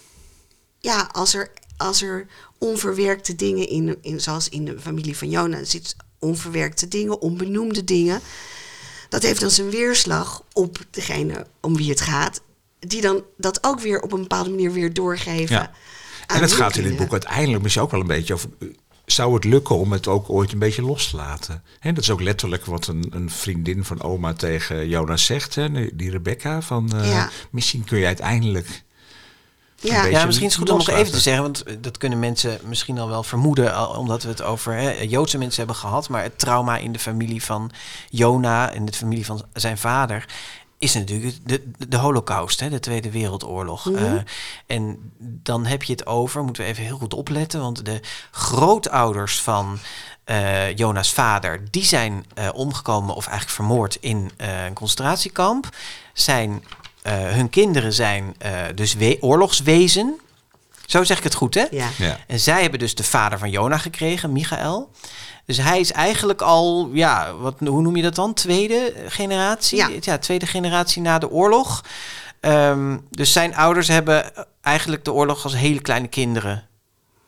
ja, 0.86 1.08
als 1.12 1.34
er, 1.34 1.50
als 1.76 2.02
er 2.02 2.26
onverwerkte 2.58 3.36
dingen 3.36 3.68
in, 3.68 3.98
in, 4.00 4.20
zoals 4.20 4.48
in 4.48 4.64
de 4.64 4.80
familie 4.80 5.16
van 5.16 5.30
Jona 5.30 5.64
zit, 5.64 5.96
onverwerkte 6.18 6.88
dingen, 6.88 7.20
onbenoemde 7.20 7.84
dingen, 7.84 8.20
dat 9.08 9.22
heeft 9.22 9.40
dan 9.40 9.50
zijn 9.50 9.70
weerslag 9.70 10.42
op 10.52 10.78
degene 10.90 11.46
om 11.60 11.76
wie 11.76 11.90
het 11.90 12.00
gaat, 12.00 12.40
die 12.78 13.00
dan 13.00 13.22
dat 13.36 13.64
ook 13.64 13.80
weer 13.80 14.00
op 14.00 14.12
een 14.12 14.20
bepaalde 14.20 14.50
manier 14.50 14.72
weer 14.72 14.92
doorgeven. 14.92 15.56
Ja. 15.56 15.70
En 16.26 16.40
het 16.40 16.52
gaat 16.52 16.76
in 16.76 16.82
dit 16.82 16.96
boek 16.96 17.12
uiteindelijk 17.12 17.62
misschien 17.62 17.84
ook 17.84 17.90
wel 17.90 18.00
een 18.00 18.06
beetje 18.06 18.34
over. 18.34 18.48
Zou 19.06 19.34
het 19.34 19.44
lukken 19.44 19.76
om 19.76 19.92
het 19.92 20.08
ook 20.08 20.30
ooit 20.30 20.52
een 20.52 20.58
beetje 20.58 20.82
los 20.82 21.10
te 21.10 21.16
laten? 21.16 21.62
Hè, 21.78 21.92
dat 21.92 22.02
is 22.02 22.10
ook 22.10 22.20
letterlijk 22.20 22.64
wat 22.64 22.86
een, 22.86 23.06
een 23.10 23.30
vriendin 23.30 23.84
van 23.84 24.02
oma 24.02 24.32
tegen 24.32 24.88
Jonas 24.88 25.24
zegt, 25.24 25.54
hè, 25.54 25.96
die 25.96 26.10
Rebecca. 26.10 26.62
Van, 26.62 26.92
eh, 26.96 27.10
Ja. 27.10 27.30
Misschien 27.50 27.84
kun 27.84 27.98
je 27.98 28.06
uiteindelijk. 28.06 28.84
Ja, 29.86 30.04
Ja, 30.04 30.24
misschien 30.24 30.46
is 30.46 30.52
het 30.52 30.62
goed 30.62 30.70
om 30.70 30.78
nog 30.78 30.88
even 30.88 31.12
te 31.12 31.20
zeggen, 31.20 31.42
want 31.42 31.62
eh, 31.62 31.76
dat 31.80 31.98
kunnen 31.98 32.18
mensen 32.18 32.58
misschien 32.62 32.98
al 32.98 33.08
wel 33.08 33.22
vermoeden, 33.22 33.74
al- 33.74 33.88
omdat 33.88 34.22
we 34.22 34.28
het 34.28 34.42
over 34.42 34.72
hè, 34.72 34.90
Joodse 34.90 35.38
mensen 35.38 35.58
hebben 35.58 35.76
gehad, 35.76 36.08
maar 36.08 36.22
het 36.22 36.38
trauma 36.38 36.76
in 36.76 36.92
de 36.92 36.98
familie 36.98 37.42
van 37.44 37.70
Jona, 38.10 38.70
in 38.70 38.84
de 38.84 38.92
familie 38.92 39.26
van 39.26 39.44
zijn 39.52 39.78
vader, 39.78 40.26
is 40.78 40.94
natuurlijk 40.94 41.36
de, 41.44 41.70
de, 41.88 41.96
Holocaust, 41.96 42.60
hè, 42.60 42.68
de 42.68 42.80
Tweede 42.80 43.10
Wereldoorlog. 43.10 43.84
Mhm. 43.84 44.04
Eh, 44.04 44.12
en 44.66 45.12
dan 45.18 45.66
heb 45.66 45.82
je 45.82 45.92
het 45.92 46.06
over, 46.06 46.44
moeten 46.44 46.62
we 46.62 46.68
even 46.68 46.84
heel 46.84 46.98
goed 46.98 47.14
opletten, 47.14 47.60
want 47.60 47.84
de 47.84 48.00
grootouders 48.30 49.40
van 49.40 49.78
eh, 50.24 50.76
Jona's 50.76 51.12
vader, 51.12 51.64
die 51.70 51.84
zijn 51.84 52.24
eh, 52.34 52.48
omgekomen 52.54 53.14
of 53.14 53.26
eigenlijk 53.26 53.56
vermoord 53.56 53.96
in 54.00 54.30
een 54.36 54.72
concentratiekamp. 54.72 55.68
Zijn, 56.12 56.64
hun 57.12 57.50
kinderen 57.50 57.92
zijn 57.92 58.34
eh, 58.38 58.52
dus 58.74 58.94
we- 58.94 59.16
oorlogswezen. 59.20 60.20
Zo 60.86 61.04
zeg 61.04 61.18
ik 61.18 61.24
het 61.24 61.34
goed, 61.34 61.54
hè? 61.54 61.64
ja. 61.70 61.88
Ja. 61.98 62.18
En 62.26 62.40
zij 62.40 62.60
hebben 62.62 62.78
dus 62.78 62.94
de 62.94 63.04
vader 63.04 63.38
van 63.38 63.50
Jona 63.50 63.78
gekregen, 63.78 64.32
Michael. 64.32 64.90
Dus 65.44 65.56
hij 65.56 65.80
is 65.80 65.92
eigenlijk 65.92 66.42
al, 66.42 66.90
ja, 66.92 67.34
wat, 67.34 67.54
hoe 67.58 67.82
noem 67.82 67.96
je 67.96 68.02
dat 68.02 68.14
dan? 68.14 68.34
Tweede 68.34 68.92
generatie? 69.08 70.00
Ja. 70.00 70.18
tweede 70.18 70.46
generatie 70.46 71.02
na 71.02 71.18
de 71.18 71.30
oorlog. 71.30 71.84
Ehm, 72.40 72.96
dus 73.10 73.32
zijn 73.32 73.56
ouders 73.56 73.88
hebben 73.88 74.32
eigenlijk 74.62 75.04
de 75.04 75.12
oorlog 75.12 75.44
als 75.44 75.56
hele 75.56 75.80
kleine 75.80 76.08
kinderen 76.08 76.66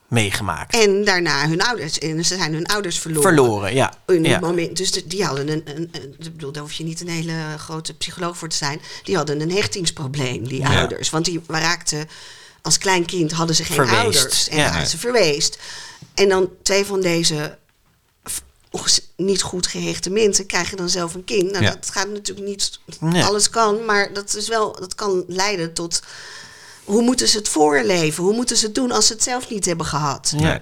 meegemaakt. 0.08 0.74
En 0.74 1.04
daarna 1.04 1.48
hun 1.48 1.62
ouders. 1.62 1.98
En 1.98 2.24
ze 2.24 2.36
zijn 2.36 2.52
hun 2.52 2.66
ouders 2.66 2.98
verloren. 2.98 3.22
Verloren, 3.34 3.74
ja. 3.74 3.94
In 4.06 4.24
ja. 4.24 4.38
moment, 4.40 4.76
dus 4.76 4.90
de- 4.92 5.06
die 5.06 5.24
hadden 5.24 5.48
een, 5.48 5.62
een, 5.76 5.88
een- 5.92 6.14
ik 6.18 6.32
bedoel, 6.32 6.52
daar 6.52 6.62
hoef 6.62 6.72
je 6.72 6.84
niet 6.84 7.00
een 7.00 7.08
hele 7.08 7.34
grote 7.58 7.94
psycholoog 7.94 8.38
voor 8.38 8.48
te 8.48 8.56
zijn. 8.56 8.80
Die 9.04 9.16
hadden 9.16 9.40
een 9.40 9.52
hechtingsprobleem, 9.52 10.48
die 10.48 10.60
Ja. 10.60 10.78
ouders. 10.80 11.10
Want 11.10 11.24
die 11.24 11.40
raakten 11.46 12.08
als 12.62 12.78
klein 12.78 13.04
kind 13.06 13.32
hadden 13.32 13.56
ze 13.56 13.64
geen 13.64 13.74
Verweest, 13.76 13.96
ouders. 14.02 14.48
En 14.48 14.56
ja. 14.58 14.70
waren 14.70 14.86
ze 14.88 14.98
verweest. 14.98 15.58
En 16.14 16.28
dan 16.28 16.48
twee 16.62 16.84
van 16.84 17.00
deze 17.00 17.58
niet 19.16 19.42
goed 19.42 19.66
gehechte 19.66 20.10
mensen 20.10 20.46
krijgen 20.46 20.76
dan 20.76 20.88
zelf 20.88 21.14
een 21.14 21.24
kind. 21.24 21.50
Nou, 21.50 21.64
Ja. 21.64 21.70
dat 21.70 21.90
gaat 21.90 22.08
natuurlijk 22.08 22.46
niet... 22.46 22.78
Nee. 23.00 23.24
Alles 23.24 23.50
kan, 23.50 23.84
maar 23.84 24.12
dat, 24.12 24.34
is 24.34 24.48
wel, 24.48 24.76
dat 24.80 24.94
kan 24.94 25.24
leiden 25.26 25.72
tot... 25.72 26.02
Hoe 26.88 27.02
moeten 27.02 27.28
ze 27.28 27.38
het 27.38 27.48
voorleven? 27.48 28.24
Hoe 28.24 28.34
moeten 28.34 28.56
ze 28.56 28.66
het 28.66 28.74
doen 28.74 28.90
als 28.92 29.06
ze 29.06 29.12
het 29.12 29.22
zelf 29.22 29.50
niet 29.50 29.64
hebben 29.64 29.86
gehad? 29.86 30.34
Ja. 30.36 30.60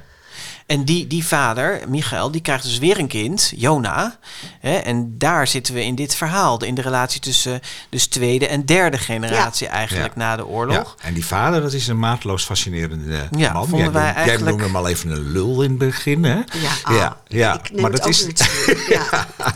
En 0.66 0.84
die, 0.84 1.06
die 1.06 1.26
vader, 1.26 1.80
Michael, 1.88 2.30
die 2.30 2.40
krijgt 2.40 2.64
dus 2.64 2.78
weer 2.78 2.98
een 2.98 3.06
kind, 3.06 3.52
Jona. 3.56 4.18
Hè, 4.60 4.74
en 4.76 5.14
daar 5.18 5.46
zitten 5.46 5.74
we 5.74 5.84
in 5.84 5.94
dit 5.94 6.14
verhaal. 6.14 6.64
In 6.64 6.74
de 6.74 6.82
relatie 6.82 7.20
tussen 7.20 7.60
dus 7.90 8.06
tweede 8.06 8.46
en 8.48 8.64
derde 8.64 8.98
generatie 8.98 9.66
eigenlijk 9.66 10.14
Ja. 10.14 10.20
na 10.20 10.36
de 10.36 10.42
Ja, 10.42 10.48
oorlog. 10.48 10.94
en 11.00 11.14
die 11.14 11.26
vader, 11.26 11.60
dat 11.60 11.72
is 11.72 11.86
een 11.88 11.98
maatloos 11.98 12.44
fascinerende 12.44 13.28
Ja, 13.36 13.52
man. 13.52 13.68
vonden 13.68 13.78
jij, 13.80 13.92
wij 13.92 14.02
noemde, 14.02 14.14
jij 14.14 14.14
eigenlijk- 14.14 14.48
noemde 14.48 14.64
hem 14.64 14.76
al 14.76 14.88
even 14.88 15.10
een 15.10 15.32
lul 15.32 15.62
in 15.62 15.68
het 15.70 15.78
begin, 15.78 16.24
hè? 16.24 16.34
Ja, 16.34 16.42
ah, 16.82 16.94
ja, 16.96 17.16
ja. 17.28 17.54
ik 17.54 17.70
neem 17.72 17.84
het 17.84 18.02
ook 18.06 18.14
weer 18.14 18.34
terug. 18.34 18.88
Ja. 18.88 19.26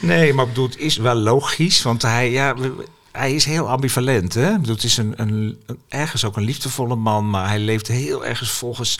Nee, 0.00 0.32
maar 0.34 0.44
ik 0.44 0.50
bedoel, 0.50 0.68
het 0.68 0.78
is 0.78 0.96
wel 0.96 1.14
logisch, 1.14 1.82
want 1.82 2.02
hij, 2.02 2.30
ja, 2.30 2.54
we- 2.56 2.84
hij 3.12 3.34
is 3.34 3.44
heel 3.44 3.68
ambivalent. 3.68 4.34
Hè? 4.34 4.52
Het 4.62 4.84
is 4.84 4.96
een, 4.96 5.12
een, 5.16 5.62
ergens 5.88 6.24
ook 6.24 6.36
een 6.36 6.44
liefdevolle 6.44 6.96
man, 6.96 7.30
maar 7.30 7.48
hij 7.48 7.58
leeft 7.58 7.88
heel 7.88 8.26
ergens 8.26 8.50
volgens 8.50 8.98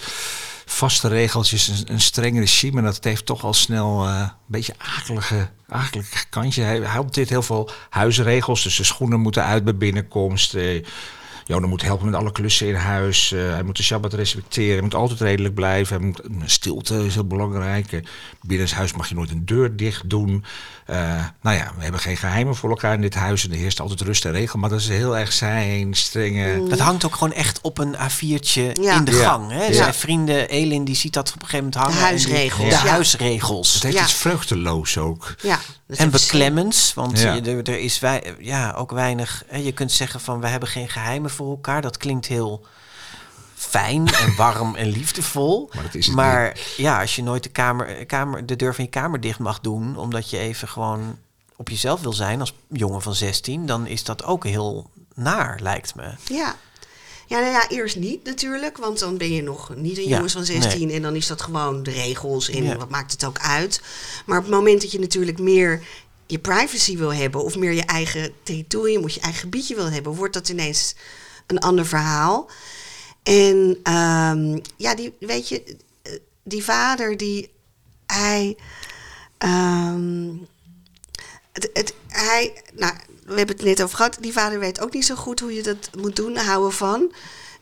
vaste 0.67 1.09
regeltjes, 1.09 1.69
een, 1.69 1.93
een 1.93 2.01
streng 2.01 2.39
regime. 2.39 2.79
En 2.79 2.85
dat 2.85 3.05
heeft 3.05 3.27
toch 3.27 3.45
al 3.45 3.55
snel 3.55 4.07
eh, 4.07 4.21
een 4.21 4.31
beetje 4.47 4.75
akelige, 4.79 5.49
akelige 5.69 6.25
kantje. 6.31 6.63
Hij, 6.63 6.77
hij 6.77 6.87
hanteert 6.87 7.29
heel 7.29 7.43
veel 7.43 7.71
huisregels, 7.91 8.63
dus 8.63 8.77
de 8.77 8.85
schoenen 8.85 9.21
moeten 9.21 9.45
uit 9.45 9.65
bij 9.65 9.77
binnenkomst. 9.77 10.55
Eh, 10.55 10.85
Jona 11.45 11.67
moet 11.67 11.83
helpen 11.83 12.07
met 12.11 12.15
alle 12.21 12.33
klussen 12.33 12.69
in 12.69 12.75
huis. 12.75 13.33
eh, 13.33 13.41
hij 13.51 13.63
moet 13.63 13.77
de 13.77 13.83
Shabbat 13.83 14.13
respecteren. 14.13 14.73
Hij 14.73 14.83
moet 14.83 14.95
altijd 14.95 15.21
redelijk 15.21 15.55
blijven. 15.55 15.97
Hij 15.97 16.07
moet, 16.07 16.21
stilte 16.51 17.05
is 17.07 17.15
heel 17.15 17.27
belangrijk. 17.27 17.93
Uh, 17.93 18.01
binnenshuis 18.41 18.93
mag 18.93 19.09
je 19.09 19.15
nooit 19.15 19.31
een 19.31 19.45
deur 19.47 19.77
dicht 19.77 20.11
doen. 20.11 20.45
Eh, 20.87 21.25
nou 21.43 21.57
ja, 21.57 21.73
we 21.77 21.83
hebben 21.83 22.01
geen 22.01 22.17
geheimen 22.17 22.57
voor 22.57 22.71
elkaar 22.71 22.95
in 22.95 23.01
dit 23.01 23.15
huis. 23.15 23.45
En 23.45 23.51
er 23.53 23.57
heerst 23.59 23.81
altijd 23.81 24.01
rust 24.01 24.25
en 24.25 24.33
regel. 24.33 24.59
Maar 24.59 24.71
dat 24.71 24.81
is 24.81 24.89
heel 24.89 25.17
erg 25.19 25.33
zijn, 25.33 25.95
strenge... 25.95 26.69
Dat 26.69 26.79
hangt 26.79 27.05
ook 27.05 27.15
gewoon 27.15 27.33
echt 27.33 27.61
op 27.61 27.79
een 27.79 27.95
A4'tje 27.97 28.73
Ja. 28.83 28.97
in 28.97 29.05
de 29.05 29.11
Ja. 29.17 29.29
gang. 29.29 29.51
Hè? 29.51 29.65
Ja. 29.65 29.73
Zijn 29.73 29.95
vrienden, 29.95 30.49
Elin, 30.49 30.85
die 30.85 30.95
ziet 30.97 31.13
dat 31.13 31.29
op 31.29 31.43
een 31.43 31.49
gegeven 31.49 31.59
moment 31.65 31.75
hangen. 31.75 31.93
De 31.93 31.99
die- 31.99 32.07
huisregels, 32.35 32.81
De 32.81 32.87
ja. 32.87 32.91
huisregels. 32.93 33.75
Het 33.75 33.83
heeft 33.83 33.97
Ja. 33.97 34.03
iets 34.03 34.13
vreugdeloos 34.13 34.99
ook. 34.99 35.35
Ja, 35.43 35.59
En 35.99 36.11
beklemmends, 36.11 36.95
want 36.95 37.19
Ja. 37.21 37.33
je- 37.35 37.41
er, 37.41 37.57
er 37.71 37.79
is 37.79 37.99
wij, 37.99 38.35
ja, 38.39 38.73
ook 38.73 38.91
weinig. 38.91 39.45
hè, 39.47 39.57
Je 39.59 39.73
kunt 39.73 39.93
zeggen 39.93 40.21
van 40.21 40.41
we 40.41 40.47
hebben 40.47 40.69
geen 40.69 40.89
geheimen 40.89 41.31
voor 41.31 41.51
elkaar. 41.51 41.83
Dat 41.83 41.97
klinkt 41.97 42.27
heel 42.27 42.67
fijn 43.55 44.09
en 44.09 44.35
warm 44.45 44.75
en 44.75 44.89
liefdevol. 44.89 45.71
Maar 45.75 45.83
dat 45.83 45.95
is 45.95 46.07
het 46.07 46.15
Maar 46.15 46.59
ja, 46.77 47.01
als 47.01 47.17
je 47.17 47.23
nooit 47.23 47.43
de, 47.43 47.49
kamer, 47.49 48.07
kamer, 48.07 48.47
de 48.47 48.57
deur 48.57 48.75
van 48.75 48.85
je 48.85 48.91
kamer 48.91 49.21
dicht 49.21 49.39
mag 49.39 49.61
doen, 49.61 49.97
omdat 49.97 50.31
je 50.31 50.39
even 50.39 50.69
gewoon 50.69 51.19
op 51.57 51.69
jezelf 51.69 52.01
wil 52.01 52.13
zijn 52.13 52.41
als 52.41 52.55
jongen 52.69 53.03
van 53.03 53.15
16, 53.15 53.67
dan 53.67 53.87
is 53.87 54.05
dat 54.05 54.25
ook 54.25 54.45
heel 54.45 54.91
naar, 55.15 55.59
lijkt 55.63 55.95
me. 55.95 56.11
Ja. 56.25 56.55
Ja, 57.33 57.41
nou 57.41 57.53
ja, 57.53 57.69
eerst 57.69 57.97
niet 57.97 58.25
natuurlijk, 58.25 58.77
want 58.77 58.99
dan 58.99 59.17
ben 59.17 59.33
je 59.33 59.43
nog 59.43 59.77
niet 59.77 59.97
een 59.99 60.09
Ja, 60.09 60.15
jongens 60.15 60.33
van 60.33 60.45
16 60.45 60.91
en 60.91 61.03
dan 61.03 61.17
is 61.17 61.27
dat 61.27 61.43
gewoon 61.43 61.83
de 61.83 61.91
regels 61.91 62.49
en 62.51 62.65
Ja. 62.65 62.77
wat 62.77 62.89
maakt 62.91 63.13
het 63.13 63.25
ook 63.25 63.39
uit. 63.39 63.81
Maar 64.27 64.39
op 64.39 64.45
het 64.45 64.53
moment 64.55 64.81
dat 64.83 64.93
je 64.93 64.99
natuurlijk 64.99 65.39
meer 65.39 65.83
je 66.27 66.39
privacy 66.39 66.97
wil 66.97 67.13
hebben 67.15 67.45
of 67.45 67.57
meer 67.57 67.73
je 67.73 67.85
eigen 67.85 68.33
territorium 68.43 69.03
of 69.05 69.11
je 69.11 69.21
eigen 69.21 69.41
gebiedje 69.41 69.75
wil 69.75 69.91
hebben, 69.91 70.15
wordt 70.15 70.35
dat 70.35 70.49
ineens 70.49 70.95
een 71.47 71.59
ander 71.59 71.87
verhaal. 71.87 72.51
En 73.23 73.79
ehm, 73.83 74.59
ja, 74.77 74.95
die, 74.95 75.15
weet 75.21 75.49
je, 75.49 75.77
die 76.43 76.65
vader 76.65 77.17
die 77.17 77.51
hij. 78.07 78.57
ehm, 79.39 80.31
het, 81.53 81.71
het, 81.73 81.95
hij, 82.09 82.63
nou, 82.75 82.95
we 83.33 83.39
hebben 83.39 83.57
het 83.57 83.65
net 83.65 83.83
over 83.83 83.97
gehad. 83.97 84.17
Die 84.21 84.33
vader 84.33 84.59
weet 84.59 84.81
ook 84.81 84.93
niet 84.93 85.07
zo 85.07 85.15
goed 85.15 85.41
hoe 85.41 85.55
je 85.55 85.63
dat 85.63 85.91
moet 85.99 86.17
doen, 86.17 86.37
houden 86.37 86.73
van. 86.73 87.13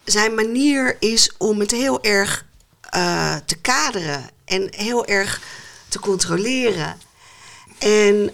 Zijn 0.04 0.34
manier 0.34 0.96
is 1.00 1.32
om 1.38 1.60
het 1.60 1.70
heel 1.70 2.02
erg 2.02 2.46
eh, 2.90 3.36
te 3.46 3.56
kaderen 3.56 4.30
en 4.44 4.68
heel 4.76 5.06
erg 5.06 5.40
te 5.88 5.98
controleren. 6.00 6.98
En, 7.78 8.30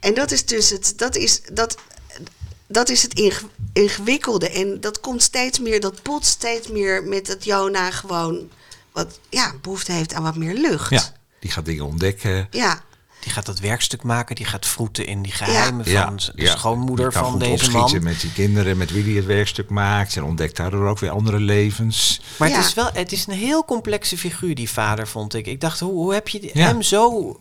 en 0.00 0.14
dat 0.14 0.30
is 0.30 0.46
dus 0.46 0.70
het, 0.70 0.92
dat 0.96 1.16
is, 1.16 1.40
dat, 1.52 1.76
dat 2.66 2.88
is 2.88 3.02
het 3.02 3.14
inge- 3.14 3.48
ingewikkelde. 3.72 4.50
En 4.50 4.80
dat 4.80 5.00
komt 5.00 5.22
steeds 5.22 5.58
meer, 5.58 5.80
dat 5.80 6.02
pot 6.02 6.24
steeds 6.24 6.68
meer 6.68 7.04
met 7.04 7.26
dat 7.26 7.44
Jona 7.44 7.90
gewoon 7.90 8.50
wat 8.92 9.18
ja, 9.28 9.54
behoefte 9.62 9.92
heeft 9.92 10.14
aan 10.14 10.22
wat 10.22 10.36
meer 10.36 10.54
lucht. 10.54 10.90
Ja, 10.90 11.12
die 11.40 11.50
gaat 11.50 11.64
dingen 11.64 11.84
ontdekken. 11.84 12.48
ja. 12.50 12.82
Die 13.24 13.32
gaat 13.32 13.46
dat 13.46 13.58
werkstuk 13.58 14.02
maken, 14.02 14.34
die 14.36 14.44
gaat 14.44 14.66
vroeten 14.66 15.06
in 15.06 15.22
die 15.22 15.32
geheimen 15.32 15.90
Ja, 15.90 16.04
van 16.04 16.16
de 16.16 16.32
ja. 16.42 16.56
schoonmoeder 16.56 17.04
Die 17.10 17.14
kan 17.14 17.22
van 17.22 17.30
goed 17.32 17.40
deze 17.40 17.52
opschieten 17.52 18.02
man. 18.02 18.12
met 18.12 18.20
die 18.20 18.32
kinderen 18.32 18.76
met 18.76 18.90
wie 18.90 19.04
hij 19.04 19.12
het 19.12 19.24
werkstuk 19.26 19.68
maakt. 19.70 20.16
En 20.16 20.24
ontdekt 20.24 20.56
daardoor 20.56 20.88
ook 20.88 20.98
weer 20.98 21.10
andere 21.10 21.40
levens. 21.40 22.20
Maar 22.38 22.48
Ja. 22.48 22.56
het 22.56 22.64
is 22.64 22.74
wel, 22.74 22.90
het 22.92 23.12
is 23.12 23.26
een 23.26 23.34
heel 23.34 23.64
complexe 23.64 24.18
figuur, 24.18 24.54
die 24.54 24.70
vader, 24.70 25.08
vond 25.08 25.34
ik. 25.34 25.46
Ik 25.46 25.60
dacht, 25.60 25.80
hoe, 25.80 25.92
hoe 25.92 26.12
heb 26.14 26.28
je 26.28 26.50
hem 26.52 26.82
zo 26.82 27.36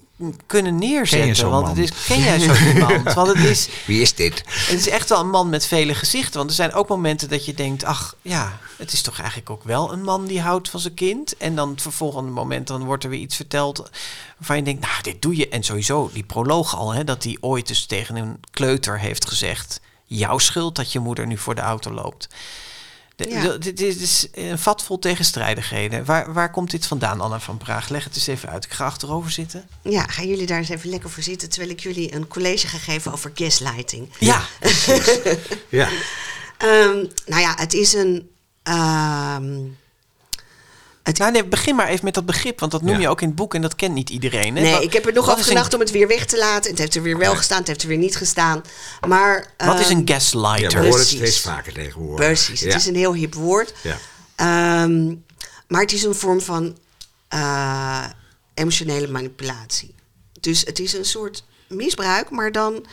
kunnen 0.47 0.76
neerzetten? 0.76 1.49
want 1.49 1.68
het 1.68 1.78
is, 1.78 2.05
ken 2.05 2.20
jij 2.20 2.39
zo 2.39 2.53
iemand? 2.74 3.14
Want 3.14 3.28
het 3.28 3.43
is, 3.43 3.70
Wie 3.86 4.01
is 4.01 4.14
dit? 4.16 4.43
het 4.47 4.80
is 4.80 4.89
echt 4.89 5.09
wel 5.09 5.20
een 5.20 5.30
man 5.30 5.49
met 5.49 5.66
vele 5.66 5.95
gezichten. 5.95 6.38
Want 6.38 6.49
er 6.49 6.55
zijn 6.55 6.74
ook 6.74 6.88
momenten 6.88 7.30
dat 7.30 7.45
je 7.45 7.53
denkt, 7.53 7.84
ach 7.84 8.16
ja, 8.22 8.59
het 8.78 8.93
is 8.93 9.01
toch 9.01 9.18
eigenlijk 9.20 9.49
ook 9.49 9.64
wel 9.64 9.93
een 9.93 10.03
man 10.03 10.26
die 10.26 10.41
houdt 10.41 10.70
van 10.70 10.80
zijn 10.80 10.93
kind. 10.93 11.38
En 11.38 11.55
dan 11.55 11.70
het 11.70 11.82
vervolgende 11.82 12.32
moment, 12.32 12.68
dan 12.68 12.84
wordt 12.84 13.03
er 13.03 13.09
weer 13.09 13.20
iets 13.20 13.36
verteld 13.36 13.89
waarvan 14.38 14.55
je 14.57 14.64
denkt, 14.64 14.82
nou, 14.82 15.01
dit 15.01 15.22
doe 15.22 15.36
je. 15.36 15.49
En 15.49 15.64
sowieso 15.64 16.09
die 16.14 16.24
proloog 16.24 16.76
al, 16.76 16.93
hè, 16.93 17.03
dat 17.03 17.24
hij 17.24 17.38
ooit 17.39 17.68
dus 17.68 17.86
tegen 17.86 18.16
een 18.16 18.39
kleuter 18.51 18.99
heeft 18.99 19.28
gezegd, 19.28 19.80
jouw 20.05 20.38
schuld 20.38 20.76
dat 20.76 20.91
je 20.91 20.99
moeder 20.99 21.28
nu 21.28 21.38
voor 21.38 21.55
de 21.55 21.61
auto 21.61 21.91
loopt. 21.91 22.28
Ja. 23.30 23.57
Dit 23.57 23.82
is, 23.82 24.28
een 24.32 24.59
vat 24.59 24.84
vol 24.84 24.99
tegenstrijdigheden. 24.99 26.05
Waar, 26.05 26.34
waar 26.34 26.51
komt 26.51 26.71
dit 26.71 26.86
vandaan, 26.86 27.21
Anna 27.21 27.39
van 27.39 27.57
Praag? 27.57 27.89
Leg 27.89 28.03
het 28.03 28.15
eens 28.15 28.28
even 28.28 28.49
uit. 28.49 28.65
Ik 28.65 28.71
ga 28.71 28.86
achterover 28.86 29.32
zitten. 29.32 29.67
Ja, 29.82 30.03
gaan 30.03 30.28
jullie 30.28 30.45
daar 30.45 30.57
eens 30.57 30.69
even 30.69 30.89
lekker 30.89 31.09
voor 31.09 31.24
zitten... 31.24 31.49
terwijl 31.49 31.71
ik 31.71 31.80
jullie 31.80 32.15
een 32.15 32.28
college 32.28 32.67
ga 32.67 32.78
geven 32.78 33.11
over 33.11 33.32
gaslighting. 33.34 34.09
Ja, 34.19 34.41
Ja. 35.69 35.89
Ehm, 36.57 37.05
nou 37.26 37.41
ja, 37.41 37.53
het 37.57 37.74
is 37.74 37.93
een... 37.93 38.30
ehm, 41.04 41.16
nou, 41.20 41.32
nee, 41.32 41.45
begin 41.45 41.76
maar 41.76 41.88
even 41.88 42.06
met 42.06 42.14
dat 42.14 42.26
begrip, 42.26 42.60
want 42.60 42.72
dat 42.72 42.82
noem 42.82 42.93
Ja. 42.95 42.99
je 42.99 43.10
ook 43.10 43.22
in 43.22 43.28
het 43.28 43.36
boek 43.36 43.54
en 43.56 43.62
dat 43.62 43.76
kent 43.76 43.93
niet 43.93 44.10
iedereen. 44.10 44.56
Hè? 44.56 44.62
nee, 44.62 44.72
Wat- 44.74 44.84
ik 44.84 44.93
heb 44.93 45.06
er 45.06 45.14
nog 45.14 45.26
over 45.28 45.38
een- 45.38 45.43
gedacht 45.43 45.74
om 45.74 45.80
het 45.80 45.91
weer 45.91 46.08
weg 46.08 46.26
te 46.26 46.38
laten. 46.38 46.70
Het 46.70 46.80
heeft 46.80 46.95
er 46.95 47.01
weer 47.01 47.18
wel 47.18 47.36
gestaan, 47.36 47.58
het 47.58 47.68
heeft 47.68 47.82
er 47.82 47.88
weer 47.88 47.97
niet 47.97 48.16
gestaan. 48.16 48.62
Maar... 49.08 49.54
Wat 49.58 49.80
is 49.80 49.88
ehm, 49.89 49.97
een 49.97 50.08
gaslighter? 50.08 50.62
Ja, 50.72 50.80
we 50.80 50.84
horen 50.86 50.99
het 50.99 51.08
steeds 51.08 51.39
vaker 51.39 51.74
tegenwoordig. 51.74 52.26
Precies, 52.26 52.60
het 52.62 52.76
is 52.76 52.86
een 52.86 52.95
heel 52.95 53.14
hip 53.14 53.34
woord. 53.34 53.74
Ja. 53.82 53.97
Ehm, 54.36 55.16
maar 55.68 55.82
het 55.82 55.91
is 55.93 56.04
een 56.04 56.16
vorm 56.16 56.41
van 56.41 56.78
eh, 57.28 58.06
emotionele 58.54 59.08
manipulatie. 59.08 59.95
Dus 60.39 60.62
het 60.62 60.80
is 60.80 60.93
een 60.93 61.06
soort 61.06 61.43
misbruik, 61.68 62.30
maar 62.30 62.51
dan 62.51 62.86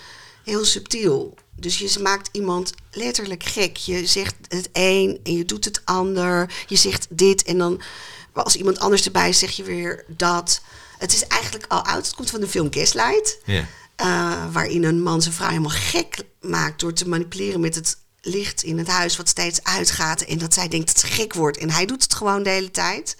heel 0.44 0.64
subtiel. 0.64 1.34
Dus 1.60 1.78
je 1.78 2.00
maakt 2.02 2.28
iemand 2.32 2.72
letterlijk 2.90 3.42
gek. 3.42 3.76
Je 3.76 4.06
zegt 4.06 4.34
het 4.48 4.68
een 4.72 5.20
en 5.22 5.36
je 5.36 5.44
doet 5.44 5.64
het 5.64 5.80
ander. 5.84 6.52
Je 6.66 6.76
zegt 6.76 7.06
dit 7.10 7.42
en 7.42 7.58
dan 7.58 7.80
als 8.32 8.56
iemand 8.56 8.78
anders 8.78 9.04
erbij 9.04 9.32
zeg 9.32 9.50
je 9.50 9.62
weer 9.62 10.04
dat. 10.08 10.60
Het 10.98 11.12
is 11.12 11.26
eigenlijk 11.26 11.64
al 11.68 11.84
oud. 11.84 12.06
Het 12.06 12.14
komt 12.14 12.30
van 12.30 12.40
de 12.40 12.48
film 12.48 12.68
Gaslight. 12.70 13.38
Ja. 13.44 13.66
Eh, 13.96 14.52
waarin 14.52 14.84
een 14.84 15.02
man 15.02 15.22
zijn 15.22 15.34
vrouw 15.34 15.48
helemaal 15.48 15.70
gek 15.70 16.22
maakt 16.40 16.80
door 16.80 16.92
te 16.92 17.08
manipuleren 17.08 17.60
met 17.60 17.74
het 17.74 17.98
licht 18.20 18.62
in 18.62 18.78
het 18.78 18.88
huis 18.88 19.16
wat 19.16 19.28
steeds 19.28 19.62
uitgaat. 19.62 20.20
En 20.20 20.38
dat 20.38 20.54
zij 20.54 20.68
denkt 20.68 20.86
dat 20.86 20.98
ze 20.98 21.06
gek 21.06 21.34
wordt. 21.34 21.58
En 21.58 21.70
hij 21.70 21.86
doet 21.86 22.02
het 22.02 22.14
gewoon 22.14 22.42
de 22.42 22.50
hele 22.50 22.70
tijd. 22.70 23.16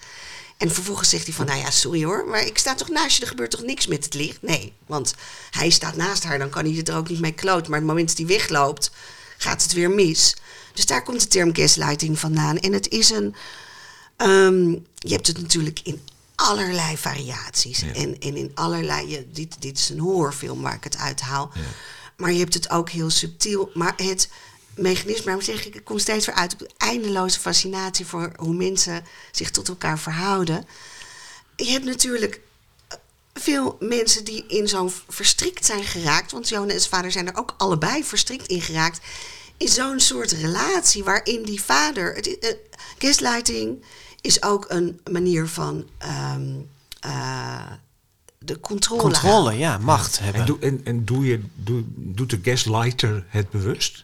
En 0.61 0.71
vervolgens 0.71 1.09
zegt 1.09 1.25
hij 1.25 1.35
van, 1.35 1.47
nou 1.47 1.59
ja, 1.59 1.71
sorry 1.71 2.05
hoor, 2.05 2.27
maar 2.27 2.47
ik 2.47 2.59
sta 2.59 2.75
toch 2.75 2.89
naast 2.89 3.17
je, 3.17 3.23
er 3.23 3.29
gebeurt 3.29 3.51
toch 3.51 3.63
niks 3.63 3.87
met 3.87 4.05
het 4.05 4.15
licht? 4.15 4.43
Nee, 4.43 4.73
want 4.87 5.15
hij 5.51 5.71
staat 5.71 5.97
naast 5.97 6.25
haar, 6.25 6.39
dan 6.39 6.51
kan 6.51 6.65
hij 6.65 6.85
er 6.85 6.97
ook 6.97 7.09
niet 7.09 7.21
mee 7.21 7.33
kloot. 7.33 7.69
Maar 7.69 7.79
het 7.79 7.87
moment 7.87 8.09
dat 8.09 8.17
hij 8.17 8.27
wegloopt, 8.27 8.91
gaat 9.39 9.63
het 9.63 9.73
weer 9.73 9.91
mis. 9.91 10.37
Dus 10.75 10.87
daar 10.87 11.03
komt 11.03 11.21
de 11.21 11.27
term 11.27 11.55
gaslighting 11.55 12.19
vandaan. 12.19 12.59
En 12.59 12.73
het 12.73 12.89
is 12.89 13.11
een, 13.11 13.35
ehm, 14.17 14.71
je 14.95 15.13
hebt 15.13 15.27
het 15.27 15.41
natuurlijk 15.41 15.81
in 15.83 16.01
allerlei 16.35 16.97
variaties. 16.97 17.79
Ja. 17.79 17.93
En, 17.93 18.19
en 18.19 18.37
in 18.37 18.51
allerlei, 18.55 19.09
je, 19.09 19.27
dit, 19.33 19.57
dit 19.59 19.79
is 19.79 19.89
een 19.89 19.99
horrorfilm 19.99 20.63
waar 20.63 20.75
ik 20.75 20.85
het 20.85 20.97
uithaal. 20.97 21.53
Maar 22.17 22.33
je 22.33 22.39
hebt 22.39 22.55
het 22.55 22.71
ook 22.71 22.91
heel 22.91 23.11
subtiel. 23.11 23.71
Maar 23.75 23.95
het 23.97 24.29
mechanisme, 24.81 25.25
daarom 25.25 25.43
zeg 25.45 25.67
ik, 25.67 25.75
ik 25.75 25.85
kom 25.85 25.99
steeds 25.99 26.27
weer 26.27 26.35
uit 26.35 26.53
op 26.53 26.59
de 26.59 26.71
eindeloze 26.77 27.41
fascinatie 27.41 28.07
voor 28.07 28.33
hoe 28.37 28.55
mensen 28.55 29.05
zich 29.31 29.51
tot 29.51 29.69
elkaar 29.69 29.99
verhouden. 29.99 30.65
Je 31.57 31.71
hebt 31.71 31.85
natuurlijk 31.85 32.41
eh, 32.89 32.97
veel 33.35 33.77
mensen 33.81 34.25
die 34.25 34.45
in 34.47 34.69
zo'n 34.69 34.93
verstrikt 35.09 35.65
zijn 35.67 35.85
geraakt. 35.85 36.33
Want 36.33 36.49
Jona 36.49 36.73
en 36.73 36.79
zijn 36.79 36.91
vader 36.93 37.13
zijn 37.13 37.27
er 37.27 37.37
ook 37.39 37.55
allebei 37.59 38.05
verstrikt 38.05 38.47
in 38.47 38.61
geraakt. 38.61 39.01
in 39.57 39.69
zo'n 39.69 40.01
soort 40.01 40.33
relatie 40.33 41.05
waarin 41.05 41.43
die 41.43 41.63
vader. 41.63 42.15
Het, 42.15 42.27
is- 42.27 42.39
eh, 42.39 42.55
gaslighting 42.99 43.85
is 44.21 44.43
ook 44.43 44.65
een 44.69 45.01
manier 45.11 45.47
van 45.49 45.87
ehm, 45.99 46.49
eh, 47.01 47.67
de 48.39 48.61
controle. 48.61 49.01
Controle, 49.03 49.53
ja, 49.59 49.79
macht 49.79 50.19
hebben. 50.19 50.41
En, 50.41 50.47
doe, 50.47 50.59
en, 50.61 50.81
en 50.85 51.05
doe 51.05 51.25
je, 51.27 51.41
doe, 51.55 51.83
doet 51.97 52.31
de 52.31 52.39
gaslighter 52.43 53.25
het 53.29 53.51
bewust? 53.51 54.03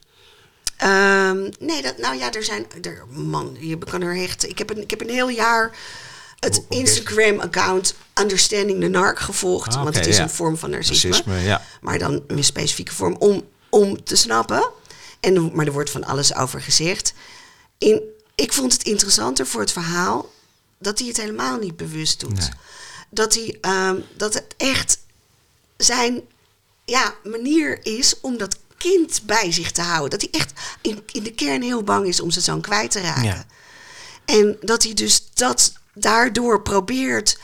Ehm, 0.77 1.51
nee, 1.59 1.83
dat, 1.83 1.99
nou 1.99 2.17
ja, 2.17 2.33
er 2.33 2.45
zijn. 2.45 2.67
Er, 2.83 3.05
man, 3.09 3.57
je 3.61 3.79
kan 3.79 4.03
er 4.03 4.23
echt. 4.23 4.49
Ik 4.49 4.59
heb 4.59 4.71
een, 4.71 4.83
ik 4.83 4.91
heb 4.91 5.01
een 5.01 5.09
heel 5.09 5.29
jaar 5.29 5.77
het 6.41 6.63
Instagram-account 6.69 7.95
Understanding 8.21 8.81
the 8.81 8.89
Narc 8.89 9.19
gevolgd. 9.19 9.75
Ah, 9.75 9.83
want 9.83 9.95
het 9.95 10.07
is 10.07 10.17
ja. 10.17 10.23
een 10.23 10.31
vorm 10.31 10.57
van 10.57 10.71
narcisme. 10.71 11.09
Narcisme, 11.09 11.41
ja. 11.41 11.63
Maar 11.81 11.99
dan 11.99 12.23
een 12.27 12.45
specifieke 12.45 12.95
vorm 12.95 13.17
om, 13.19 13.45
om 13.69 14.05
te 14.05 14.17
snappen. 14.17 14.71
En, 15.21 15.55
maar 15.55 15.67
er 15.67 15.73
wordt 15.73 15.91
van 15.91 16.05
alles 16.05 16.35
over 16.35 16.61
gezegd. 16.61 17.13
In, 17.79 18.03
ik 18.35 18.53
vond 18.53 18.73
het 18.73 18.83
interessanter 18.83 19.47
voor 19.47 19.61
het 19.61 19.73
verhaal 19.73 20.33
dat 20.79 20.99
hij 20.99 21.09
het 21.09 21.17
helemaal 21.17 21.59
niet 21.59 21.77
bewust 21.77 22.21
doet. 22.21 22.39
Nee. 22.39 22.49
Dat, 23.11 23.35
hij, 23.35 23.59
ehm, 23.61 24.01
dat 24.17 24.35
het 24.35 24.55
echt 24.57 24.99
zijn 25.77 26.21
ja, 26.85 27.15
manier 27.25 27.79
is 27.83 28.21
om 28.21 28.39
dat 28.39 28.59
kind 28.79 29.23
bij 29.27 29.53
zich 29.53 29.71
te 29.73 29.81
houden. 29.83 30.11
Dat 30.19 30.31
hij 30.31 30.41
echt 30.41 30.53
in, 30.81 31.03
in 31.13 31.23
de 31.23 31.33
kern 31.33 31.63
heel 31.63 31.83
bang 31.83 32.07
is 32.07 32.21
om 32.21 32.31
zijn 32.31 32.45
zoon 32.45 32.61
kwijt 32.61 32.91
te 32.91 33.01
raken. 33.01 33.25
Ja. 33.25 33.47
En 34.25 34.57
dat 34.61 34.83
hij 34.83 34.95
dus 34.95 35.29
dat 35.35 35.73
daardoor 35.95 36.63
probeert. 36.63 37.39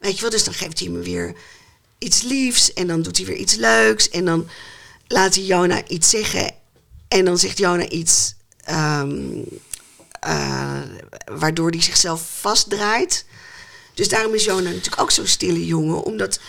Weet 0.00 0.14
je 0.14 0.20
wel, 0.20 0.30
dus 0.30 0.44
dan 0.44 0.54
geeft 0.54 0.78
hij 0.78 0.88
me 0.88 0.98
weer 0.98 1.34
iets 1.98 2.22
liefs. 2.22 2.72
En 2.72 2.86
dan 2.86 3.02
doet 3.02 3.16
hij 3.16 3.26
weer 3.26 3.36
iets 3.36 3.54
leuks. 3.54 4.08
En 4.08 4.24
dan 4.24 4.48
laat 5.06 5.34
hij 5.34 5.44
Jona 5.44 5.86
iets 5.86 6.10
zeggen. 6.10 6.54
En 7.08 7.24
dan 7.24 7.38
zegt 7.38 7.58
Jona 7.58 7.88
iets. 7.88 8.34
ehm, 8.64 9.42
eh, 10.20 10.80
waardoor 11.24 11.70
hij 11.70 11.82
zichzelf 11.82 12.22
vastdraait. 12.40 13.24
Dus 13.94 14.08
daarom 14.08 14.34
is 14.34 14.44
Jona 14.44 14.68
natuurlijk 14.70 15.00
ook 15.00 15.10
zo'n 15.10 15.26
stille 15.26 15.66
jongen. 15.66 16.02
Omdat 16.02 16.40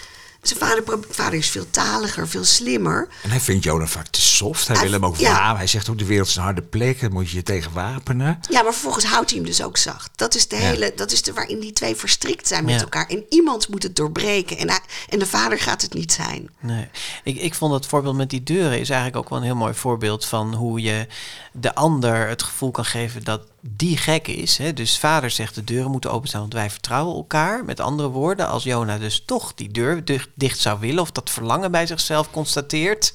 zijn 0.42 0.60
vader, 0.60 0.84
vader 1.10 1.34
is 1.40 1.50
veel 1.50 1.66
taliger, 1.72 2.28
veel 2.28 2.44
slimmer. 2.44 3.08
En 3.24 3.30
hij 3.30 3.40
vindt 3.40 3.64
Jonah 3.64 3.88
vaak 3.88 4.08
te 4.08 4.22
soft. 4.22 4.68
Hij 4.68 4.76
Hij- 4.76 4.86
wil 4.86 4.94
hem 4.94 5.06
ook 5.06 5.16
ja. 5.18 5.56
Hij 5.56 5.68
zegt 5.68 5.90
ook, 5.90 5.98
de 5.98 6.06
wereld 6.06 6.28
is 6.28 6.36
een 6.36 6.44
harde 6.44 6.62
plek. 6.62 7.02
Daar 7.02 7.12
moet 7.12 7.30
je 7.30 7.36
je 7.36 7.44
tegen 7.44 7.72
wapenen. 7.74 8.40
Ja, 8.50 8.62
maar 8.62 8.72
vervolgens 8.72 9.06
houdt 9.06 9.30
hij 9.30 9.40
hem 9.40 9.48
dus 9.48 9.64
ook 9.64 9.78
zacht. 9.78 10.10
Dat 10.16 10.36
is 10.36 10.48
de 10.48 10.56
Ja. 10.56 10.62
hele, 10.62 10.92
dat 10.96 11.12
is 11.12 11.22
de 11.22 11.34
waarin 11.34 11.60
die 11.60 11.74
twee 11.74 11.96
verstrikt 11.96 12.48
zijn 12.48 12.66
met 12.66 12.74
Ja. 12.74 12.82
elkaar. 12.82 13.08
En 13.08 13.26
iemand 13.30 13.68
moet 13.70 13.84
het 13.84 13.96
doorbreken. 13.96 14.58
En, 14.58 14.70
hij, 14.70 14.80
en 15.10 15.20
de 15.20 15.26
vader 15.28 15.60
gaat 15.60 15.82
het 15.82 15.94
niet 15.94 16.12
zijn. 16.12 16.50
Nee. 16.60 16.90
Ik, 17.24 17.38
ik 17.38 17.54
vond 17.54 17.74
het 17.74 17.86
voorbeeld 17.86 18.16
met 18.16 18.30
die 18.30 18.44
deuren 18.44 18.80
is 18.80 18.90
eigenlijk 18.90 19.18
ook 19.24 19.30
wel 19.30 19.38
een 19.38 19.44
heel 19.46 19.56
mooi 19.56 19.74
voorbeeld 19.74 20.26
van 20.26 20.54
hoe 20.54 20.82
je 20.82 21.08
de 21.52 21.76
ander 21.76 22.28
het 22.28 22.44
gevoel 22.44 22.72
kan 22.72 22.86
geven 22.86 23.24
dat 23.24 23.42
die 23.62 23.98
gek 23.98 24.28
is. 24.28 24.58
Hè? 24.58 24.74
Dus 24.74 24.98
vader 25.00 25.30
zegt 25.30 25.56
de 25.56 25.64
deuren 25.64 25.92
moeten 25.92 26.12
openstaan, 26.12 26.42
want 26.42 26.54
wij 26.54 26.70
vertrouwen 26.70 27.16
elkaar. 27.16 27.66
Met 27.66 27.80
andere 27.80 28.10
woorden, 28.10 28.48
als 28.48 28.64
Jona 28.64 28.98
dus 28.98 29.24
toch 29.26 29.54
die 29.54 29.72
deur 29.72 30.04
dicht, 30.36 30.60
zou 30.60 30.80
willen 30.80 31.02
of 31.02 31.12
dat 31.12 31.30
verlangen 31.30 31.72
bij 31.72 31.86
zichzelf 31.88 32.32
constateert, 32.32 33.14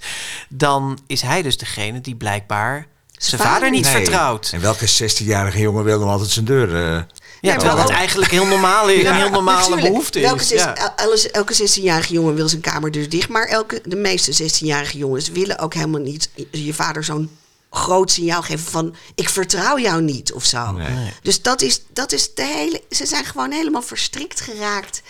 dan 0.49 0.99
is 1.07 1.23
hij 1.23 1.43
dus 1.43 1.57
degene 1.59 2.01
die 2.01 2.15
blijkbaar 2.17 2.87
zijn 3.19 3.41
vader 3.41 3.55
vader 3.55 3.71
niet 3.71 3.85
Nee. 3.85 3.93
vertrouwt. 3.95 4.51
En 4.53 4.61
welke 4.61 4.87
16-jarige 4.89 5.61
jongen 5.61 5.85
wil 5.85 5.99
dan 5.99 6.09
altijd 6.09 6.31
zijn 6.31 6.45
deur... 6.45 6.75
eh, 6.75 7.03
Ja, 7.41 7.57
terwijl 7.57 7.79
het 7.79 7.87
ook- 7.91 7.93
eigenlijk 7.97 8.31
heel 8.31 8.47
normaal 8.47 8.89
is, 8.89 9.05
een 9.05 9.15
heel 9.15 9.31
normale 9.31 9.59
natuurlijk. 9.61 9.89
behoefte 9.89 10.21
Welke 10.21 10.43
is. 10.43 10.49
Ja. 10.49 10.95
elke 11.33 11.55
16-jarige 11.55 12.13
jongen 12.13 12.35
wil 12.35 12.49
zijn 12.49 12.61
kamer 12.61 12.91
dus 12.91 13.09
dicht. 13.09 13.29
Maar 13.29 13.47
elke, 13.47 13.81
de 13.85 13.97
meeste 13.97 14.33
16-jarige 14.45 14.99
jongens 14.99 15.29
willen 15.31 15.59
ook 15.59 15.75
helemaal 15.75 16.01
niet 16.01 16.31
je 16.51 16.75
vader 16.75 17.05
zo'n 17.05 17.31
groot 17.77 18.11
signaal 18.11 18.43
geven 18.43 18.71
van 18.71 18.95
ik 19.15 19.29
vertrouw 19.29 19.79
jou 19.79 20.03
niet 20.03 20.33
of 20.33 20.45
zo. 20.45 20.73
Nee. 20.73 21.13
Dus 21.23 21.43
dat 21.43 21.63
is, 21.63 21.81
dat 21.93 22.13
is 22.13 22.35
de 22.35 22.45
hele. 22.45 22.83
Ze 22.91 23.07
zijn 23.07 23.25
gewoon 23.25 23.53
helemaal 23.53 23.83
verstrikt 23.83 24.41
geraakt 24.41 25.03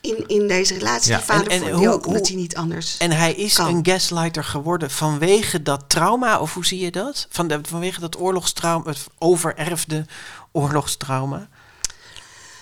in, 0.00 0.24
in 0.26 0.48
deze 0.48 0.74
relatie. 0.74 1.10
Ja. 1.10 1.16
Die 1.16 1.26
vader 1.26 1.46
En- 1.46 1.50
en 1.52 1.58
vond 1.58 1.70
hoe- 1.72 1.80
die 1.80 1.88
ook 1.90 2.06
omdat 2.06 2.20
hoe- 2.20 2.30
hij 2.30 2.36
niet 2.36 2.56
anders. 2.56 2.96
En 2.96 3.10
hij 3.10 3.32
is 3.34 3.54
kan. 3.54 3.66
een 3.74 3.86
gaslighter 3.86 4.44
geworden 4.44 4.90
vanwege 4.90 5.62
dat 5.62 5.84
trauma, 5.86 6.40
of 6.40 6.54
hoe 6.54 6.66
zie 6.66 6.78
je 6.78 6.90
dat? 6.90 7.26
Van 7.30 7.48
de, 7.48 7.58
vanwege 7.62 8.00
dat 8.00 8.18
oorlogstrauma, 8.18 8.90
het 8.90 9.06
overerfde 9.18 10.06
oorlogstrauma. 10.52 11.48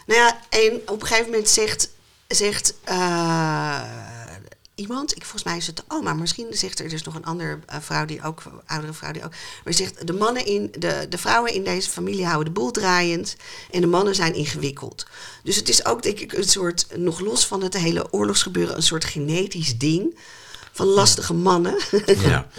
Nou 0.07 0.21
ja, 0.21 0.39
en 0.49 0.81
op 0.87 1.01
een 1.01 1.07
gegeven 1.07 1.31
moment 1.31 1.49
zegt, 1.49 1.89
zegt 2.29 2.75
eh, 2.85 3.81
iemand, 4.77 5.17
ik, 5.17 5.23
volgens 5.23 5.43
mij 5.43 5.57
is 5.57 5.67
het 5.67 5.77
de 5.77 5.83
oma, 5.89 6.15
misschien 6.15 6.47
zegt 6.51 6.79
er 6.79 6.89
dus 6.89 7.03
nog 7.03 7.15
een 7.15 7.25
andere 7.25 7.59
eh, 7.67 7.77
vrouw 7.81 8.05
die 8.05 8.23
ook, 8.23 8.43
oudere 8.67 8.93
vrouw 8.93 9.13
die 9.13 9.25
ook, 9.25 9.33
maar 9.65 9.73
zegt 9.73 10.07
de 10.07 10.13
mannen 10.13 10.47
in, 10.47 10.73
de, 10.79 11.07
de 11.09 11.19
vrouwen 11.19 11.53
in 11.53 11.65
deze 11.65 11.91
familie 11.91 12.27
houden 12.27 12.55
de 12.55 12.61
boel 12.61 12.71
draaiend 12.71 13.37
en 13.71 13.81
de 13.81 13.87
mannen 13.87 14.15
zijn 14.15 14.35
ingewikkeld. 14.35 15.07
Dus 15.43 15.57
het 15.57 15.69
is 15.69 15.85
ook 15.85 16.03
denk 16.03 16.19
ik 16.19 16.33
een 16.33 16.49
soort, 16.49 16.87
nog 16.97 17.21
los 17.21 17.47
van 17.47 17.63
het 17.63 17.75
hele 17.75 18.13
oorlogsgebeuren, 18.13 18.77
een 18.77 18.83
soort 18.83 19.05
genetisch 19.05 19.79
ding 19.79 20.19
van 20.77 20.87
lastige 20.87 21.35
mannen. 21.35 21.77
ja. 22.21 22.47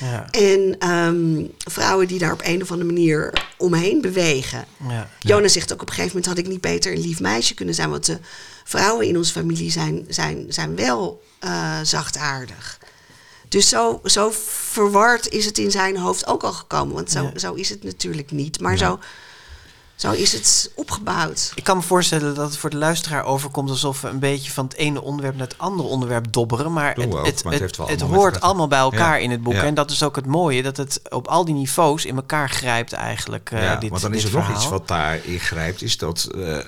Ja, 0.00 0.30
En 0.30 0.76
ehm, 0.78 1.44
vrouwen 1.58 2.06
die 2.08 2.18
daar 2.18 2.32
op 2.32 2.40
een 2.44 2.62
of 2.62 2.70
andere 2.70 2.92
manier 2.92 3.32
omheen 3.58 4.00
bewegen. 4.00 4.64
ja. 4.88 5.08
Jona 5.20 5.48
zegt 5.48 5.72
ook 5.72 5.82
op 5.82 5.88
een 5.88 5.94
gegeven 5.94 6.16
moment 6.16 6.34
had 6.34 6.44
ik 6.44 6.50
niet 6.52 6.60
beter 6.60 6.92
een 6.92 7.00
lief 7.00 7.20
meisje 7.20 7.54
kunnen 7.54 7.74
zijn. 7.74 7.90
Want 7.90 8.06
de 8.06 8.18
vrouwen 8.64 9.06
in 9.06 9.16
onze 9.16 9.32
familie 9.32 9.70
zijn, 9.70 10.04
zijn, 10.08 10.46
zijn 10.48 10.76
wel 10.76 11.22
eh, 11.38 11.78
zachtaardig. 11.82 12.78
Dus 13.48 13.68
zo, 13.68 14.00
zo 14.04 14.30
verward 14.70 15.28
is 15.28 15.44
het 15.44 15.58
in 15.58 15.70
zijn 15.70 15.96
hoofd 15.96 16.26
ook 16.26 16.42
al 16.42 16.52
gekomen. 16.52 16.94
Want 16.94 17.10
zo, 17.10 17.22
Ja. 17.22 17.38
zo 17.38 17.54
is 17.54 17.68
het 17.68 17.82
natuurlijk 17.84 18.30
niet. 18.30 18.60
Maar 18.60 18.76
zo, 18.76 18.98
zo 19.96 20.12
is 20.12 20.32
het 20.32 20.70
opgebouwd. 20.74 21.52
Ik 21.54 21.64
kan 21.64 21.76
me 21.76 21.82
voorstellen 21.82 22.34
dat 22.34 22.46
het 22.46 22.56
voor 22.56 22.70
de 22.70 22.76
luisteraar 22.76 23.24
overkomt 23.24 23.70
alsof 23.70 24.00
we 24.00 24.08
een 24.08 24.18
beetje 24.18 24.52
van 24.52 24.64
het 24.64 24.74
ene 24.74 25.02
onderwerp 25.02 25.36
naar 25.36 25.46
het 25.46 25.58
andere 25.58 25.88
onderwerp 25.88 26.32
dobberen. 26.32 26.72
Maar 26.72 26.94
het, 26.94 27.14
ook, 27.14 27.26
het, 27.26 27.44
maar 27.44 27.52
het 27.52 27.78
allemaal 27.78 28.08
hoort 28.18 28.40
allemaal 28.40 28.68
bij 28.68 28.78
elkaar 28.78 29.16
Ja. 29.16 29.22
in 29.24 29.30
het 29.30 29.42
boek. 29.42 29.52
Ja. 29.52 29.62
En 29.62 29.74
dat 29.74 29.90
is 29.90 30.02
ook 30.02 30.16
het 30.16 30.26
mooie, 30.26 30.62
dat 30.62 30.76
het 30.76 31.00
op 31.08 31.28
al 31.28 31.44
die 31.44 31.54
niveaus 31.54 32.04
in 32.04 32.16
elkaar 32.16 32.50
grijpt 32.50 32.92
eigenlijk. 32.92 33.50
eh, 33.50 33.62
Ja, 33.62 33.76
dit, 33.76 33.90
want 33.90 34.02
dan 34.02 34.14
is 34.14 34.24
er 34.24 34.32
nog 34.32 34.50
iets 34.50 34.68
wat 34.68 34.88
daar 34.88 35.26
ingrijpt, 35.26 35.82
is 35.82 35.96
dat 35.96 36.28
eh, 36.34 36.58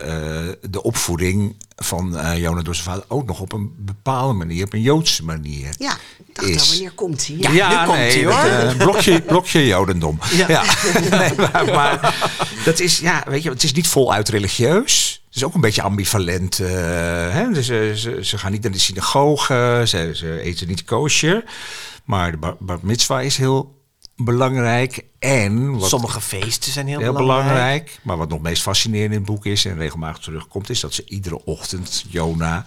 eh, 0.49 0.57
de 0.71 0.83
opvoeding 0.83 1.57
van 1.77 2.17
eh 2.19 2.39
Jonah 2.39 2.65
door 2.65 2.75
zijn 2.75 2.87
vader 2.87 3.05
ook 3.09 3.27
nog 3.27 3.41
op 3.41 3.53
een 3.53 3.75
bepaalde 3.79 4.33
manier, 4.35 4.65
op 4.65 4.73
een 4.73 4.81
Joodse 4.81 5.25
manier. 5.25 5.75
Ja, 5.79 5.93
ik 6.27 6.35
dacht 6.35 6.49
Is- 6.49 6.61
al, 6.61 6.67
wanneer 6.69 6.91
komt 6.93 7.27
hij? 7.27 7.37
Ja. 7.53 7.81
nu 7.81 7.87
komt 7.87 7.99
nee, 7.99 8.25
hoor. 8.27 8.35
eh, 8.35 8.77
blokje, 8.77 9.23
blokje 9.23 9.67
Jodendom. 9.67 10.19
Ja. 10.49 10.63
nee, 11.11 11.33
maar, 11.37 11.65
maar 11.67 12.15
dat 12.65 12.81
is, 12.81 12.99
ja, 12.99 13.25
weet 13.29 13.43
je, 13.43 13.51
het 13.51 13.63
is 13.63 13.73
niet 13.73 13.89
voluit 13.89 14.29
religieus. 14.29 15.23
Het 15.27 15.37
is 15.37 15.45
ook 15.45 15.55
een 15.55 15.61
beetje 15.61 15.83
ambivalent. 15.83 16.59
eh, 16.59 16.69
hè? 17.33 17.53
Dus, 17.53 17.67
ze, 17.67 18.19
ze 18.23 18.39
gaan 18.39 18.53
niet 18.53 18.63
naar 18.63 18.73
de 18.73 18.79
synagoge, 18.79 19.83
ze, 19.87 20.11
ze 20.15 20.41
eten 20.41 20.69
niet 20.69 20.85
kosher. 20.85 21.45
Maar 22.05 22.31
de 22.31 22.37
bar, 22.37 22.57
bar 22.61 22.79
mitzvah 22.83 23.23
is 23.25 23.37
heel 23.37 23.83
belangrijk. 24.17 25.05
En 25.19 25.79
wat 25.79 25.89
Sommige 25.89 26.21
feesten 26.21 26.73
zijn 26.73 26.87
heel, 26.87 26.99
heel 26.99 27.13
belangrijk. 27.13 27.49
belangrijk. 27.55 27.99
Maar 28.03 28.17
wat 28.17 28.29
nog 28.29 28.41
meest 28.43 28.63
fascinerend 28.63 29.11
in 29.13 29.17
het 29.19 29.27
boek 29.27 29.47
is 29.47 29.65
en 29.65 29.77
regelmatig 29.77 30.23
terugkomt, 30.23 30.71
is 30.71 30.81
dat 30.81 30.95
ze 30.95 31.05
iedere 31.05 31.45
ochtend 31.45 32.05
Jona 32.09 32.65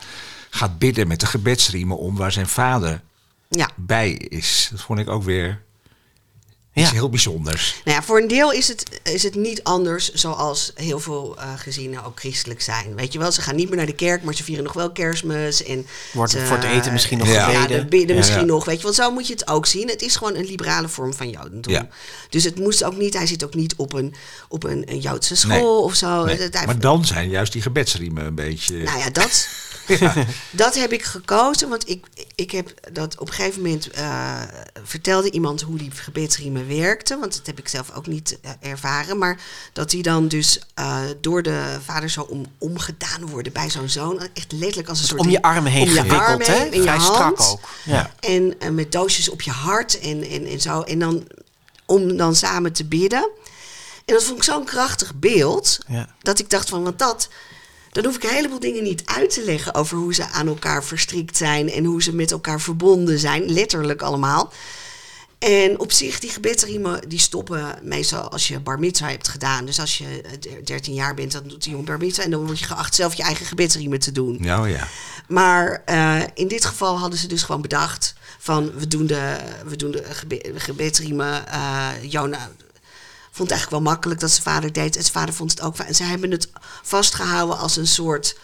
gaat 0.50 0.78
bidden 0.78 1.08
met 1.08 1.20
de 1.20 1.26
gebedsriemen 1.26 1.98
om 1.98 2.16
waar 2.16 2.32
zijn 2.32 2.48
vader 2.48 3.02
Ja. 3.50 3.70
bij 3.76 4.12
is. 4.12 4.68
Dat 4.72 4.82
vond 4.82 5.00
ik 5.00 5.10
ook 5.10 5.24
weer 5.24 5.62
iets 6.78 6.88
Ja. 6.90 6.94
heel 6.94 7.10
bijzonders. 7.10 7.76
Nou 7.86 7.98
ja, 7.98 8.04
voor 8.04 8.22
een 8.22 8.28
deel 8.28 8.52
is 8.52 8.68
het, 8.68 8.84
is 9.04 9.24
het 9.24 9.36
niet 9.36 9.64
anders 9.64 10.12
zoals 10.14 10.72
heel 10.76 11.00
veel 11.00 11.36
eh, 11.38 11.44
gezinnen 11.58 12.04
ook 12.06 12.20
christelijk 12.20 12.62
zijn. 12.62 12.96
Weet 12.96 13.14
je 13.14 13.20
wel, 13.20 13.32
ze 13.32 13.42
gaan 13.42 13.56
niet 13.56 13.68
meer 13.68 13.78
naar 13.78 13.86
de 13.86 13.94
kerk, 13.96 14.24
maar 14.24 14.34
ze 14.36 14.44
vieren 14.44 14.64
nog 14.64 14.74
wel 14.74 14.92
kerstmis. 14.92 15.64
En 15.64 15.88
Wordt 16.14 16.32
ze- 16.32 16.46
voor 16.46 16.58
het 16.58 16.66
eten 16.66 16.94
misschien 16.94 17.18
nog 17.18 17.28
Ja. 17.28 17.34
Ja, 17.52 17.62
gebeden. 17.62 17.80
de 17.84 17.86
bidden 17.90 18.10
Ja, 18.10 18.16
misschien 18.22 18.40
ja. 18.40 18.46
nog, 18.46 18.66
weet 18.66 18.78
je. 18.78 18.84
Want 18.84 18.96
zo 18.96 19.12
moet 19.12 19.28
je 19.28 19.34
het 19.34 19.48
ook 19.48 19.66
zien. 19.66 19.88
Het 19.88 20.02
is 20.02 20.16
gewoon 20.16 20.36
een 20.36 20.46
liberale 20.46 20.88
vorm 20.88 21.14
van 21.14 21.30
Jodendom. 21.30 21.74
Ja. 21.74 21.88
Dus 22.30 22.44
het 22.44 22.60
moest 22.60 22.84
ook 22.84 22.98
niet, 22.98 23.14
hij 23.14 23.28
zit 23.28 23.44
ook 23.44 23.54
niet 23.56 23.76
op 23.76 23.94
een, 23.94 24.14
op 24.50 24.64
een, 24.64 24.84
een 24.92 25.00
Joodse 25.00 25.36
school 25.36 25.76
Nee. 25.76 25.84
of 25.84 25.94
zo. 25.96 26.26
Nee, 26.26 26.38
Het- 26.38 26.54
hij- 26.58 26.66
Maar 26.66 26.80
dan 26.80 27.06
zijn 27.06 27.30
juist 27.30 27.52
die 27.54 27.62
gebedsriemen 27.62 28.26
een 28.26 28.36
beetje... 28.36 28.78
nou 28.78 29.00
ja, 29.00 29.10
dat, 29.10 29.48
dat 30.52 30.76
heb 30.76 30.92
ik 30.92 31.04
gekozen. 31.04 31.70
Want 31.70 31.90
ik, 31.90 32.06
ik 32.36 32.52
heb 32.52 32.74
dat 32.92 33.20
op 33.20 33.28
een 33.28 33.34
gegeven 33.34 33.62
moment 33.62 33.90
eh, 33.90 34.42
vertelde 34.84 35.32
iemand 35.32 35.62
hoe 35.62 35.78
die 35.78 35.92
gebedsriemen 35.92 36.68
werkten. 36.68 37.20
Want 37.20 37.36
dat 37.36 37.46
heb 37.46 37.60
ik 37.60 37.68
zelf 37.68 37.92
ook 37.92 38.08
niet 38.08 38.40
eh, 38.42 38.52
ervaren. 38.72 39.18
Maar 39.18 39.40
dat 39.74 39.90
die 39.90 40.04
dan 40.04 40.28
dus 40.28 40.60
eh, 40.74 41.00
door 41.22 41.44
de 41.44 41.78
vader 41.86 42.10
zo 42.10 42.22
om, 42.22 42.46
omgedaan 42.58 43.28
worden 43.28 43.54
bij 43.54 43.70
zo'n 43.70 43.90
zoon. 43.90 44.28
Echt 44.34 44.52
letterlijk 44.52 44.90
als 44.90 45.00
een 45.00 45.08
soort... 45.08 45.22
Om 45.22 45.30
je 45.30 45.42
armen 45.42 45.72
heen 45.72 45.82
om 45.82 45.90
je 45.90 45.96
gewikkeld, 45.96 46.22
armen 46.22 46.48
hè? 46.48 46.54
heen, 46.54 46.72
in 46.72 46.82
je 46.82 46.82
Vrij 46.82 47.00
strak 47.00 47.42
ook. 47.42 47.70
Ja. 47.84 48.12
En, 48.20 48.76
met 48.76 48.92
doosjes 48.92 49.30
op 49.30 49.42
je 49.42 49.52
hart 49.52 50.00
en, 50.00 50.24
en, 50.24 50.46
en 50.46 50.62
zo. 50.62 50.82
En 50.82 51.00
dan 51.00 51.28
om 51.86 52.18
dan 52.18 52.36
samen 52.36 52.74
te 52.74 52.86
bidden. 52.86 53.30
En 54.06 54.14
dat 54.14 54.24
vond 54.24 54.38
ik 54.38 54.44
zo'n 54.44 54.66
krachtig 54.66 55.16
beeld. 55.16 55.78
Ja. 55.88 56.08
Dat 56.22 56.40
ik 56.40 56.50
dacht 56.50 56.70
van, 56.70 56.84
want 56.84 57.00
dat... 57.00 57.30
Dan 57.92 58.06
hoef 58.06 58.16
ik 58.16 58.24
een 58.24 58.30
heleboel 58.30 58.60
dingen 58.60 58.84
niet 58.84 59.02
uit 59.06 59.30
te 59.34 59.44
leggen 59.44 59.74
over 59.74 59.98
hoe 59.98 60.14
ze 60.14 60.28
aan 60.30 60.48
elkaar 60.48 60.84
verstrikt 60.84 61.38
zijn 61.38 61.72
en 61.72 61.84
hoe 61.86 62.04
ze 62.04 62.16
met 62.16 62.32
elkaar 62.32 62.62
verbonden 62.62 63.20
zijn, 63.20 63.52
letterlijk 63.52 64.02
allemaal. 64.02 64.54
En 65.40 65.80
op 65.80 65.92
zich, 65.92 66.20
die 66.20 66.30
gebedsriemen, 66.30 67.10
die 67.10 67.20
stoppen 67.20 67.80
meestal 67.82 68.32
als 68.32 68.48
je 68.48 68.60
bar 68.60 68.80
mitzwa 68.80 69.10
hebt 69.10 69.28
gedaan. 69.28 69.66
Dus 69.66 69.80
als 69.80 69.98
je 69.98 70.22
eh, 70.22 70.66
13 70.66 70.94
jaar 70.94 71.14
bent, 71.14 71.32
dan 71.32 71.44
doet 71.48 71.62
die 71.64 71.72
jongen 71.72 71.86
bar 71.86 71.98
mitzwa. 71.98 72.24
En 72.24 72.32
dan 72.32 72.46
word 72.46 72.60
je 72.60 72.66
geacht 72.66 72.96
zelf 72.96 73.14
je 73.14 73.24
eigen 73.24 73.46
gebedsriemen 73.46 74.00
te 74.00 74.12
doen. 74.12 74.38
Ja, 74.42 74.62
oh 74.62 74.70
ja. 74.70 74.88
Maar 75.28 75.82
eh, 75.86 76.22
in 76.34 76.48
dit 76.48 76.66
geval 76.66 77.00
hadden 77.00 77.20
ze 77.20 77.28
dus 77.28 77.44
gewoon 77.44 77.62
bedacht 77.62 78.14
van 78.40 78.72
we 78.78 78.88
doen 78.88 79.08
de, 79.08 79.38
we 79.66 79.76
doen 79.76 79.92
de 79.92 80.04
gebe- 80.10 80.52
gebedsriemen. 80.56 81.48
Eh, 81.48 81.88
Jona 82.02 82.50
vond 83.38 83.50
het 83.50 83.58
eigenlijk 83.58 83.84
wel 83.84 83.92
makkelijk 83.94 84.20
dat 84.20 84.32
zijn 84.32 84.44
vader 84.44 84.74
deed. 84.74 84.96
En 84.96 85.02
zijn 85.02 85.14
vader 85.14 85.34
vond 85.34 85.52
het 85.52 85.62
ook 85.62 85.76
fijn. 85.76 85.88
En 85.88 85.96
ze 85.96 86.04
hebben 86.04 86.32
het 86.32 86.50
vastgehouden 86.84 87.58
als 87.58 87.76
een 87.78 87.88
soort 87.88 88.38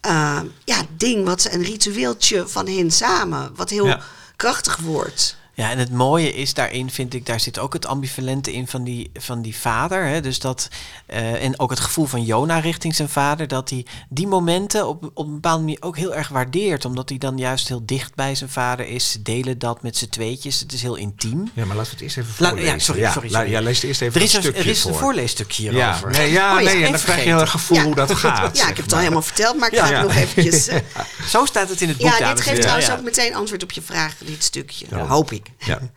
eh, 0.00 0.40
ja, 0.64 0.82
ding, 0.96 1.24
wat 1.24 1.40
ze, 1.42 1.52
een 1.52 1.62
ritueeltje 1.62 2.48
van 2.48 2.66
hen 2.68 2.90
samen. 2.90 3.50
Wat 3.54 3.70
heel 3.70 3.86
Ja. 3.86 4.00
krachtig 4.36 4.76
wordt. 4.76 5.36
Ja, 5.58 5.70
en 5.70 5.78
het 5.78 5.92
mooie 5.92 6.34
is 6.34 6.54
daarin, 6.54 6.90
vind 6.90 7.14
ik, 7.14 7.26
daar 7.26 7.40
zit 7.40 7.58
ook 7.58 7.72
het 7.72 7.86
ambivalente 7.86 8.52
in 8.52 8.66
van 8.66 8.84
die, 8.84 9.10
van 9.14 9.42
die 9.42 9.56
vader. 9.56 10.04
Hè? 10.06 10.20
Dus 10.20 10.38
dat, 10.38 10.68
eh, 11.06 11.44
en 11.44 11.58
ook 11.60 11.70
het 11.70 11.80
gevoel 11.80 12.04
van 12.06 12.22
Jona 12.24 12.58
richting 12.58 12.94
zijn 12.94 13.08
vader, 13.08 13.48
dat 13.48 13.70
hij 13.70 13.86
die 14.08 14.26
momenten 14.26 14.88
op, 14.88 15.10
op 15.14 15.26
een 15.26 15.34
bepaalde 15.34 15.62
manier 15.62 15.76
ook 15.80 15.96
heel 15.96 16.14
erg 16.14 16.28
waardeert. 16.28 16.84
Omdat 16.84 17.08
hij 17.08 17.18
dan 17.18 17.38
juist 17.38 17.68
heel 17.68 17.82
dicht 17.86 18.14
bij 18.14 18.34
zijn 18.34 18.50
vader 18.50 18.86
is. 18.88 19.10
Ze 19.10 19.22
delen 19.22 19.58
dat 19.58 19.82
met 19.82 19.96
z'n 19.96 20.08
tweetjes. 20.08 20.60
Het 20.60 20.72
is 20.72 20.82
heel 20.82 20.94
intiem. 20.94 21.50
Ja, 21.54 21.64
maar 21.64 21.76
laten 21.76 21.90
we 21.90 21.96
het 21.96 22.00
eerst 22.00 22.16
even 22.16 22.34
La- 22.38 22.48
voorlezen. 22.48 22.72
ja, 22.72 22.78
sorry, 22.78 23.04
sorry, 23.10 23.30
la- 23.30 23.38
sorry. 23.38 23.52
Ja, 23.52 23.60
lees 23.60 23.76
het 23.76 23.84
eerst 23.84 24.00
even 24.00 24.14
Er 24.20 24.26
is, 24.26 24.32
een 24.32 24.36
een, 24.36 24.42
stukje 24.44 24.62
er 24.62 24.68
is 24.70 24.84
een 24.84 24.90
voor. 24.90 25.00
voorleesstuk 25.00 25.50
Ja, 25.50 25.70
hierover. 25.70 26.10
nee, 26.10 26.30
ja, 26.32 26.54
Oh 26.56 26.60
ja, 26.62 26.66
nee, 26.72 26.84
en 26.84 26.90
dan 26.92 27.00
krijg 27.00 27.04
je 27.04 27.04
vergeten. 27.12 27.40
een 27.40 27.48
gevoel 27.48 27.76
Ja. 27.78 27.84
hoe 27.84 27.94
dat 27.94 28.14
gaat. 28.14 28.56
Ja, 28.56 28.68
ik 28.68 28.76
heb 28.76 28.84
het 28.84 28.92
al 28.94 28.98
helemaal 28.98 29.22
verteld, 29.22 29.58
maar 29.58 29.68
ik 29.68 29.74
Ja. 29.74 29.84
ga 29.86 29.90
Ja. 29.92 29.98
het 29.98 30.06
nog 30.06 30.16
eventjes... 30.16 30.66
eh, 30.68 30.78
Zo 31.28 31.44
staat 31.44 31.68
het 31.68 31.80
in 31.80 31.88
het 31.88 31.96
boek, 31.96 32.18
ja, 32.18 32.34
dit 32.34 32.42
geeft 32.44 32.60
trouwens 32.60 32.86
Ja. 32.86 32.94
ook 32.96 33.02
meteen 33.02 33.34
antwoord 33.34 33.62
op 33.62 33.70
je 33.72 33.82
vraag, 33.82 34.14
dit 34.24 34.44
stukje. 34.44 34.86
Ja. 34.90 35.06
Hoop 35.06 35.32
ik. 35.32 35.45
Ja. 35.58 35.80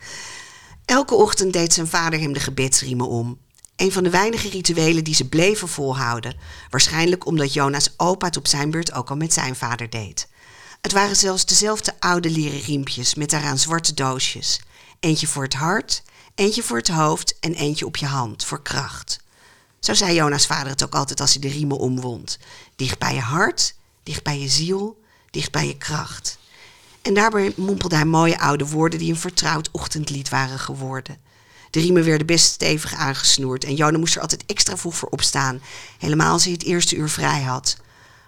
Elke 0.86 1.16
ochtend 1.16 1.54
deed 1.54 1.74
zijn 1.74 1.88
vader 1.88 2.20
hem 2.20 2.34
de 2.34 2.40
gebedsriemen 2.40 3.08
om. 3.08 3.38
Een 3.76 3.92
van 3.92 4.04
de 4.04 4.10
weinige 4.10 4.50
rituelen 4.50 5.04
die 5.04 5.16
ze 5.16 5.30
bleven 5.30 5.68
volhouden. 5.68 6.36
Waarschijnlijk 6.70 7.26
omdat 7.26 7.54
Jona's 7.54 7.94
opa 7.98 8.26
het 8.26 8.38
op 8.38 8.48
zijn 8.48 8.72
beurt 8.72 8.94
ook 8.94 9.10
al 9.10 9.16
met 9.16 9.34
zijn 9.34 9.56
vader 9.56 9.90
deed. 9.90 10.28
Het 10.82 10.92
waren 10.92 11.16
zelfs 11.16 11.46
dezelfde 11.46 11.94
oude 12.00 12.30
leren 12.30 12.60
riempjes 12.60 13.16
met 13.16 13.30
daaraan 13.30 13.58
zwarte 13.58 13.94
doosjes. 13.94 14.62
Eentje 15.00 15.28
voor 15.28 15.44
het 15.44 15.54
hart, 15.54 16.04
eentje 16.36 16.64
voor 16.64 16.78
het 16.78 16.88
hoofd 16.88 17.40
en 17.40 17.54
eentje 17.54 17.86
op 17.86 17.98
je 17.98 18.06
hand 18.06 18.46
voor 18.46 18.62
kracht. 18.62 19.20
Zo 19.80 19.94
zei 19.94 20.14
Jona's 20.14 20.46
vader 20.46 20.70
het 20.72 20.84
ook 20.84 20.96
altijd 20.96 21.22
als 21.22 21.34
hij 21.34 21.42
de 21.42 21.48
riemen 21.48 21.78
omwond. 21.78 22.40
Dicht 22.76 23.00
bij 23.00 23.14
je 23.14 23.20
hart, 23.20 23.76
dicht 24.04 24.24
bij 24.24 24.40
je 24.40 24.48
ziel, 24.48 25.02
dicht 25.32 25.52
bij 25.52 25.68
je 25.68 25.78
kracht. 25.78 26.39
En 27.10 27.16
daarbij 27.16 27.54
mompelde 27.56 27.96
hij 27.96 28.06
mooie 28.06 28.40
oude 28.40 28.68
woorden 28.68 29.00
die 29.00 29.10
een 29.10 29.20
vertrouwd 29.20 29.70
ochtendlied 29.72 30.30
waren 30.30 30.60
geworden. 30.60 31.18
De 31.70 31.80
riemen 31.80 32.04
werden 32.04 32.28
best 32.28 32.46
stevig 32.46 32.94
aangesnoerd 32.94 33.64
en 33.64 33.76
Jona 33.76 33.98
moest 33.98 34.16
er 34.16 34.22
altijd 34.22 34.44
extra 34.46 34.78
vroeg 34.78 34.96
voor 34.96 35.10
opstaan, 35.10 35.62
helemaal 36.00 36.32
als 36.32 36.44
hij 36.44 36.54
het 36.54 36.64
eerste 36.64 36.96
uur 36.96 37.10
vrij 37.10 37.42
had. 37.42 37.78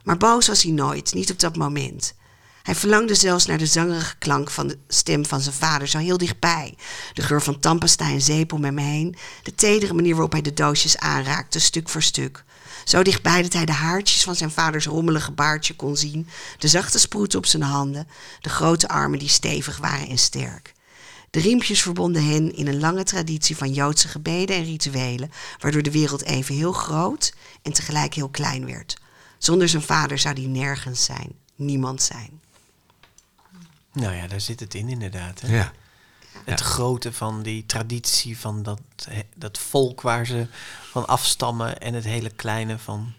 Maar 0.03 0.17
boos 0.17 0.47
was 0.47 0.63
hij 0.63 0.71
nooit, 0.71 1.13
niet 1.13 1.31
op 1.31 1.39
dat 1.39 1.55
moment. 1.55 2.13
Hij 2.61 2.75
verlangde 2.75 3.15
zelfs 3.15 3.45
naar 3.45 3.57
de 3.57 3.65
zangerige 3.65 4.17
klank 4.17 4.49
van 4.49 4.67
de 4.67 4.77
stem 4.87 5.25
van 5.25 5.41
zijn 5.41 5.55
vader, 5.55 5.87
zo 5.87 5.97
heel 5.97 6.17
dichtbij. 6.17 6.75
De 7.13 7.21
geur 7.21 7.41
van 7.41 7.59
tandpasta 7.59 8.09
en 8.09 8.21
zeep 8.21 8.53
om 8.53 8.63
hem 8.63 8.77
heen, 8.77 9.15
de 9.43 9.55
tedere 9.55 9.93
manier 9.93 10.13
waarop 10.13 10.31
hij 10.31 10.41
de 10.41 10.53
doosjes 10.53 10.97
aanraakte, 10.97 11.59
stuk 11.59 11.89
voor 11.89 12.01
stuk. 12.01 12.43
Zo 12.85 13.03
dichtbij 13.03 13.41
dat 13.41 13.53
hij 13.53 13.65
de 13.65 13.71
haartjes 13.71 14.23
van 14.23 14.35
zijn 14.35 14.51
vaders 14.51 14.85
rommelige 14.85 15.31
baardje 15.31 15.75
kon 15.75 15.97
zien, 15.97 16.27
de 16.57 16.67
zachte 16.67 16.99
sproeten 16.99 17.39
op 17.39 17.45
zijn 17.45 17.63
handen, 17.63 18.07
de 18.41 18.49
grote 18.49 18.87
armen 18.87 19.19
die 19.19 19.29
stevig 19.29 19.77
waren 19.77 20.07
en 20.07 20.17
sterk. 20.17 20.73
De 21.29 21.39
riempjes 21.39 21.81
verbonden 21.81 22.25
hen 22.25 22.55
in 22.55 22.67
een 22.67 22.79
lange 22.79 23.03
traditie 23.03 23.57
van 23.57 23.73
Joodse 23.73 24.07
gebeden 24.07 24.55
en 24.55 24.63
rituelen, 24.63 25.31
waardoor 25.59 25.81
de 25.81 25.91
wereld 25.91 26.23
even 26.23 26.55
heel 26.55 26.71
groot 26.71 27.33
en 27.61 27.73
tegelijk 27.73 28.13
heel 28.13 28.29
klein 28.29 28.65
werd. 28.65 28.97
Zonder 29.37 29.69
zijn 29.69 29.81
vader 29.81 30.19
zou 30.19 30.35
die 30.35 30.47
nergens 30.47 31.03
zijn, 31.03 31.31
niemand 31.55 32.01
zijn. 32.01 32.41
Nou 33.93 34.15
ja, 34.15 34.27
daar 34.27 34.41
zit 34.41 34.59
het 34.59 34.73
in 34.73 34.89
inderdaad. 34.89 35.41
Hè? 35.41 35.55
Ja. 35.55 35.71
Het 36.45 36.59
grote 36.59 37.13
van 37.13 37.41
die 37.43 37.65
traditie 37.65 38.37
van 38.37 38.63
dat, 38.63 38.79
dat 39.35 39.57
volk 39.57 40.01
waar 40.01 40.25
ze 40.25 40.47
van 40.91 41.07
afstammen 41.07 41.79
en 41.79 41.93
het 41.93 42.03
hele 42.03 42.29
kleine 42.29 42.77
van 42.77 43.13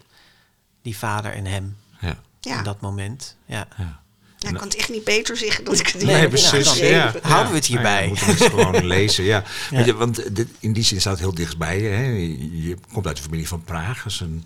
die 0.82 0.96
vader 0.98 1.32
en 1.32 1.46
hem. 1.46 1.76
Ja. 2.00 2.18
Ja, 2.40 2.58
In 2.58 2.64
dat 2.64 2.80
moment. 2.80 3.36
Ja. 3.46 3.68
ja 3.76 4.00
ik 4.48 4.54
kan 4.54 4.68
het 4.68 4.76
echt 4.76 4.90
niet 4.90 5.04
beter 5.04 5.36
zeggen 5.36 5.64
dan 5.64 5.74
ik 5.74 5.86
het 5.86 5.94
Nee, 5.94 6.04
Nee, 6.04 6.14
nou, 6.16 6.28
precies. 6.28 6.64
dan 6.64 6.76
ja. 6.88 7.14
houden 7.22 7.52
we 7.52 7.58
het 7.58 7.66
Ja, 7.66 7.72
hierbij. 7.74 8.02
ja, 8.02 8.08
moeten 8.08 8.26
we 8.26 8.32
het 8.32 8.42
gewoon 8.42 8.84
lezen, 8.96 9.24
ja. 9.24 9.44
Ja. 9.70 9.76
Weet 9.76 9.86
je, 9.86 9.94
want 9.94 10.36
dit, 10.36 10.48
in 10.58 10.72
die 10.72 10.82
zin 10.84 11.00
staat 11.00 11.12
het 11.12 11.20
heel 11.22 11.34
dichtbij. 11.34 11.80
je, 11.82 11.88
Hè. 11.88 12.02
Je, 12.04 12.62
je 12.62 12.76
komt 12.92 13.06
uit 13.06 13.16
de 13.16 13.22
familie 13.22 13.48
van 13.48 13.62
Praag. 13.64 14.02
Dat 14.02 14.12
is 14.12 14.20
een 14.20 14.44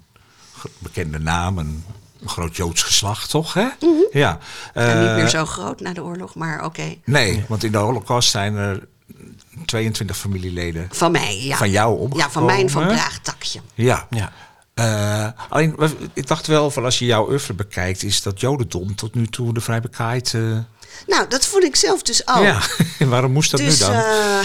bekende 0.78 1.18
naam, 1.18 1.58
een, 1.58 1.84
een 2.20 2.28
groot 2.28 2.56
Joods 2.56 2.82
geslacht, 2.82 3.30
toch? 3.30 3.54
Hè? 3.54 3.66
Ja. 4.12 4.38
En 4.74 4.98
niet 5.00 5.08
Eh, 5.08 5.14
meer 5.14 5.28
zo 5.28 5.44
groot 5.44 5.80
na 5.80 5.92
de 5.92 6.02
oorlog, 6.02 6.34
maar 6.34 6.64
oké. 6.64 6.94
Nee, 7.04 7.44
want 7.48 7.64
in 7.64 7.72
de 7.72 7.78
holocaust 7.78 8.30
zijn 8.30 8.56
er 8.56 8.86
22 9.64 10.16
familieleden 10.16 10.88
Van 10.92 11.12
mij, 11.12 11.40
ja. 11.42 11.56
van 11.56 11.70
jou 11.70 11.92
omgekomen. 11.98 12.16
Ja, 12.18 12.30
van 12.30 12.44
mijn 12.44 12.70
Van 12.70 12.86
Praag 12.86 13.18
takje. 13.18 13.60
Ja. 13.74 14.06
Ja. 14.10 14.32
Eh, 14.74 15.28
alleen, 15.48 15.76
ik 16.12 16.26
dacht 16.26 16.46
wel, 16.46 16.70
van 16.70 16.84
als 16.84 16.98
je 16.98 17.04
jouw 17.04 17.28
oeuvre 17.28 17.52
bekijkt, 17.54 18.02
is 18.02 18.22
dat 18.22 18.40
Jodendom 18.40 18.94
tot 18.94 19.14
nu 19.14 19.26
toe 19.26 19.54
de 19.54 19.60
vrijbekaaid. 19.60 20.34
eh 20.34 20.40
Nou, 21.06 21.28
dat 21.28 21.46
vond 21.46 21.64
ik 21.64 21.76
zelf 21.76 22.02
dus 22.02 22.26
ook. 22.28 22.42
Ja, 22.42 22.60
waarom 23.06 23.32
moest 23.32 23.50
dat 23.50 23.60
dus, 23.60 23.80
nu 23.80 23.86
dan? 23.86 23.94
eh, 23.94 24.38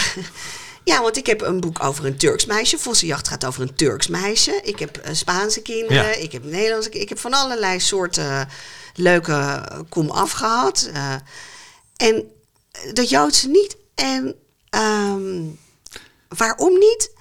ja, 0.84 1.02
want 1.02 1.18
ik 1.18 1.26
heb 1.26 1.42
een 1.42 1.60
boek 1.60 1.84
over 1.84 2.06
een 2.06 2.18
Turks 2.18 2.46
meisje. 2.46 2.78
Vossenjacht 2.78 3.28
gaat 3.28 3.46
over 3.46 3.62
een 3.62 3.76
Turks 3.76 4.08
meisje. 4.08 4.60
Ik 4.64 4.80
heb 4.80 4.98
eh, 4.98 5.14
Spaanse 5.14 5.62
kinderen. 5.62 6.08
Ja. 6.08 6.16
Ik 6.16 6.32
heb 6.32 6.44
Nederlandse 6.44 6.90
kinderen. 6.90 7.02
Ik 7.02 7.10
heb 7.10 7.20
van 7.20 7.34
allerlei 7.34 7.80
soorten 7.80 8.50
leuke 8.96 9.64
kom 9.90 10.10
af 10.10 10.32
gehad. 10.32 10.90
Eh, 10.94 11.16
en 11.98 12.32
dat 12.94 13.10
Joodse 13.10 13.48
niet. 13.48 13.78
En 13.96 14.36
ehm, 14.70 15.44
waarom 16.28 16.74
niet? 16.74 17.12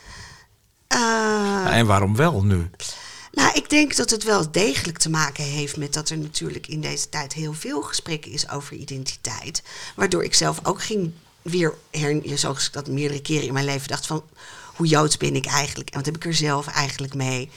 Eh, 0.86 1.76
en 1.76 1.86
waarom 1.86 2.16
wel 2.16 2.44
nu? 2.44 2.70
nou, 3.32 3.52
ik 3.54 3.70
denk 3.70 3.96
dat 3.96 4.10
het 4.10 4.24
wel 4.24 4.50
degelijk 4.50 4.98
te 4.98 5.10
maken 5.10 5.44
heeft 5.44 5.76
met 5.76 5.92
dat 5.92 6.08
er 6.08 6.18
natuurlijk 6.18 6.66
in 6.66 6.80
deze 6.80 7.08
tijd 7.08 7.32
heel 7.32 7.52
veel 7.52 7.82
gesprekken 7.82 8.30
is 8.30 8.50
over 8.50 8.76
identiteit. 8.76 9.62
Waardoor 9.96 10.24
ik 10.24 10.34
zelf 10.34 10.60
ook 10.62 10.82
ging 10.82 11.12
weer, 11.42 11.74
her, 11.90 12.20
zoals 12.38 12.66
ik 12.66 12.72
dat 12.72 12.88
meerdere 12.88 13.22
keren 13.22 13.46
in 13.46 13.52
mijn 13.52 13.64
leven 13.64 13.88
dacht 13.88 14.06
van, 14.06 14.22
hoe 14.76 14.86
Joods 14.86 15.16
ben 15.16 15.34
ik 15.34 15.46
eigenlijk? 15.46 15.90
En 15.90 15.96
wat 15.96 16.06
heb 16.06 16.16
ik 16.16 16.24
er 16.24 16.34
zelf 16.34 16.66
eigenlijk 16.66 17.14
mee? 17.14 17.50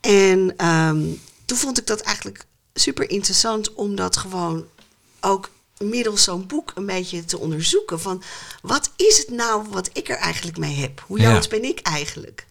En 0.00 0.56
ehm, 0.56 1.04
toen 1.44 1.58
vond 1.58 1.78
ik 1.78 1.86
dat 1.86 2.00
eigenlijk 2.00 2.46
super 2.74 3.10
interessant 3.10 3.74
om 3.74 3.94
dat 3.94 4.16
gewoon 4.16 4.66
ook 5.20 5.50
middels 5.78 6.24
zo'n 6.24 6.46
boek 6.46 6.72
een 6.74 6.86
beetje 6.86 7.24
te 7.24 7.38
onderzoeken. 7.38 8.00
Van 8.00 8.22
wat 8.62 8.90
is 8.96 9.18
het 9.18 9.30
nou 9.30 9.66
wat 9.70 9.90
ik 9.92 10.08
er 10.08 10.16
eigenlijk 10.16 10.58
mee 10.58 10.76
heb? 10.76 11.04
Hoe 11.06 11.20
Ja. 11.20 11.32
Joods 11.32 11.48
ben 11.48 11.64
ik 11.64 11.80
eigenlijk? 11.80 12.46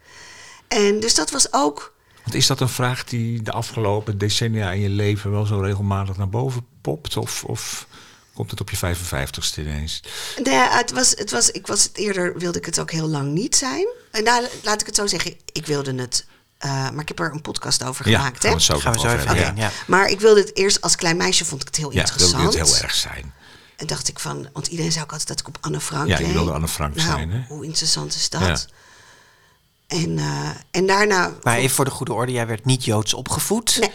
En 0.68 1.00
dus 1.00 1.16
dat 1.16 1.32
was 1.32 1.54
ook 1.54 1.94
Want 2.24 2.36
is 2.36 2.48
dat 2.48 2.60
een 2.60 2.70
vraag 2.70 3.04
die 3.04 3.42
de 3.42 3.52
afgelopen 3.52 4.18
decennia 4.18 4.72
in 4.72 4.82
je 4.82 4.90
leven 4.90 5.32
wel 5.32 5.46
zo 5.46 5.60
regelmatig 5.60 6.18
naar 6.18 6.30
boven 6.30 6.66
popt? 6.82 7.18
Of, 7.18 7.44
of 7.44 7.88
komt 8.36 8.52
het 8.52 8.62
op 8.62 8.70
je 8.70 8.78
55ste 8.78 9.58
ineens? 9.60 10.00
Nee, 10.44 10.56
het 10.56 10.92
was, 10.92 11.10
het 11.10 11.32
was, 11.32 11.52
ik 11.52 11.68
was 11.68 11.84
het 11.84 11.98
eerder, 11.98 12.38
wilde 12.38 12.58
ik 12.58 12.66
het 12.66 12.80
ook 12.80 12.92
heel 12.92 13.08
lang 13.08 13.32
niet 13.32 13.56
zijn. 13.56 13.88
En 14.12 14.24
nou, 14.24 14.46
laat 14.64 14.80
ik 14.82 14.86
het 14.88 14.96
zo 14.96 15.08
zeggen, 15.08 15.34
ik 15.52 15.66
wilde 15.66 15.96
het. 15.96 16.26
eh, 16.58 16.90
maar 16.90 17.02
ik 17.02 17.08
heb 17.08 17.20
er 17.20 17.32
een 17.32 17.42
podcast 17.42 17.84
over 17.84 18.10
Ja, 18.10 18.18
gemaakt. 18.18 18.42
gaan 18.42 18.50
hè? 18.52 18.58
we 18.58 18.64
het 18.64 18.64
zo 18.64 18.80
Gaan 18.80 18.94
we 18.94 19.00
zo 19.00 19.06
over 19.08 19.56
ja. 19.58 19.72
Maar 19.88 20.08
ik 20.10 20.20
wilde 20.20 20.40
het 20.40 20.56
eerst 20.58 20.82
als 20.82 20.96
klein 20.96 21.18
meisje, 21.18 21.46
vond 21.46 21.62
ik 21.62 21.68
het 21.68 21.78
heel 21.78 21.92
Ja, 21.92 21.94
wilde 21.96 22.12
interessant. 22.12 22.54
het 22.54 22.68
heel 22.70 22.82
erg 22.84 22.96
zijn. 22.96 23.34
En 23.76 23.88
dacht 23.88 24.08
ik 24.08 24.20
van, 24.20 24.50
want 24.54 24.68
iedereen 24.68 24.92
zei 24.92 25.04
ook 25.04 25.12
altijd 25.12 25.28
dat 25.30 25.40
ik 25.40 25.48
op 25.48 25.58
Anne 25.62 25.80
Frank 25.82 26.08
Ja, 26.08 26.20
je 26.20 26.34
wilde 26.34 26.52
Anne 26.52 26.68
Frank 26.68 26.96
nou, 26.96 27.08
zijn, 27.10 27.32
hè? 27.32 27.42
Hoe 27.48 27.66
interessant 27.66 28.16
is 28.16 28.30
dat? 28.30 28.42
Ja. 28.42 28.58
En, 29.88 30.18
eh, 30.18 30.50
en 30.72 30.86
daarna. 30.86 31.34
Maar 31.44 31.58
even 31.58 31.76
voor 31.76 31.86
de 31.86 31.92
goede 31.92 32.14
orde, 32.14 32.32
jij 32.32 32.48
werd 32.48 32.66
niet 32.66 32.86
Joods 32.86 33.14
opgevoed. 33.14 33.78
Nee. 33.80 33.92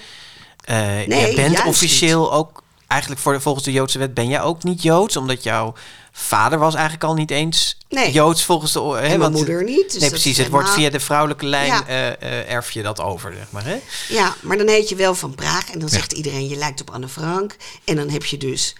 Eh, 0.64 0.76
Nee, 1.08 1.08
jij 1.08 1.34
bent 1.34 1.64
officieel 1.64 2.32
ook, 2.32 2.62
eigenlijk 2.90 3.20
voor 3.20 3.32
de, 3.32 3.40
volgens 3.40 3.64
de 3.64 3.72
Joodse 3.72 3.98
wet 3.98 4.14
ben 4.14 4.28
jij 4.28 4.42
ook 4.42 4.62
niet 4.62 4.82
Joods, 4.82 5.16
omdat 5.16 5.42
jouw 5.42 5.74
vader 6.12 6.58
was 6.58 6.74
eigenlijk 6.74 7.04
al 7.04 7.14
niet 7.14 7.30
eens 7.30 7.78
Nee. 7.88 8.12
Joods 8.12 8.44
volgens 8.44 8.72
de... 8.72 8.80
Hè, 8.80 9.18
want- 9.18 9.34
moeder 9.34 9.64
niet, 9.64 9.92
dus 9.92 10.00
nee, 10.00 10.10
precies. 10.10 10.36
Het 10.36 10.48
wordt 10.48 10.70
via 10.70 10.90
de 10.90 11.00
vrouwelijke 11.00 11.46
lijn 11.46 11.66
Ja. 11.66 11.86
eh, 11.86 12.08
eh, 12.08 12.50
erf 12.50 12.70
je 12.70 12.82
dat 12.82 13.00
over, 13.00 13.32
zeg 13.32 13.50
maar. 13.50 13.64
Hè? 13.64 13.80
Ja, 14.08 14.34
maar 14.42 14.56
dan 14.56 14.68
heet 14.68 14.88
je 14.88 14.94
wel 14.96 15.14
van 15.14 15.34
Praag. 15.34 15.70
En 15.70 15.78
dan 15.78 15.88
zegt 15.88 16.12
iedereen, 16.12 16.48
je 16.48 16.56
lijkt 16.56 16.80
op 16.80 16.90
Anne 16.90 17.08
Frank. 17.08 17.56
En 17.84 17.96
dan 17.96 18.08
heb 18.08 18.24
je 18.24 18.36
dus 18.36 18.74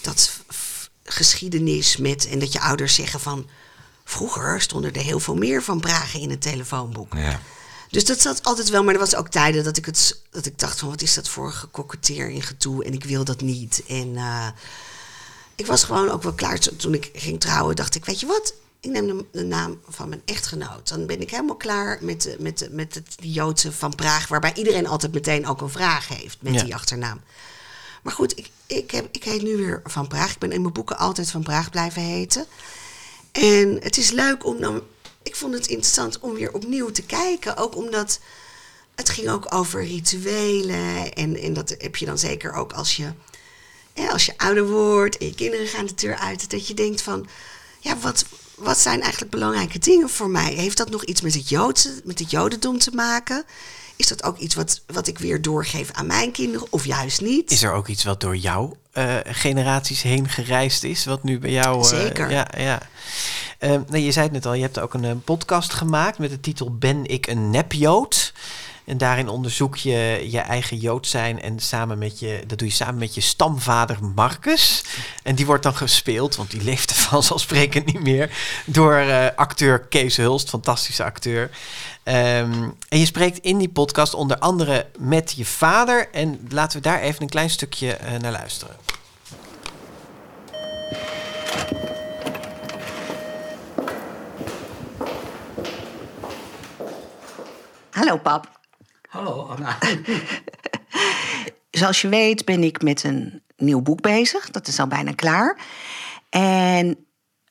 dat 0.00 0.30
geschiedenis 1.04 1.96
met... 1.96 2.28
En 2.28 2.38
dat 2.38 2.52
je 2.52 2.60
ouders 2.60 2.94
zeggen 2.94 3.20
van... 3.20 3.46
Vroeger 4.04 4.60
stonden 4.60 4.92
er 4.92 5.02
heel 5.02 5.20
veel 5.20 5.34
meer 5.34 5.62
van 5.62 5.80
Praag 5.80 6.14
in 6.14 6.30
het 6.30 6.40
telefoonboek. 6.40 7.14
Ja. 7.14 7.40
Dus 7.92 8.04
dat 8.04 8.20
zat 8.20 8.42
altijd 8.42 8.68
wel. 8.68 8.84
Maar 8.84 8.94
er 8.94 9.00
was 9.00 9.14
ook 9.14 9.28
tijden 9.28 9.64
dat 9.64 9.76
ik, 9.76 9.86
het, 9.86 10.20
dat 10.30 10.46
ik 10.46 10.58
dacht 10.58 10.78
van... 10.78 10.88
Wat 10.88 11.02
is 11.02 11.14
dat 11.14 11.28
voor 11.28 11.52
gekoketteer 11.52 12.30
en 12.34 12.42
gedoe? 12.42 12.84
En 12.84 12.92
ik 12.92 13.04
wil 13.04 13.24
dat 13.24 13.40
niet. 13.40 13.82
En 13.88 14.16
eh, 14.16 14.46
ik 15.56 15.66
was 15.66 15.84
gewoon 15.84 16.10
ook 16.10 16.22
wel 16.22 16.32
klaar. 16.32 16.58
Toen 16.58 16.94
ik 16.94 17.10
ging 17.14 17.40
trouwen 17.40 17.76
dacht 17.76 17.94
ik, 17.94 18.04
weet 18.04 18.20
je 18.20 18.26
wat? 18.26 18.54
ik 18.82 18.90
neem 18.90 19.06
de, 19.06 19.24
de 19.32 19.44
naam 19.44 19.80
van 19.88 20.08
mijn 20.08 20.22
echtgenoot. 20.24 20.88
Dan 20.88 21.06
ben 21.06 21.20
ik 21.20 21.30
helemaal 21.30 21.56
klaar 21.56 21.98
met, 22.00 22.22
de, 22.22 22.36
met, 22.38 22.58
de, 22.58 22.68
met 22.70 22.94
het 22.94 23.16
Joodse 23.20 23.72
van 23.72 23.94
Praag, 23.94 24.28
waarbij 24.28 24.54
iedereen 24.54 24.86
altijd 24.86 25.12
meteen 25.12 25.46
ook 25.46 25.60
een 25.60 25.70
vraag 25.70 26.08
heeft 26.08 26.36
met 26.40 26.54
Ja. 26.54 26.62
die 26.62 26.74
achternaam. 26.74 27.20
Maar 28.02 28.12
goed, 28.12 28.38
ik, 28.38 28.50
ik, 28.66 28.90
heb, 28.90 29.08
ik 29.10 29.24
heet 29.24 29.42
nu 29.42 29.56
weer 29.56 29.80
Van 29.84 30.08
Praag. 30.08 30.32
Ik 30.32 30.38
ben 30.38 30.52
in 30.52 30.60
mijn 30.60 30.72
boeken 30.72 30.98
altijd 30.98 31.30
Van 31.30 31.42
Praag 31.42 31.70
blijven 31.70 32.02
heten. 32.02 32.46
En 33.32 33.78
het 33.82 33.96
is 33.96 34.10
leuk 34.10 34.46
om 34.46 34.60
dan. 34.60 34.82
Ik 35.22 35.36
vond 35.36 35.54
het 35.54 35.66
interessant 35.66 36.18
om 36.20 36.34
weer 36.34 36.52
opnieuw 36.52 36.90
te 36.90 37.02
kijken. 37.02 37.56
Ook 37.56 37.76
omdat 37.76 38.20
het 38.94 39.08
ging 39.08 39.28
ook 39.28 39.54
over 39.54 39.84
rituelen. 39.84 41.12
En, 41.12 41.36
en 41.36 41.52
dat 41.52 41.74
heb 41.78 41.96
je 41.96 42.06
dan 42.06 42.18
zeker 42.18 42.52
ook 42.52 42.72
als 42.72 42.96
je, 42.96 43.12
als 44.10 44.26
je 44.26 44.38
ouder 44.38 44.68
wordt 44.68 45.18
en 45.18 45.26
je 45.26 45.34
kinderen 45.34 45.66
gaan 45.66 45.86
de 45.86 45.94
deur 45.94 46.16
uit. 46.16 46.50
Dat 46.50 46.66
je 46.66 46.74
denkt 46.74 47.02
van, 47.02 47.26
ja, 47.80 47.98
wat, 47.98 48.24
wat 48.54 48.78
zijn 48.78 49.00
eigenlijk 49.00 49.30
belangrijke 49.30 49.78
dingen 49.78 50.08
voor 50.08 50.30
mij? 50.30 50.52
Heeft 50.52 50.76
dat 50.76 50.90
nog 50.90 51.04
iets 51.04 51.20
met 51.20 51.34
het, 51.34 51.48
Joodse, 51.48 52.00
met 52.04 52.18
het 52.18 52.30
Jodendom 52.30 52.78
te 52.78 52.90
maken? 52.90 53.44
Is 53.96 54.08
dat 54.08 54.22
ook 54.22 54.38
iets 54.38 54.54
wat, 54.54 54.80
wat 54.86 55.06
ik 55.06 55.18
weer 55.18 55.42
doorgeef 55.42 55.90
aan 55.90 56.06
mijn 56.06 56.32
kinderen 56.32 56.66
of 56.70 56.84
juist 56.84 57.20
niet? 57.20 57.50
Is 57.50 57.62
er 57.62 57.72
ook 57.72 57.88
iets 57.88 58.04
wat 58.04 58.20
door 58.20 58.36
jouw 58.36 58.76
eh, 58.92 59.14
generaties 59.24 60.02
heen 60.02 60.28
gereisd 60.28 60.84
is, 60.84 61.04
wat 61.04 61.22
nu 61.22 61.38
bij 61.38 61.50
jou... 61.50 61.78
eh, 61.78 61.84
Zeker. 61.84 62.30
ja, 62.30 62.46
ja. 62.56 62.78
Nee, 63.88 64.04
je 64.04 64.12
zei 64.12 64.24
het 64.24 64.34
net 64.34 64.46
al, 64.46 64.54
je 64.54 64.62
hebt 64.62 64.78
ook 64.80 64.94
een, 64.94 65.04
eh, 65.04 65.10
podcast 65.24 65.72
gemaakt 65.72 66.18
met 66.18 66.30
de 66.30 66.40
titel 66.40 66.76
Ben 66.76 67.04
ik 67.06 67.26
een 67.26 67.50
nepjood? 67.50 68.32
En 68.84 68.98
daarin 68.98 69.28
onderzoek 69.28 69.76
je 69.76 70.26
je 70.30 70.38
eigen 70.38 70.76
Jood 70.76 71.06
zijn 71.06 71.40
en 71.40 71.60
samen 71.60 71.98
met 71.98 72.18
je, 72.18 72.44
dat 72.46 72.58
doe 72.58 72.68
je 72.68 72.74
samen 72.74 72.98
met 72.98 73.14
je 73.14 73.20
stamvader 73.20 74.04
Marcus. 74.14 74.84
En 75.22 75.34
die 75.34 75.46
wordt 75.46 75.62
dan 75.62 75.74
gespeeld, 75.74 76.36
want 76.36 76.50
die 76.50 76.62
leeft 76.62 76.90
er 76.90 76.96
vanzelfsprekend 76.96 77.86
niet 77.92 78.02
meer, 78.02 78.30
door 78.66 78.94
eh, 78.94 79.26
acteur 79.36 79.80
Kees 79.80 80.16
Hulst, 80.16 80.48
fantastische 80.48 81.04
acteur. 81.04 81.50
Ehm, 82.02 82.70
en 82.88 82.98
je 82.98 83.06
spreekt 83.06 83.38
in 83.38 83.58
die 83.58 83.68
podcast 83.68 84.14
onder 84.14 84.38
andere 84.38 84.86
met 84.98 85.32
je 85.36 85.44
vader. 85.44 86.08
En 86.10 86.46
laten 86.48 86.76
we 86.76 86.88
daar 86.88 87.00
even 87.00 87.22
een 87.22 87.28
klein 87.28 87.50
stukje 87.50 87.92
eh, 87.92 88.18
naar 88.18 88.32
luisteren. 88.32 88.76
Hallo 97.90 98.16
pap. 98.16 98.51
Hallo 99.12 99.42
Anna. 99.52 99.78
Zoals 101.70 102.00
je 102.00 102.08
weet 102.08 102.44
ben 102.44 102.62
ik 102.62 102.82
met 102.82 103.04
een 103.04 103.42
nieuw 103.56 103.80
boek 103.80 104.00
bezig. 104.00 104.50
Dat 104.50 104.66
is 104.66 104.80
al 104.80 104.86
bijna 104.86 105.12
klaar. 105.12 105.58
En 106.30 107.06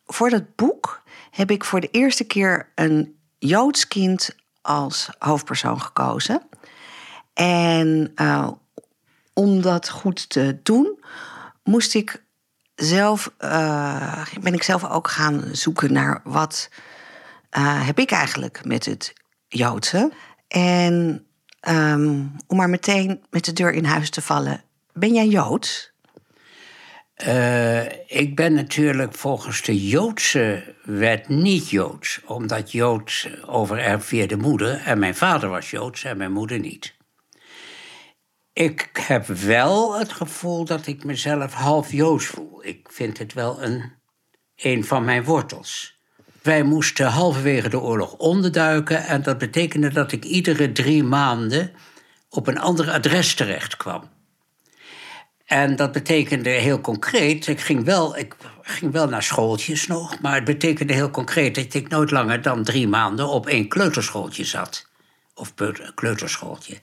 voor 0.05 0.29
dat 0.29 0.55
boek 0.55 1.03
heb 1.31 1.51
ik 1.51 1.63
voor 1.63 1.79
de 1.79 1.89
eerste 1.91 2.23
keer 2.23 2.71
een 2.75 3.19
Joods 3.39 3.87
kind 3.87 4.35
als 4.61 5.09
hoofdpersoon 5.19 5.81
gekozen. 5.81 6.41
En 7.33 8.11
eh, 8.15 8.49
om 9.33 9.61
dat 9.61 9.89
goed 9.89 10.29
te 10.29 10.59
doen, 10.63 11.03
moest 11.63 11.95
ik 11.95 12.23
zelf, 12.75 13.33
eh, 13.37 14.25
ben 14.41 14.53
ik 14.53 14.63
zelf 14.63 14.89
ook 14.89 15.07
gaan 15.07 15.43
zoeken 15.51 15.93
naar 15.93 16.21
wat 16.23 16.69
eh, 17.49 17.85
heb 17.85 17.99
ik 17.99 18.11
eigenlijk 18.11 18.65
met 18.65 18.85
het 18.85 19.13
Joodse. 19.47 20.11
En 20.47 21.25
ehm, 21.61 22.25
om 22.47 22.57
maar 22.57 22.69
meteen 22.69 23.23
met 23.29 23.45
de 23.45 23.53
deur 23.53 23.71
in 23.73 23.85
huis 23.85 24.09
te 24.09 24.21
vallen, 24.21 24.63
ben 24.93 25.13
jij 25.13 25.27
Joods? 25.27 25.91
Eh, 27.21 27.85
ik 28.07 28.35
ben 28.35 28.53
natuurlijk 28.53 29.13
volgens 29.13 29.61
de 29.61 29.87
Joodse 29.87 30.75
wet 30.83 31.27
niet 31.27 31.69
Joods. 31.69 32.21
Omdat 32.25 32.71
Joods 32.71 33.29
overerft 33.45 34.05
via 34.05 34.27
de 34.27 34.37
moeder. 34.37 34.81
En 34.85 34.99
mijn 34.99 35.15
vader 35.15 35.49
was 35.49 35.69
Joods 35.69 36.03
en 36.03 36.17
mijn 36.17 36.31
moeder 36.31 36.59
niet. 36.59 36.95
Ik 38.53 38.89
heb 39.07 39.25
wel 39.25 39.99
het 39.99 40.11
gevoel 40.11 40.65
dat 40.65 40.87
ik 40.87 41.03
mezelf 41.03 41.53
half 41.53 41.91
Joods 41.91 42.25
voel. 42.25 42.65
Ik 42.65 42.87
vind 42.91 43.17
het 43.17 43.33
wel 43.33 43.63
een, 43.63 43.91
een 44.55 44.83
van 44.83 45.05
mijn 45.05 45.23
wortels. 45.23 46.00
Wij 46.41 46.63
moesten 46.63 47.07
halverwege 47.07 47.69
de 47.69 47.79
oorlog 47.79 48.13
onderduiken. 48.13 49.05
En 49.05 49.21
dat 49.21 49.37
betekende 49.37 49.89
dat 49.89 50.11
ik 50.11 50.25
iedere 50.25 50.71
drie 50.71 51.03
maanden 51.03 51.71
op 52.29 52.47
een 52.47 52.59
ander 52.59 52.91
adres 52.91 53.33
terecht 53.33 53.77
kwam. 53.77 54.09
En 55.45 55.75
dat 55.75 55.91
betekende 55.91 56.49
heel 56.49 56.81
concreet, 56.81 57.47
ik 57.47 57.59
ging, 57.59 57.83
wel, 57.83 58.17
ik 58.17 58.35
ging 58.61 58.91
wel 58.91 59.07
naar 59.07 59.23
schooltjes 59.23 59.87
nog, 59.87 60.21
maar 60.21 60.35
het 60.35 60.43
betekende 60.43 60.93
heel 60.93 61.09
concreet 61.09 61.55
dat 61.55 61.73
ik 61.73 61.89
nooit 61.89 62.11
langer 62.11 62.41
dan 62.41 62.63
drie 62.63 62.87
maanden 62.87 63.27
op 63.27 63.47
één 63.47 63.67
kleuterschooltje 63.67 64.45
zat. 64.45 64.89
Of 65.33 65.53
kleuterschooltje. 65.95 66.77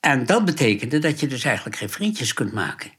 En 0.00 0.26
dat 0.26 0.44
betekende 0.44 0.98
dat 0.98 1.20
je 1.20 1.26
dus 1.26 1.44
eigenlijk 1.44 1.76
geen 1.76 1.90
vriendjes 1.90 2.34
kunt 2.34 2.52
maken. 2.52 2.90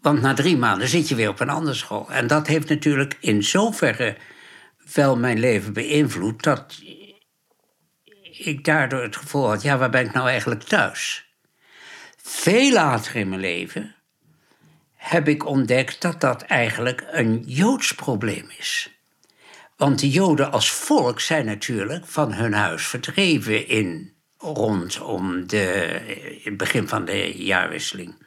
Want 0.00 0.20
na 0.20 0.34
drie 0.34 0.56
maanden 0.56 0.88
zit 0.88 1.08
je 1.08 1.14
weer 1.14 1.28
op 1.28 1.40
een 1.40 1.48
andere 1.48 1.76
school. 1.76 2.10
En 2.10 2.26
dat 2.26 2.46
heeft 2.46 2.68
natuurlijk 2.68 3.16
in 3.20 3.42
zoverre 3.42 4.16
wel 4.92 5.16
mijn 5.16 5.38
leven 5.38 5.72
beïnvloed 5.72 6.42
dat 6.42 6.82
ik 8.32 8.64
daardoor 8.64 9.02
het 9.02 9.16
gevoel 9.16 9.48
had: 9.48 9.62
ja, 9.62 9.78
waar 9.78 9.90
ben 9.90 10.04
ik 10.04 10.12
nou 10.12 10.28
eigenlijk 10.28 10.62
thuis? 10.62 11.28
Veel 12.16 12.72
later 12.72 13.16
in 13.16 13.28
mijn 13.28 13.40
leven 13.40 13.94
heb 14.94 15.28
ik 15.28 15.46
ontdekt 15.46 16.00
dat 16.00 16.20
dat 16.20 16.42
eigenlijk 16.42 17.04
een 17.10 17.42
Joods 17.46 17.94
probleem 17.94 18.50
is. 18.58 18.98
Want 19.76 20.00
de 20.00 20.10
Joden 20.10 20.52
als 20.52 20.70
volk 20.70 21.20
zijn 21.20 21.46
natuurlijk 21.46 22.06
van 22.06 22.32
hun 22.32 22.52
huis 22.52 22.86
verdreven 22.86 23.68
in 23.68 24.12
rondom 24.38 25.46
de, 25.46 26.00
het 26.44 26.56
begin 26.56 26.88
van 26.88 27.04
de 27.04 27.44
jaarwisseling. 27.44 28.23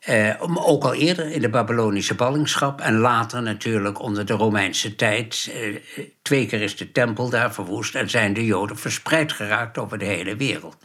Eh, 0.00 0.42
maar 0.46 0.64
ook 0.64 0.84
al 0.84 0.94
eerder 0.94 1.30
in 1.30 1.40
de 1.40 1.48
Babylonische 1.48 2.14
ballingschap 2.14 2.80
en 2.80 2.98
later 2.98 3.42
natuurlijk 3.42 4.00
onder 4.00 4.26
de 4.26 4.32
Romeinse 4.32 4.94
tijd. 4.94 5.50
Eh, 5.54 6.04
twee 6.22 6.46
keer 6.46 6.62
is 6.62 6.76
de 6.76 6.92
tempel 6.92 7.28
daar 7.30 7.54
verwoest 7.54 7.94
en 7.94 8.10
zijn 8.10 8.32
de 8.32 8.44
Joden 8.44 8.78
verspreid 8.78 9.32
geraakt 9.32 9.78
over 9.78 9.98
de 9.98 10.04
hele 10.04 10.36
wereld. 10.36 10.76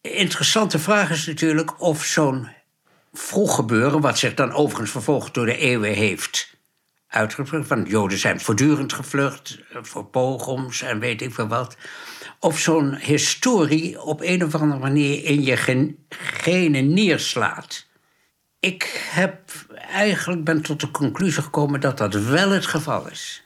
Interessante 0.00 0.78
vraag 0.78 1.10
is 1.10 1.26
natuurlijk 1.26 1.80
of 1.80 2.04
zo'n 2.04 2.48
vroeg 3.12 3.54
gebeuren, 3.54 4.00
wat 4.00 4.18
zich 4.18 4.34
dan 4.34 4.52
overigens 4.52 4.90
vervolgens 4.90 5.32
door 5.32 5.46
de 5.46 5.56
eeuwen 5.56 5.92
heeft 5.92 6.56
uitgevlucht, 7.08 7.68
want 7.68 7.88
Joden 7.88 8.18
zijn 8.18 8.40
voortdurend 8.40 8.92
gevlucht 8.92 9.58
eh, 9.70 9.78
voor 9.82 10.04
pogroms 10.04 10.82
en 10.82 10.98
weet 10.98 11.22
ik 11.22 11.34
veel 11.34 11.48
wat, 11.48 11.76
of 12.46 12.58
zo'n 12.58 12.94
historie 12.94 14.02
op 14.02 14.20
een 14.20 14.44
of 14.44 14.54
andere 14.54 14.80
manier 14.80 15.24
in 15.24 15.42
je 15.42 15.56
gen- 15.56 16.06
genen 16.08 16.94
neerslaat. 16.94 17.84
Ik 18.60 19.08
heb 19.10 19.38
eigenlijk 19.90 20.44
ben 20.44 20.62
tot 20.62 20.80
de 20.80 20.90
conclusie 20.90 21.42
gekomen 21.42 21.80
dat 21.80 21.98
dat 21.98 22.14
wel 22.14 22.50
het 22.50 22.66
geval 22.66 23.10
is. 23.10 23.42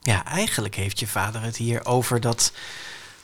Ja, 0.00 0.24
eigenlijk 0.24 0.74
heeft 0.74 0.98
je 0.98 1.06
vader 1.06 1.42
het 1.42 1.56
hier 1.56 1.86
over 1.86 2.20
dat 2.20 2.52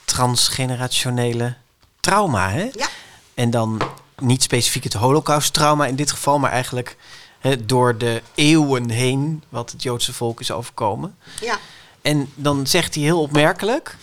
transgenerationele 0.04 1.56
trauma. 2.00 2.50
Hè? 2.50 2.68
Ja. 2.72 2.88
En 3.34 3.50
dan 3.50 3.82
niet 4.18 4.42
specifiek 4.42 4.84
het 4.84 4.92
holocaust-trauma 4.92 5.86
in 5.86 5.96
dit 5.96 6.10
geval, 6.10 6.38
maar 6.38 6.50
eigenlijk 6.50 6.96
hè, 7.38 7.66
door 7.66 7.98
de 7.98 8.22
eeuwen 8.34 8.90
heen 8.90 9.42
wat 9.48 9.70
het 9.70 9.82
Joodse 9.82 10.12
volk 10.12 10.40
is 10.40 10.50
overkomen. 10.50 11.16
Ja. 11.40 11.58
En 12.02 12.32
dan 12.34 12.66
zegt 12.66 12.94
hij 12.94 13.04
heel 13.04 13.20
opmerkelijk: 13.20 13.96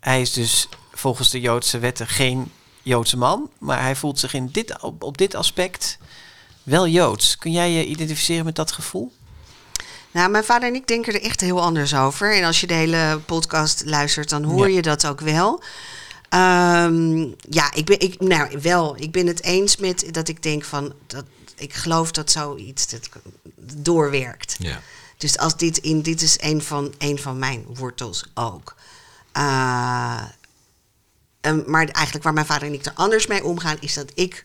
hij 0.00 0.20
is 0.20 0.32
dus 0.32 0.68
volgens 0.92 1.30
de 1.30 1.40
Joodse 1.40 1.78
wetten 1.78 2.06
geen 2.06 2.52
Joodse 2.82 3.16
man, 3.16 3.50
maar 3.58 3.80
hij 3.82 3.96
voelt 3.96 4.18
zich 4.18 4.34
in 4.34 4.48
dit, 4.52 4.80
op, 4.82 5.02
op 5.02 5.18
dit 5.18 5.34
aspect 5.34 5.98
wel 6.62 6.86
Joods. 6.88 7.38
Kun 7.38 7.52
jij 7.52 7.70
je 7.70 7.86
identificeren 7.86 8.44
met 8.44 8.54
dat 8.54 8.72
gevoel? 8.72 9.12
Nou, 10.10 10.30
mijn 10.30 10.44
vader 10.44 10.68
en 10.68 10.74
ik 10.74 10.86
denken 10.86 11.14
er 11.14 11.22
echt 11.22 11.40
heel 11.40 11.60
anders 11.62 11.94
over. 11.94 12.36
En 12.36 12.44
als 12.44 12.60
je 12.60 12.66
de 12.66 12.74
hele 12.74 13.20
podcast 13.26 13.82
luistert, 13.84 14.28
dan 14.28 14.44
hoor 14.44 14.68
Ja. 14.68 14.74
je 14.74 14.82
dat 14.82 15.06
ook 15.06 15.20
wel. 15.20 15.62
Ehm, 16.28 17.18
ja, 17.48 17.72
ik 17.74 17.84
ben, 17.84 18.00
ik, 18.00 18.20
nou, 18.20 18.58
wel. 18.60 18.96
Ik 18.96 19.12
ben 19.12 19.26
het 19.26 19.42
eens 19.42 19.76
met 19.76 20.04
dat 20.10 20.28
ik 20.28 20.42
denk 20.42 20.64
van... 20.64 20.92
Dat, 21.06 21.24
ik 21.56 21.74
geloof 21.74 22.10
dat 22.10 22.30
zoiets 22.30 22.88
dat 22.88 23.08
doorwerkt. 23.76 24.56
Ja. 24.58 24.80
Dus 25.16 25.38
als 25.38 25.56
dit 25.56 25.78
in, 25.78 26.02
dit 26.02 26.22
is 26.22 26.36
een 26.40 26.62
van, 26.62 26.94
een 26.98 27.18
van 27.18 27.38
mijn 27.38 27.64
wortels 27.74 28.24
ook. 28.34 28.74
Eh, 29.32 30.22
en- 31.40 31.64
maar 31.66 31.86
eigenlijk 31.86 32.24
waar 32.24 32.32
mijn 32.34 32.46
vader 32.46 32.68
en 32.68 32.74
ik 32.74 32.84
er 32.86 32.92
anders 32.94 33.26
mee 33.26 33.44
omgaan, 33.44 33.76
is 33.80 33.94
dat 33.94 34.10
ik 34.14 34.44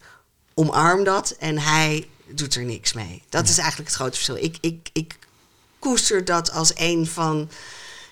omarm 0.54 1.04
dat 1.04 1.36
en 1.40 1.60
hij 1.60 2.08
doet 2.28 2.56
er 2.56 2.64
niks 2.64 2.94
mee. 2.94 3.24
Dat 3.30 3.48
is 3.50 3.58
eigenlijk 3.58 3.90
het 3.90 3.98
grote 3.98 4.16
verschil. 4.16 4.36
Ik, 4.44 4.58
ik, 4.62 4.90
ik 4.94 5.18
koester 5.80 6.26
dat 6.26 6.52
als 6.52 6.72
een 6.76 7.08
van 7.08 7.50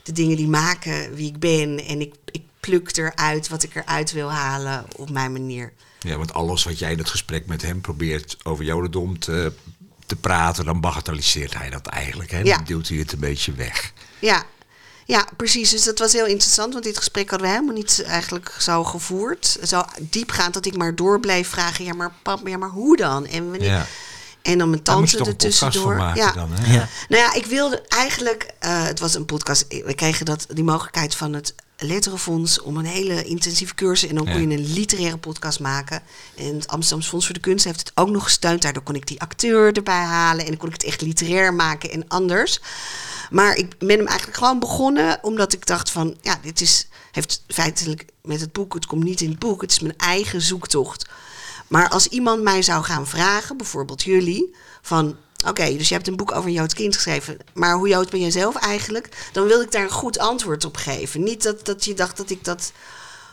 de 0.04 0.12
dingen 0.12 0.38
die 0.38 0.48
maken 0.48 1.14
wie 1.16 1.28
ik 1.28 1.40
ben. 1.40 1.86
En 1.86 2.02
ik, 2.02 2.14
ik 2.32 2.42
pluk 2.60 2.98
eruit 2.98 3.48
wat 3.48 3.64
ik 3.64 3.76
eruit 3.76 4.12
wil 4.12 4.32
halen 4.32 4.86
op 4.96 5.10
mijn 5.10 5.32
manier. 5.32 5.74
Ja, 6.00 6.18
want 6.18 6.34
alles 6.34 6.64
wat 6.64 6.80
jij 6.80 6.92
in 6.92 6.98
het 6.98 7.10
gesprek 7.10 7.46
met 7.46 7.62
hem 7.62 7.82
probeert 7.82 8.38
over 8.44 8.64
Jodendom 8.66 9.20
te, 9.20 9.54
te 10.06 10.16
te 10.16 10.16
praten, 10.16 10.66
dan 10.66 10.82
bagatelliseert 10.82 11.54
hij 11.54 11.70
dat 11.70 11.88
eigenlijk. 11.88 12.32
Hè? 12.32 12.40
Ja. 12.40 12.56
Dan 12.56 12.66
duwt 12.66 12.88
hij 12.88 12.98
het 12.98 13.12
een 13.12 13.20
beetje 13.20 13.52
weg. 13.52 13.94
Ja. 14.20 14.44
Ja, 15.06 15.28
precies. 15.38 15.70
Dus 15.70 15.84
dat 15.84 16.00
was 16.00 16.14
heel 16.14 16.26
interessant, 16.26 16.74
want 16.74 16.86
dit 16.86 16.98
gesprek 16.98 17.30
hadden 17.30 17.48
we 17.48 17.54
helemaal 17.54 17.76
niet 17.76 18.04
eigenlijk 18.08 18.56
zo 18.60 18.84
gevoerd. 18.84 19.58
Zo 19.64 19.84
diepgaand 20.00 20.54
dat 20.54 20.66
ik 20.66 20.78
maar 20.78 20.96
door 20.96 21.20
bleef 21.20 21.48
vragen. 21.50 21.86
Ja, 21.86 21.94
maar 21.94 22.14
pap, 22.22 22.48
ja, 22.48 22.58
maar 22.58 22.70
hoe 22.70 22.98
dan? 22.98 23.26
En 23.26 23.50
wanneer? 23.50 23.70
Ja. 23.70 23.86
En 24.42 24.58
dan 24.58 24.70
mijn 24.70 24.84
tante 24.84 25.52
van 25.72 25.96
maken 25.96 26.22
ja. 26.22 26.32
dan, 26.32 26.50
hè? 26.52 26.74
Ja. 26.74 26.88
Nou 27.10 27.24
ja, 27.24 27.34
ik 27.34 27.46
wilde 27.46 27.82
eigenlijk, 27.88 28.48
eh, 28.60 28.84
het 28.84 29.00
was 29.00 29.14
een 29.14 29.26
podcast, 29.26 29.66
we 29.68 29.94
kregen 29.96 30.26
dat, 30.26 30.46
die 30.50 30.64
mogelijkheid 30.64 31.16
van 31.16 31.34
het 31.34 31.56
Letterenfonds 31.78 32.62
om 32.62 32.78
een 32.78 32.86
hele 32.86 33.24
intensieve 33.24 33.76
cursus 33.76 34.10
en 34.10 34.16
dan 34.16 34.24
kon 34.26 34.34
Ja. 34.34 34.40
je 34.40 34.58
een 34.58 34.74
literaire 34.74 35.18
podcast 35.18 35.60
maken. 35.60 36.02
En 36.38 36.56
het 36.56 36.68
Amsterdamse 36.68 37.10
Fonds 37.10 37.26
voor 37.26 37.36
de 37.36 37.42
Kunst 37.42 37.66
heeft 37.66 37.80
het 37.80 37.92
ook 37.96 38.10
nog 38.10 38.24
gesteund. 38.24 38.62
Daardoor 38.62 38.84
kon 38.84 38.96
ik 38.96 39.08
die 39.08 39.22
acteur 39.22 39.74
erbij 39.74 40.04
halen 40.04 40.44
en 40.44 40.50
dan 40.50 40.58
kon 40.58 40.68
ik 40.68 40.74
het 40.74 40.84
echt 40.84 41.02
literair 41.02 41.54
maken 41.54 41.92
en 41.92 42.08
anders. 42.08 42.60
Maar 43.32 43.56
ik 43.56 43.78
ben 43.78 43.98
hem 43.98 44.08
eigenlijk 44.08 44.38
gewoon 44.38 44.60
begonnen 44.60 45.20
omdat 45.22 45.54
ik 45.54 45.66
dacht 45.66 45.90
van, 45.90 46.18
ja, 46.22 46.40
dit 46.42 46.62
is, 46.62 46.88
heeft 47.12 47.44
feitelijk 47.48 48.06
met 48.22 48.42
het 48.42 48.52
boek, 48.52 48.74
het 48.74 48.86
komt 48.86 49.04
niet 49.04 49.22
in 49.22 49.30
het 49.30 49.40
boek, 49.40 49.62
het 49.62 49.72
is 49.72 49.80
mijn 49.80 49.98
eigen 49.98 50.42
zoektocht. 50.42 51.10
Maar 51.68 51.90
als 51.90 52.08
iemand 52.08 52.44
mij 52.44 52.62
zou 52.62 52.84
gaan 52.84 53.08
vragen, 53.08 53.58
bijvoorbeeld 53.58 54.04
jullie, 54.04 54.56
van 54.82 55.18
oké, 55.48 55.78
dus 55.78 55.88
je 55.88 55.96
hebt 55.96 56.08
een 56.08 56.16
boek 56.16 56.32
over 56.32 56.46
een 56.46 56.56
Joods 56.56 56.74
kind 56.74 56.96
geschreven, 56.96 57.38
maar 57.54 57.76
hoe 57.76 57.88
Joods 57.88 58.10
ben 58.10 58.20
jij 58.20 58.32
zelf 58.32 58.56
eigenlijk? 58.56 59.30
Dan 59.32 59.48
wil 59.48 59.62
ik 59.62 59.72
daar 59.72 59.84
een 59.84 59.90
goed 59.90 60.20
antwoord 60.20 60.66
op 60.66 60.78
geven. 60.78 61.24
Niet 61.24 61.44
dat, 61.44 61.66
dat 61.66 61.86
je 61.86 61.94
dacht 61.94 62.18
dat 62.18 62.30
ik 62.30 62.44
dat 62.44 62.72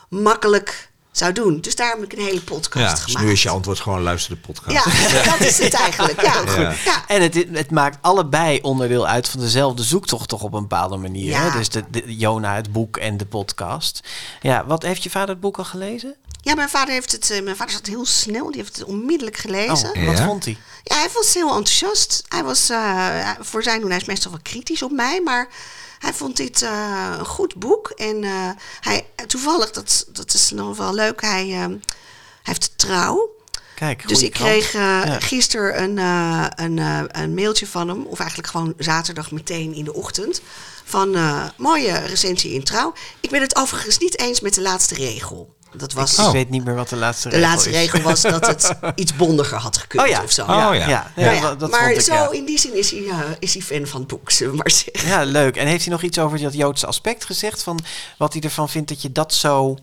makkelijk 0.09 0.90
zou 1.11 1.33
doen. 1.33 1.61
Dus 1.61 1.75
daar 1.75 1.89
heb 1.95 2.03
ik 2.03 2.13
een 2.13 2.25
hele 2.25 2.41
podcast 2.41 2.85
Ja, 2.85 2.91
dus 2.91 3.03
gemaakt. 3.03 3.25
nu 3.25 3.31
is 3.31 3.43
je 3.43 3.49
antwoord 3.49 3.79
gewoon 3.79 4.01
luister 4.01 4.35
de 4.35 4.41
podcast. 4.41 4.85
Ja, 5.11 5.23
dat 5.37 5.39
is 5.39 5.57
het 5.57 5.73
eigenlijk. 5.73 6.21
Ja, 6.21 6.41
Ja. 6.45 6.73
ja. 6.85 7.03
En 7.07 7.21
het, 7.21 7.33
het 7.51 7.71
maakt 7.71 7.97
allebei 8.01 8.59
onderdeel 8.61 9.07
uit 9.07 9.27
van 9.29 9.39
dezelfde 9.39 9.83
zoektocht 9.83 10.29
toch 10.29 10.41
op 10.41 10.53
een 10.53 10.61
bepaalde 10.61 10.97
manier. 10.97 11.29
Ja. 11.29 11.49
Hè? 11.51 11.57
Dus 11.57 11.69
de, 11.69 11.83
de, 11.91 12.15
Jona, 12.17 12.55
het 12.55 12.71
boek 12.71 12.97
en 12.97 13.17
de 13.17 13.25
podcast. 13.25 13.99
Ja, 14.41 14.65
wat 14.65 14.83
heeft 14.83 15.03
je 15.03 15.09
vader 15.09 15.29
het 15.29 15.39
boek 15.39 15.57
al 15.57 15.63
gelezen? 15.65 16.15
Ja, 16.43 16.55
mijn 16.55 16.69
vader 16.69 16.93
heeft 16.93 17.11
het. 17.11 17.29
eh, 17.29 17.41
Mijn 17.41 17.55
vader 17.55 17.73
zat 17.73 17.85
heel 17.85 18.05
snel. 18.05 18.47
Die 18.51 18.61
heeft 18.61 18.75
het 18.75 18.85
onmiddellijk 18.85 19.37
gelezen. 19.37 19.89
Oh, 19.95 20.05
wat 20.05 20.17
Ja? 20.17 20.25
vond 20.25 20.45
hij? 20.45 20.57
Ja, 20.83 20.95
hij 20.95 21.07
was 21.13 21.33
heel 21.33 21.47
enthousiast. 21.55 22.23
Hij 22.27 22.43
was 22.43 22.69
eh, 22.69 23.29
voor 23.39 23.63
zijn 23.63 23.79
doen, 23.81 23.89
hij 23.89 23.99
is 23.99 24.05
meestal 24.05 24.31
wel 24.31 24.39
kritisch 24.43 24.83
op 24.83 24.91
mij, 24.91 25.21
maar 25.21 25.47
hij 26.01 26.13
vond 26.13 26.37
dit 26.37 26.61
eh, 26.61 27.15
een 27.17 27.25
goed 27.25 27.55
boek. 27.55 27.89
En 27.89 28.23
eh, 28.23 28.49
hij, 28.79 29.05
toevallig, 29.27 29.71
dat, 29.71 30.05
dat 30.11 30.33
is 30.33 30.51
nog 30.51 30.77
wel 30.77 30.93
leuk, 30.93 31.21
hij, 31.21 31.43
eh, 31.51 31.59
hij 31.59 31.79
heeft 32.43 32.73
trouw. 32.75 33.29
Kijk, 33.75 34.07
Dus 34.07 34.21
ik 34.23 34.31
krant. 34.31 34.49
kreeg 34.49 34.71
Ja. 34.71 35.19
gisteren 35.19 35.83
een, 35.83 35.97
een, 36.63 36.77
een 37.21 37.33
mailtje 37.33 37.67
van 37.67 37.87
hem, 37.87 38.05
of 38.05 38.19
eigenlijk 38.19 38.49
gewoon 38.49 38.73
zaterdag 38.77 39.31
meteen 39.31 39.73
in 39.73 39.83
de 39.83 39.93
ochtend, 39.93 40.41
van 40.83 41.17
mooie 41.57 41.97
recensie 41.97 42.53
in 42.53 42.63
trouw. 42.63 42.93
Ik 43.19 43.29
ben 43.29 43.41
het 43.41 43.55
overigens 43.55 43.97
niet 43.97 44.19
eens 44.19 44.39
met 44.39 44.53
de 44.53 44.61
laatste 44.61 44.95
regel. 44.95 45.55
Dat 45.73 45.93
was, 45.93 46.17
Ik 46.17 46.31
weet 46.31 46.49
niet 46.49 46.65
meer 46.65 46.75
wat 46.75 46.89
de 46.89 46.95
laatste 46.95 47.29
de 47.29 47.35
regel 47.35 47.49
laatste 47.49 47.69
is. 47.69 47.75
regel 47.75 48.01
was 48.01 48.21
dat 48.21 48.47
het 48.47 48.75
iets 48.95 49.15
bondiger 49.15 49.57
had 49.57 49.77
gekund 49.77 50.03
Oh 50.03 50.07
ja, 50.09 50.23
of 50.23 50.31
zo. 50.31 50.41
Oh 50.41 50.47
ja. 50.47 50.73
ja. 50.73 50.87
ja, 50.87 51.31
ja, 51.31 51.41
dat- 51.41 51.59
dat 51.59 51.71
maar 51.71 51.79
vond 51.83 51.95
ik, 51.95 52.01
zo 52.01 52.13
ja. 52.13 52.31
in 52.31 52.45
die 52.45 52.59
zin 52.59 52.77
is 52.77 52.91
hij, 52.91 53.03
is 53.39 53.53
hij 53.53 53.61
fan 53.63 53.87
van 53.87 53.99
het 53.99 54.09
boek, 54.09 54.31
zullen 54.31 54.51
we 54.53 54.57
maar 54.57 54.71
zeggen. 54.71 55.09
Ja, 55.09 55.23
leuk. 55.23 55.55
En 55.55 55.67
heeft 55.67 55.83
hij 55.83 55.93
nog 55.93 56.01
iets 56.03 56.19
over 56.19 56.41
dat 56.41 56.53
Joodse 56.53 56.85
aspect 56.87 57.25
gezegd? 57.25 57.63
Van 57.63 57.79
wat 58.17 58.33
hij 58.33 58.41
ervan 58.41 58.69
vindt 58.69 58.89
dat 58.89 59.01
je 59.01 59.11
dat 59.11 59.33
zo 59.33 59.77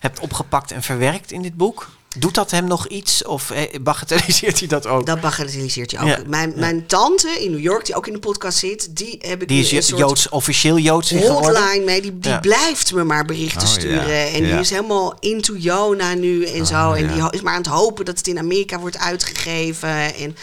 hebt 0.00 0.20
opgepakt 0.20 0.70
en 0.70 0.82
verwerkt 0.82 1.32
in 1.32 1.42
dit 1.42 1.56
boek? 1.56 1.90
Doet 2.18 2.34
dat 2.34 2.50
hem 2.50 2.64
nog 2.66 2.86
iets 2.88 3.24
of 3.24 3.50
eh, 3.50 3.80
bagatelliseert 3.80 4.58
hij 4.58 4.68
dat 4.68 4.86
ook? 4.86 5.06
Dat 5.06 5.20
bagatelliseert 5.20 5.90
je 5.90 5.98
ook. 5.98 6.06
Ja, 6.06 6.18
Mijn, 6.26 6.50
ja. 6.50 6.56
mijn 6.60 6.86
tante 6.86 7.28
in 7.28 7.50
New 7.50 7.60
York, 7.60 7.86
die 7.86 7.94
ook 7.94 8.06
in 8.06 8.12
de 8.12 8.18
podcast 8.18 8.58
zit, 8.58 8.96
die 8.96 9.18
heb 9.20 9.42
ik 9.42 9.48
Die 9.48 9.60
is 9.60 9.70
een 9.70 9.76
jo- 9.76 9.82
soort 9.82 9.98
Joods, 10.00 10.28
officieel 10.28 10.78
Joods 10.78 11.10
hotline 11.10 11.82
mee. 11.84 12.00
Die, 12.02 12.18
die 12.18 12.30
Ja. 12.30 12.38
blijft 12.40 12.92
me 12.92 13.04
maar 13.04 13.24
berichten 13.24 13.62
Oh, 13.62 13.68
ja. 13.68 13.72
sturen. 13.80 14.32
En 14.32 14.42
die 14.42 14.52
is 14.58 14.70
helemaal 14.70 15.16
into 15.20 15.56
Jona 15.56 16.14
nu 16.14 16.44
en 16.46 16.66
zo. 16.66 16.92
En 16.92 17.02
ja. 17.08 17.14
die 17.14 17.32
is 17.38 17.40
maar 17.40 17.52
aan 17.54 17.62
het 17.62 17.70
hopen 17.70 18.04
dat 18.04 18.18
het 18.18 18.26
in 18.26 18.38
Amerika 18.38 18.78
wordt 18.78 18.98
uitgegeven. 18.98 20.14
En, 20.14 20.36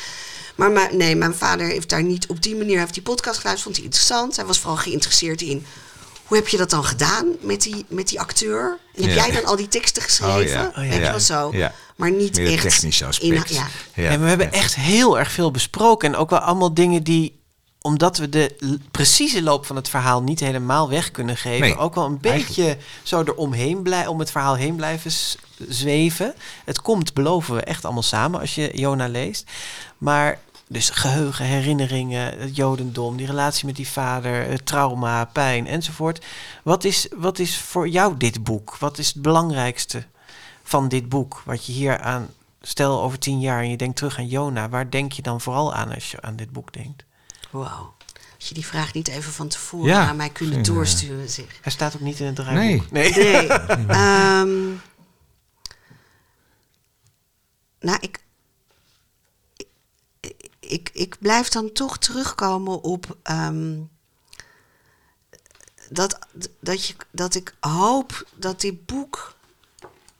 maar, 0.55 0.71
maar 0.71 0.95
nee, 0.95 1.15
mijn 1.15 1.33
vader 1.35 1.67
heeft 1.67 1.89
daar 1.89 2.03
niet 2.03 2.27
op 2.27 2.41
die 2.43 2.55
manier... 2.55 2.79
heeft 2.79 2.93
die 2.93 3.03
podcast 3.03 3.37
geluisterd, 3.39 3.63
vond 3.63 3.75
hij 3.75 3.85
interessant. 3.85 4.35
Hij 4.35 4.45
was 4.45 4.57
vooral 4.59 4.77
geïnteresseerd 4.77 5.41
in... 5.41 5.65
Hoe 6.31 6.39
heb 6.39 6.49
je 6.49 6.57
dat 6.57 6.69
dan 6.69 6.83
gedaan 6.85 7.27
met 7.41 7.61
die, 7.61 7.85
met 7.89 8.07
die 8.07 8.19
acteur? 8.19 8.77
En 8.95 9.03
heb 9.03 9.11
Ja. 9.11 9.25
jij 9.25 9.31
dan 9.35 9.45
al 9.45 9.55
die 9.55 9.67
teksten 9.67 10.01
geschreven? 10.01 10.35
Oh 10.41 10.47
ja. 10.47 10.67
Oh 10.67 10.73
ja. 10.75 10.81
Weet 10.81 10.93
je 10.93 10.99
Ja. 10.99 11.09
wel 11.09 11.19
zo? 11.19 11.49
Ja. 11.53 11.73
Maar 11.95 12.11
niet 12.11 12.37
Meer 12.37 12.51
echt... 12.53 12.61
technische 12.61 13.05
aspect. 13.05 13.49
in- 13.49 13.55
ja. 13.55 13.67
Ja. 13.93 14.09
En 14.09 14.21
we 14.21 14.27
hebben 14.27 14.47
Ja. 14.51 14.51
echt 14.53 14.75
heel 14.75 15.19
erg 15.19 15.31
veel 15.31 15.51
besproken. 15.51 16.13
En 16.13 16.19
ook 16.19 16.29
wel 16.29 16.39
allemaal 16.39 16.73
dingen 16.73 17.03
die, 17.03 17.39
omdat 17.81 18.17
we 18.17 18.29
de 18.29 18.55
precieze 18.91 19.41
loop 19.41 19.65
van 19.65 19.75
het 19.75 19.89
verhaal 19.89 20.21
niet 20.23 20.39
helemaal 20.39 20.89
weg 20.89 21.11
kunnen 21.11 21.37
geven, 21.37 21.59
Nee, 21.67 21.77
ook 21.77 21.95
wel 21.95 22.05
een 22.05 22.19
beetje 22.19 22.77
zo 23.03 23.21
eromheen 23.23 23.81
blij, 23.81 24.07
om 24.07 24.19
het 24.19 24.31
verhaal 24.31 24.55
heen 24.55 24.75
blijven 24.75 25.11
zweven. 25.67 26.33
Het 26.65 26.81
komt, 26.81 27.13
beloven 27.13 27.55
we, 27.55 27.61
echt 27.61 27.85
allemaal 27.85 28.03
samen 28.03 28.39
als 28.39 28.55
je 28.55 28.71
Jona 28.73 29.07
leest. 29.07 29.49
Maar 29.97 30.39
dus 30.71 30.89
geheugen, 30.89 31.45
herinneringen, 31.45 32.39
het 32.39 32.55
jodendom, 32.55 33.17
die 33.17 33.25
relatie 33.25 33.65
met 33.65 33.75
die 33.75 33.87
vader, 33.87 34.49
het 34.49 34.65
trauma, 34.65 35.25
pijn 35.25 35.67
enzovoort. 35.67 36.25
Wat 36.63 36.83
is, 36.83 37.07
wat 37.15 37.39
is 37.39 37.57
voor 37.57 37.87
jou 37.87 38.17
dit 38.17 38.43
boek? 38.43 38.77
Wat 38.77 38.97
is 38.97 39.07
het 39.07 39.21
belangrijkste 39.21 40.03
van 40.63 40.87
dit 40.87 41.09
boek? 41.09 41.41
Wat 41.45 41.65
je 41.65 41.71
hier 41.71 41.99
aan, 41.99 42.27
stel 42.61 43.01
over 43.01 43.19
tien 43.19 43.39
jaar 43.39 43.61
en 43.61 43.69
je 43.69 43.77
denkt 43.77 43.95
terug 43.97 44.17
aan 44.17 44.27
Jona, 44.27 44.69
waar 44.69 44.89
denk 44.89 45.11
je 45.11 45.21
dan 45.21 45.41
vooral 45.41 45.73
aan 45.73 45.93
als 45.93 46.11
je 46.11 46.21
aan 46.21 46.35
dit 46.35 46.51
boek 46.51 46.73
denkt? 46.73 47.03
Wauw. 47.49 47.93
Als 48.37 48.47
je 48.49 48.53
die 48.55 48.65
vraag 48.65 48.93
niet 48.93 49.07
even 49.07 49.31
van 49.33 49.47
tevoren 49.47 49.87
Ja. 49.87 50.07
aan 50.07 50.15
mij 50.15 50.29
kunnen 50.29 50.57
Ja. 50.57 50.63
doorsturen, 50.63 51.29
zeg. 51.29 51.45
Hij 51.61 51.71
staat 51.71 51.95
ook 51.95 52.01
niet 52.01 52.19
in 52.19 52.25
het 52.25 52.35
draaiboek. 52.35 52.91
Nee. 52.91 53.11
nee. 53.13 53.23
Nee. 53.23 53.47
Ehm, 53.87 54.49
nou, 57.79 57.97
ik, 57.99 58.19
ik, 60.71 60.89
ik, 60.93 61.15
blijf 61.19 61.49
dan 61.49 61.71
toch 61.71 61.97
terugkomen 61.97 62.83
op 62.83 63.17
ehm, 63.23 63.79
dat, 65.89 66.19
dat, 66.59 66.87
je, 66.87 66.95
dat 67.11 67.35
ik 67.35 67.55
hoop 67.59 68.25
dat 68.35 68.61
dit 68.61 68.85
boek, 68.85 69.35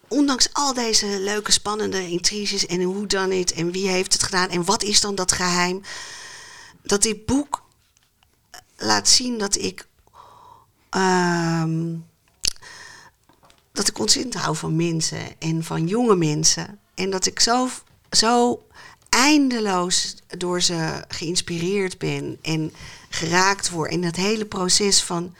ondanks 0.08 0.54
al 0.54 0.74
deze 0.74 1.20
leuke, 1.20 1.52
spannende 1.52 2.08
intriges 2.08 2.66
en 2.66 2.82
hoe 2.82 3.08
dan 3.08 3.32
het 3.32 3.54
en 3.54 3.72
wie 3.72 3.88
heeft 3.88 4.14
het 4.14 4.24
gedaan 4.24 4.50
en 4.50 4.66
wat 4.66 4.84
is 4.84 5.02
dan 5.02 5.16
dat 5.16 5.32
geheim, 5.32 5.82
dat 6.82 7.02
dit 7.02 7.26
boek 7.26 7.64
laat 8.78 9.08
zien 9.08 9.38
dat 9.38 9.56
ik. 9.56 9.88
ehm, 10.90 11.96
dat 13.74 13.88
ik 13.88 14.00
ontzettend 14.00 14.36
hou 14.36 14.56
van 14.56 14.76
mensen 14.76 15.40
en 15.40 15.64
van 15.64 15.88
jonge 15.88 16.16
mensen. 16.16 16.80
En 16.94 17.10
dat 17.10 17.26
ik 17.26 17.40
zo, 17.40 17.70
zo 18.12 18.64
eindeloos 19.12 20.16
door 20.28 20.62
ze 20.62 21.06
geïnspireerd 21.08 21.98
ben 21.98 22.38
en 22.42 22.74
geraakt 23.10 23.70
word. 23.70 23.92
in 23.92 24.02
dat 24.02 24.16
hele 24.16 24.46
proces 24.46 25.04
van 25.04 25.36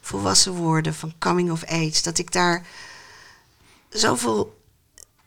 volwassen 0.00 0.52
worden, 0.52 0.94
van 0.94 1.14
coming 1.18 1.50
of 1.50 1.64
age. 1.64 2.02
Dat 2.02 2.18
ik 2.18 2.32
daar 2.32 2.66
zoveel 3.88 4.60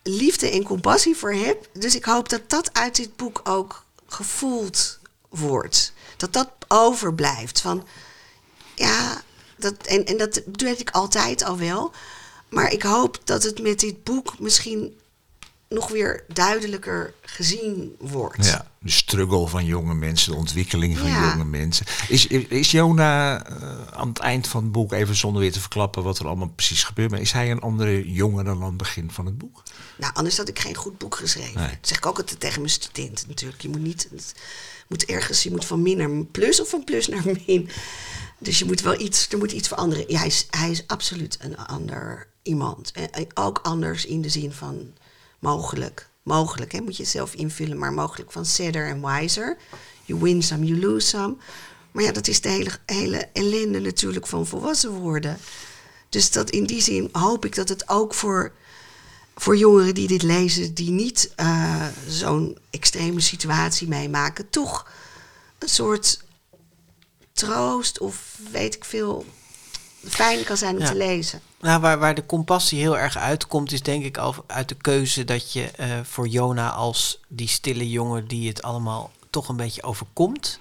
liefde 0.04 0.50
en 0.50 0.64
compassie 0.64 1.16
voor 1.16 1.34
heb. 1.34 1.70
Dus 1.74 1.96
ik 1.96 2.06
hoop 2.06 2.30
dat 2.30 2.50
dat 2.50 2.74
uit 2.74 2.96
dit 2.96 3.16
boek 3.16 3.42
ook 3.44 3.86
gevoeld 4.08 5.00
wordt. 5.30 5.94
Dat 6.18 6.34
dat 6.34 6.50
overblijft. 6.68 7.62
Van 7.62 7.88
ja, 8.76 9.22
dat, 9.56 9.74
en, 9.86 10.06
en 10.06 10.18
dat 10.18 10.42
weet 10.52 10.80
ik 10.80 10.92
altijd 10.92 11.44
al 11.44 11.58
wel. 11.58 11.92
Maar 12.50 12.72
ik 12.72 12.84
hoop 12.84 13.20
dat 13.24 13.44
het 13.44 13.62
met 13.62 13.80
dit 13.80 14.04
boek 14.04 14.40
misschien 14.40 15.00
nog 15.70 15.90
weer 15.90 16.24
duidelijker 16.34 17.14
gezien 17.22 17.96
wordt. 18.00 18.46
Ja, 18.46 18.68
de 18.80 18.92
struggle 18.92 19.48
van 19.48 19.66
jonge 19.66 19.94
mensen, 19.94 20.32
de 20.32 20.38
ontwikkeling 20.38 20.98
van 20.98 21.08
Ja. 21.08 21.30
jonge 21.32 21.46
mensen. 21.46 21.86
Is, 22.08 22.28
is 22.28 22.72
Jona 22.72 23.46
eh, 23.46 23.88
aan 23.94 24.08
het 24.08 24.20
eind 24.20 24.48
van 24.48 24.64
het 24.64 24.72
boek, 24.72 24.92
even 24.92 25.16
zonder 25.16 25.42
weer 25.42 25.52
te 25.52 25.60
verklappen 25.60 26.04
wat 26.04 26.20
er 26.20 26.28
allemaal 26.28 26.50
precies 26.56 26.84
gebeurt, 26.84 27.12
maar 27.12 27.22
is 27.22 27.32
hij 27.32 27.52
een 27.52 27.62
andere 27.62 28.12
jongen 28.12 28.46
dan 28.46 28.62
aan 28.62 28.68
het 28.68 28.78
begin 28.78 29.12
van 29.12 29.26
het 29.26 29.38
boek? 29.38 29.64
Nou, 29.98 30.14
anders 30.14 30.38
had 30.38 30.48
ik 30.48 30.60
geen 30.60 30.76
goed 30.76 30.98
boek 30.98 31.16
geschreven. 31.16 31.62
Nee. 31.62 31.70
Dat 31.70 31.88
zeg 31.88 31.98
ik 31.98 32.06
ook 32.06 32.18
altijd 32.18 32.40
tegen 32.40 32.60
mijn 32.62 32.74
studenten 32.74 33.28
natuurlijk. 33.28 33.62
Je 33.62 33.70
moet 33.70 33.82
niet, 33.84 34.08
het 34.12 34.34
moet 34.88 35.06
ergens, 35.06 35.44
je 35.44 35.52
moet 35.52 35.66
van 35.66 35.82
min 35.82 35.98
naar 35.98 36.26
plus 36.32 36.62
of 36.62 36.70
van 36.70 36.84
plus 36.84 37.08
naar 37.08 37.24
min. 37.48 37.70
Dus 38.40 38.60
je 38.60 38.66
moet 38.66 38.82
wel 38.82 39.00
iets, 39.00 39.28
er 39.30 39.38
moet 39.38 39.52
iets 39.52 39.68
veranderen. 39.68 40.06
Ja, 40.08 40.18
hij, 40.18 40.28
is, 40.28 40.48
hij 40.50 40.72
is 40.72 40.84
absoluut 40.88 41.38
een 41.40 41.58
ander 41.58 42.28
iemand. 42.42 42.92
En 42.92 43.28
ook 43.34 43.60
anders 43.64 44.06
in 44.06 44.22
de 44.22 44.30
zin 44.30 44.52
van 44.52 44.94
mogelijk. 45.48 46.10
Mogelijk, 46.24 46.72
hè, 46.72 46.82
moet 46.82 46.98
je 46.98 47.06
zelf 47.06 47.34
invullen, 47.34 47.78
maar 47.78 47.94
mogelijk 47.94 48.32
van 48.32 48.46
sadder 48.46 48.88
en 48.88 49.06
wiser. 49.06 49.58
You 50.04 50.20
win 50.20 50.44
some, 50.44 50.66
you 50.66 50.80
lose 50.80 51.08
some. 51.08 51.36
Maar 51.92 52.04
ja, 52.04 52.12
dat 52.12 52.28
is 52.28 52.42
de 52.42 52.50
hele, 52.50 52.72
hele 52.86 53.30
ellende 53.34 53.80
natuurlijk 53.80 54.28
van 54.28 54.48
volwassen 54.48 54.92
worden. 54.92 55.38
Dus 56.10 56.32
dat 56.32 56.50
in 56.50 56.66
die 56.66 56.82
zin 56.82 57.10
hoop 57.12 57.46
ik 57.46 57.56
dat 57.56 57.70
het 57.70 57.90
ook 57.90 58.14
voor 58.14 58.52
voor 59.36 59.58
jongeren 59.58 59.94
die 59.94 60.08
dit 60.08 60.22
lezen, 60.24 60.74
die 60.74 60.92
niet 60.92 61.34
eh, 61.36 61.88
zo'n 62.08 62.58
extreme 62.70 63.20
situatie 63.20 63.88
meemaken, 63.88 64.50
toch 64.50 64.92
een 65.58 65.70
soort 65.70 66.24
troost 67.34 68.00
of 68.00 68.38
weet 68.52 68.76
ik 68.76 68.86
veel 68.86 69.26
fijn 70.10 70.44
kan 70.44 70.58
zijn 70.58 70.76
om 70.76 70.82
Ja. 70.82 70.88
te 70.88 70.96
lezen. 70.96 71.42
Nou, 71.60 71.82
waar, 71.82 72.00
waar 72.00 72.16
de 72.16 72.26
compassie 72.26 72.80
heel 72.80 72.98
erg 72.98 73.18
uitkomt, 73.18 73.72
is 73.72 73.82
denk 73.82 74.04
ik 74.04 74.18
al 74.18 74.36
uit 74.48 74.70
de 74.70 74.76
keuze 74.76 75.24
dat 75.26 75.54
je 75.54 75.64
eh, 75.72 75.88
voor 76.04 76.28
Jona 76.28 76.70
als 76.70 77.20
die 77.28 77.48
stille 77.48 77.90
jongen 77.90 78.28
die 78.28 78.48
het 78.48 78.62
allemaal 78.62 79.12
toch 79.30 79.48
een 79.48 79.56
beetje 79.56 79.84
overkomt. 79.84 80.60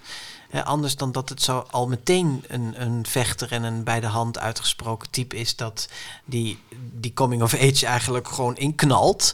Eh, 0.49 0.65
anders 0.65 0.95
dan 0.95 1.11
dat 1.11 1.29
het 1.29 1.41
zo 1.41 1.65
al 1.71 1.87
meteen 1.87 2.43
een, 2.47 2.73
een 2.81 3.05
vechter 3.07 3.51
en 3.51 3.63
een 3.63 3.83
bij 3.83 3.99
de 3.99 4.07
hand 4.07 4.39
uitgesproken 4.39 5.09
type 5.09 5.35
is 5.35 5.55
dat 5.55 5.87
die, 6.25 6.59
die 6.91 7.13
coming 7.13 7.41
of 7.41 7.53
age 7.53 7.85
eigenlijk 7.85 8.27
gewoon 8.27 8.55
inknalt. 8.57 9.33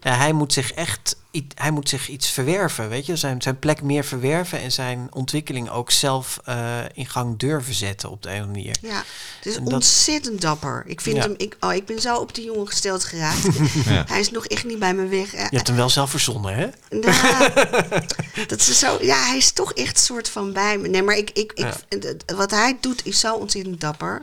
Ja, 0.00 0.14
hij 0.14 0.32
moet 0.32 0.52
zich 0.52 0.72
echt 0.72 1.16
hij 1.54 1.70
moet 1.70 1.88
zich 1.88 2.08
iets 2.08 2.28
verwerven, 2.30 2.88
weet 2.88 3.06
je, 3.06 3.16
zijn, 3.16 3.42
zijn 3.42 3.58
plek 3.58 3.82
meer 3.82 4.04
verwerven 4.04 4.60
en 4.60 4.72
zijn 4.72 5.08
ontwikkeling 5.12 5.70
ook 5.70 5.90
zelf 5.90 6.40
eh, 6.44 6.78
in 6.94 7.06
gang 7.06 7.38
durven 7.38 7.74
zetten 7.74 8.10
op 8.10 8.22
de 8.22 8.28
een 8.28 8.34
of 8.34 8.40
andere 8.46 8.58
manier. 8.58 8.76
Ja, 8.92 9.02
het 9.36 9.46
is 9.46 9.56
En 9.56 9.64
dat- 9.64 9.72
ontzettend 9.72 10.40
dapper. 10.40 10.82
Ik 10.86 11.00
vind 11.00 11.16
Ja. 11.16 11.22
hem, 11.22 11.34
ik, 11.36 11.56
oh, 11.60 11.74
ik 11.74 11.86
ben 11.86 12.00
zo 12.00 12.16
op 12.16 12.34
die 12.34 12.44
jongen 12.44 12.66
gesteld 12.66 13.04
geraakt. 13.04 13.46
Hij 14.12 14.20
is 14.20 14.30
nog 14.30 14.46
echt 14.46 14.64
niet 14.64 14.78
bij 14.78 14.94
me 14.94 15.06
weg. 15.06 15.30
Je 15.32 15.38
hebt 15.56 15.66
hem 15.66 15.76
wel 15.76 15.90
zelf 15.90 16.10
verzonnen, 16.10 16.54
hè? 16.54 16.66
Nou, 16.90 17.50
dat 18.46 18.60
is 18.60 18.78
zo, 18.78 18.98
ja, 19.00 19.24
hij 19.26 19.36
is 19.36 19.50
toch 19.52 19.72
echt 19.72 19.98
soort 19.98 20.28
van 20.28 20.52
bij 20.52 20.78
me. 20.78 20.88
Nee, 20.88 21.02
maar 21.02 21.16
ik, 21.16 21.30
ik, 21.30 21.52
ik, 21.54 22.16
wat 22.36 22.50
hij 22.50 22.76
doet 22.80 23.06
is 23.06 23.20
zo 23.20 23.34
ontzettend 23.34 23.80
dapper. 23.80 24.22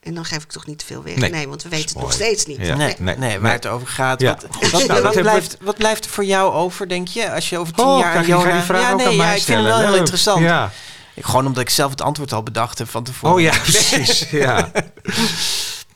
En 0.00 0.14
dan 0.14 0.24
geef 0.24 0.42
ik 0.42 0.50
toch 0.50 0.66
niet 0.66 0.78
te 0.78 0.84
veel 0.84 1.02
weg. 1.02 1.14
Nee, 1.16 1.30
Nee, 1.30 1.48
want 1.48 1.62
we 1.62 1.68
weten 1.68 1.88
het 1.88 1.98
nog 1.98 2.12
steeds 2.12 2.46
niet. 2.46 2.56
Ja. 2.66 2.76
Nee, 2.76 2.94
nee, 2.98 3.16
nee, 3.16 3.30
waar 3.32 3.40
nee. 3.42 3.52
het 3.52 3.66
over 3.66 3.86
gaat. 3.88 4.20
Ja. 4.20 4.38
Wat, 4.60 4.70
wat, 4.86 5.02
nou, 5.02 5.20
blijft, 5.20 5.56
wat 5.60 5.76
blijft 5.76 6.04
er 6.04 6.10
voor 6.10 6.24
jou 6.24 6.52
over, 6.52 6.88
denk 6.88 7.08
je? 7.08 7.32
Als 7.32 7.48
je 7.48 7.58
over 7.58 7.74
tien 7.74 7.84
Oh, 7.84 7.98
jaar 7.98 8.26
Jona... 8.26 8.52
die 8.52 8.60
vraag 8.62 8.80
ja, 8.82 8.92
ook 8.92 8.96
nee, 8.98 9.06
aan 9.06 9.16
mij 9.16 9.26
ja, 9.26 9.32
ik 9.32 9.42
vind 9.42 9.58
stellen? 9.58 9.64
wel 9.64 9.78
heel 9.78 9.88
Leuk. 9.90 9.98
interessant. 9.98 10.40
Ja. 10.42 10.70
Ik, 11.14 11.24
gewoon 11.24 11.46
omdat 11.46 11.62
ik 11.62 11.70
zelf 11.70 11.90
het 11.90 12.00
antwoord 12.02 12.32
al 12.32 12.42
bedacht 12.42 12.78
heb 12.78 12.88
van 12.88 13.02
tevoren. 13.04 13.34
Oh 13.34 13.40
ja, 13.40 13.50
precies. 13.70 14.30
ja. 14.30 14.70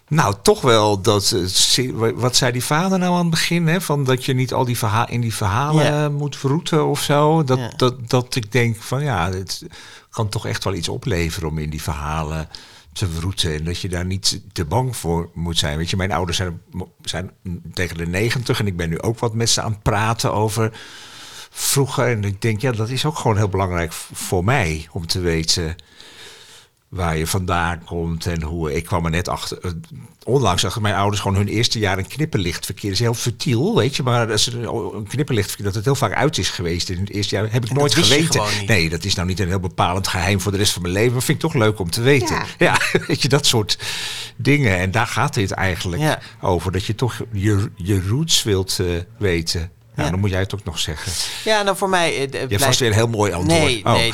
Nou, 0.09 0.35
toch 0.43 0.61
wel 0.61 1.01
dat. 1.01 1.35
eh, 1.77 1.91
Wat 2.15 2.37
zei 2.37 2.53
die 2.53 2.65
vader 2.65 2.99
nou 2.99 3.13
aan 3.13 3.21
het 3.21 3.31
begin? 3.31 3.67
Hè? 3.67 3.81
Van 3.81 4.05
dat 4.05 4.25
je 4.25 4.35
niet 4.35 4.53
al 4.53 4.65
die 4.65 4.79
verha 4.79 5.09
in 5.09 5.21
die 5.21 5.35
verhalen 5.35 5.85
Ja. 5.85 6.09
moet 6.09 6.37
verroeten 6.37 6.87
of 6.87 7.01
zo. 7.03 7.45
Dat, 7.45 7.59
Ja. 7.59 7.73
dat, 7.77 8.09
dat 8.11 8.35
ik 8.35 8.53
denk 8.53 8.77
van 8.83 9.03
ja, 9.03 9.31
het 9.31 9.63
kan 10.11 10.29
toch 10.29 10.47
echt 10.47 10.65
wel 10.65 10.75
iets 10.75 10.89
opleveren 10.89 11.49
om 11.49 11.59
in 11.59 11.71
die 11.71 11.83
verhalen 11.83 12.49
te 12.95 13.09
verroeten. 13.09 13.55
En 13.55 13.65
dat 13.65 13.81
je 13.81 13.89
daar 13.89 14.05
niet 14.05 14.41
te 14.53 14.65
bang 14.65 14.97
voor 14.97 15.31
moet 15.35 15.59
zijn. 15.59 15.77
Weet 15.77 15.91
je, 15.91 15.97
mijn 15.97 16.13
ouders 16.13 16.37
zijn, 16.37 16.61
zijn 17.03 17.31
tegen 17.73 17.97
de 17.97 18.07
negentig 18.07 18.61
en 18.61 18.67
ik 18.67 18.77
ben 18.77 18.89
nu 18.89 19.01
ook 19.01 19.19
wat 19.19 19.35
met 19.35 19.51
ze 19.51 19.63
aan 19.63 19.73
het 19.73 19.83
praten 19.83 20.33
over 20.33 20.73
vroeger. 21.51 22.11
En 22.11 22.25
ik 22.25 22.43
denk, 22.43 22.61
ja, 22.61 22.73
dat 22.73 22.89
is 22.89 23.05
ook 23.05 23.19
gewoon 23.19 23.37
heel 23.37 23.49
belangrijk 23.49 23.93
voor 23.93 24.45
mij 24.45 24.87
om 24.91 25.07
te 25.07 25.21
weten 25.21 25.77
waar 26.95 27.17
je 27.17 27.27
vandaan 27.27 27.85
komt 27.85 28.27
en 28.27 28.43
hoe. 28.43 28.75
Ik 28.75 28.85
kwam 28.85 29.05
er 29.05 29.11
net 29.11 29.29
achter. 29.29 29.59
eh, 29.63 29.71
Onlangs 30.25 30.65
achter 30.65 30.83
mijn 30.83 30.95
ouders 30.95 31.21
gewoon 31.23 31.37
hun 31.37 31.49
eerste 31.49 31.79
jaar 31.79 31.99
een 31.99 32.07
knipperlichtverkeer. 32.07 32.83
Dat 32.91 32.93
is 32.93 33.05
heel 33.05 33.15
futiel, 33.15 33.77
weet 33.77 33.97
je. 33.97 34.03
Maar 34.03 34.31
als 34.31 34.47
een 34.53 35.07
knipperlichtverkeer, 35.09 35.65
dat 35.67 35.75
het 35.75 35.85
heel 35.85 35.95
vaak 35.95 36.13
uit 36.15 36.39
is 36.39 36.49
geweest 36.51 36.89
in 36.89 36.99
het 37.01 37.11
eerste 37.11 37.35
jaar, 37.35 37.53
heb 37.53 37.65
ik 37.65 37.71
En 37.71 37.77
nooit 37.77 37.95
geweten. 37.95 38.43
Nee, 38.67 38.89
dat 38.89 39.05
is 39.05 39.15
nou 39.15 39.29
niet 39.29 39.41
een 39.41 39.49
heel 39.49 39.61
bepalend 39.61 40.09
geheim 40.09 40.41
voor 40.41 40.53
de 40.53 40.59
rest 40.59 40.73
van 40.73 40.83
mijn 40.83 40.95
leven. 40.95 41.13
Maar 41.13 41.23
vind 41.23 41.43
ik 41.43 41.51
toch 41.51 41.61
leuk 41.63 41.79
om 41.79 41.91
te 41.91 42.01
weten. 42.03 42.35
Ja. 42.37 42.45
Ja, 42.59 42.79
weet 43.07 43.23
je, 43.23 43.29
dat 43.29 43.47
soort 43.47 43.79
dingen. 44.37 44.79
En 44.79 44.91
daar 44.91 45.07
gaat 45.07 45.35
dit 45.35 45.51
eigenlijk 45.51 46.03
Ja. 46.03 46.19
over. 46.41 46.73
Dat 46.73 46.85
je 46.85 46.95
toch 46.95 47.21
je, 47.33 47.71
je 47.77 48.07
roots 48.09 48.43
wilt 48.43 48.79
eh, 48.81 48.87
weten. 49.19 49.71
Nou, 49.95 50.07
Ja. 50.07 50.11
dan 50.11 50.21
moet 50.21 50.31
jij 50.31 50.41
het 50.41 50.55
ook 50.55 50.65
nog 50.65 50.79
zeggen. 50.79 51.13
Ja, 51.51 51.63
nou 51.63 51.77
voor 51.77 51.89
mij... 51.89 52.15
eh, 52.15 52.21
Je 52.21 52.29
blijft- 52.47 52.65
vast 52.65 52.79
weer 52.81 52.89
een 52.89 52.95
heel 52.95 53.07
mooi 53.09 53.33
antwoord. 53.33 53.61
Nee, 53.63 53.85
Oh. 53.85 53.93
nee. 53.93 54.09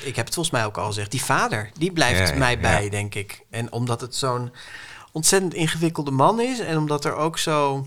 ik 0.00 0.16
heb 0.16 0.24
het 0.24 0.34
volgens 0.34 0.50
mij 0.50 0.64
ook 0.64 0.76
al 0.78 0.86
gezegd. 0.86 1.10
Die 1.10 1.22
vader, 1.24 1.70
die 1.78 1.92
blijft 1.92 2.28
Ja, 2.28 2.34
mij 2.38 2.58
bij, 2.60 2.88
denk 2.88 3.14
ik. 3.14 3.44
En 3.50 3.72
omdat 3.72 4.00
het 4.00 4.14
zo'n 4.16 4.52
ontzettend 5.12 5.54
ingewikkelde 5.54 6.10
man 6.10 6.40
is. 6.40 6.58
En 6.58 6.76
omdat 6.78 7.04
er 7.04 7.14
ook 7.14 7.38
zo... 7.38 7.86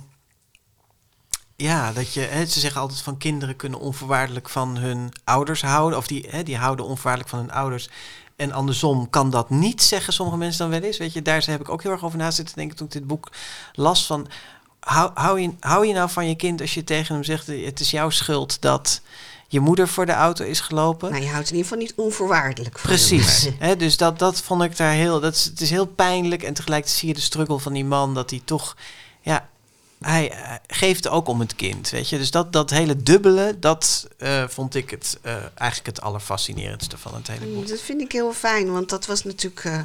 Ja, 1.56 1.92
dat 1.92 2.14
je... 2.14 2.22
Hè, 2.22 2.46
ze 2.46 2.60
zeggen 2.60 2.82
altijd 2.82 3.02
van 3.02 3.18
kinderen 3.18 3.56
kunnen 3.56 3.80
onvoorwaardelijk 3.80 4.50
van 4.50 4.78
hun 4.78 5.12
ouders 5.24 5.62
houden. 5.62 5.98
Of 5.98 6.08
die, 6.08 6.26
hè, 6.30 6.44
die 6.44 6.58
houden 6.58 6.86
onvoorwaardelijk 6.86 7.30
van 7.30 7.40
hun 7.40 7.52
ouders. 7.52 7.90
En 8.36 8.52
andersom 8.52 9.10
kan 9.10 9.30
dat 9.30 9.50
niet, 9.50 9.82
zeggen 9.84 10.14
sommige 10.14 10.38
mensen 10.38 10.60
dan 10.70 10.80
wel 10.80 10.88
eens. 10.88 10.98
Weet 10.98 11.14
je, 11.14 11.22
daar 11.22 11.44
heb 11.46 11.60
ik 11.62 11.70
ook 11.70 11.84
heel 11.84 11.92
erg 11.92 12.04
over 12.04 12.18
na 12.18 12.32
zitten 12.32 12.56
denken 12.56 12.76
toen 12.78 12.86
ik 12.88 12.94
dit 12.94 13.08
boek 13.08 13.32
las. 13.74 14.06
Van, 14.06 14.28
hou, 14.86 15.12
hou, 15.14 15.40
je, 15.40 15.52
hou 15.60 15.88
je 15.88 15.94
nou 15.94 16.10
van 16.10 16.28
je 16.28 16.36
kind 16.36 16.62
als 16.62 16.74
je 16.74 16.84
tegen 16.84 17.16
hem 17.16 17.24
zegt... 17.24 17.48
het 17.48 17.80
is 17.80 17.92
jouw 17.92 18.10
schuld 18.10 18.62
dat 18.62 19.02
je 19.48 19.60
moeder 19.60 19.88
voor 19.88 20.06
de 20.06 20.12
auto 20.12 20.44
is 20.44 20.60
gelopen? 20.60 21.12
Maar 21.12 21.22
je 21.22 21.30
houdt 21.30 21.50
in 21.50 21.56
ieder 21.56 21.70
geval 21.70 21.84
niet 21.84 21.94
onvoorwaardelijk 21.96 22.80
van 22.80 22.90
Precies. 22.90 23.50
dus 23.78 23.98
dat, 23.98 24.20
dat 24.20 24.42
vond 24.42 24.64
ik 24.64 24.78
daar 24.78 24.94
heel. 24.94 25.20
Dat 25.20 25.36
is, 25.36 25.44
het 25.44 25.62
is 25.62 25.70
heel 25.70 25.86
pijnlijk. 25.86 26.44
En 26.44 26.54
tegelijkertijd 26.54 27.00
zie 27.00 27.08
je 27.08 27.14
de 27.14 27.22
struggle 27.22 27.60
van 27.60 27.74
die 27.74 27.86
man. 27.86 28.14
Dat 28.14 28.30
hij 28.30 28.42
toch. 28.46 28.76
Ja, 29.22 29.50
hij 30.00 30.32
eh, 30.32 30.54
geeft 30.68 31.08
ook 31.08 31.28
om 31.28 31.40
het 31.40 31.56
kind. 31.56 31.90
Weet 31.90 32.10
je. 32.10 32.18
Dus 32.18 32.32
dat, 32.32 32.54
dat 32.54 32.70
hele 32.70 33.04
dubbele. 33.04 33.60
Dat 33.60 34.08
eh, 34.18 34.48
vond 34.48 34.76
ik 34.76 34.90
het, 34.90 35.20
eh, 35.22 35.34
eigenlijk 35.56 35.98
het 35.98 36.02
allerfascinerendste 36.02 36.98
van 36.98 37.14
het 37.14 37.28
hele 37.28 37.46
boek. 37.46 37.68
Dat 37.68 37.82
vind 37.82 38.02
ik 38.02 38.12
heel 38.12 38.34
fijn, 38.34 38.72
want 38.72 38.90
dat 38.90 39.06
was 39.06 39.24
natuurlijk 39.24 39.66
eh, 39.66 39.80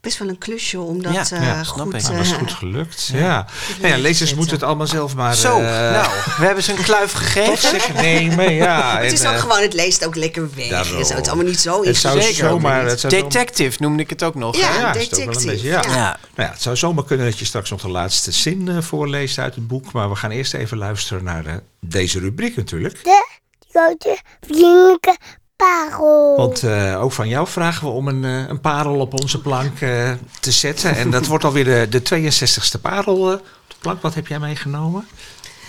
best 0.00 0.18
wel 0.18 0.28
een 0.28 0.38
klusje 0.38 0.80
om 0.80 1.02
dat 1.02 1.12
Ja, 1.12 1.36
eh, 1.36 1.42
ja, 1.42 1.64
snap 1.64 1.86
goed... 1.86 1.94
ik. 1.94 2.02
Nou, 2.02 2.14
dat 2.16 2.24
is 2.24 2.32
eh, 2.32 2.38
goed 2.38 2.52
gelukt. 2.52 3.10
Ja. 3.14 3.46
Nou 3.80 3.92
ja, 3.94 3.98
lezers 4.00 4.34
moeten 4.34 4.54
het 4.54 4.64
allemaal 4.64 4.86
zelf 4.86 5.14
maar... 5.14 5.34
Zo, 5.34 5.56
eh, 5.58 5.64
nou, 5.64 6.08
we 6.38 6.44
hebben 6.44 6.64
ze 6.64 6.72
een 6.72 6.82
kluif 6.82 7.12
tot 7.12 7.22
gegeven. 7.22 7.58
zich 7.58 7.94
nemen. 7.94 8.52
Ja, 8.54 8.92
het 8.98 9.06
en, 9.06 9.12
is 9.12 9.26
ook 9.26 9.32
eh, 9.32 9.40
gewoon, 9.40 9.60
het 9.60 9.72
leest 9.74 10.04
ook 10.06 10.14
lekker 10.16 10.48
weg. 10.54 10.68
daarom. 10.68 10.92
Het 10.92 11.00
is 11.00 11.08
het 11.14 11.26
allemaal 11.28 11.46
niet 11.46 11.60
zo 11.60 11.84
Het 11.84 11.96
zou 11.96 12.16
ingewikkeld. 12.16 12.50
zomaar... 12.50 12.84
Het 12.84 13.00
zou 13.00 13.12
zomaar- 13.12 13.30
Detective 13.30 13.82
noemde 13.82 14.02
ik 14.02 14.10
het 14.10 14.22
ook 14.22 14.34
nog. 14.34 14.56
Ja? 14.56 14.74
Ja, 14.78 14.92
detective, 14.92 15.46
beetje, 15.46 15.68
ja. 15.68 15.82
ja. 15.86 15.90
Ja. 15.94 16.18
Nou 16.34 16.48
ja, 16.48 16.54
het 16.54 16.62
zou 16.62 16.76
zomaar 16.76 17.04
kunnen 17.04 17.26
dat 17.26 17.38
je 17.38 17.44
straks 17.44 17.70
nog 17.70 17.80
de 17.80 17.88
laatste 17.88 18.30
zin 18.32 18.68
eh, 18.68 18.78
voorleest 18.80 19.38
uit 19.38 19.54
het 19.54 19.66
boek. 19.66 19.92
Maar 19.92 20.08
we 20.10 20.16
gaan 20.16 20.30
eerst 20.30 20.54
even 20.54 20.78
luisteren 20.78 21.24
naar 21.24 21.46
eh, 21.46 21.54
deze 21.80 22.18
rubriek 22.18 22.56
natuurlijk. 22.56 23.04
De 23.04 23.24
grote 23.72 24.18
vriendelijke 24.40 25.16
parel. 25.60 26.36
Want 26.36 26.62
eh, 26.62 27.02
ook 27.02 27.12
van 27.12 27.28
jou 27.28 27.46
vragen 27.48 27.86
we 27.86 27.92
om 27.92 28.08
een, 28.08 28.24
eh, 28.24 28.48
een 28.48 28.60
parel 28.60 29.00
op 29.00 29.20
onze 29.20 29.40
plank 29.40 29.80
eh, 29.80 30.12
te 30.40 30.50
zetten. 30.50 30.96
En 30.96 31.10
dat 31.10 31.26
wordt 31.26 31.44
alweer 31.44 31.64
de, 31.64 31.86
de 31.90 32.02
62e 32.02 32.80
parel 32.80 33.26
eh, 33.32 33.34
op 33.38 33.42
de 33.68 33.74
plank. 33.78 34.02
Wat 34.02 34.14
heb 34.14 34.26
jij 34.26 34.38
meegenomen? 34.38 35.08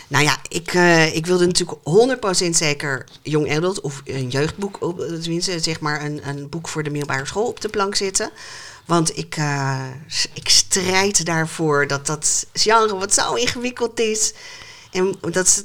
Nou 0.07 0.23
ja, 0.23 0.37
ik, 0.47 0.73
eh, 0.73 1.15
ik 1.15 1.25
wilde 1.25 1.45
natuurlijk 1.45 1.79
100% 2.45 2.49
zeker 2.55 3.05
Young 3.21 3.51
Adult 3.55 3.81
of 3.81 4.01
een 4.05 4.27
jeugdboek, 4.29 4.77
op, 4.81 4.99
tenminste 5.21 5.59
zeg 5.59 5.79
maar 5.79 6.05
een, 6.05 6.21
een 6.27 6.49
boek 6.49 6.67
voor 6.67 6.83
de 6.83 6.89
middelbare 6.89 7.25
school 7.25 7.47
op 7.47 7.61
de 7.61 7.69
plank 7.69 7.95
zetten. 7.95 8.29
Want 8.85 9.17
ik, 9.17 9.35
eh, 9.37 9.79
ik 10.33 10.49
strijd 10.49 11.25
daarvoor 11.25 11.87
dat 11.87 12.05
dat 12.05 12.45
genre 12.53 12.97
wat 12.97 13.13
zo 13.13 13.33
ingewikkeld 13.33 13.99
is. 13.99 14.33
En, 14.91 15.15
dat 15.31 15.47
ze- 15.49 15.63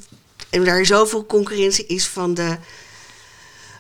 en 0.51 0.65
daar 0.65 0.85
zoveel 0.87 1.27
concurrentie 1.27 1.87
is 1.87 2.07
van 2.07 2.35
de, 2.35 2.57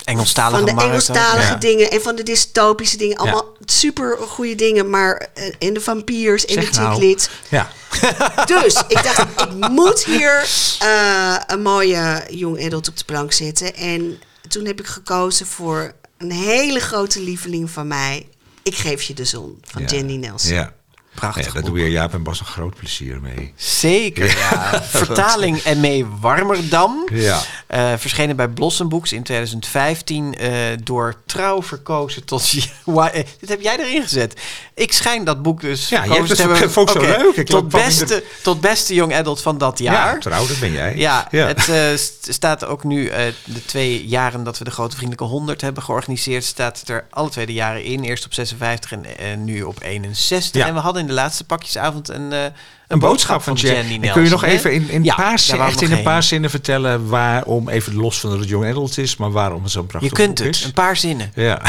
Engelstalige 0.04 0.66
van 0.66 0.76
de. 0.76 0.82
Engelstalige 0.84 1.52
Ja. 1.52 1.54
dingen 1.54 1.90
en 1.90 2.02
van 2.02 2.16
de 2.16 2.22
dystopische 2.22 2.96
dingen. 2.96 3.16
Allemaal 3.16 3.46
super 3.64 4.16
goede 4.28 4.54
dingen, 4.54 4.90
maar 4.90 5.28
eh, 5.34 5.54
en 5.58 5.74
de 5.74 5.80
vampiers 5.80 6.44
en 6.44 6.54
Zeg 6.54 6.70
de 6.70 6.80
nou. 6.80 6.94
chiclets. 6.94 7.28
Ja, 7.48 7.70
Dus 8.62 8.82
ik 8.88 9.02
dacht, 9.02 9.20
ik 9.40 9.68
moet 9.68 10.04
hier 10.04 10.48
eh, 10.78 11.36
een 11.46 11.62
mooie 11.62 12.24
jong 12.30 12.64
adult 12.66 12.88
op 12.88 12.96
de 12.96 13.04
plank 13.04 13.32
zetten. 13.32 13.74
En 13.74 14.18
toen 14.48 14.64
heb 14.66 14.80
ik 14.80 14.86
gekozen 14.86 15.46
voor 15.46 15.92
een 16.18 16.32
hele 16.32 16.80
grote 16.80 17.20
lieveling 17.20 17.70
van 17.70 17.86
mij. 17.86 18.28
Ik 18.62 18.74
geef 18.74 19.02
je 19.02 19.14
de 19.14 19.24
zon 19.24 19.60
van. 19.64 19.84
Jenny 19.84 20.16
Nelson. 20.16 20.52
Ja. 20.54 20.72
Prachtig 21.16 21.46
Ja, 21.46 21.52
daar 21.52 21.62
doe 21.64 21.78
je 21.78 21.90
Jaap 21.90 22.12
en 22.14 22.22
Bas 22.22 22.40
een 22.40 22.46
groot 22.46 22.74
plezier 22.74 23.20
mee. 23.20 23.52
Zeker, 23.56 24.36
ja. 24.38 24.82
Vertaling 24.84 25.62
M.E. 25.74 26.04
Warmerdam. 26.20 27.08
Ja. 27.12 27.42
Eh, 27.66 27.92
verschenen 27.96 28.36
bij 28.36 28.48
Blossom 28.48 28.88
Books 28.88 29.12
in 29.12 29.22
2015. 29.22 30.34
eh, 30.34 30.50
door 30.82 31.14
trouw 31.26 31.62
verkozen 31.62 32.24
tot... 32.24 32.52
Eh, 32.86 33.24
Dit 33.40 33.48
heb 33.48 33.60
jij 33.60 33.78
erin 33.78 34.02
gezet. 34.02 34.40
Ik 34.74 34.92
schijn 34.92 35.24
dat 35.24 35.42
boek 35.42 35.60
dus 35.60 35.88
Ja, 35.88 36.04
je 36.04 36.12
hebt 36.12 36.38
hebben. 36.38 36.70
vond 36.72 36.94
ik 36.94 37.00
zo 37.00 37.06
leuk. 37.06 37.36
Ik 37.36 37.46
tot, 37.46 37.70
de- 37.70 37.76
beste, 37.76 38.24
tot 38.42 38.60
beste 38.60 38.94
young 38.94 39.14
adult 39.14 39.42
van 39.42 39.58
dat 39.58 39.78
jaar. 39.78 40.14
Ja, 40.14 40.20
trouw, 40.20 40.46
dat 40.46 40.58
ben 40.60 40.72
jij. 40.72 40.96
Ja, 40.96 41.28
het 41.30 41.60
st- 42.00 42.26
staat 42.32 42.64
ook 42.64 42.84
nu 42.84 43.04
de 43.44 43.64
twee 43.66 44.06
jaren 44.06 44.44
dat 44.44 44.58
we 44.58 44.64
de 44.64 44.70
Grote 44.70 44.96
Vriendelijke 44.96 45.24
100 45.32 45.60
hebben 45.60 45.82
georganiseerd, 45.82 46.44
staat 46.44 46.80
het 46.80 46.88
er 46.88 47.06
alle 47.10 47.28
twee 47.30 47.46
de 47.46 47.52
jaren 47.52 47.84
in. 47.84 48.04
Eerst 48.04 48.24
op 48.24 48.34
56 48.34 48.92
en, 48.92 49.18
en 49.18 49.44
nu 49.44 49.62
op 49.62 49.82
61. 49.82 50.60
Ja. 50.62 50.68
En 50.68 50.74
we 50.74 50.80
hadden 50.80 51.05
de 51.06 51.12
laatste 51.12 51.44
pakjesavond 51.44 52.08
een, 52.08 52.32
eh, 52.32 52.42
een, 52.42 52.52
Een 52.88 52.98
boodschap 52.98 53.42
van 53.42 53.54
Jenny. 53.54 53.76
Jenny 53.78 53.94
En 53.94 54.00
Nelson. 54.00 54.12
kun 54.14 54.24
je 54.24 54.30
nog 54.30 54.40
hè? 54.40 54.46
even 54.46 54.72
in, 54.72 54.88
in, 54.88 55.04
Ja, 55.04 55.14
paar, 55.14 55.38
zin- 55.38 55.60
echt 55.60 55.80
in 55.80 55.88
een 55.88 55.94
heen. 55.94 56.04
paar 56.04 56.22
zinnen 56.22 56.50
vertellen 56.50 57.08
waarom, 57.08 57.68
even 57.68 57.94
los 57.94 58.20
van 58.20 58.30
dat 58.30 58.38
het 58.38 58.48
Young 58.48 58.64
Adult 58.70 58.98
is, 58.98 59.16
maar 59.16 59.30
waarom 59.30 59.62
het 59.62 59.72
zo'n 59.72 59.86
prachtig 59.86 60.10
Je 60.10 60.16
kunt 60.16 60.34
boek 60.36 60.46
het, 60.46 60.54
is? 60.56 60.64
een 60.64 60.72
paar 60.72 60.96
zinnen. 60.96 61.32
Ja. 61.34 61.62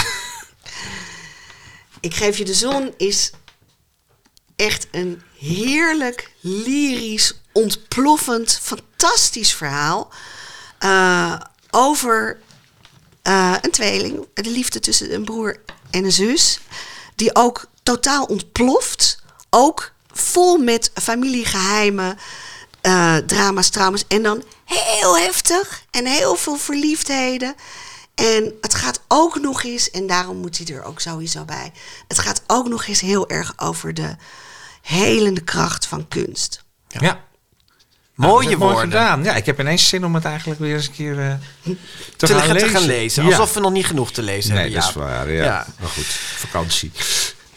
Ik 1.99 2.15
geef 2.15 2.37
je 2.37 2.45
de 2.45 2.53
zon 2.53 2.93
is 2.97 3.31
echt 4.55 4.87
een 4.91 5.21
heerlijk, 5.39 6.31
lyrisch, 6.41 7.33
ontploffend, 7.53 8.59
fantastisch 8.61 9.53
verhaal. 9.53 10.11
eh, 10.79 11.33
over 11.71 12.39
eh, 13.21 13.53
een 13.61 13.71
tweeling, 13.71 14.25
de 14.33 14.49
liefde 14.49 14.79
tussen 14.79 15.13
een 15.13 15.23
broer 15.25 15.59
en 15.89 16.03
een 16.05 16.11
zus, 16.11 16.59
die 17.15 17.35
ook 17.35 17.65
totaal 17.83 18.23
ontploft. 18.25 19.23
Ook 19.49 19.91
vol 20.13 20.57
met 20.57 20.91
familiegeheimen, 20.93 22.17
eh, 22.81 23.15
drama's, 23.17 23.69
trauma's. 23.69 24.03
En 24.07 24.23
dan 24.23 24.43
heel 24.65 25.17
heftig 25.17 25.81
en 25.91 26.05
heel 26.05 26.35
veel 26.35 26.55
verliefdheden. 26.57 27.55
En 28.15 28.53
het 28.61 28.73
gaat 28.75 29.01
ook 29.07 29.39
nog 29.39 29.63
eens, 29.63 29.91
en 29.91 30.07
daarom 30.07 30.37
moet 30.37 30.57
hij 30.57 30.75
er 30.75 30.83
ook 30.83 30.99
sowieso 30.99 31.43
bij. 31.45 31.71
Het 32.07 32.19
gaat 32.19 32.41
ook 32.47 32.67
nog 32.67 32.85
eens 32.87 33.01
heel 33.01 33.29
erg 33.29 33.53
over 33.57 33.93
de 33.93 34.15
helende 34.81 35.41
kracht 35.41 35.85
van 35.85 36.07
kunst. 36.07 36.63
Ja. 36.87 36.99
Nou, 37.01 37.15
Mooie 38.15 38.49
is 38.49 38.55
mooi 38.55 38.71
woorden. 38.73 38.91
gedaan. 38.91 39.23
Ja, 39.23 39.35
ik 39.35 39.45
heb 39.45 39.59
ineens 39.59 39.87
zin 39.87 40.05
om 40.05 40.15
het 40.15 40.25
eigenlijk 40.25 40.59
weer 40.59 40.75
eens 40.75 40.87
een 40.87 40.93
keer 40.93 41.19
eh, 41.19 41.33
te, 41.63 41.75
Te, 42.17 42.27
gaan 42.27 42.51
lezen. 42.53 42.67
te 42.67 42.73
gaan 42.73 42.85
lezen. 42.85 43.23
Ja. 43.23 43.29
Alsof 43.29 43.53
we 43.53 43.59
nog 43.59 43.71
niet 43.71 43.85
genoeg 43.85 44.11
te 44.11 44.21
lezen 44.21 44.53
Nee, 44.53 44.61
hebben. 44.63 44.79
dat 44.79 44.89
is 44.89 44.95
waar. 44.95 45.31
Ja. 45.31 45.43
Ja. 45.43 45.67
Maar 45.79 45.89
goed, 45.89 46.05
vakantie. 46.35 46.91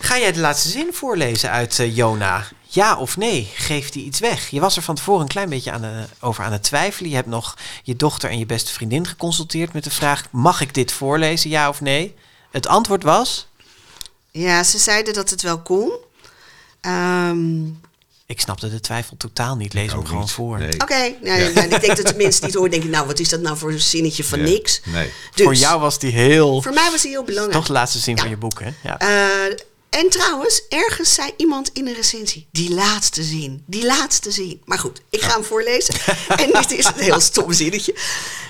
Ga 0.03 0.18
jij 0.18 0.32
de 0.32 0.40
laatste 0.40 0.68
zin 0.68 0.88
voorlezen 0.92 1.51
uit 1.51 1.78
eh, 1.78 1.96
Jona? 1.96 2.46
Ja 2.62 2.96
of 2.96 3.16
nee? 3.16 3.51
Geeft 3.55 3.94
hij 3.94 4.03
iets 4.03 4.20
weg? 4.20 4.48
Je 4.48 4.61
was 4.61 4.76
er 4.76 4.82
van 4.82 4.94
tevoren 4.94 5.20
een 5.22 5.28
klein 5.28 5.48
beetje 5.48 5.70
aan 5.70 5.80
de- 5.80 6.05
over 6.20 6.44
aan 6.44 6.53
het 6.53 6.62
twijfelen. 6.62 7.11
Je 7.11 7.16
hebt 7.16 7.28
nog 7.28 7.57
je 7.82 7.96
dochter 7.96 8.30
en 8.30 8.38
je 8.38 8.46
beste 8.46 8.72
vriendin 8.72 9.07
geconsulteerd 9.07 9.72
met 9.72 9.84
de 9.84 9.90
vraag: 9.90 10.24
mag 10.30 10.61
ik 10.61 10.74
dit 10.74 10.92
voorlezen, 10.92 11.51
ja 11.51 11.68
of 11.68 11.80
nee? 11.80 12.14
Het 12.51 12.66
antwoord 12.66 13.03
was: 13.03 13.46
Ja, 14.30 14.62
ze 14.62 14.78
zeiden 14.78 15.14
dat 15.14 15.30
het 15.30 15.42
wel 15.42 15.61
kon. 15.62 15.90
Ehm, 16.80 17.64
ik 18.26 18.40
snapte 18.40 18.70
de 18.70 18.80
twijfel 18.80 19.16
totaal 19.16 19.57
niet. 19.57 19.74
Lees 19.74 19.92
hem 19.92 20.07
gewoon 20.07 20.20
niet. 20.22 20.30
voor. 20.30 20.59
Nee. 20.59 20.72
Oké, 20.80 21.14
nou, 21.22 21.40
ja, 21.40 21.62
ik 21.62 21.80
denk 21.80 21.96
dat 21.96 22.07
de 22.07 22.14
mensen 22.24 22.44
niet 22.46 22.55
horen. 22.55 22.70
Denk 22.70 22.82
ik, 22.84 22.90
nou, 22.90 23.07
wat 23.07 23.18
is 23.18 23.28
dat 23.28 23.40
nou 23.40 23.57
voor 23.57 23.70
een 23.72 23.80
zinnetje 23.80 24.24
van 24.24 24.38
Ja. 24.38 24.44
niks? 24.44 24.80
Nee. 24.84 25.11
Dus, 25.34 25.44
Voor 25.44 25.55
jou 25.55 25.80
was 25.80 25.98
die 25.98 26.11
heel. 26.12 26.62
voor 26.62 26.72
mij 26.72 26.90
was 26.90 27.03
die 27.03 27.11
heel 27.11 27.24
belangrijk. 27.24 27.57
Toch 27.59 27.66
de 27.66 27.72
laatste 27.72 27.98
zin 27.98 28.14
Ja. 28.14 28.20
van 28.20 28.30
je 28.30 28.36
boek, 28.36 28.61
hè? 28.61 28.70
Ja. 28.82 28.98
Eh, 28.98 29.57
en 29.91 30.09
trouwens, 30.09 30.62
ergens 30.68 31.14
zei 31.14 31.32
iemand 31.36 31.70
in 31.72 31.86
een 31.86 31.95
recensie: 31.95 32.47
die 32.53 32.70
laatste 32.74 33.22
zin, 33.22 33.64
die 33.66 33.84
laatste 33.84 34.30
zin. 34.30 34.62
Maar 34.64 34.78
goed, 34.78 35.01
ik 35.11 35.22
ga 35.22 35.32
hem 35.34 35.45
voorlezen. 35.45 35.95
en 36.45 36.51
dit 36.53 36.72
is 36.72 36.84
een 36.84 36.99
heel 36.99 37.20
stom 37.20 37.53
zinnetje. 37.53 37.95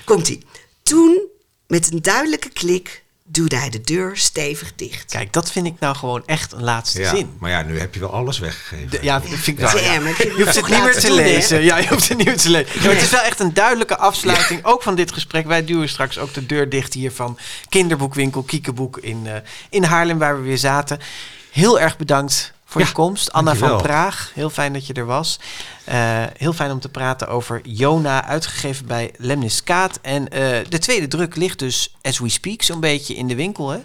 Komt-ie. 0.05 0.39
Toen, 0.83 1.21
met 1.67 1.91
een 1.91 2.01
duidelijke 2.01 2.49
klik, 2.49 3.03
duwde 3.31 3.55
hij 3.57 3.69
de 3.69 3.81
deur 3.81 4.17
stevig 4.17 4.71
dicht. 4.75 5.11
Kijk, 5.11 5.33
dat 5.33 5.51
vind 5.51 5.65
ik 5.65 5.73
nou 5.79 5.95
gewoon 5.95 6.23
echt 6.25 6.51
een 6.53 6.63
laatste 6.63 6.99
Ja, 7.01 7.15
zin. 7.15 7.35
maar 7.39 7.49
ja, 7.51 7.61
nu 7.61 7.79
heb 7.79 7.93
je 7.93 7.99
wel 7.99 8.13
alles 8.13 8.39
weggegeven. 8.39 8.89
De- 8.89 8.99
ja, 9.01 9.19
dat 9.19 9.27
vind 9.29 9.47
ik 9.47 9.59
wel. 9.59 9.77
ja. 9.79 9.93
Je 9.93 10.33
hoeft 10.43 10.55
het 10.55 10.67
niet 10.69 10.83
meer 10.83 10.93
te 10.99 11.07
doen, 11.07 11.17
hè? 11.17 11.23
lezen. 11.23 11.61
Ja, 11.63 11.77
je 11.77 11.87
hoeft 11.87 12.07
het 12.09 12.17
niet 12.17 12.27
meer 12.27 12.37
te 12.37 12.49
lezen. 12.49 12.73
Ja, 12.79 12.85
maar 12.85 12.93
het 12.93 13.03
is 13.03 13.09
wel 13.09 13.21
echt 13.21 13.39
een 13.39 13.53
duidelijke 13.53 13.97
afsluiting, 13.97 14.65
ook 14.65 14.81
van 14.83 14.95
dit 14.95 15.11
gesprek. 15.11 15.45
Wij 15.47 15.65
duwen 15.65 15.89
straks 15.89 16.17
ook 16.17 16.33
de 16.33 16.45
deur 16.45 16.69
dicht 16.69 16.93
hier 16.93 17.11
van 17.11 17.37
kinderboekwinkel 17.69 18.43
Kiekeboek 18.43 18.97
in, 18.97 19.27
eh, 19.27 19.33
in 19.69 19.83
Haarlem, 19.83 20.17
waar 20.17 20.35
we 20.37 20.43
weer 20.47 20.57
zaten. 20.57 20.99
Heel 21.51 21.79
erg 21.79 21.97
bedankt 21.97 22.53
voor 22.71 22.81
Ja, 22.81 22.87
je 22.87 22.93
komst. 22.93 23.31
Anna 23.31 23.55
van. 23.55 23.81
Praag, 23.81 24.31
heel 24.33 24.49
fijn 24.49 24.73
dat 24.73 24.87
je 24.87 24.93
er 24.93 25.05
was. 25.05 25.39
Eh, 25.83 26.23
heel 26.37 26.53
fijn 26.53 26.71
om 26.71 26.79
te 26.79 26.89
praten 26.89 27.27
over 27.27 27.61
Jona, 27.63 28.25
uitgegeven 28.25 28.85
bij 28.85 29.13
Lemniskaat. 29.17 29.99
En 30.01 30.29
eh, 30.29 30.57
de 30.69 30.79
tweede 30.79 31.07
druk 31.07 31.35
ligt 31.35 31.59
dus, 31.59 31.95
as 32.01 32.19
we 32.19 32.29
speak, 32.29 32.61
zo'n 32.61 32.79
beetje 32.79 33.15
in 33.15 33.27
de 33.27 33.35
winkel. 33.35 33.69
Hè? 33.69 33.79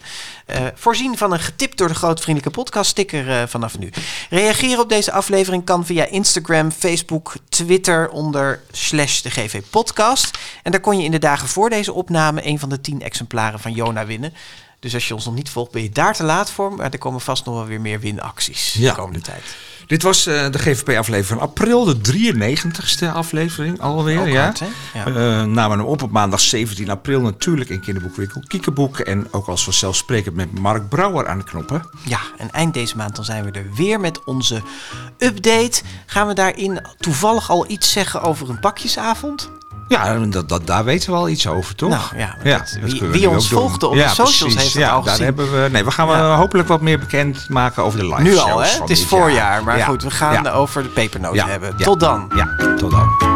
Eh, 0.47 0.66
voorzien 0.74 1.16
van 1.16 1.32
een 1.32 1.41
getipt 1.41 1.78
door 1.78 1.89
de 1.89 1.95
Grootvriendelijke 1.95 2.61
podcast 2.61 2.91
sticker 2.91 3.49
vanaf 3.49 3.78
nu. 3.78 3.91
Reageren 4.30 4.80
op 4.80 4.89
deze 4.89 5.12
aflevering 5.12 5.64
kan 5.64 5.87
via 5.87 6.05
Instagram, 6.05 6.70
Facebook, 6.70 7.34
Twitter 7.49 8.09
onder 8.09 8.62
slash 8.70 9.20
de 9.20 9.30
GV 9.30 9.62
podcast. 9.70 10.39
En 10.62 10.70
daar 10.70 10.80
kon 10.80 10.99
je 10.99 11.05
in 11.05 11.11
de 11.11 11.18
dagen 11.18 11.49
voor 11.49 11.70
deze 11.70 11.93
opname 11.93 12.47
een 12.47 12.59
van 12.59 12.68
de 12.68 12.80
tien 12.80 13.03
exemplaren 13.03 13.61
van 13.61 13.72
Jona 13.72 14.07
winnen. 14.07 14.34
Dus 14.87 14.95
als 14.95 15.09
je 15.09 15.14
ons 15.14 15.24
nog 15.24 15.34
niet 15.34 15.51
volgt, 15.51 15.70
ben 15.70 15.82
je 15.82 15.91
daar 15.91 16.14
te 16.14 16.24
laat 16.24 16.51
voor. 16.51 16.72
Maar 16.74 16.91
er 16.91 16.99
komen 16.99 17.20
vast 17.20 17.45
nog 17.45 17.55
wel 17.55 17.66
weer 17.66 17.80
meer 17.80 18.01
winacties 18.01 18.74
Ja. 18.78 18.91
de 18.91 18.97
komende 18.97 19.20
tijd. 19.20 19.43
Dit 19.87 20.03
was 20.03 20.26
eh, 20.26 20.51
de 20.51 20.59
GVP-aflevering 20.59 21.26
van 21.26 21.41
april, 21.49 21.84
de 21.84 21.97
93ste 21.97 23.12
aflevering 23.12 23.80
alweer. 23.80 24.20
Ook 24.20 24.26
ja. 24.26 24.43
hard? 24.43 24.62
Ja. 24.95 25.07
Eh, 25.07 25.43
namen 25.45 25.78
hem 25.78 25.87
op 25.87 26.03
op 26.03 26.11
maandag 26.11 26.41
17 26.41 26.91
april 26.91 27.20
natuurlijk 27.20 27.70
in 27.70 27.80
kinderboekwinkel 27.80 28.43
Kiekeboek. 28.47 28.99
En 28.99 29.32
ook 29.32 29.47
als 29.47 29.64
vanzelfsprekend 29.64 30.34
met 30.34 30.59
Mark 30.59 30.89
Brouwer 30.89 31.26
aan 31.26 31.39
de 31.39 31.45
knoppen. 31.45 31.91
Ja, 32.05 32.20
en 32.37 32.51
eind 32.51 32.74
deze 32.74 32.97
maand 32.97 33.16
dan 33.16 33.24
zijn 33.24 33.45
we 33.45 33.51
er 33.51 33.74
weer 33.74 34.01
met 34.01 34.24
onze 34.24 34.62
update. 35.18 35.82
Gaan 36.07 36.26
we 36.26 36.34
daarin 36.34 36.80
toevallig 36.99 37.51
al 37.51 37.70
iets 37.70 37.93
zeggen 37.93 38.22
over 38.22 38.51
een 38.51 38.61
pakjesavond? 38.61 39.51
Ja, 39.89 40.18
dat, 40.18 40.49
dat, 40.49 40.66
daar 40.66 40.84
weten 40.84 41.11
we 41.11 41.16
al 41.16 41.28
iets 41.28 41.47
over, 41.47 41.74
toch? 41.74 41.91
Nou, 41.91 42.03
ja, 42.16 42.37
dat- 42.59 42.78
wie- 43.11 43.28
ons 43.28 43.49
volgde 43.49 43.87
op 43.87 43.95
de 43.95 44.09
socials 44.09 44.55
heeft 44.55 44.72
het 44.72 44.82
ja, 44.82 44.91
al 44.91 45.03
daar 45.03 45.11
gezien. 45.11 45.24
Hebben 45.24 45.62
we, 45.62 45.68
nee, 45.70 45.84
we 45.84 45.91
gaan 45.91 46.09
we 46.09 46.14
hopelijk 46.14 46.68
wat 46.68 46.80
meer 46.80 46.99
bekend 46.99 47.49
maken 47.49 47.82
over 47.82 47.99
de 47.99 48.05
live 48.09 48.22
Nu 48.22 48.37
al, 48.37 48.59
hè? 48.59 48.68
Het 48.68 48.91
is 48.91 49.05
voorjaar, 49.07 49.34
jaar. 49.53 49.64
maar 49.64 49.78
goed, 49.80 50.03
we 50.03 50.11
gaan 50.11 50.49
over 50.49 50.82
de 50.82 50.89
pepernoten 50.89 51.47
hebben. 51.47 51.76
Tot 51.76 52.01
dan. 52.01 52.30
Ja, 52.37 52.74
tot 52.76 52.91
dan. 52.91 53.36